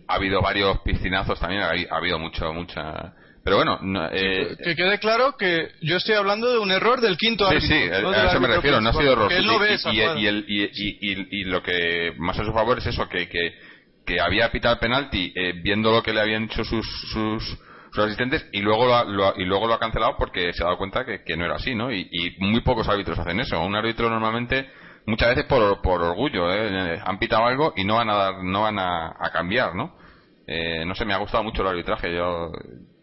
[0.07, 3.13] ha habido varios piscinazos también, ha, ha habido mucho, mucha.
[3.43, 7.17] Pero bueno, no, eh, Que quede claro que yo estoy hablando de un error del
[7.17, 7.75] quinto Sí, árbitro.
[7.77, 9.31] sí, no a del eso me refiero, no ha sido error.
[10.19, 13.53] y lo que más a su favor es eso, que, que,
[14.05, 17.57] que había pitado el penalti eh, viendo lo que le habían hecho sus, sus,
[17.91, 20.63] sus asistentes y luego lo, ha- lo ha- y luego lo ha cancelado porque se
[20.63, 21.91] ha dado cuenta que, que no era así, ¿no?
[21.91, 23.61] Y, y muy pocos árbitros hacen eso.
[23.61, 24.69] Un árbitro normalmente,
[25.05, 26.99] muchas veces por, por orgullo, ¿eh?
[27.03, 29.93] han pitado algo y no van a dar, no van a, a cambiar, ¿no?
[30.47, 32.13] Eh, no sé, me ha gustado mucho el arbitraje.
[32.15, 32.51] Yo,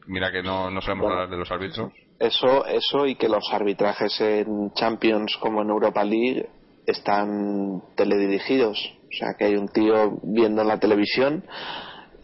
[0.07, 1.17] mira que no, no sabemos Bueno.
[1.21, 1.93] hablar de los árbitros.
[2.19, 6.49] Eso, eso y que los arbitrajes en Champions como en Europa League
[6.87, 8.79] están teledirigidos.
[9.05, 11.45] O sea, que hay un tío viendo en la televisión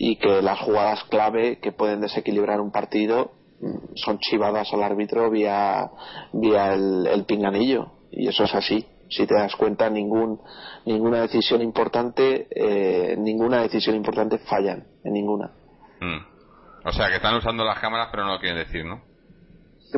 [0.07, 5.31] y que las jugadas clave que pueden desequilibrar un partido mm, son chivadas al árbitro
[5.31, 5.91] vía,
[6.35, 7.93] vía el, el pinganillo.
[8.11, 8.87] Y eso es así.
[9.09, 10.41] Si te das cuenta, ningún,
[10.85, 15.53] ninguna decisión importante, eh, ninguna decisión importante fallan, en ninguna.
[16.01, 16.87] Mm.
[16.87, 19.01] O sea, que están usando las cámaras pero no lo quieren decir, ¿no?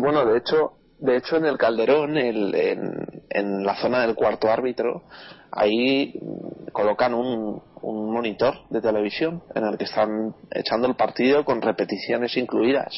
[0.00, 4.48] Bueno, de hecho, de hecho en el Calderón, el- en, en la zona del cuarto
[4.50, 5.02] árbitro,
[5.50, 11.44] ahí mm, colocan un, un monitor de televisión en el que están echando el partido
[11.44, 12.92] con repeticiones incluidas.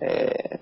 [0.00, 0.58] Eh,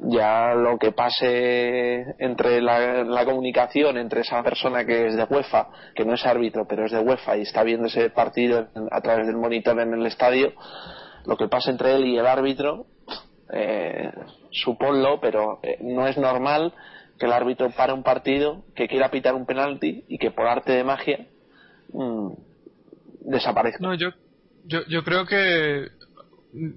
[0.00, 6.04] ya lo que pase entre la, comunicación entre esa persona que es de UEFA, que
[6.04, 9.36] no es árbitro, pero es de UEFA y está viendo ese partido a través del
[9.36, 10.52] monitor en el estadio,
[11.24, 12.86] lo que pasa entre él y el árbitro,
[13.50, 14.12] eh,
[14.50, 16.74] suponlo, pero eh, no es normal
[17.18, 20.72] que el árbitro pare un partido, que quiera pitar un penalti y que por arte
[20.72, 21.26] de magia
[21.92, 22.47] mm,
[23.20, 23.78] desaparezca.
[23.80, 24.10] No, yo,
[24.66, 25.88] yo, yo creo que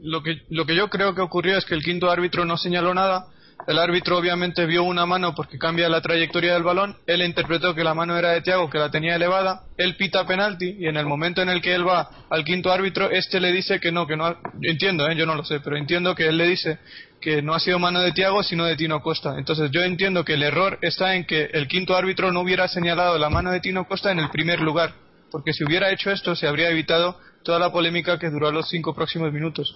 [0.04, 2.94] lo que lo que yo creo que ocurrió es que el quinto árbitro no señaló
[2.94, 3.28] nada.
[3.68, 6.98] El árbitro obviamente vio una mano porque cambia la trayectoria del balón.
[7.06, 9.66] Él interpretó que la mano era de Thiago, que la tenía elevada.
[9.78, 13.12] Él pita penalti y en el momento en el que él va al quinto árbitro,
[13.12, 14.26] este le dice que no, que no.
[14.26, 15.16] ha- Entiendo, ¿eh?
[15.16, 16.80] yo no lo sé, pero entiendo que él le dice
[17.22, 19.36] que no ha sido mano de Thiago sino de Tino Costa.
[19.38, 23.20] Entonces yo entiendo que el error está en que el quinto árbitro no hubiera señalado
[23.20, 24.96] la mano de Tino Costa en el primer lugar
[25.32, 28.94] porque si hubiera hecho esto se habría evitado toda la polémica que duró los cinco
[28.94, 29.76] próximos minutos.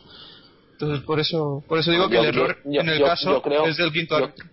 [0.74, 3.66] Entonces por eso por eso digo que Yo- el error yo- en el caso creo-
[3.66, 4.46] es del quinto árbitro.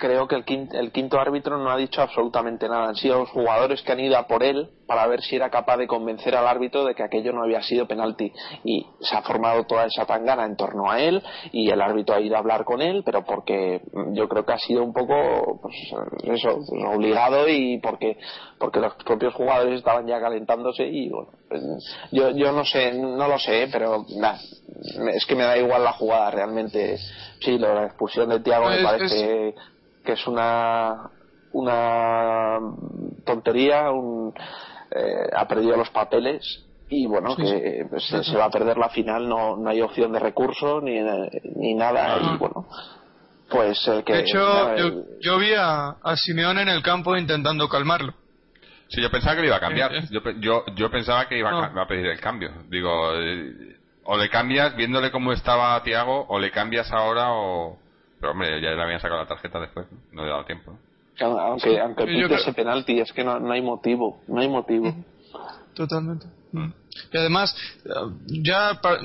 [0.00, 2.88] Creo que el quinto, el quinto árbitro no ha dicho absolutamente nada.
[2.88, 5.76] Han sido los jugadores que han ido a por él para ver si era capaz
[5.76, 8.32] de convencer al árbitro de que aquello no había sido penalti.
[8.64, 11.22] Y se ha formado toda esa tangana en torno a él
[11.52, 13.82] y el árbitro ha ido a hablar con él, pero porque
[14.12, 15.76] yo creo que ha sido un poco, pues,
[16.22, 18.16] eso, pues, obligado y porque,
[18.58, 21.62] porque los propios jugadores estaban ya calentándose y bueno, pues,
[22.10, 24.38] yo, yo no sé, no lo sé, pero nah,
[25.12, 26.96] es que me da igual la jugada realmente.
[27.40, 29.54] Sí, lo de la expulsión de Tiago me Es- parece
[30.04, 31.10] que es una
[31.52, 32.58] una
[33.24, 34.32] tontería, un,
[34.90, 38.76] eh, ha perdido los papeles y bueno, Sí, que pues, se, se va a perder
[38.78, 41.00] la final, no, no hay opción de recurso ni,
[41.56, 42.68] ni nada y bueno,
[43.48, 44.12] pues el que...
[44.12, 48.14] De hecho, nada, yo, el- yo vi a, a Simeone en el campo intentando calmarlo.
[48.88, 49.92] Sí, yo pensaba que le iba a cambiar.
[49.94, 50.08] Eh, eh.
[50.10, 51.60] Yo, yo, yo pensaba que iba a, No.
[51.62, 52.50] ca- iba a pedir el cambio.
[52.68, 57.78] Digo, eh, o le cambias viéndole cómo estaba Tiago, o le cambias ahora, o.
[58.20, 59.98] Pero hombre, ya le habían sacado la tarjeta después, ¿no?
[60.12, 60.78] No le he dado tiempo.
[61.20, 64.48] aunque, aunque Yo pite creo- ese penalti, es que no, no hay motivo, no hay
[64.48, 64.94] motivo.
[65.74, 66.26] Totalmente.
[66.52, 66.72] Mm.
[67.12, 67.54] Y además,
[68.26, 68.98] ya pa-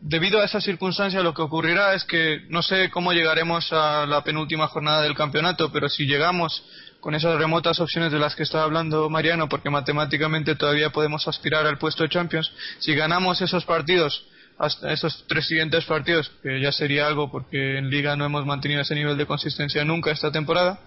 [0.00, 4.22] debido a esa circunstancia, lo que ocurrirá es que no sé cómo llegaremos a la
[4.22, 6.62] penúltima jornada del campeonato, pero si llegamos
[7.00, 11.66] con esas remotas opciones de las que estaba hablando Mariano, porque matemáticamente todavía podemos aspirar
[11.66, 14.26] al puesto de Champions, si ganamos esos partidos,
[14.60, 18.82] hasta esos tres siguientes partidos, que ya sería algo porque en Liga no hemos mantenido
[18.82, 20.78] ese nivel de consistencia nunca esta temporada,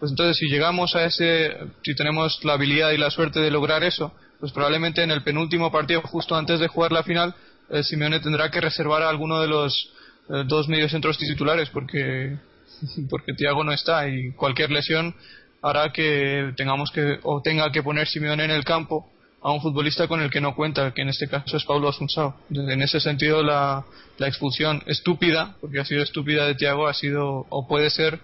[0.00, 3.84] pues entonces si llegamos a ese, si tenemos la habilidad y la suerte de lograr
[3.84, 7.32] eso, pues probablemente en el penúltimo partido, justo antes de jugar la final,
[7.70, 9.92] eh, Simeone tendrá que reservar a alguno de los
[10.28, 12.36] eh, dos mediocentros titulares porque
[13.08, 15.14] porque Thiago no está y cualquier lesión
[15.62, 19.11] hará que tengamos que o tenga que poner Simeone en el campo
[19.42, 22.36] a un futbolista con el que no cuenta, que en este caso es Paulo Asunsao.
[22.50, 23.84] En ese sentido la,
[24.18, 28.20] la expulsión estúpida, porque ha sido estúpida de Thiago, ha sido o puede ser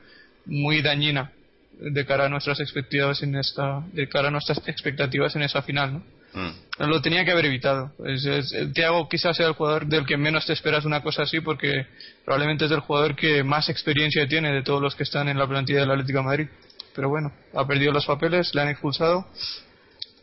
[0.47, 1.32] muy dañina
[1.81, 5.93] de cara a nuestras expectativas en esta de cara a nuestras expectativas en esa final,
[5.95, 6.03] ¿no?
[6.35, 6.89] Mm.
[6.90, 7.93] Lo tenía que haber evitado.
[8.05, 11.23] Es, es- el Thiago quizás sea el jugador del que menos te esperas una cosa
[11.23, 11.86] así porque
[12.24, 15.47] probablemente es el jugador que más experiencia tiene de todos los que están en la
[15.47, 16.49] plantilla del Atlético de Madrid.
[16.95, 19.27] Pero bueno, ha perdido los papeles, le han expulsado.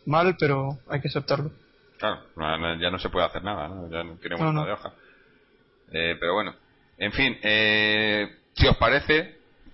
[0.05, 1.51] Mal, pero hay que aceptarlo.
[1.97, 2.21] Claro,
[2.79, 3.89] ya no se puede hacer nada, ¿no?
[3.89, 4.65] ya no vuelta no.
[4.65, 4.91] de hoja.
[5.91, 6.53] Eh, pero bueno,
[6.97, 9.17] en fin, eh, si os parece,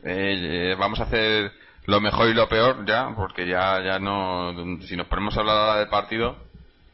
[0.03, 1.51] eh, eh, vamos a hacer
[1.85, 5.57] lo mejor y lo peor ya, porque ya, ya no, si nos ponemos a hablar
[5.57, 6.37] ahora del partido,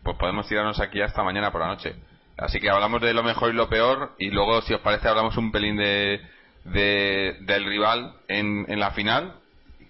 [0.03, 1.95] pues podemos tirarnos aquí hasta mañana por la noche.
[2.37, 5.35] Así que hablamos de lo mejor y lo peor y luego, si os parece, hablamos
[5.37, 6.21] un pelín de,
[6.65, 9.33] de- del rival en, en la final,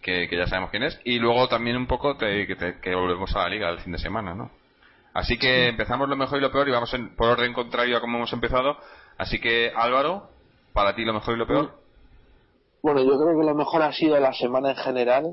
[0.07, 2.95] que, que ya sabemos quién es, y luego también un poco te- que, te- que
[2.95, 4.49] volvemos a la liga el fin de semana, ¿no?
[5.13, 7.99] Así que empezamos lo mejor y lo peor y vamos en- por orden contrario a
[8.01, 8.77] como hemos empezado.
[9.17, 10.29] Así que Álvaro,
[10.71, 11.71] para ti lo mejor y lo peor.
[12.81, 15.23] Bueno, yo creo que lo mejor ha sido la semana en general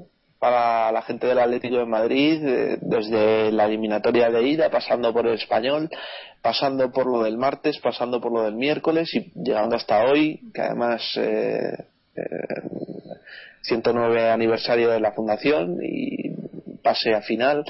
[0.40, 5.26] para la gente del Atlético de Madrid, eh, desde la eliminatoria de ida, pasando por
[5.28, 5.88] el español,
[6.42, 10.62] pasando por lo del martes, pasando por lo del miércoles y llegando hasta hoy, que
[10.62, 11.72] además eh,
[12.16, 12.22] eh,
[13.64, 16.34] 109 aniversario de la fundación y
[16.84, 17.64] pase a final,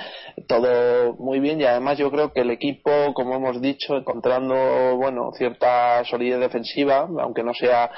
[0.48, 5.30] todo muy bien y además yo creo que el equipo, como hemos dicho, encontrando bueno
[5.38, 7.90] cierta solidez defensiva, aunque no sea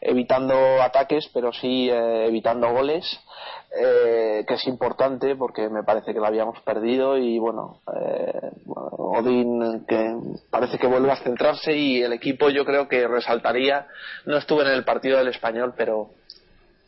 [0.00, 3.04] evitando ataques, pero sí eh, evitando goles,
[3.80, 8.88] eh, que es importante porque me parece que lo habíamos perdido y bueno, eh, bueno,
[8.90, 10.14] Odín que
[10.50, 13.86] parece que vuelve a centrarse y el equipo yo creo que resaltaría,
[14.26, 16.10] no estuve en el partido del español, pero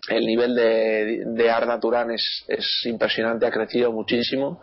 [0.08, 4.60] el nivel de, de Arda Turán es, es impresionante, ha crecido muchísimo.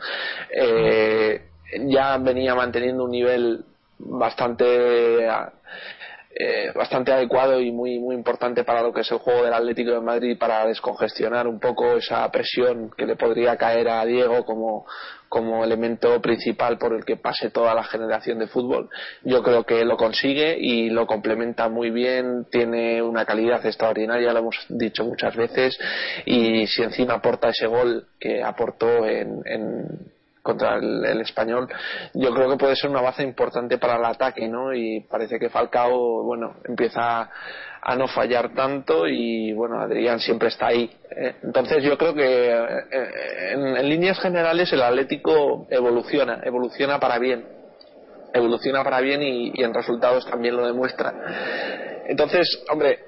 [0.50, 1.42] Eh,
[1.88, 3.66] ya venía manteniendo un nivel
[3.98, 5.28] bastante
[6.36, 9.92] eh, bastante adecuado y muy muy importante para lo que es el juego del Atlético
[9.92, 14.86] de Madrid para descongestionar un poco esa presión que le podría caer a Diego como
[15.34, 18.88] como elemento principal por el que pase toda la generación de fútbol.
[19.24, 24.40] Yo creo que lo consigue y lo complementa muy bien, tiene una calidad extraordinaria, lo
[24.42, 25.76] hemos dicho muchas veces,
[26.28, 30.13] y si encima aporta ese gol que aportó en, en-
[30.44, 31.68] contra el, el español,
[32.14, 34.74] yo creo que puede ser una base importante para el ataque, ¿no?
[34.74, 37.30] Y parece que Falcao, bueno, empieza
[37.86, 40.90] a no fallar tanto y bueno, Adrián siempre está ahí.
[41.12, 47.20] Eh, Entonces yo creo que eh, en, en líneas generales el Atlético evoluciona, evoluciona para
[47.20, 47.46] bien,
[48.34, 51.14] evoluciona para bien y, y en resultados también lo demuestra.
[52.08, 53.00] Entonces, hombre,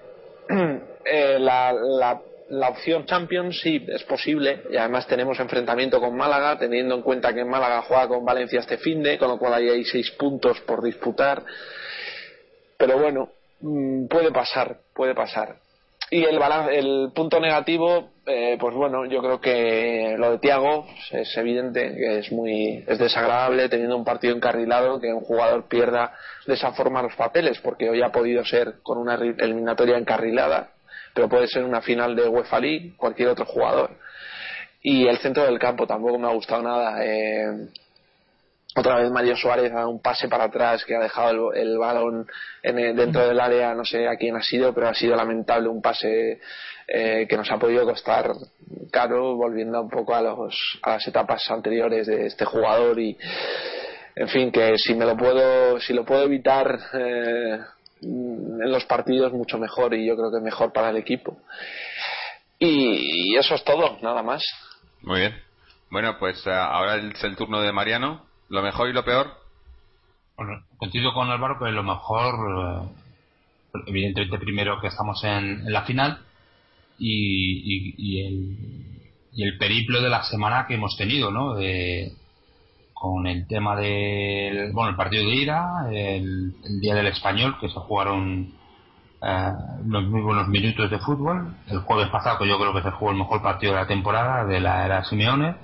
[1.05, 6.57] eh, la, la, la opción Champions sí es posible y además tenemos enfrentamiento con Málaga,
[6.59, 9.69] teniendo en cuenta que Málaga juega con Valencia este fin de, con lo cual ahí
[9.69, 11.43] hay seis puntos por disputar.
[12.77, 13.29] Pero bueno,
[13.61, 15.55] mm, puede pasar, puede pasar.
[16.11, 20.85] Y el, balan- el punto negativo, eh, pues bueno, yo creo que lo de Tiago
[21.11, 26.13] es evidente que es muy es desagradable teniendo un partido encarrilado que un jugador pierda
[26.45, 30.73] de esa forma los papeles, porque hoy ha podido ser con una ri- eliminatoria encarrilada,
[31.15, 33.97] pero puede ser una final de UEFA League cualquier otro jugador.
[34.83, 37.03] Y el centro del campo tampoco me ha gustado nada.
[37.03, 37.69] eh,
[38.77, 41.77] otra vez Mario Suárez ha dado un pase para atrás que ha dejado el, el
[41.77, 42.27] balón
[42.61, 45.69] en el- dentro del área, no sé a quién ha sido, pero ha sido lamentable
[45.69, 46.41] un pase
[46.87, 48.31] eh, que nos ha podido costar
[48.91, 53.17] caro, volviendo un poco a, los, a las etapas anteriores de este jugador y
[54.17, 57.59] en fin que si me lo puedo si lo puedo evitar eh,
[58.05, 61.37] en los partidos mucho mejor y yo creo que mejor para el equipo
[62.59, 64.41] y, y eso es todo nada más
[65.01, 65.35] Muy bien.
[65.91, 68.25] Bueno, pues eh, ahora es el turno de Mariano.
[68.49, 69.27] Lo mejor y lo peor.
[70.37, 72.33] Bueno, coincido con Álvaro que lo mejor,
[72.93, 76.19] eh, evidentemente primero que estamos en, en la final
[76.97, 81.55] y, y- y el, y el periplo de la semana que hemos tenido, ¿no?
[81.55, 82.11] De,
[82.95, 87.67] con el tema del bueno el partido de ida, el, el día del español que
[87.67, 88.53] se jugaron
[89.21, 89.51] eh,
[89.83, 91.53] muy buenos minutos de fútbol.
[91.67, 94.45] El jueves pasado que yo creo que se jugó el mejor partido de la temporada
[94.45, 95.55] de la era Simeone.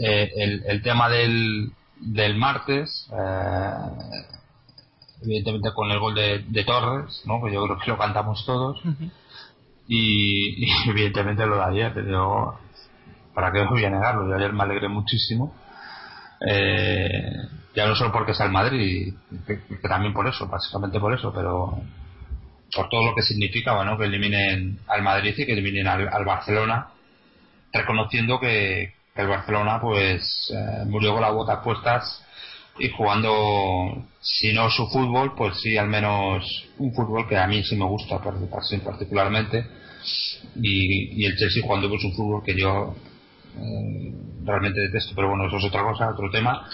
[0.00, 1.70] Eh, el, el tema del,
[2.00, 3.74] del martes, eh,
[5.22, 7.40] evidentemente con el gol de, de Torres, ¿no?
[7.44, 8.82] que yo creo que lo cantamos todos.
[9.86, 12.58] y, y evidentemente lo de ayer, pero
[13.34, 15.54] para qué os voy a negarlo, yo ayer me alegré muchísimo.
[16.48, 17.32] Eh,
[17.74, 19.14] ya no solo porque es el Madrid,
[19.46, 21.80] que, que también por eso, básicamente por eso, pero
[22.74, 23.98] por todo lo que significaba, ¿no?
[23.98, 26.88] Que eliminen al Madrid y que eliminen al, Barcelona,
[27.72, 32.24] reconociendo que, que el Barcelona, pues, eh, murió con las botas puestas
[32.78, 36.44] y jugando, si no su fútbol, pues sí, al menos
[36.78, 39.66] un fútbol que a mí sí me gusta, par- par- particularmente,
[40.56, 42.94] y, y el Chelsea jugando con su fútbol que yo
[43.58, 44.14] eh,
[44.44, 46.68] realmente detesto, pero bueno, eso es otra cosa, otro tema.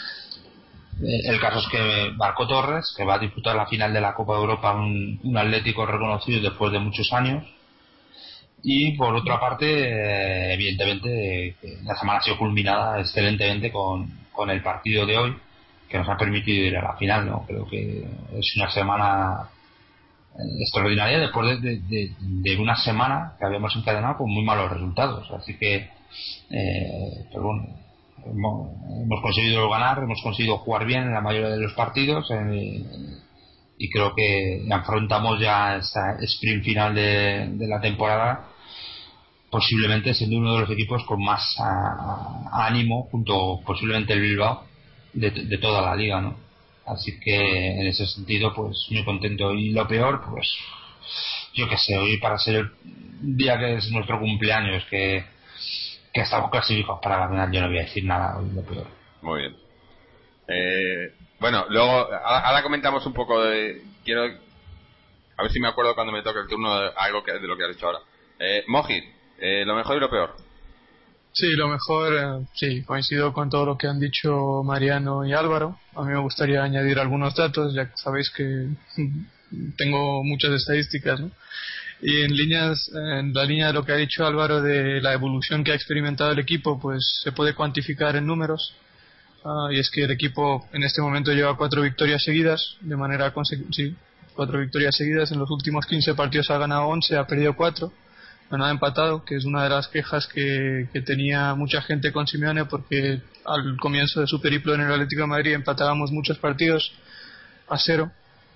[1.03, 4.15] Eh, El caso es que Marco Torres, que va a disputar la final de la
[4.15, 7.45] Copa de Europa, un, Atlético reconocido después de muchos años.
[8.63, 14.63] Y por otra parte, eh, evidentemente, la semana ha sido culminada excelentemente con, con el
[14.63, 15.37] partido de hoy,
[15.89, 17.27] que nos ha permitido ir a la final.
[17.27, 17.45] ¿no?
[17.47, 18.05] Creo que
[18.37, 19.49] es una semana
[20.61, 25.31] extraordinaria después de, de- una semana que habíamos encadenado con muy malos resultados.
[25.33, 25.91] Así que,
[26.51, 27.67] eh, pues bueno,
[28.27, 28.71] hemos,
[29.05, 32.31] hemos conseguido ganar, hemos conseguido jugar bien en la mayoría de los partidos
[33.81, 38.49] y creo que afrontamos ya esta sprint final de, la temporada
[39.51, 44.65] posiblemente siendo uno de los equipos con más ah, ánimo junto posiblemente el Bilbao
[45.15, 46.48] de, de toda la liga ¿no?
[46.89, 50.49] Así que en ese sentido pues muy contento y lo peor pues
[51.55, 52.71] yo qué sé hoy para ser el
[53.37, 55.25] día que es nuestro cumpleaños que,
[56.13, 58.87] que estamos clasificados para final yo no voy a decir nada hoy lo peor
[59.23, 59.57] Muy bien.
[60.49, 63.83] Eh, bueno, luego, ahora, comentamos un poco de.
[64.05, 64.25] Quiero.
[65.37, 67.57] A ver si me acuerdo cuando me toque el turno de algo que, de lo
[67.57, 68.01] que has dicho ahora.
[68.41, 69.05] Eh, Mojit,
[69.39, 70.35] eh, lo mejor y lo peor.
[71.33, 75.79] Sí, lo mejor, eh, sí, coincido con todo lo que han dicho Mariano y Álvaro.
[75.95, 78.69] A mí me gustaría añadir algunos datos, ya que sabéis que
[79.77, 81.31] tengo muchas estadísticas, ¿no?
[82.01, 85.65] Y en líneas, en la línea de lo que ha dicho Álvaro de la evolución
[85.65, 88.75] que ha experimentado el equipo, pues se puede cuantificar en números.
[89.45, 93.33] Ah, y es que el equipo en este momento lleva cuatro victorias seguidas, de manera
[93.33, 93.97] consecutiva, sí,
[94.35, 95.33] cuatro victorias seguidas.
[95.33, 97.93] En los últimos 15 partidos ha ganado 11, ha perdido 4
[98.57, 102.65] no ha empatado, que es una de las quejas que, tenía mucha gente con Simeone,
[102.65, 106.93] porque al comienzo de su periplo en el Atlético de Madrid empatábamos muchos partidos
[107.69, 108.11] a cero,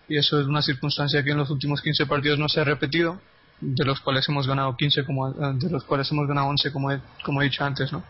[0.09, 3.21] y eso es una circunstancia que en los últimos 15 partidos no se ha repetido,
[3.61, 7.01] de los cuales hemos ganado 15, como, de los cuales hemos ganado 11, como he,
[7.23, 8.03] como he dicho antes, ¿no?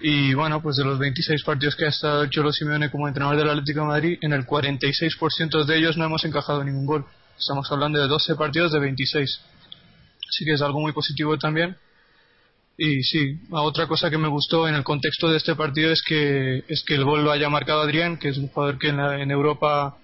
[0.00, 3.50] Y bueno, pues de los 26 partidos que ha estado Cholo Simeone como entrenador del
[3.50, 7.04] Atlético de Madrid, en el 46% de ellos no hemos encajado ningún gol.
[7.38, 9.40] Estamos hablando de 12 partidos de 26
[10.30, 11.76] sí que es algo muy positivo también.
[12.78, 16.64] Y sí, otra cosa que me gustó en el contexto de este partido es que
[16.66, 19.20] es que el gol lo haya marcado Adrián, que es un jugador que en, la-
[19.20, 19.96] en Europa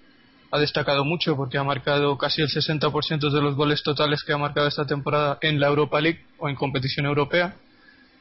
[0.51, 4.37] ha destacado mucho porque ha marcado casi el 60% de los goles totales que ha
[4.37, 7.55] marcado esta temporada en la Europa League o en competición europea.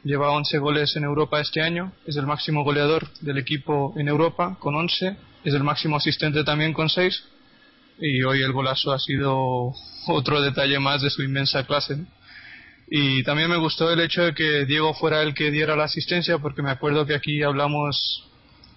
[0.04, 4.56] Lleva 11 goles en Europa este año, es el máximo goleador del equipo en Europa
[4.58, 7.24] con 11, es el máximo asistente también con 6
[7.98, 9.72] y hoy el golazo ha sido
[10.06, 11.98] otro detalle más de su inmensa clase.
[12.88, 16.38] Y también me gustó el hecho de que Diego fuera el que diera la asistencia,
[16.38, 18.24] porque me acuerdo que aquí hablamos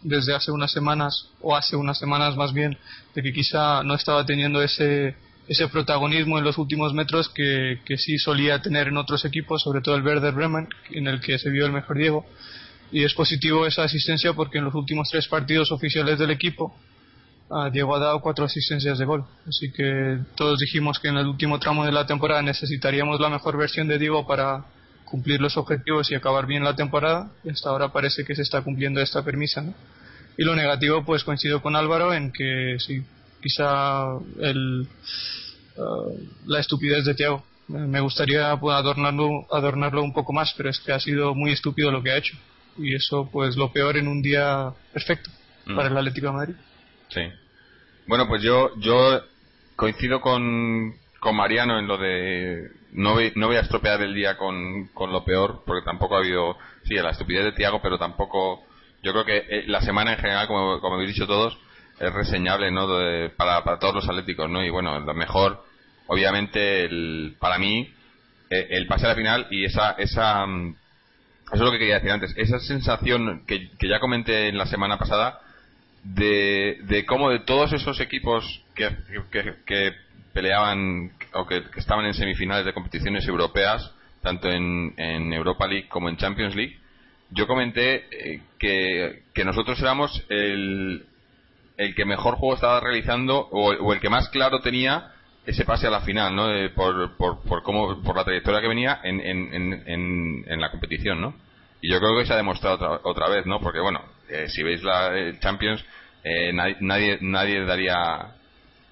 [0.02, 2.78] desde hace unas semanas, o hace unas semanas más bien,
[3.14, 5.16] de que quizá no estaba teniendo ese,
[5.48, 9.82] ese protagonismo en los últimos metros que, que sí solía tener en otros equipos, sobre
[9.82, 12.26] todo el Werder Bremen, en el que se vio el mejor Diego.
[12.92, 16.76] Y es positivo esa asistencia porque en los últimos tres partidos oficiales del equipo
[17.52, 19.26] Ah, Diego ha dado cuatro asistencias de gol.
[19.48, 23.58] Así que todos dijimos que en el último tramo de la temporada necesitaríamos la mejor
[23.58, 24.66] versión de Diego para
[25.06, 27.32] cumplir los objetivos y acabar bien la temporada.
[27.44, 29.62] Y hasta ahora parece que se está cumpliendo esta premisa.
[29.62, 29.74] ¿no?
[30.38, 33.04] Y lo negativo, pues coincido con Álvaro en que sí,
[33.42, 34.88] quizá el,
[35.78, 36.06] ah,
[36.46, 37.44] la estupidez de Thiago.
[37.68, 41.92] Me gustaría pues, adornarlo, adornarlo un poco más, pero es que ha sido muy estúpido
[41.92, 42.38] lo que ha hecho.
[42.78, 45.30] Y eso, pues, lo peor en un día perfecto
[45.70, 45.76] Mm.
[45.76, 46.56] para el Atlético de Madrid.
[47.10, 47.22] Sí.
[48.08, 49.22] Bueno, pues yo yo
[49.76, 54.38] coincido con, con Mariano en lo de no voy, no voy a estropear el día
[54.38, 58.64] con, con lo peor, porque tampoco ha habido, sí, la estupidez de Tiago, pero tampoco,
[59.04, 61.58] yo creo que eh, la semana en general, como, como habéis dicho todos,
[62.00, 62.88] es reseñable, ¿no?
[62.88, 64.64] De- para, para todos los atléticos, ¿no?
[64.66, 65.64] Y bueno, lo mejor,
[66.08, 67.94] obviamente, el, para mí,
[68.50, 70.76] eh, el pase a la final y esa, esa, mm,
[71.48, 72.34] Eso es lo que quería decir antes.
[72.38, 75.40] Esa sensación que, que ya comenté en la semana pasada
[76.04, 78.90] de, cómo de todos esos equipos que,
[79.66, 79.94] que,
[80.34, 86.18] peleaban o que, estaban en semifinales de competiciones europeas, tanto en, Europa League como en
[86.18, 86.78] Champions League,
[87.32, 91.06] yo comenté eh, que, que nosotros éramos el,
[91.78, 95.14] el que mejor juego estaba realizando o, el que más claro tenía
[95.46, 96.52] ese pase a la final, ¿no?
[96.54, 100.62] Eh, por, por, por, cómo, por la trayectoria que venía en, en, en, en, en
[100.62, 101.34] la competición, ¿no?
[101.82, 103.60] Y yo creo que se ha demostrado otra, otra vez, ¿no?
[103.62, 105.84] Porque, bueno, eh, si veis la eh, Champions,
[106.24, 108.36] eh, nadie, nadie, daría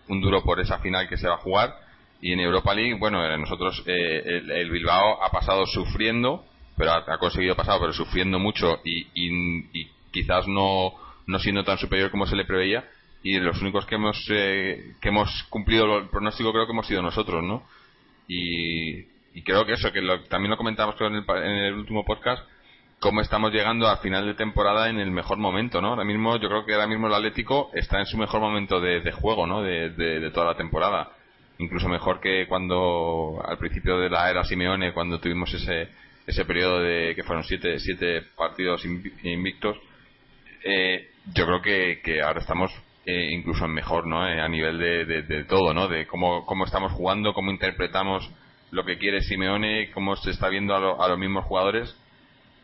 [0.08, 1.74] un duro por esa final que se va a jugar.
[2.22, 6.46] Y en Europa League, bueno, eh, nosotros, eh, el, Bilbao ha pasado sufriendo,
[6.76, 10.94] pero ha, conseguido pasar, pero sufriendo mucho y, y, quizás no,
[11.28, 12.86] no siendo tan superior como se le preveía.
[13.24, 17.02] Y los únicos que hemos, eh, que hemos cumplido el pronóstico creo que hemos sido
[17.02, 17.68] nosotros, ¿no?
[18.28, 19.04] Y,
[19.44, 22.44] creo que eso, que lo- también lo comentamos creo, en el, en el último podcast,
[23.00, 25.90] cómo estamos llegando al final de temporada en el mejor momento, ¿no?
[25.90, 29.12] Ahora mismo, yo creo que ahora mismo el Atlético está en su mejor momento de,
[29.12, 29.62] juego, ¿no?
[29.62, 29.90] De,
[30.34, 31.12] toda la temporada.
[31.60, 35.90] Incluso mejor que cuando, al principio de la era Simeone, cuando tuvimos ese,
[36.26, 39.78] ese periodo de que fueron siete, siete partidos invi- invictos.
[40.64, 42.72] Eh, yo creo que, que ahora estamos
[43.06, 44.28] eh, incluso mejor, ¿no?
[44.28, 45.88] Eh, a nivel de todo, ¿no?
[45.88, 48.30] De cómo, cómo estamos jugando, cómo interpretamos
[48.72, 51.96] lo que quiere Simeone, cómo se está viendo a, lo- a los mismos jugadores.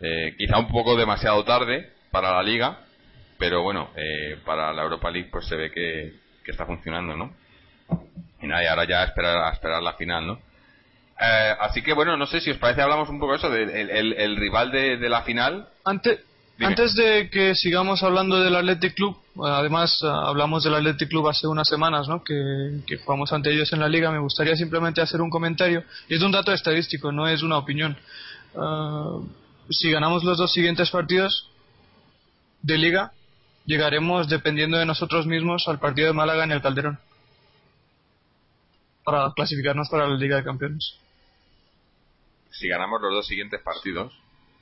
[0.01, 2.79] Eh, quizá un poco demasiado tarde para la liga,
[3.37, 6.13] pero bueno, eh, para la Europa League pues se ve que,
[6.43, 7.33] que está funcionando, ¿no?
[8.41, 10.33] Y nada, y ahora ya a esperar, a esperar la final, ¿no?
[11.21, 13.69] Eh, así que bueno, no sé si os parece, hablamos un poco de eso, del
[13.69, 15.67] el, el- el rival de, de la final.
[15.85, 16.19] Ante-
[16.57, 16.67] Dime.
[16.67, 21.47] antes de que sigamos hablando del Athletic Club, además ah, hablamos del Athletic Club hace
[21.47, 22.23] unas semanas, ¿no?
[22.23, 24.11] Que, que jugamos ante ellos en la liga.
[24.11, 25.83] Me gustaría simplemente hacer un comentario.
[26.09, 27.97] Y es un dato estadístico, no es una opinión.
[28.55, 29.17] Ah,
[29.69, 31.49] si ganamos los dos siguientes partidos
[32.61, 33.11] de liga,
[33.65, 36.99] llegaremos, dependiendo de nosotros mismos, al partido de Málaga en el Calderón.
[39.03, 40.95] Para clasificarnos para la Liga de Campeones.
[42.52, 44.14] Si ganamos los dos siguientes partidos,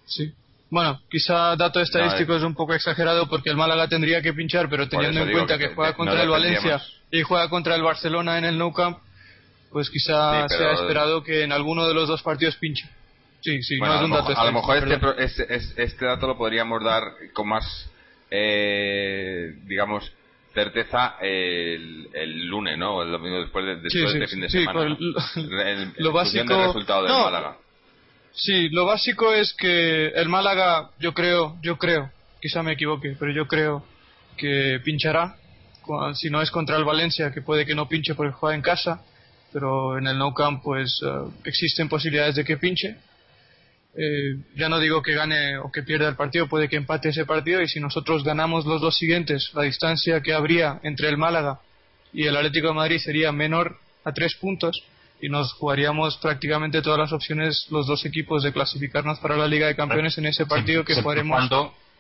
[0.06, 0.34] Sí.
[0.72, 4.68] Bueno, quizá dato estadístico No, es un poco exagerado porque el Málaga tendría que pinchar,
[4.70, 8.38] pero teniendo en cuenta que juega contra no el Valencia y juega contra el Barcelona
[8.38, 8.98] en el Nou Camp,
[9.72, 12.90] pues quizá Sí, pero- sea esperado que en alguno de los dos partidos pinche.
[13.42, 15.16] Sí, sí, Bueno, no es a, un lo dato mejor, a lo mejor este, estadístico,
[15.16, 15.40] pro- es-
[15.70, 17.04] es- este dato lo podríamos dar
[17.34, 17.90] con más,
[18.30, 20.12] eh, digamos,
[20.54, 23.02] certeza el, el lunes, ¿no?
[23.04, 24.96] El domingo después de, después Sí, de sí, este fin de sí, semana.
[25.36, 27.58] pues lo- en lo básico- del resultado del no, Málaga.
[28.34, 32.12] Sí, lo básico es que el Málaga, yo creo, yo creo,
[32.42, 33.86] quizá me equivoque, pero yo creo
[34.38, 35.36] que pinchará.
[36.14, 39.04] Si no es contra el Valencia, que puede que no pinche porque juega en casa,
[39.52, 41.10] pero en el No Camp pues eh,
[41.44, 42.98] existen posibilidades de que pinche.
[43.94, 47.26] Eh, ya no digo que gane o que pierda el partido, puede que empate ese
[47.26, 51.60] partido y si nosotros ganamos los dos siguientes, la distancia que habría entre el Málaga
[52.14, 54.82] y el Atlético de Madrid sería menor a tres puntos
[55.22, 59.68] y nos jugaríamos prácticamente todas las opciones los dos equipos de clasificarnos para la Liga
[59.68, 61.50] de Campeones en ese partido que jugaremos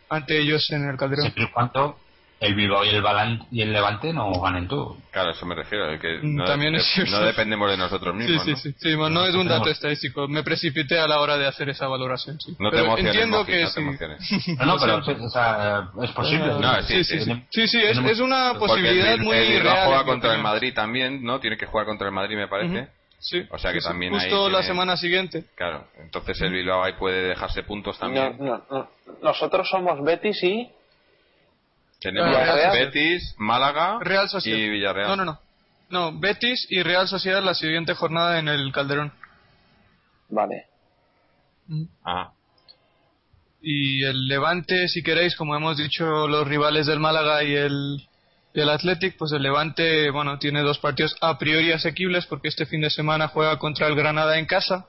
[0.09, 1.23] ante ellos en el Calderón.
[1.23, 1.97] siempre y cuando
[2.41, 4.97] el Bilbao y el, Balan- y el Levante no ganen todo.
[5.11, 8.15] Claro, a eso me refiero, que Mm, no, también es que no dependemos de nosotros
[8.17, 8.57] Sí, mismos, sí, ¿no?
[8.57, 11.69] sí, sí, bueno, no es un dato estadístico, me precipité a la hora de hacer
[11.69, 12.39] esa valoración.
[12.41, 12.55] sí.
[12.59, 13.79] No te Pero emociones, entiendo Mofi, que no te sí.
[13.81, 14.57] emociones.
[14.59, 16.47] No, no, pero o sea, es posible.
[16.59, 19.73] No, sí, sí, sí, sí, sí, sí, es, es una posibilidad el, muy el Bilbao
[19.73, 19.87] real.
[19.87, 20.41] juega contra el.
[20.41, 21.39] Madrid también, ¿no?
[21.39, 22.89] Tiene que jugar contra el Madrid, me parece.
[23.19, 25.43] Sí, O sea que sí, sí, también ahí justo la tiene- semana siguiente.
[25.55, 28.35] Claro, entonces el Bilbao ahí puede dejarse puntos también.
[28.39, 28.89] No, no, no.
[29.21, 30.67] Nosotros somos Betis y.
[32.01, 32.35] Tenemos.
[32.73, 34.57] Betis, Málaga Real Sociedad.
[34.57, 35.07] y Villarreal.
[35.09, 35.39] No, no, no.
[35.89, 39.13] No, Betis y Real Sociedad la siguiente jornada en el Calderón.
[40.29, 40.65] Vale.
[42.03, 42.31] Ah,
[43.61, 48.01] Y el Levante, si queréis, como hemos dicho, los rivales del Málaga y el,
[48.53, 52.65] y el Athletic, pues el Levante, bueno, tiene dos partidos a priori asequibles porque este
[52.65, 54.87] fin de semana juega contra el Granada en casa.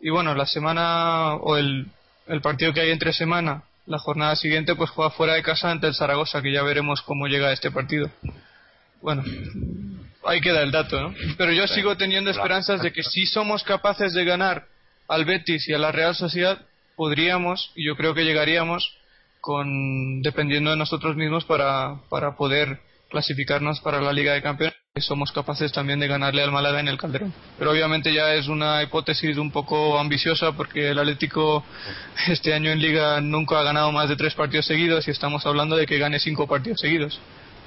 [0.00, 1.86] Y bueno, la semana o el,
[2.26, 5.86] el partido que hay entre semana, la jornada siguiente, pues juega fuera de casa ante
[5.86, 8.10] el Zaragoza, que ya veremos cómo llega este partido.
[9.00, 9.24] Bueno,
[10.24, 11.14] ahí queda el dato, ¿no?
[11.38, 14.66] Pero yo sigo teniendo esperanzas de que si somos capaces de ganar
[15.08, 16.58] al Betis y a la Real Sociedad,
[16.96, 18.98] podríamos, y yo creo que llegaríamos,
[19.40, 25.02] con dependiendo de nosotros mismos para, para poder clasificarnos para la Liga de Campeones, que
[25.06, 27.32] somos capaces también de ganarle al Málaga en el Calderón.
[27.58, 31.64] Pero obviamente ya es una hipótesis un poco ambiciosa porque el Atlético
[32.26, 35.76] este año en Liga nunca ha ganado más de tres partidos seguidos y estamos hablando
[35.76, 37.20] de que gane cinco partidos seguidos.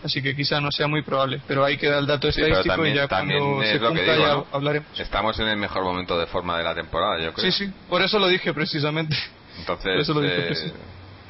[0.04, 2.96] Así que quizá no sea muy probable, pero ahí queda el dato Sí, estadístico también-
[2.96, 4.48] y ya cuando se cumpla digo, ya ¿no?
[4.52, 5.00] hablaremos.
[5.00, 7.52] estamos en el mejor momento de forma de la temporada, yo creo.
[7.52, 9.16] Sí, sí, por eso lo dije precisamente.
[9.60, 10.74] Entonces, Eso lo dijo eh,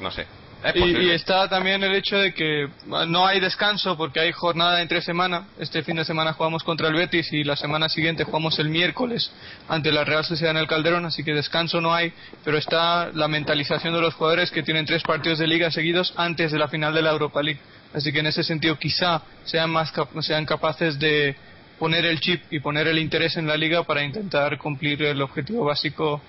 [0.00, 0.26] no sé.
[0.64, 4.80] Es Y, y está también el hecho de que no hay descanso porque hay jornada
[4.80, 5.46] entre semana.
[5.58, 9.32] Este fin de semana jugamos contra el Betis y la semana siguiente jugamos el miércoles
[9.68, 12.12] ante la Real Sociedad en el Calderón, así que descanso no hay,
[12.44, 16.52] pero está la mentalización de los jugadores que tienen tres partidos de liga seguidos antes
[16.52, 17.60] de la final de la Europa League.
[17.92, 21.36] Así que en ese sentido quizá sean más sean capaces de
[21.78, 25.64] poner el chip y poner el interés en la liga para intentar cumplir el objetivo
[25.64, 26.22] básico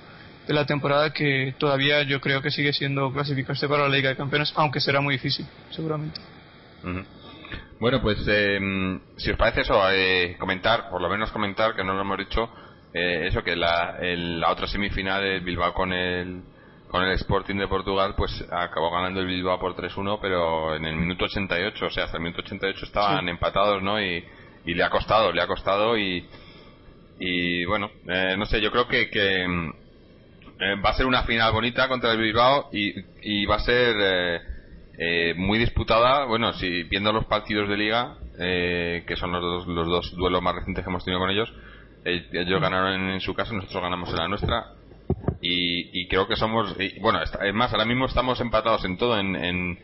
[0.48, 4.16] de la temporada que todavía yo creo que sigue siendo clasificarse para la Liga de
[4.18, 6.20] Campeones, aunque será muy difícil, seguramente.
[7.80, 8.60] Bueno, pues eh,
[9.18, 12.50] si os parece eso, eh, comentar, por lo menos comentar, que no lo hemos dicho,
[12.94, 16.42] eh, eso que la, el- la otra semifinal, el Bilbao con el
[16.90, 20.96] con el Sporting de Portugal, pues acabó ganando el Bilbao por 3-1, pero en el
[20.96, 23.32] minuto 88, o sea, hasta el minuto 88 estaban Sí.
[23.32, 24.00] empatados, ¿no?
[24.00, 24.24] Y,
[24.64, 26.24] y le ha costado, le ha costado y,
[27.20, 29.74] y bueno, eh, no sé, yo creo que, que mm,
[30.60, 33.96] eh, va a ser una final bonita contra el Bilbao y, y va a ser
[34.00, 34.40] eh,
[34.98, 36.26] eh, muy disputada.
[36.26, 40.42] Bueno, si viendo los partidos de liga, eh, que son los dos, los dos duelos
[40.42, 41.52] más recientes que hemos tenido con ellos,
[42.06, 44.66] eh, ellos ganaron en, en su casa, nosotros ganamos en la nuestra.
[45.42, 48.98] Y, y creo que somos, y, bueno, está- es más, ahora mismo estamos empatados en
[48.98, 49.78] todo, en, en,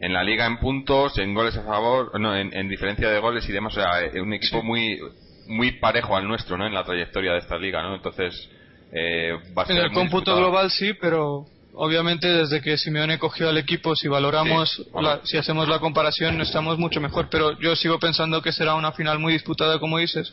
[0.00, 3.48] en la liga en puntos, en goles a favor, no, en, en diferencia de goles
[3.48, 3.76] y demás.
[3.76, 4.98] O sea, un equipo muy
[5.48, 6.66] muy parejo al nuestro, ¿no?
[6.66, 7.94] En la trayectoria de esta liga, ¿no?
[7.94, 8.50] Entonces,
[8.92, 10.38] eh, va a En ser el cómputo disputado.
[10.38, 15.36] global sí, pero obviamente desde que Simeone cogió al equipo, si valoramos, Sí, la- si
[15.36, 17.28] hacemos la comparación, estamos mucho mejor.
[17.30, 20.32] Pero yo sigo pensando que será una final muy disputada, como dices,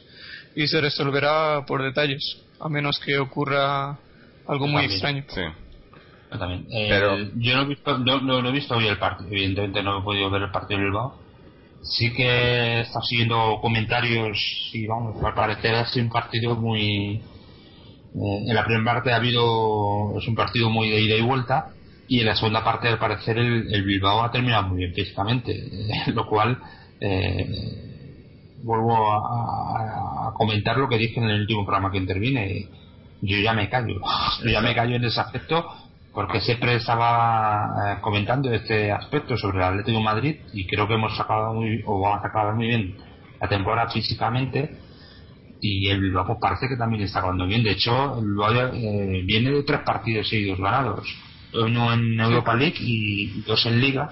[0.55, 3.97] y se resolverá por detalles, a menos que ocurra
[4.47, 4.91] algo muy También.
[4.91, 5.23] extraño.
[5.29, 5.41] Sí.
[6.37, 6.65] También.
[6.71, 9.83] Eh, Pero- Yo no he, visto, no, no- no he visto hoy el partido, evidentemente
[9.83, 11.19] no he podido ver el partido de Bilbao.
[11.83, 14.37] Sí que está siguiendo comentarios
[14.73, 17.21] y vamos, al parecer ha sido un partido muy...
[18.15, 20.17] eh, en la primera parte ha habido...
[20.17, 21.69] es un partido muy de ida y vuelta
[22.07, 26.11] y en la segunda parte al parecer el, Bilbao ha terminado muy bien físicamente, eh,
[26.13, 26.57] lo cual...
[26.99, 27.89] eh,
[28.63, 32.67] vuelvo a, comentar lo que dije en el último programa que intervine.
[33.21, 33.99] Yo ya me callo.
[34.43, 35.65] Yo ya me callo en ese aspecto
[36.13, 41.53] porque siempre estaba comentando este aspecto sobre el Atlético Madrid y creo que hemos sacado
[41.53, 42.95] muy, o vamos a acabar muy bien
[43.41, 44.77] la temporada físicamente
[45.65, 47.63] y el Bilbao pues, parece que también está acabando bien.
[47.63, 51.07] De hecho, el Bilbao eh, viene de tres partidos seguidos ganados.
[51.53, 54.09] Uno en Europa League y dos en Liga.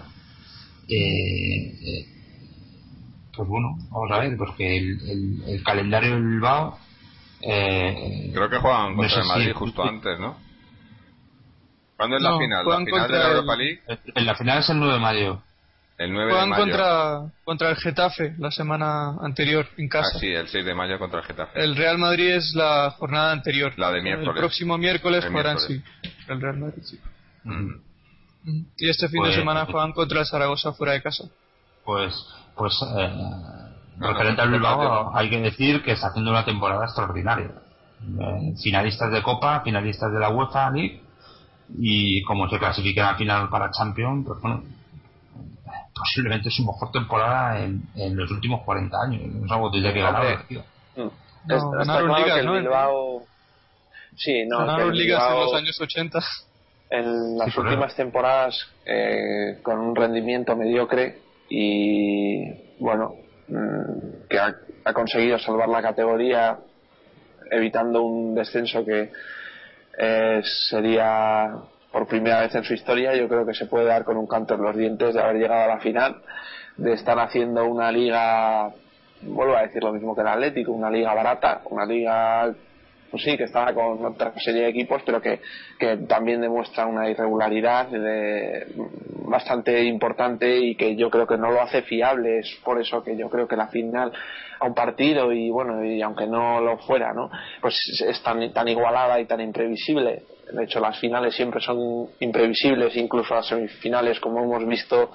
[0.88, 2.06] Eh, eh,
[3.36, 6.80] pues bueno, vamos a ver, porque el, el- el calendario del Bilbao.
[7.42, 10.38] Eh, Creo que juegan no contra sé el Madrid si- justo antes, ¿no?
[11.98, 12.66] ¿Cuándo es la No, final?
[12.66, 13.80] ¿La final de la Europa League?
[14.16, 15.44] En la final es el 9 de mayo.
[16.04, 16.62] El 9 de Juegan mayo.
[16.64, 20.10] contra, contra el Getafe la semana anterior en casa.
[20.16, 21.62] Ah, sí, el 6 de mayo contra el Getafe.
[21.64, 23.74] El Real Madrid es la jornada anterior.
[23.78, 24.30] La de miércoles.
[24.34, 25.84] El próximo miércoles El jugarán, miércoles.
[26.02, 26.12] sí.
[26.28, 27.00] El Real Madrid, sí.
[27.44, 27.70] Mm.
[28.78, 31.26] Y este fin Pues- de semana juegan contra el Zaragoza fuera de casa.
[31.86, 32.14] Pues,
[32.56, 33.10] pues, eh,
[33.98, 37.52] No, referente no, al Bilbao, hay que decir que está haciendo una temporada extraordinaria.
[38.20, 41.04] Eh, finalistas de Copa, finalistas de la UEFA League,
[41.78, 44.64] y como se clasifica a la final para Champions, pues bueno,
[46.02, 49.22] posiblemente su mejor temporada en, en los últimos 40 años.
[49.34, 50.62] No es algo desde que ganaron, tío.
[50.96, 51.00] Mm.
[51.00, 51.12] No,
[51.44, 52.54] Está- está ganaron claro ligas, que ¿no?
[52.54, 53.24] Bilbao...
[54.16, 56.20] Sí, no, que Ganaron el ligas en los años 80.
[56.90, 57.70] en las Sí, claro.
[57.70, 61.20] últimas temporadas eh, con un rendimiento mediocre
[61.50, 63.14] y bueno
[63.48, 64.54] mm, que ha,
[64.86, 66.58] ha conseguido salvar la categoría
[67.50, 69.12] evitando un descenso que
[69.98, 71.54] eh, sería
[71.92, 74.56] por primera vez en su historia yo creo que se puede dar con un canto
[74.56, 76.22] en los dientes de haber llegado a la final
[76.78, 78.70] de estar haciendo una liga
[79.24, 82.54] vuelvo a decir lo mismo que el Atlético una liga barata una liga
[83.12, 85.42] pues sí, que estaba con otra serie de equipos, pero que,
[85.78, 88.68] que también demuestra una irregularidad de-
[89.28, 92.40] bastante importante y que yo creo que no lo hace fiable.
[92.40, 94.14] Es por eso que yo creo que la final
[94.62, 97.30] a un partido y bueno, y aunque no lo fuera, ¿no?
[97.60, 97.76] Pues
[98.08, 100.24] es tan, tan igualada y tan imprevisible.
[100.54, 105.12] De hecho, las finales siempre son imprevisibles, incluso las semifinales, como hemos visto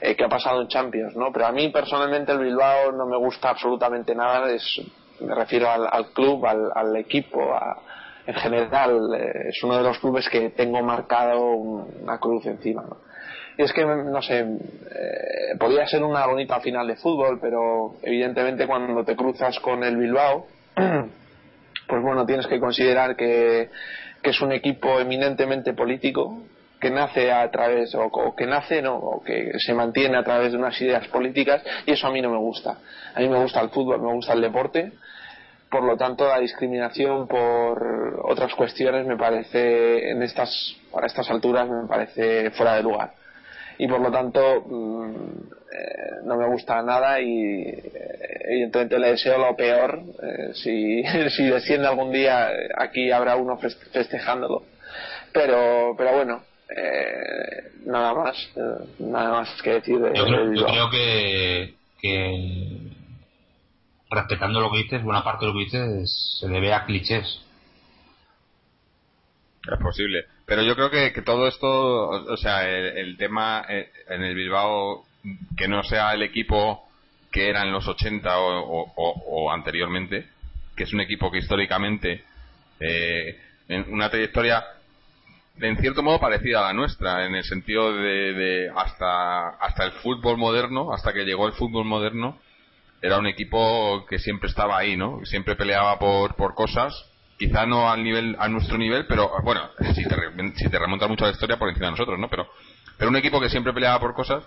[0.00, 1.32] eh, que ha pasado en Champions, ¿no?
[1.32, 4.50] Pero a mí personalmente el Bilbao no me gusta absolutamente nada.
[4.50, 4.80] Es,
[5.20, 7.78] me refiero al, al club, al, al equipo, a-
[8.26, 8.98] en general.
[9.16, 12.82] eh, es uno de los clubes que tengo marcado una cruz encima.
[12.82, 12.96] ¿no?
[13.58, 19.04] Y es que, no sé, eh, ser una bonita final de fútbol, pero evidentemente cuando
[19.04, 23.68] te cruzas con el Bilbao, pues bueno, tienes que considerar que,
[24.22, 26.42] que es un equipo eminentemente político,
[26.80, 30.52] que nace a través, o, o que nace, no, o que se mantiene a través
[30.52, 32.78] de unas ideas políticas, y eso a mí no me gusta.
[33.14, 34.92] A mí me gusta el fútbol, me gusta el deporte,
[35.70, 41.68] por lo tanto la discriminación por otras cuestiones me parece en estas para estas alturas
[41.68, 43.12] me parece fuera de lugar
[43.78, 49.38] y por lo tanto mm, eh, no me gusta nada y eh, evidentemente le deseo
[49.38, 51.02] lo peor eh, si,
[51.36, 54.64] si desciende algún día aquí habrá uno fest- festejándolo
[55.32, 56.42] pero pero bueno
[56.76, 61.74] eh, nada más eh, nada más que decir de, Yo creo, de yo creo que,
[62.00, 62.78] que
[64.10, 67.42] respetando lo que dices, buena parte de lo que dices se debe a clichés.
[69.70, 70.24] Es posible.
[70.46, 74.22] Pero yo creo que, que todo esto, o, o sea, el, el tema eh, en
[74.22, 75.04] el Bilbao,
[75.56, 76.88] que no sea el equipo
[77.32, 80.28] que era en los 80 o, o- o- anteriormente,
[80.76, 82.24] que es un equipo que históricamente,
[82.80, 84.64] eh, en una trayectoria
[85.60, 89.92] en cierto modo parecida a la nuestra, en el sentido de, de hasta, hasta el
[89.92, 92.38] fútbol moderno, hasta que llegó el fútbol moderno,
[93.02, 95.20] era un equipo que siempre estaba ahí, ¿no?
[95.24, 96.94] Siempre peleaba por, por cosas,
[97.38, 100.16] quizá no al nivel, a nuestro nivel, pero bueno, si te,
[100.56, 102.28] si te remontas mucho la historia por encima de nosotros, ¿no?
[102.28, 102.48] Pero,
[102.96, 104.44] pero un equipo que siempre peleaba por cosas,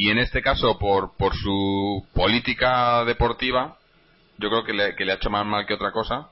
[0.00, 3.76] y en este caso por, por su política deportiva,
[4.38, 6.30] yo creo que le, que le ha hecho más mal que otra cosa,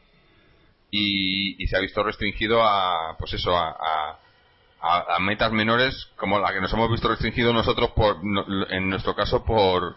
[0.90, 4.18] y, y se ha visto restringido a, pues eso, a, a,
[4.80, 9.14] a- metas menores como la que nos hemos visto restringido nosotros por, no- en nuestro
[9.14, 9.96] caso por,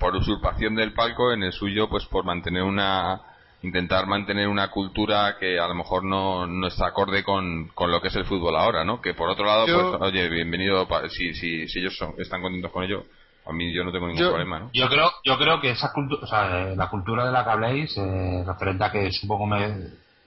[0.00, 3.20] por usurpación del palco, en el suyo pues por mantener una,
[3.62, 8.00] intentar mantener una cultura que a lo mejor no, no está acorde con, con lo
[8.00, 9.00] que es el fútbol ahora, ¿no?
[9.00, 12.42] Que por otro lado, Yo- pues, oye, bienvenido, pa- si, si, si ellos son- están
[12.42, 13.04] contentos con ello,
[13.46, 14.70] a mí yo no tengo ningún Yo- problema, ¿no?
[14.72, 17.50] Yo creo, yo creo que esa cultura, o sea, eh, la cultura de la que
[17.50, 19.76] habléis, eh, referente a que supongo me,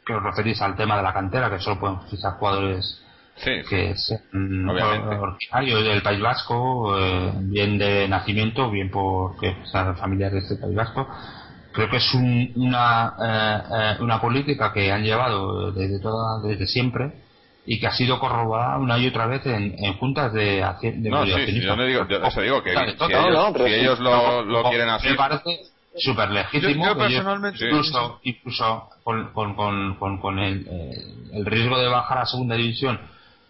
[0.05, 3.01] que os referís al tema de la cantera, que solo pueden fichar jugadores
[3.37, 5.13] Sí, que sean Obviamente.
[5.17, 11.05] originarios del País Vasco, eh, bien de nacimiento, bien porque sean familiares del País Vasco.
[11.75, 16.65] Creo que es un- una, eh, eh, una política que han llevado desde, toda, desde
[16.67, 17.11] siempre
[17.65, 21.25] y que ha sido corroborada una y otra vez en, en juntas de, de No,
[21.25, 23.79] sí, yo no digo, yo eso digo, que si ellos, no, pero si sí.
[23.79, 25.59] ellos lo, quieren así, Me parece
[25.97, 26.85] súper legítimo.
[26.85, 30.91] Yo- yo que ellos- personalmente- incluso, incluso con, con, con, con, con el, eh,
[31.33, 32.99] el riesgo de bajar a segunda división,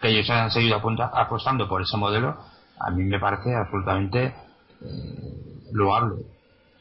[0.01, 2.37] que ellos hayan seguido apunta- apostando por ese modelo,
[2.79, 4.33] a mí me parece absolutamente
[4.81, 6.23] eh, loable.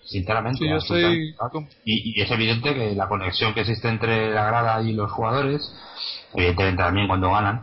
[0.05, 0.59] Sinceramente.
[0.59, 1.35] Sí, yo estoy
[1.85, 5.63] y, y es evidente que la conexión que existe entre la grada y los jugadores,
[6.35, 7.63] evidentemente también cuando ganan,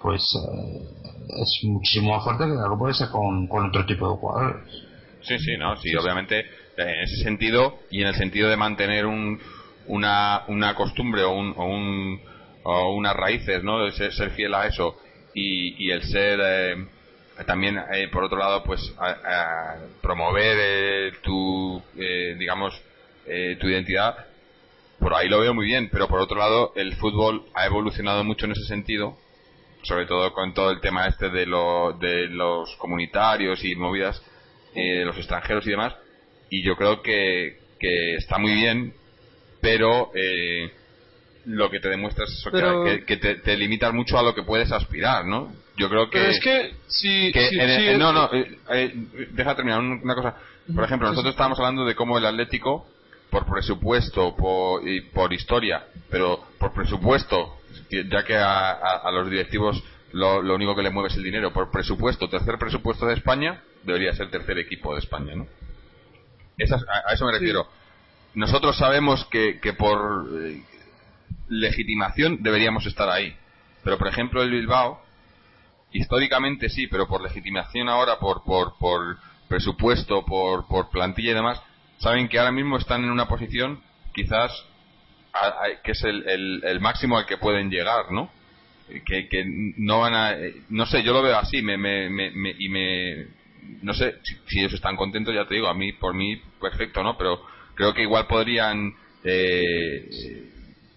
[0.00, 4.08] pues eh, es muchísimo más fuerte que lo que puede ser con, con otro tipo
[4.08, 4.56] de jugadores.
[5.22, 6.46] Sí, sí, no, sí, obviamente eh,
[6.76, 9.40] en ese sentido y en el sentido de mantener un,
[9.86, 12.20] una, una costumbre o, un, o, un,
[12.64, 13.84] o unas raíces, ¿no?
[13.84, 14.96] De ser, ser fiel a eso
[15.34, 16.86] y, y el ser eh,
[17.46, 19.10] también, eh, por otro lado, pues a-
[19.74, 22.80] a promover eh, tu, eh, digamos,
[23.26, 24.26] eh, tu identidad,
[25.00, 28.46] por ahí lo veo muy bien, pero por otro lado, el fútbol ha evolucionado mucho
[28.46, 29.16] en ese sentido
[29.82, 34.22] sobre todo con todo el tema este de, lo, de los comunitarios y movidas
[34.74, 35.94] eh, de los extranjeros y demás
[36.48, 38.94] y yo creo que, que está muy bien
[39.60, 40.70] pero eh,
[41.44, 44.22] lo que te demuestra es eso, que- Pero- que, que te, te limitas mucho a
[44.22, 45.52] lo que puedes aspirar ¿no?
[45.76, 48.58] Yo creo que Pero es que si, que si- en el- si- no, no, eh,
[48.70, 48.92] eh,
[49.32, 50.36] deja terminar un- una cosa.
[50.74, 52.86] Por ejemplo, nosotros estábamos hablando de cómo el Atlético,
[53.30, 57.56] por presupuesto por, y por historia, pero por presupuesto,
[57.90, 61.24] ya que a, a- a los directivos lo, lo único que le mueve es el
[61.24, 65.46] dinero, por presupuesto, tercer presupuesto de España, debería ser tercer equipo de España, ¿no?
[66.56, 67.38] Esas- a, a eso me Sí.
[67.40, 67.66] refiero.
[68.34, 70.62] Nosotros sabemos que, que por eh,
[71.48, 73.34] legitimación deberíamos estar ahí.
[73.82, 75.03] Pero, por ejemplo, el Bilbao,
[75.94, 79.16] históricamente sí, pero por legitimación ahora, por, por, por
[79.48, 81.62] presupuesto, por, por plantilla y demás,
[81.98, 83.80] saben que ahora mismo están en una posición
[84.14, 84.52] quizás
[85.32, 88.30] a- que es el, el, el máximo al que pueden llegar, ¿no?
[89.06, 89.44] Que, que
[89.78, 90.32] no van a...
[90.34, 93.26] eh, No sé, yo lo veo así me, me, me, me- y me...
[93.82, 97.02] No sé, si, si ellos están contentos, ya te digo, a mí, por mí, perfecto,
[97.02, 97.16] ¿no?
[97.16, 97.40] Pero
[97.74, 98.92] creo que igual podrían...
[99.24, 100.50] eh,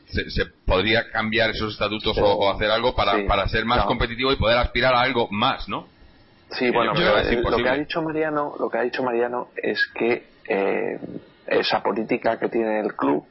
[0.07, 3.65] se, se podría cambiar esos estatutos Pero- o, o hacer algo para, sí, para ser
[3.65, 5.87] más competitivo y poder aspirar a algo más, ¿no?
[6.51, 9.49] Sí, bueno, yo pero es lo que ha dicho Mariano, lo que ha dicho Mariano
[9.61, 10.97] es que eh,
[11.45, 13.25] esa política que tiene el club,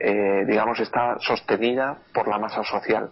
[0.00, 3.10] eh, digamos, está sostenida por la masa social,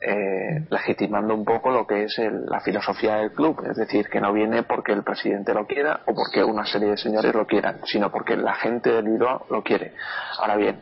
[0.00, 4.20] eh, legitimando un poco lo que es el- la filosofía del club, es decir, que
[4.20, 7.80] no viene porque el presidente lo quiera o porque una serie de señores lo quieran,
[7.84, 9.92] sino porque la gente del Bilbao lo quiere.
[10.40, 10.80] Ahora bien,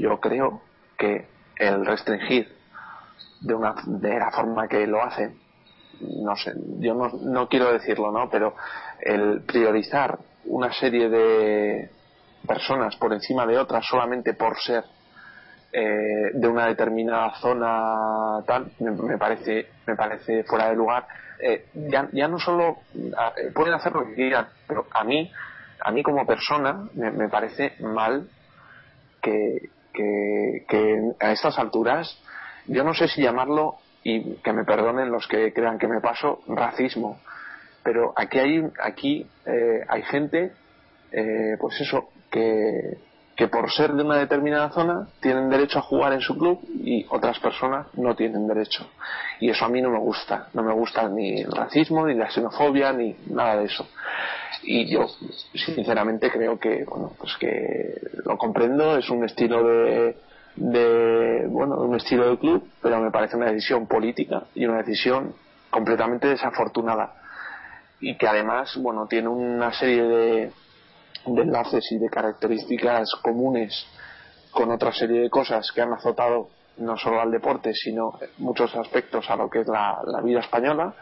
[0.00, 0.62] yo creo
[0.96, 1.26] que
[1.56, 2.54] el restringir
[3.40, 5.38] de una de la forma que lo hacen
[6.00, 8.28] no sé, yo no, no quiero decirlo, ¿no?
[8.28, 8.54] Pero
[9.00, 11.90] el priorizar una serie de,
[12.46, 14.84] personas por encima de otras solamente por ser
[15.72, 21.06] eh, de una determinada zona tal me, me parece me parece fuera de lugar
[21.38, 25.30] Eh, ya, ya no solo eh, pueden hacer lo que quieran pero a mí
[25.84, 28.26] a mí como persona me, me parece mal
[29.20, 32.18] que, que, que a estas alturas
[32.66, 36.40] yo no sé si llamarlo y que me perdonen los que crean que me paso
[36.46, 37.18] racismo.
[37.82, 40.52] Pero aquí hay aquí eh, hay gente
[41.12, 42.98] eh, pues eso que
[43.36, 47.04] que por ser de una determinada zona tienen derecho a jugar en su club y
[47.10, 48.88] otras personas no tienen derecho.
[49.40, 50.48] Y eso a mí no me gusta.
[50.54, 53.86] No me gusta ni el racismo ni la xenofobia ni nada de eso
[54.66, 55.06] y yo
[55.54, 60.16] sinceramente creo que bueno pues que lo comprendo es un estilo de
[60.56, 65.34] de bueno un estilo de club pero me parece una decisión política y una decisión
[65.70, 67.14] completamente desafortunada.
[68.00, 70.52] Y que además bueno tiene una serie de,
[71.26, 73.86] de enlaces y de características comunes
[74.50, 79.30] con otra serie de cosas que han azotado no solo al deporte sino muchos aspectos
[79.30, 80.92] a lo que es la, la vida española.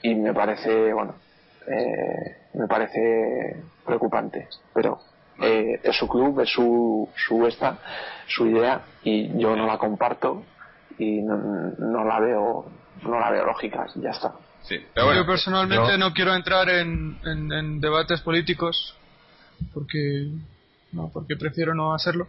[0.00, 1.27] Y me parece bueno
[1.70, 4.98] eh, me parece preocupante pero
[5.42, 7.78] eh, es su club es su su esta
[8.26, 10.44] su idea y yo no la comparto
[10.98, 11.36] y no,
[11.78, 12.72] no la veo
[13.02, 14.34] no la veo lógica ya está.
[14.62, 18.96] Sí, pero bueno, yo personalmente yo- no quiero entrar en, en- en debates políticos
[19.72, 20.32] porque
[20.92, 22.28] no porque prefiero no hacerlo.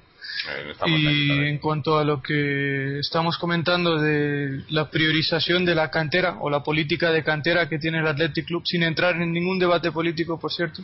[0.50, 5.90] Eh, ahí, y en cuanto a lo que estamos comentando de la priorización de la
[5.90, 9.60] cantera o la política de cantera que tiene el Athletic Club sin entrar en ningún
[9.60, 10.82] debate político por cierto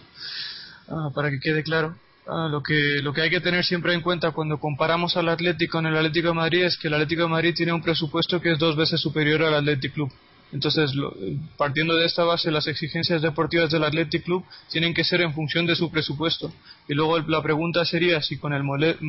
[0.90, 1.96] ah, para que quede claro
[2.28, 5.70] ah, lo que lo que hay que tener siempre en cuenta cuando comparamos al Athletic
[5.70, 8.54] con el Atlético de Madrid es que el Atlético de Madrid tiene un presupuesto que
[8.54, 10.12] es dos veces superior al Athletic Club
[10.56, 11.14] entonces, lo-
[11.58, 15.66] partiendo de esta base, las exigencias deportivas del Athletic Club tienen que ser en función
[15.66, 16.52] de su presupuesto.
[16.88, 18.64] Y luego la pregunta sería si con el,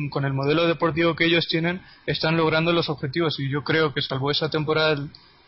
[0.09, 3.39] con el modelo deportivo que ellos tienen están logrando los objetivos.
[3.39, 4.97] Y yo creo que salvo esa temporada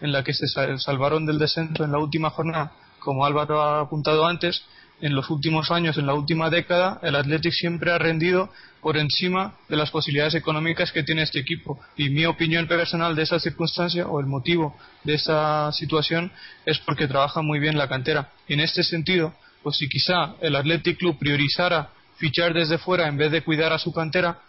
[0.01, 3.81] en la que se sa- salvaron del descenso en la última jornada, como Álvaro ha
[3.81, 4.63] apuntado antes,
[5.01, 8.49] en los últimos años, en la última década, el Athletic siempre ha rendido
[8.81, 11.79] por encima de las posibilidades económicas que tiene este equipo.
[11.97, 16.31] Y mi opinión personal de esa circunstancia o el motivo de esa situación
[16.65, 18.29] es porque trabaja muy bien la cantera.
[18.47, 23.17] Y en este sentido, pues si quizá el Athletic Club priorizara fichar desde fuera en
[23.17, 24.39] vez de cuidar a su cantera,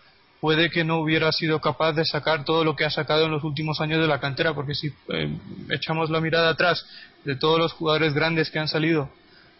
[0.40, 3.44] puede que no hubiera sido capaz de sacar todo lo que ha sacado en los
[3.44, 5.38] últimos años de la cantera, porque si eh,
[5.70, 6.84] echamos la mirada atrás
[7.24, 9.10] de todos los jugadores grandes que han salido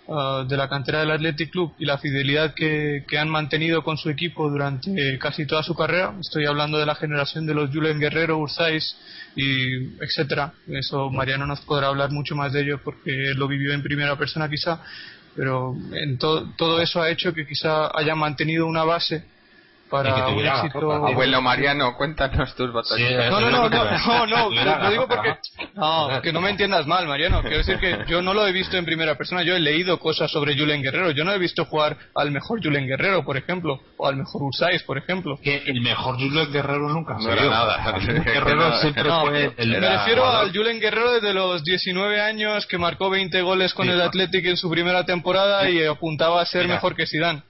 [0.09, 3.97] ah, de la cantera del Athletic Club y la fidelidad que, que han mantenido con
[3.97, 8.01] su equipo durante casi toda su carrera, estoy hablando de la generación de los Julen
[8.01, 8.97] Guerrero, Ursáis
[9.37, 10.53] y etcétera.
[10.69, 14.49] Eso Mariano nos podrá hablar mucho más de ello porque lo vivió en primera persona
[14.49, 14.81] quizá,
[15.37, 19.25] pero en to- todo eso ha hecho que quizá haya mantenido una base
[19.91, 20.93] para que un éxito.
[20.93, 23.09] Abuelo Mariano, cuéntanos tus batallas.
[23.25, 25.35] Sí, No, no, no, no, no, lo, digo porque...
[25.75, 27.41] No, que no me entiendas mal, Mariano.
[27.43, 29.43] Quiero decir que yo no lo he visto en primera persona.
[29.43, 31.10] Yo he leído cosas sobre Julen Guerrero.
[31.10, 34.83] Yo no he visto jugar al mejor Julen Guerrero, por ejemplo, o al mejor Ursáis,
[34.85, 35.39] por ejemplo.
[35.43, 37.99] que el mejor Julen Guerrero nunca No era nada.
[38.25, 42.78] Guerrero siempre No, fue el me refiero al Julen Guerrero desde los 19 años que
[42.78, 44.05] marcó 20 goles con Sí, el no.
[44.05, 46.75] Athletic en su primera temporada y apuntaba a ser Mira.
[46.75, 47.43] mejor que Zidane.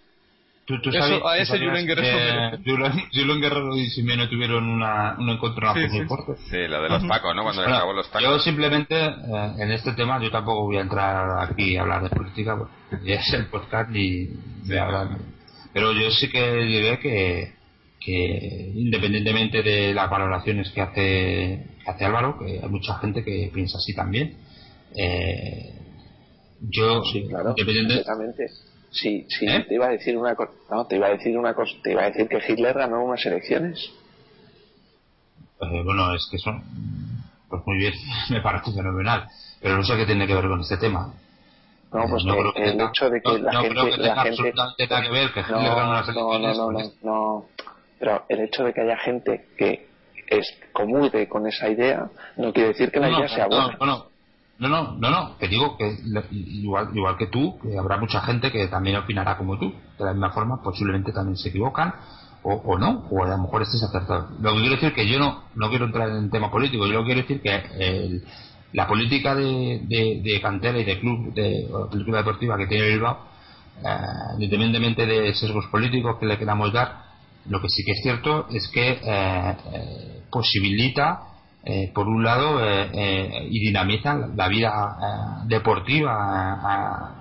[0.71, 5.81] Tú, tú Eso, sabes- a ese Julen Guerrero y Simeone tuvieron una, un encuentro Sí,
[5.91, 5.97] sí.
[5.99, 6.37] muy fuerte.
[6.49, 7.43] Sí, lo de los tacos, ¿no?
[7.43, 8.45] Cuando Bueno, clavó los yo tacos.
[8.45, 12.57] simplemente eh, en este tema yo tampoco voy a entrar aquí a hablar de política
[12.57, 14.27] porque es el podcast ni
[14.67, 15.09] voy a hablar
[15.73, 17.53] pero yo sí que diré que,
[18.01, 23.51] que independientemente de las valoraciones que hace que hace Álvaro que hay mucha gente que
[23.53, 24.37] piensa así también
[24.97, 25.75] eh,
[26.61, 28.05] yo sí claro independiente-
[28.91, 29.65] sí sí ¿Eh?
[29.69, 32.02] te iba a decir una cosa no te iba a decir una cosa te iba
[32.02, 33.91] a decir que Hitler ganó unas elecciones
[35.62, 36.51] Eh, bueno, es que eso,
[37.49, 37.93] pues muy bien,
[38.31, 39.28] me parece fenomenal.
[39.60, 41.12] Pero no sé qué tiene que ver con este tema.
[41.93, 43.70] no pues No que creo que el tenga- hecho de que no- la no creo
[43.85, 46.35] gente que la tenga gente absolutamente nada que ver que Hitler no, ganó no, no,
[46.36, 47.44] elecciones no,
[47.99, 49.86] pero el hecho de que haya gente que
[50.28, 54.10] es comulgue con esa idea no quiere decir que la idea sea no, buena no,
[54.61, 55.97] no, no, no, no, que digo que
[56.31, 59.73] igual, igual que tú, que habrá mucha gente que también opinará como tú.
[59.99, 61.95] De la misma forma, posiblemente también se equivocan,
[62.43, 64.29] o, o no, o a lo mejor estés acertado.
[64.41, 67.05] Lo que quiero decir que yo no, no quiero entrar en tema político, yo lo
[67.05, 68.23] quiero decir que el-
[68.73, 69.81] la política de,
[70.23, 73.19] de, cantera y de club, de política deportiva que tiene Bilbao,
[73.85, 77.03] eh, independientemente de sesgos políticos que le queramos dar,
[77.49, 81.21] lo que sí que es cierto es que eh, eh, posibilita,
[81.63, 86.15] eh, por un lado, eh, eh, y dinamiza la vida eh, deportiva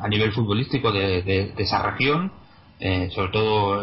[0.01, 2.32] a, nivel futbolístico de, esa región
[3.14, 3.82] sobre todo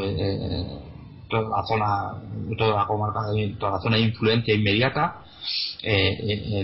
[1.28, 3.20] toda la zona, toda la comarca,
[3.58, 5.16] toda la zona de influencia inmediata,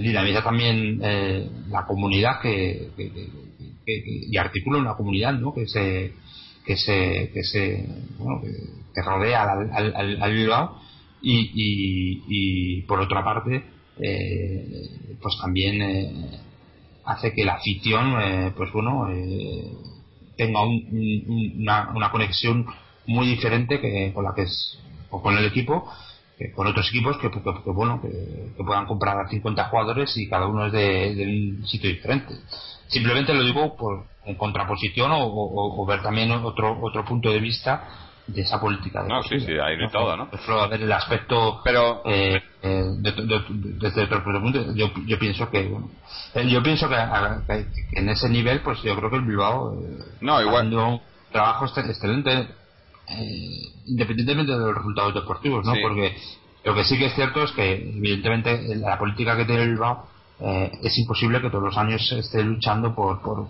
[0.00, 0.98] dinamiza también
[1.68, 2.88] la comunidad que,
[3.86, 5.52] y articula una comunidad ¿no?
[5.52, 6.14] que se
[6.64, 7.86] que se que se
[8.18, 8.40] bueno,
[8.94, 10.80] que, rodea al, al, al- Bilbao
[11.20, 11.50] y,
[12.26, 13.62] y por otra parte
[14.02, 16.40] eh, pues también eh,
[17.04, 19.72] hace que la afición eh, pues bueno eh,
[20.36, 22.66] tenga un- un- una, una conexión
[23.06, 24.78] muy diferente que con la que es
[25.10, 25.88] o con el equipo
[26.38, 28.08] que con otros equipos que, que- bueno que,
[28.64, 32.34] puedan comprar a 50 jugadores y cada uno es de, un sitio diferente.
[32.88, 37.40] Simplemente lo digo por en contraposición o, o- o ver también otro otro punto de
[37.40, 40.28] vista de esa política No, sí, sí, hay de todo, ¿no?
[40.60, 45.18] A ver el aspecto Pero eh, eh, de- de- de- desde otro punto yo, yo
[45.18, 45.90] pienso que bueno,
[46.34, 49.22] eh, yo pienso que, a- que- que en ese nivel pues yo creo que el
[49.24, 50.72] Bilbao eh, No, igual.
[50.72, 51.00] un
[51.32, 52.48] trabajo excelente
[53.08, 55.80] eh, independientemente de los resultados deportivos no Sí.
[55.82, 56.16] porque
[56.64, 60.06] lo que sí que es cierto es que evidentemente la política que tiene el Bilbao
[60.40, 63.48] eh, es imposible que todos los años esté luchando por por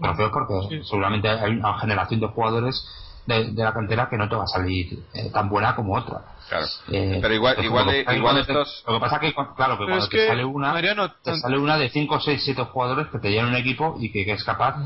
[0.00, 2.86] trofeos porque seguramente hay una generación de jugadores
[3.26, 6.22] de, de la cantera que no te va a salir eh, tan buena como otra
[6.48, 6.66] Claro.
[6.92, 9.76] eh, Pero igual- igual- igual cuando te- estos- Lo que pasa que, claro, que Pero
[9.78, 12.62] cuando es te que, sale una, Mariano, te tan- sale una de 5, 6, 7
[12.64, 14.76] jugadores que te llenan un equipo y que, que es capaz.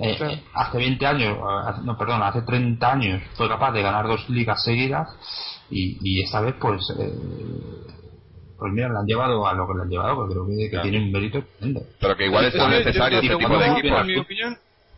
[0.00, 0.32] eh, Claro.
[0.34, 1.36] eh, hace 20 años,
[1.82, 5.08] no, perdón, hace 30 años fue capaz de ganar dos ligas seguidas
[5.70, 7.12] y, y esta vez, pues, eh,
[8.58, 10.70] pues mira, le han llevado a lo que le han llevado, porque creo que, que
[10.70, 10.82] Claro.
[10.88, 11.80] tiene un mérito tremendo.
[12.00, 14.26] Pero que igual Es que necesario este que tipo de la equipos.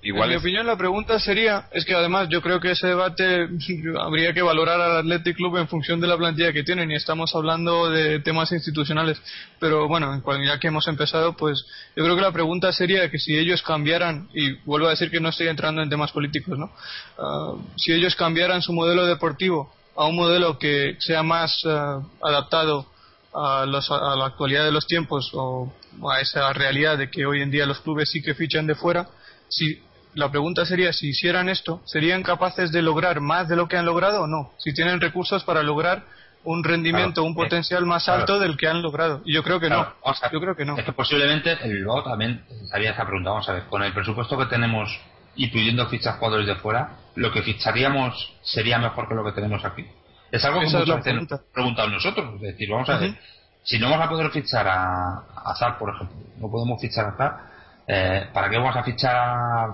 [0.03, 2.59] En mi Igual en mi es- opinión, la pregunta sería, es que además yo creo
[2.59, 3.49] que ese debate
[4.01, 7.35] habría que valorar al Athletic Club en función de la plantilla que tienen y estamos
[7.35, 9.21] hablando de temas institucionales.
[9.59, 13.37] Pero bueno, ya que hemos empezado, pues yo creo que la pregunta sería que si
[13.37, 16.71] ellos cambiaran, y vuelvo a decir que no estoy entrando en temas políticos, ¿no?
[17.19, 22.87] Ah, si ellos cambiaran su modelo deportivo a un modelo que sea más ah, adaptado
[23.35, 25.71] a, los- a la actualidad de los tiempos o
[26.11, 29.07] a esa realidad de que hoy en día los clubes sí que fichan de fuera,
[29.49, 29.83] si
[30.15, 33.87] la pregunta sería si hicieran esto, ¿serían capaces de lograr más de lo que han
[33.87, 34.53] logrado o no?
[34.59, 36.03] Si tienen recursos para lograr
[36.43, 38.21] un rendimiento, Claro, un eh, potencial más claro.
[38.21, 39.21] alto del que han logrado.
[39.25, 40.11] Y yo creo que Claro, no.
[40.11, 40.77] o sea, Yo creo que no.
[40.79, 43.31] Es que posiblemente el Bilbao también haría esa pregunta.
[43.31, 44.89] Vamos a ver, con el presupuesto que tenemos
[45.37, 49.65] y pudiendo fichar jugadores de fuera, lo que ficharíamos sería mejor que lo que tenemos
[49.65, 49.85] aquí.
[50.33, 51.41] Es algo que Esa muchas veces pregunta.
[51.53, 52.35] preguntado nosotros.
[52.37, 53.19] Es decir, vamos a ver, Ujú.
[53.63, 57.17] si no vamos a poder fichar a, a Zar, por ejemplo, no podemos fichar a
[57.17, 57.50] Zar,
[57.93, 59.67] eh, ¿para qué vamos a fichar a,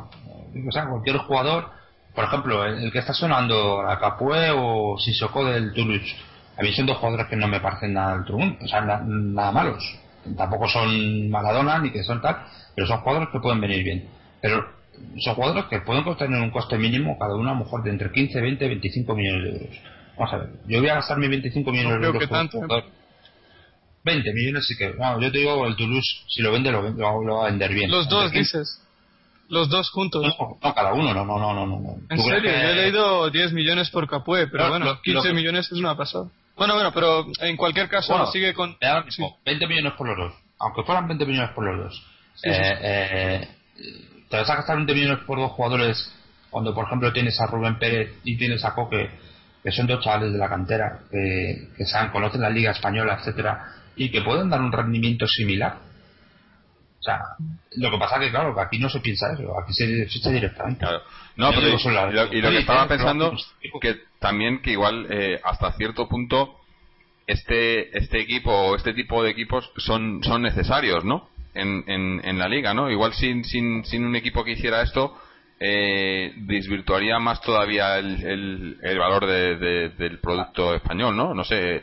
[0.68, 1.68] o sea, cualquier jugador?
[2.14, 6.16] Por ejemplo, el, el que está sonando, a Capué o Sissoko del Toulouse.
[6.58, 9.84] A mí son dos jugadores que no me parecen nada o sea, na- nada malos.
[10.36, 12.38] Tampoco son Maradona ni que son tal,
[12.74, 14.08] pero son jugadores que pueden venir bien.
[14.40, 14.64] Pero
[15.18, 18.10] son jugadores que pueden tener un coste mínimo, cada uno a lo mejor de entre
[18.10, 19.76] 15, 20, 25 millones de euros.
[20.16, 22.28] Vamos a ver, yo voy a gastar mis 25 millones No de creo euros que
[22.28, 22.60] por un tanto, ¿eh?
[22.66, 22.84] jugador.
[24.06, 27.00] 20 millones sí que, no, yo te digo, el Toulouse, si lo vende, lo, vende-
[27.02, 27.90] lo, lo va a vender bien.
[27.90, 28.82] Los dos, Entre 15 dices.
[29.48, 30.22] Los dos juntos.
[30.38, 31.66] No, no, cada uno, no, no, no, no.
[31.66, 31.90] no.
[32.10, 34.84] En ¿Tú crees serio, que- yo he leído 10 millones por Capué, pero No, bueno,
[34.86, 36.26] lo- lo 15 que- millones es una pasada.
[36.56, 38.76] Bueno, bueno, pero en cualquier caso Bueno, sigue con...
[39.04, 40.34] mismo, 20 millones por los dos.
[40.58, 42.02] Aunque fueran 20 millones por los dos.
[42.36, 42.54] Sí, eh,
[43.76, 43.90] sí, sí.
[43.90, 43.98] eh,
[44.30, 46.12] te vas a gastar 20 millones por dos jugadores
[46.50, 49.10] cuando, por ejemplo, tienes a Rubén Pérez y tienes a Coque,
[49.62, 53.72] que son dos chavales de la cantera, que, que saben, conocen la Liga Española, etcétera,
[53.96, 55.78] y que pueden dar un rendimiento similar.
[57.00, 57.20] O sea,
[57.76, 60.80] lo que pasa que, claro, que aquí no se piensa eso, aquí se ficha directamente.
[60.80, 61.02] Claro.
[61.36, 63.36] No, pero digo y, lo, y lo que estaba pensando
[63.80, 66.56] que también que igual eh, hasta cierto punto
[67.26, 71.28] este este equipo o este tipo de equipos son son necesarios, ¿no?
[71.54, 72.90] En, en, en la liga, ¿no?
[72.90, 75.16] Igual sin sin, sin un equipo que hiciera esto
[75.58, 81.32] eh, desvirtuaría más todavía el, el, el valor de- de- del producto español, ¿no?
[81.34, 81.76] No sé.
[81.76, 81.82] Eh,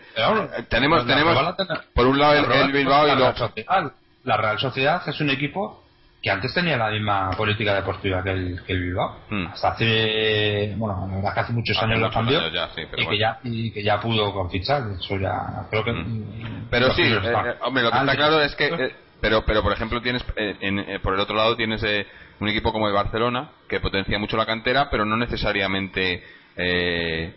[0.69, 3.91] tenemos la tenemos la- por un lado la el, Bilbao y la lo Real Sociedad.
[4.23, 5.83] La Real Sociedad es un equipo
[6.21, 9.17] que antes tenía la misma política deportiva que el, que el Bilbao.
[9.29, 9.47] Hmm.
[9.47, 12.81] Hasta hace, bueno, la verdad que hace muchos Hace años lo cambió años ya, sí,
[12.95, 14.83] y, que ya, y que ya pudo con fichar.
[14.97, 15.91] Eso ya, creo que.
[15.91, 16.67] Mm.
[16.69, 19.43] Pero los sí, eh, eh, hombre, lo que está Antes- claro es que, eh, pero,
[19.45, 22.07] pero por ejemplo tienes, eh, en- eh, por el otro lado tienes eh,
[22.43, 26.21] un equipo como el Barcelona que potencia mucho la cantera, pero no necesariamente
[26.57, 27.33] eh,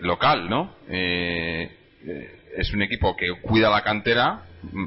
[0.00, 0.76] local, ¿no?
[0.88, 4.86] Eh, eh, es un equipo que cuida la cantera, mm,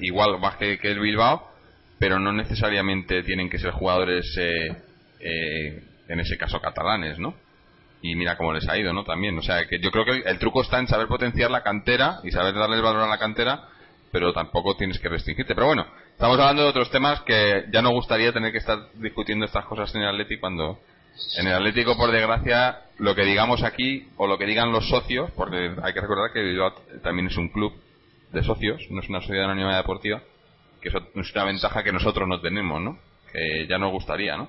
[0.00, 1.52] igual más que, el Bilbao,
[1.98, 7.34] pero no necesariamente tienen que ser jugadores, eh, en ese caso catalanes, ¿no?
[8.00, 9.02] y mira cómo les ha ido, ¿no?
[9.02, 11.64] También, o sea, que yo creo que el, el truco está en saber potenciar la
[11.64, 13.64] cantera y saber darle el valor a la cantera,
[14.12, 15.54] pero tampoco tienes que restringirte.
[15.54, 19.44] Pero bueno, estamos hablando de otros temas que ya no gustaría tener que estar discutiendo
[19.44, 20.78] estas cosas en el Atleti cuando
[21.36, 25.30] En el Atlético, por desgracia, lo que digamos aquí o lo que digan los socios,
[25.32, 26.72] porque hay que recordar que Bilbao
[27.02, 27.72] también es un club
[28.32, 30.22] de socios, no es una sociedad anónima deportiva,
[30.80, 30.94] que es
[31.34, 32.98] una ventaja que nosotros no tenemos, ¿no?
[33.32, 34.48] Que ya nos gustaría, ¿no?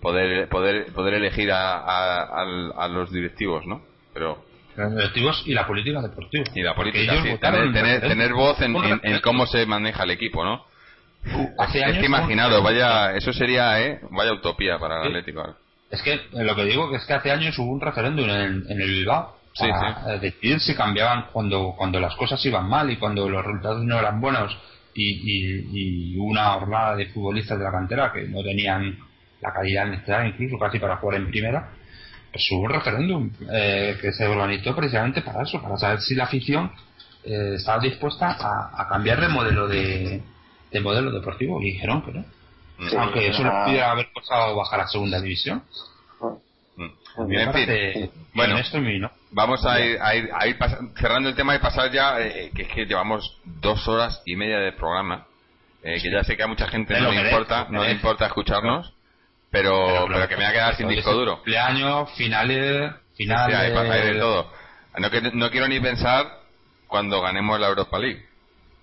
[0.00, 2.42] Poder poder poder elegir a, a,
[2.76, 3.82] a los directivos, ¿no?
[4.14, 4.44] Pero
[4.76, 6.44] Directivos y la política deportiva.
[6.54, 9.20] y la política, ellos sí, tener, voz en, Un en- en referéndum.
[9.22, 10.64] cómo se maneja el equipo, ¿no?
[11.58, 12.62] Hace es que referéndum.
[12.62, 14.00] vaya, eso sería, ¿eh?
[14.10, 15.08] Vaya utopía para el Sí.
[15.08, 15.40] Atlético.
[15.40, 15.54] ahora.
[15.90, 18.64] Es que eh, lo que digo que es que hace años hubo un referéndum en,
[18.68, 22.90] en el Bilbao Sí, para eh, decidir si cambiaban cuando cuando las cosas iban mal
[22.90, 24.54] y cuando los resultados no eran buenos
[24.94, 28.98] y, y, y una jornada de futbolistas de la cantera que no tenían
[29.40, 31.70] la calidad necesaria incluso casi para jugar en primera
[32.36, 36.24] pues hubo un referéndum eh, que se organizó precisamente para eso para saber si la
[36.24, 36.70] afición
[37.24, 40.22] eh, estaba dispuesta a, a cambiar de modelo de,
[40.70, 41.62] de modelo deportivo.
[41.62, 42.24] Y dijeron que no.
[42.98, 45.62] Aunque eso les pudiera haber costado bajar a segunda división.
[46.76, 47.26] Mm.
[47.26, 48.60] me En fin, parece bueno.
[49.00, 49.10] no.
[49.30, 50.58] Vamos a ir, a ir, a ir
[51.00, 54.58] cerrando el tema y pasar ya, eh, que es que llevamos dos horas y media
[54.58, 55.26] de programa,
[55.82, 58.26] eh, que ya sé que a mucha gente Te no le importa, no le importa
[58.26, 58.92] escucharnos,
[59.62, 61.34] pero, pero, que me va a quedar sin disco duro.
[61.36, 63.56] Cumpleaños, finales, Sí, finales.
[63.56, 64.52] hay, pa- hay de todo.
[64.98, 66.26] No, que- no quiero ni pensar
[66.86, 68.24] cuando ganemos la Europa League,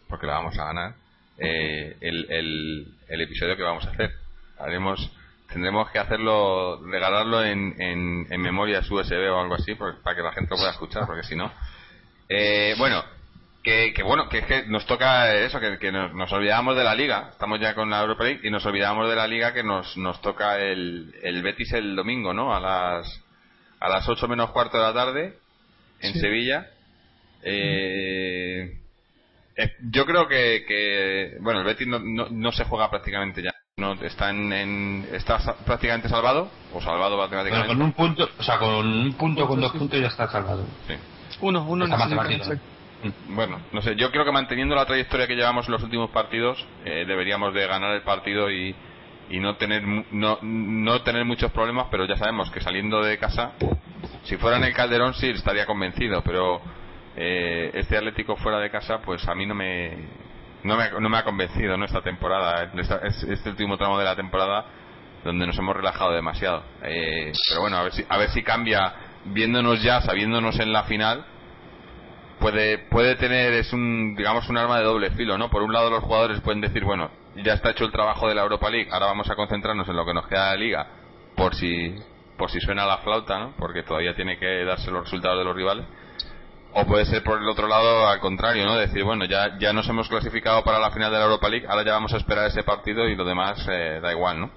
[0.09, 0.93] porque la vamos a ganar,
[1.37, 4.11] eh, el, el, el episodio que vamos a hacer.
[4.59, 5.11] Haremos,
[5.51, 10.21] tendremos que hacerlo, regalarlo en, en, en memorias USB o algo así, por- para que
[10.21, 11.51] la gente lo pueda escuchar, porque si no.
[12.29, 13.03] Eh, bueno,
[13.63, 16.83] que, que bueno, que es que nos toca eso, que, que nos, nos olvidamos de
[16.83, 17.29] la liga.
[17.31, 20.21] Estamos ya con la Europa League y nos olvidamos de la liga que nos, nos
[20.21, 22.53] toca el, el Betis el domingo, ¿no?
[22.55, 23.21] A las,
[23.79, 25.37] a las 8 menos cuarto de la tarde
[26.01, 26.19] en Sí.
[26.19, 26.67] Sevilla.
[27.41, 28.79] Eh,
[29.55, 33.53] eh, yo creo que, que bueno, el Betis no, no, no se juega prácticamente ya.
[33.77, 37.67] No está en, en- está sa- prácticamente salvado o salvado Pero matemáticamente.
[37.73, 40.63] con un punto, o sea, con un punto, con dos puntos ya está salvado.
[40.87, 40.93] Sí.
[41.41, 41.97] Uno, uno Está.
[43.29, 46.65] Bueno, no sé, yo creo que manteniendo la trayectoria que llevamos en los últimos partidos,
[46.85, 48.75] eh, deberíamos de ganar el partido y,
[49.29, 53.53] y no tener no, no tener muchos problemas, pero ya sabemos que saliendo de casa,
[54.23, 56.61] si fuera en el Calderón sí estaría convencido, pero
[57.15, 59.97] eh, este Atlético fuera de casa, pues a mí no me
[60.63, 61.83] no me, no me ha convencido ¿no?
[61.83, 64.65] esta temporada, este último tramo de la temporada
[65.21, 66.63] donde nos hemos relajado demasiado.
[66.83, 68.93] Eh, pero bueno, a ver si a ver si cambia
[69.25, 71.25] viéndonos ya, sabiéndonos en la final
[72.43, 75.89] puede puede tener es un digamos un arma de doble filo no por un lado
[75.89, 79.05] los jugadores pueden decir bueno ya está hecho el trabajo de la Europa League ahora
[79.05, 80.87] vamos a concentrarnos en lo que nos queda de la liga
[81.37, 81.95] por si
[82.37, 85.55] por si suena la flauta no porque todavía tiene que darse los resultados de los
[85.55, 85.85] rivales
[86.73, 89.87] o puede ser por el otro lado al contrario no decir bueno ya ya nos
[89.87, 92.63] hemos clasificado para la final de la Europa League ahora ya vamos a esperar ese
[92.63, 94.51] partido y lo demás eh, da igual no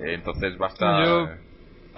[0.00, 1.38] entonces basta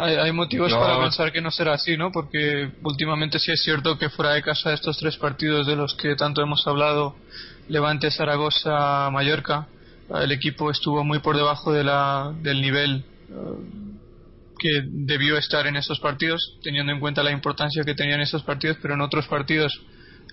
[0.00, 2.12] Hay, hay motivos para pensar que no será así, ¿no?
[2.12, 6.14] Porque últimamente sí es cierto que fuera de casa estos tres partidos de los que
[6.14, 7.16] tanto hemos hablado,
[7.68, 9.66] Levante, Zaragoza, Mallorca,
[10.22, 13.34] el equipo estuvo muy por debajo de la, del nivel eh,
[14.58, 18.78] que debió estar en esos partidos, teniendo en cuenta la importancia que tenían esos partidos,
[18.80, 19.80] pero en otros partidos,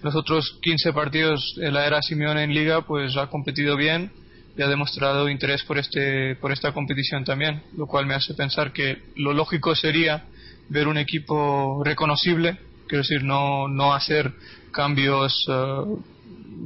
[0.03, 4.11] los otros 15 partidos de la era Simeone en Liga, pues ha competido bien
[4.57, 8.71] y ha demostrado interés por este por esta competición también, lo cual me hace pensar
[8.71, 10.25] que lo lógico sería
[10.69, 14.33] ver un equipo reconocible, quiero decir, no, no hacer
[14.71, 15.83] cambios eh,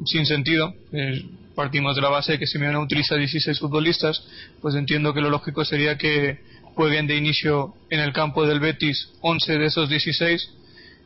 [0.05, 0.73] sin sentido.
[0.91, 4.23] Eh, partimos de la base de que Simeone utiliza 16 futbolistas,
[4.61, 6.39] pues entiendo que lo lógico sería que
[6.75, 10.49] jueguen de inicio en el campo del Betis 11 de esos 16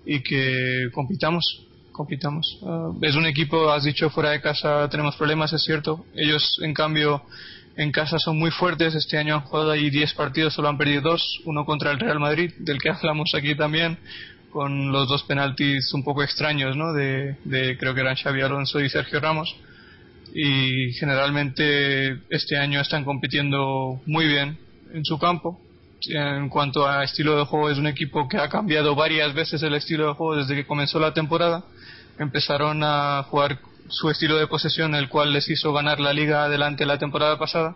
[0.06, 5.54] y que compitamos compitamos Ah, es un equipo has dicho fuera de casa tenemos problemas
[5.54, 7.24] es cierto ellos en cambio
[7.78, 11.02] en casa son muy fuertes este año han jugado ahí 10 partidos solo han perdido
[11.02, 13.98] dos uno contra el Real Madrid del que hablamos aquí también
[14.52, 16.92] con los dos penaltis un poco extraños ¿no?
[16.92, 19.56] de, de creo que eran Xavi Alonso y Sergio Ramos
[20.34, 24.58] y generalmente este año están compitiendo muy bien
[24.94, 25.60] en su campo.
[26.06, 29.74] En cuanto a estilo de juego, es un equipo que ha cambiado varias veces el
[29.76, 31.64] estilo de juego desde que comenzó la temporada.
[32.20, 33.60] Empezaron a jugar
[33.90, 37.76] su estilo de posesión, el cual les hizo ganar la liga adelante la temporada pasada.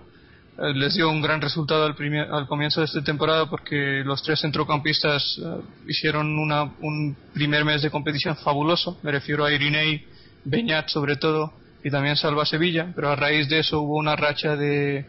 [0.59, 4.23] Eh, Les dio un gran resultado al, primer- al comienzo de esta temporada porque los
[4.23, 8.97] tres centrocampistas eh, hicieron una- un primer mes de competición fabuloso.
[9.03, 10.05] Me refiero a Irinei,
[10.45, 14.55] Beñat sobre todo y también Salva Sevilla, pero a raíz de eso hubo una racha
[14.55, 15.05] de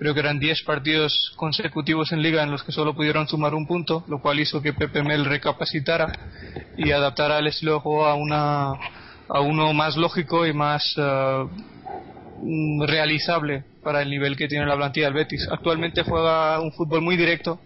[0.00, 3.66] creo que eran 10 partidos consecutivos en liga en los que solo pudieron sumar un
[3.66, 6.10] punto, lo cual hizo que Pepe Mel recapacitara
[6.78, 8.72] y adaptara el estilo de juego a una
[9.28, 15.04] a uno más lógico y más mm, realizable para el nivel que tiene la plantilla
[15.04, 15.46] del Betis.
[15.52, 17.60] Actualmente juega un fútbol muy directo,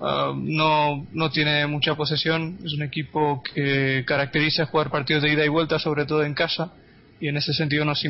[0.00, 5.44] ah, no, no tiene mucha posesión, es un equipo que caracteriza jugar partidos de ida
[5.44, 6.72] y vuelta, sobre todo en casa,
[7.20, 8.02] y en ese sentido nos,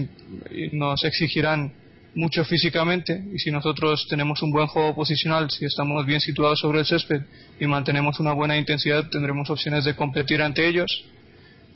[0.70, 1.72] nos exigirán
[2.14, 6.80] mucho físicamente y si nosotros tenemos un buen juego posicional, si estamos bien situados sobre
[6.80, 7.22] el césped
[7.60, 11.04] y mantenemos una buena intensidad, tendremos opciones de competir ante ellos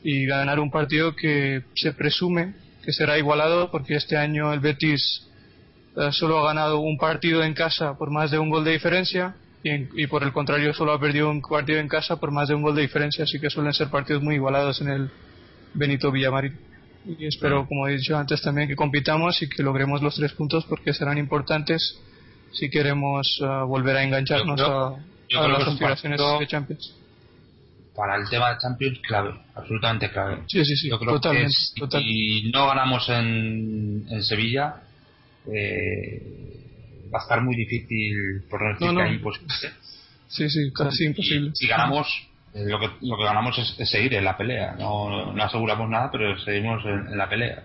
[0.02, 2.54] y ganar un partido que se presume
[2.84, 5.28] que será igualado porque este año el Betis
[5.96, 9.36] eh, solo ha ganado un partido en casa por más de un gol de diferencia
[9.62, 12.54] y, y por el contrario solo ha perdido un partido en casa por más de
[12.54, 15.10] un gol de diferencia, así que suelen ser partidos muy igualados en el
[15.74, 16.71] Benito Villamarín.
[17.04, 20.64] Y espero, como he dicho antes, también que compitamos y que logremos los tres puntos
[20.66, 21.98] porque serán importantes
[22.52, 24.98] si queremos eh, volver a engancharnos Yo a,
[25.28, 26.94] yo a las aspiraciones partido- de Champions.
[27.94, 30.42] Para el tema de Champions, clave, absolutamente clave.
[30.48, 31.48] Sí, sí, sí, Yo creo totalmente.
[31.48, 32.02] que si total.
[32.52, 34.76] no ganamos en, en Sevilla,
[35.52, 39.02] eh, va a estar muy difícil, por no decir No, que no.
[39.08, 39.52] hay imposible.
[40.28, 41.50] Sí, sí, casi imposible.
[41.54, 42.06] Si ganamos,
[42.54, 44.74] lo, que, lo que ganamos es, es seguir en la pelea.
[44.78, 47.62] No, no aseguramos nada, pero seguimos en, en la pelea.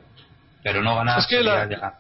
[0.64, 2.00] Pero no ganar Es que la-.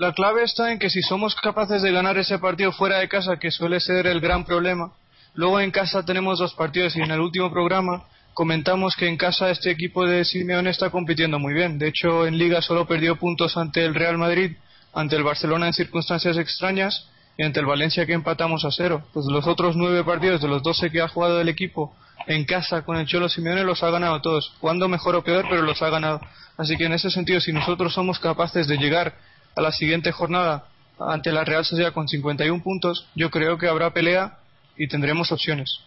[0.00, 3.36] La clave está en que si somos capaces de ganar ese partido fuera de casa,
[3.36, 4.92] que suele ser el gran problema,
[5.34, 9.50] luego en casa tenemos dos partidos y en el último programa comentamos que en casa
[9.50, 11.78] este equipo de Simeone está compitiendo muy bien.
[11.78, 14.56] De hecho, en Liga solo perdió puntos ante el Real Madrid,
[14.94, 17.06] ante el Barcelona en circunstancias extrañas
[17.40, 19.02] y ante el Valencia que empatamos a cero.
[19.14, 21.94] Pues los otros nueve partidos de los doce que ha jugado el equipo
[22.26, 24.52] en casa con el Cholo Simeone los ha ganado todos.
[24.60, 26.20] Jugando mejor o peor, pero los ha ganado.
[26.58, 29.14] Así que en ese sentido, si nosotros somos capaces de llegar
[29.56, 30.66] a la siguiente jornada
[30.98, 34.36] ante la Real Sociedad con 51 puntos, yo creo que habrá pelea
[34.76, 35.80] y tendremos opciones.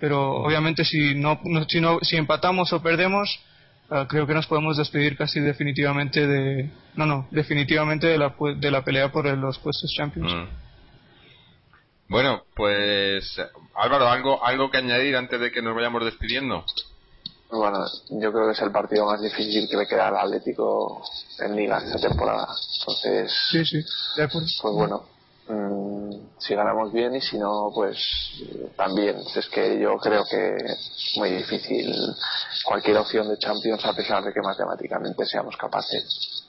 [0.00, 3.40] Pero obviamente si no, no- si, no- si empatamos o perdemos,
[3.90, 8.70] ah, creo que nos podemos despedir casi definitivamente de no no definitivamente de la de
[8.70, 10.32] la pelea por los puestos Champions.
[10.32, 10.63] Mm.
[12.08, 13.40] Bueno, pues
[13.74, 16.64] Álvaro, algo algo que añadir antes de que nos vayamos despidiendo.
[17.50, 17.78] Bueno,
[18.10, 21.02] yo creo que es el partido más difícil que le queda al Atlético
[21.38, 22.48] en Liga esta temporada.
[22.80, 23.80] Entonces, Sí, sí,
[24.16, 24.48] de acuerdo.
[24.60, 25.06] pues bueno,
[25.48, 27.96] mm, si ganamos bien y si no, pues
[28.76, 29.16] también.
[29.36, 31.94] Es que yo creo que es muy difícil
[32.64, 36.44] cualquier opción de Champions a pesar de que matemáticamente seamos capaces.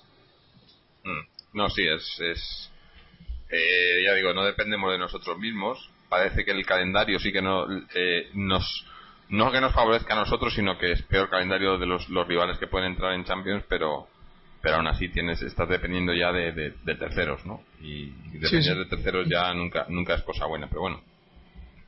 [1.03, 1.57] Mm.
[1.57, 2.69] No, sí, es, es
[3.49, 5.89] eh, ya digo, no dependemos de nosotros mismos.
[6.09, 7.65] Parece que el calendario sí que no
[7.95, 8.85] eh, nos
[9.29, 12.59] no que nos favorezca a nosotros, sino que es peor calendario de los, los rivales
[12.59, 14.07] que pueden entrar en Champions, pero
[14.61, 17.61] pero aún así tienes estás dependiendo ya de, de- de terceros, ¿no?
[17.81, 18.79] Y, y depender sí.
[18.79, 21.01] de terceros ya nunca nunca es cosa buena, pero bueno.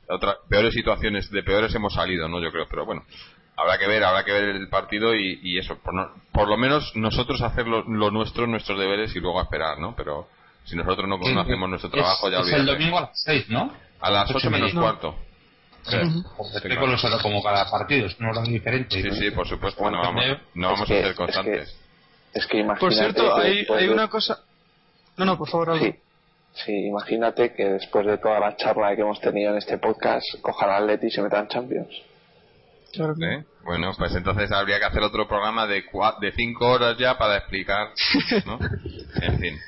[0.08, 2.40] Otra, peores situaciones, de peores hemos salido, ¿no?
[2.40, 3.04] Yo creo, pero bueno.
[3.56, 6.56] Habrá que ver, habrá que ver el partido y, y eso, por, no- por lo
[6.56, 9.94] menos nosotros hacer lo, lo nuestro, nuestros deberes y luego esperar, ¿no?
[9.96, 10.28] Pero
[10.68, 13.48] si nosotros no, no hacemos nuestro trabajo, es, ya es el domingo a las 6,
[13.48, 13.72] ¿no?
[14.00, 15.16] A las Ocho 8 y menos cuarto.
[15.86, 19.00] Es que con los como cada partido es un horario diferente.
[19.02, 20.24] Sí, sí, por supuesto, no vamos,
[20.54, 21.76] no vamos Es a ser es que- constantes.
[22.34, 22.80] Es que imagínate.
[22.80, 24.38] Por cierto, que hay, hay de- una cosa.
[25.16, 25.78] No, no, por favor.
[25.78, 25.94] Sí,
[26.52, 30.68] sí, imagínate que después de toda la charla que hemos tenido en este podcast, cojan
[30.70, 31.88] al Atleti y se metan en Champions.
[32.92, 33.44] Claro que- ¿Eh?
[33.64, 37.38] Bueno, pues entonces habría que hacer otro programa de cua- de 5 horas ya para
[37.38, 37.88] explicar,
[38.46, 38.58] ¿no?
[39.22, 39.58] En fin.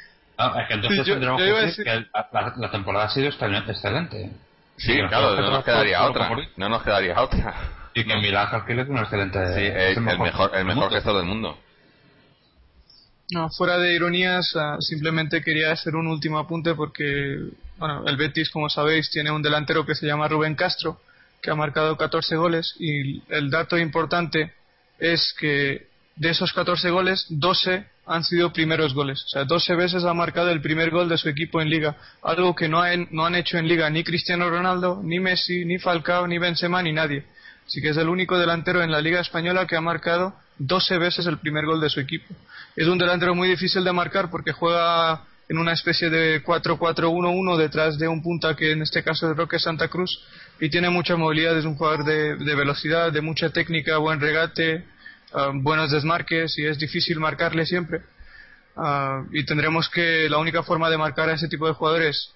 [0.40, 3.04] No, es que entonces Sí, yo- tendremos yo que decir decir- que la, la temporada
[3.06, 4.30] ha sido excel- excelente.
[4.76, 6.30] Sí, Que nos claro, no nos quedaría otra.
[6.56, 7.54] No nos quedaría otra.
[7.94, 9.38] Y que Milán Calquiles es un excelente.
[9.54, 11.58] Sí, es el mejor, el mejor gestor del mundo.
[13.32, 17.38] No, fuera de ironías, ah, simplemente quería hacer un último apunte porque,
[17.78, 21.00] bueno, el Betis, como sabéis, tiene un delantero que se llama Rubén Castro,
[21.40, 24.52] que ha marcado 14 goles y el dato importante
[24.98, 25.86] es que
[26.16, 29.22] de esos 14 goles, 12 han sido primeros goles.
[29.26, 31.96] O sea, 12 veces ha marcado el primer gol de su equipo en liga.
[32.22, 35.78] Algo que no han, no han hecho en liga ni Cristiano Ronaldo, ni Messi, ni
[35.78, 37.24] Falcao, ni Benzema, ni nadie.
[37.64, 41.26] Así que es el único delantero en la liga española que ha marcado 12 veces
[41.26, 42.34] el primer gol de su equipo.
[42.74, 47.96] Es un delantero muy difícil de marcar porque juega en una especie de 4-4-1-1 detrás
[47.96, 50.20] de un punta que en este caso es Roque Santa Cruz
[50.60, 54.84] y tiene mucha movilidad, es un jugador de, de velocidad, de mucha técnica, buen regate,
[55.32, 58.02] ah, buenos desmarques y es difícil marcarle siempre.
[58.76, 62.32] Ah, y tendremos que la única forma de marcar a ese tipo de jugadores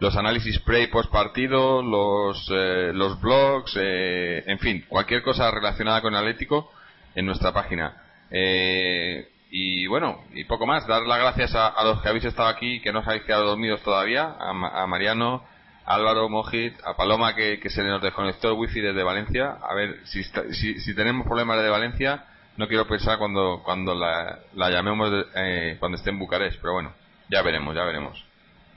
[0.00, 5.50] los análisis pre y post partido, los, eh, los blogs, eh, en fin, cualquier cosa
[5.50, 6.70] relacionada con Atlético
[7.14, 7.96] en nuestra página.
[8.30, 10.86] Eh, y bueno, y poco más.
[10.86, 13.80] Dar las gracias a, los que habéis estado aquí, que no os habéis quedado dormidos
[13.82, 15.44] todavía, a, a Mariano,
[15.86, 19.58] Álvaro Mojit, a Paloma que, que se nos desconectó el wifi desde Valencia.
[19.62, 22.24] A ver, si, está- si, si tenemos problemas de Valencia,
[22.56, 26.74] no quiero pensar cuando, cuando la, la llamemos de- eh, cuando esté en Bucarest, pero
[26.74, 26.92] bueno,
[27.30, 28.24] ya veremos, ya veremos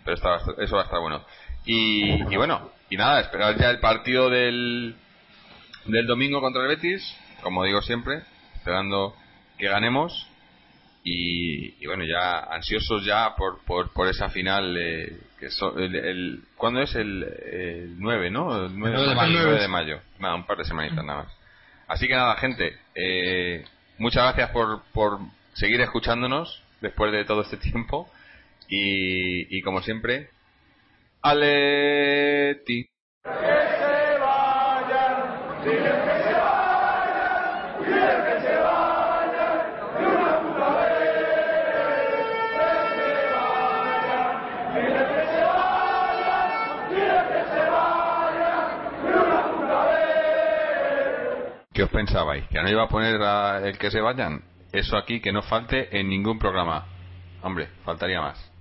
[0.03, 1.21] pero está- eso va a estar bueno.
[1.65, 4.95] Y, y bueno, y nada, esperar ya el partido del,
[5.83, 7.03] del domingo contra el Betis,
[7.43, 8.21] como digo siempre,
[8.55, 9.13] esperando
[9.57, 10.29] que ganemos.
[11.03, 14.77] Y, y bueno, ya ansiosos ya por, por, por esa final.
[14.77, 16.95] eh, que so- el, el- ¿Cuándo es?
[16.95, 18.65] El, el 9, ¿no?
[18.65, 19.39] El 9 9 de mayo.
[19.43, 19.99] 9 de mayo.
[20.19, 21.36] Nada, un par de semanitas nada más.
[21.87, 23.63] Así que nada, gente, eh,
[23.97, 25.19] muchas gracias por, por
[25.53, 28.09] seguir escuchándonos después de todo este tiempo.
[28.67, 30.29] Y, y como siempre,
[31.21, 32.89] Aleti.
[51.77, 52.43] ¿Qué os pensabais?
[52.47, 54.41] ¿Que no iba a poner a el que se vayan?
[54.71, 56.87] Eso aquí que no falte en ningún programa.
[57.43, 58.56] Hombre, faltaría más.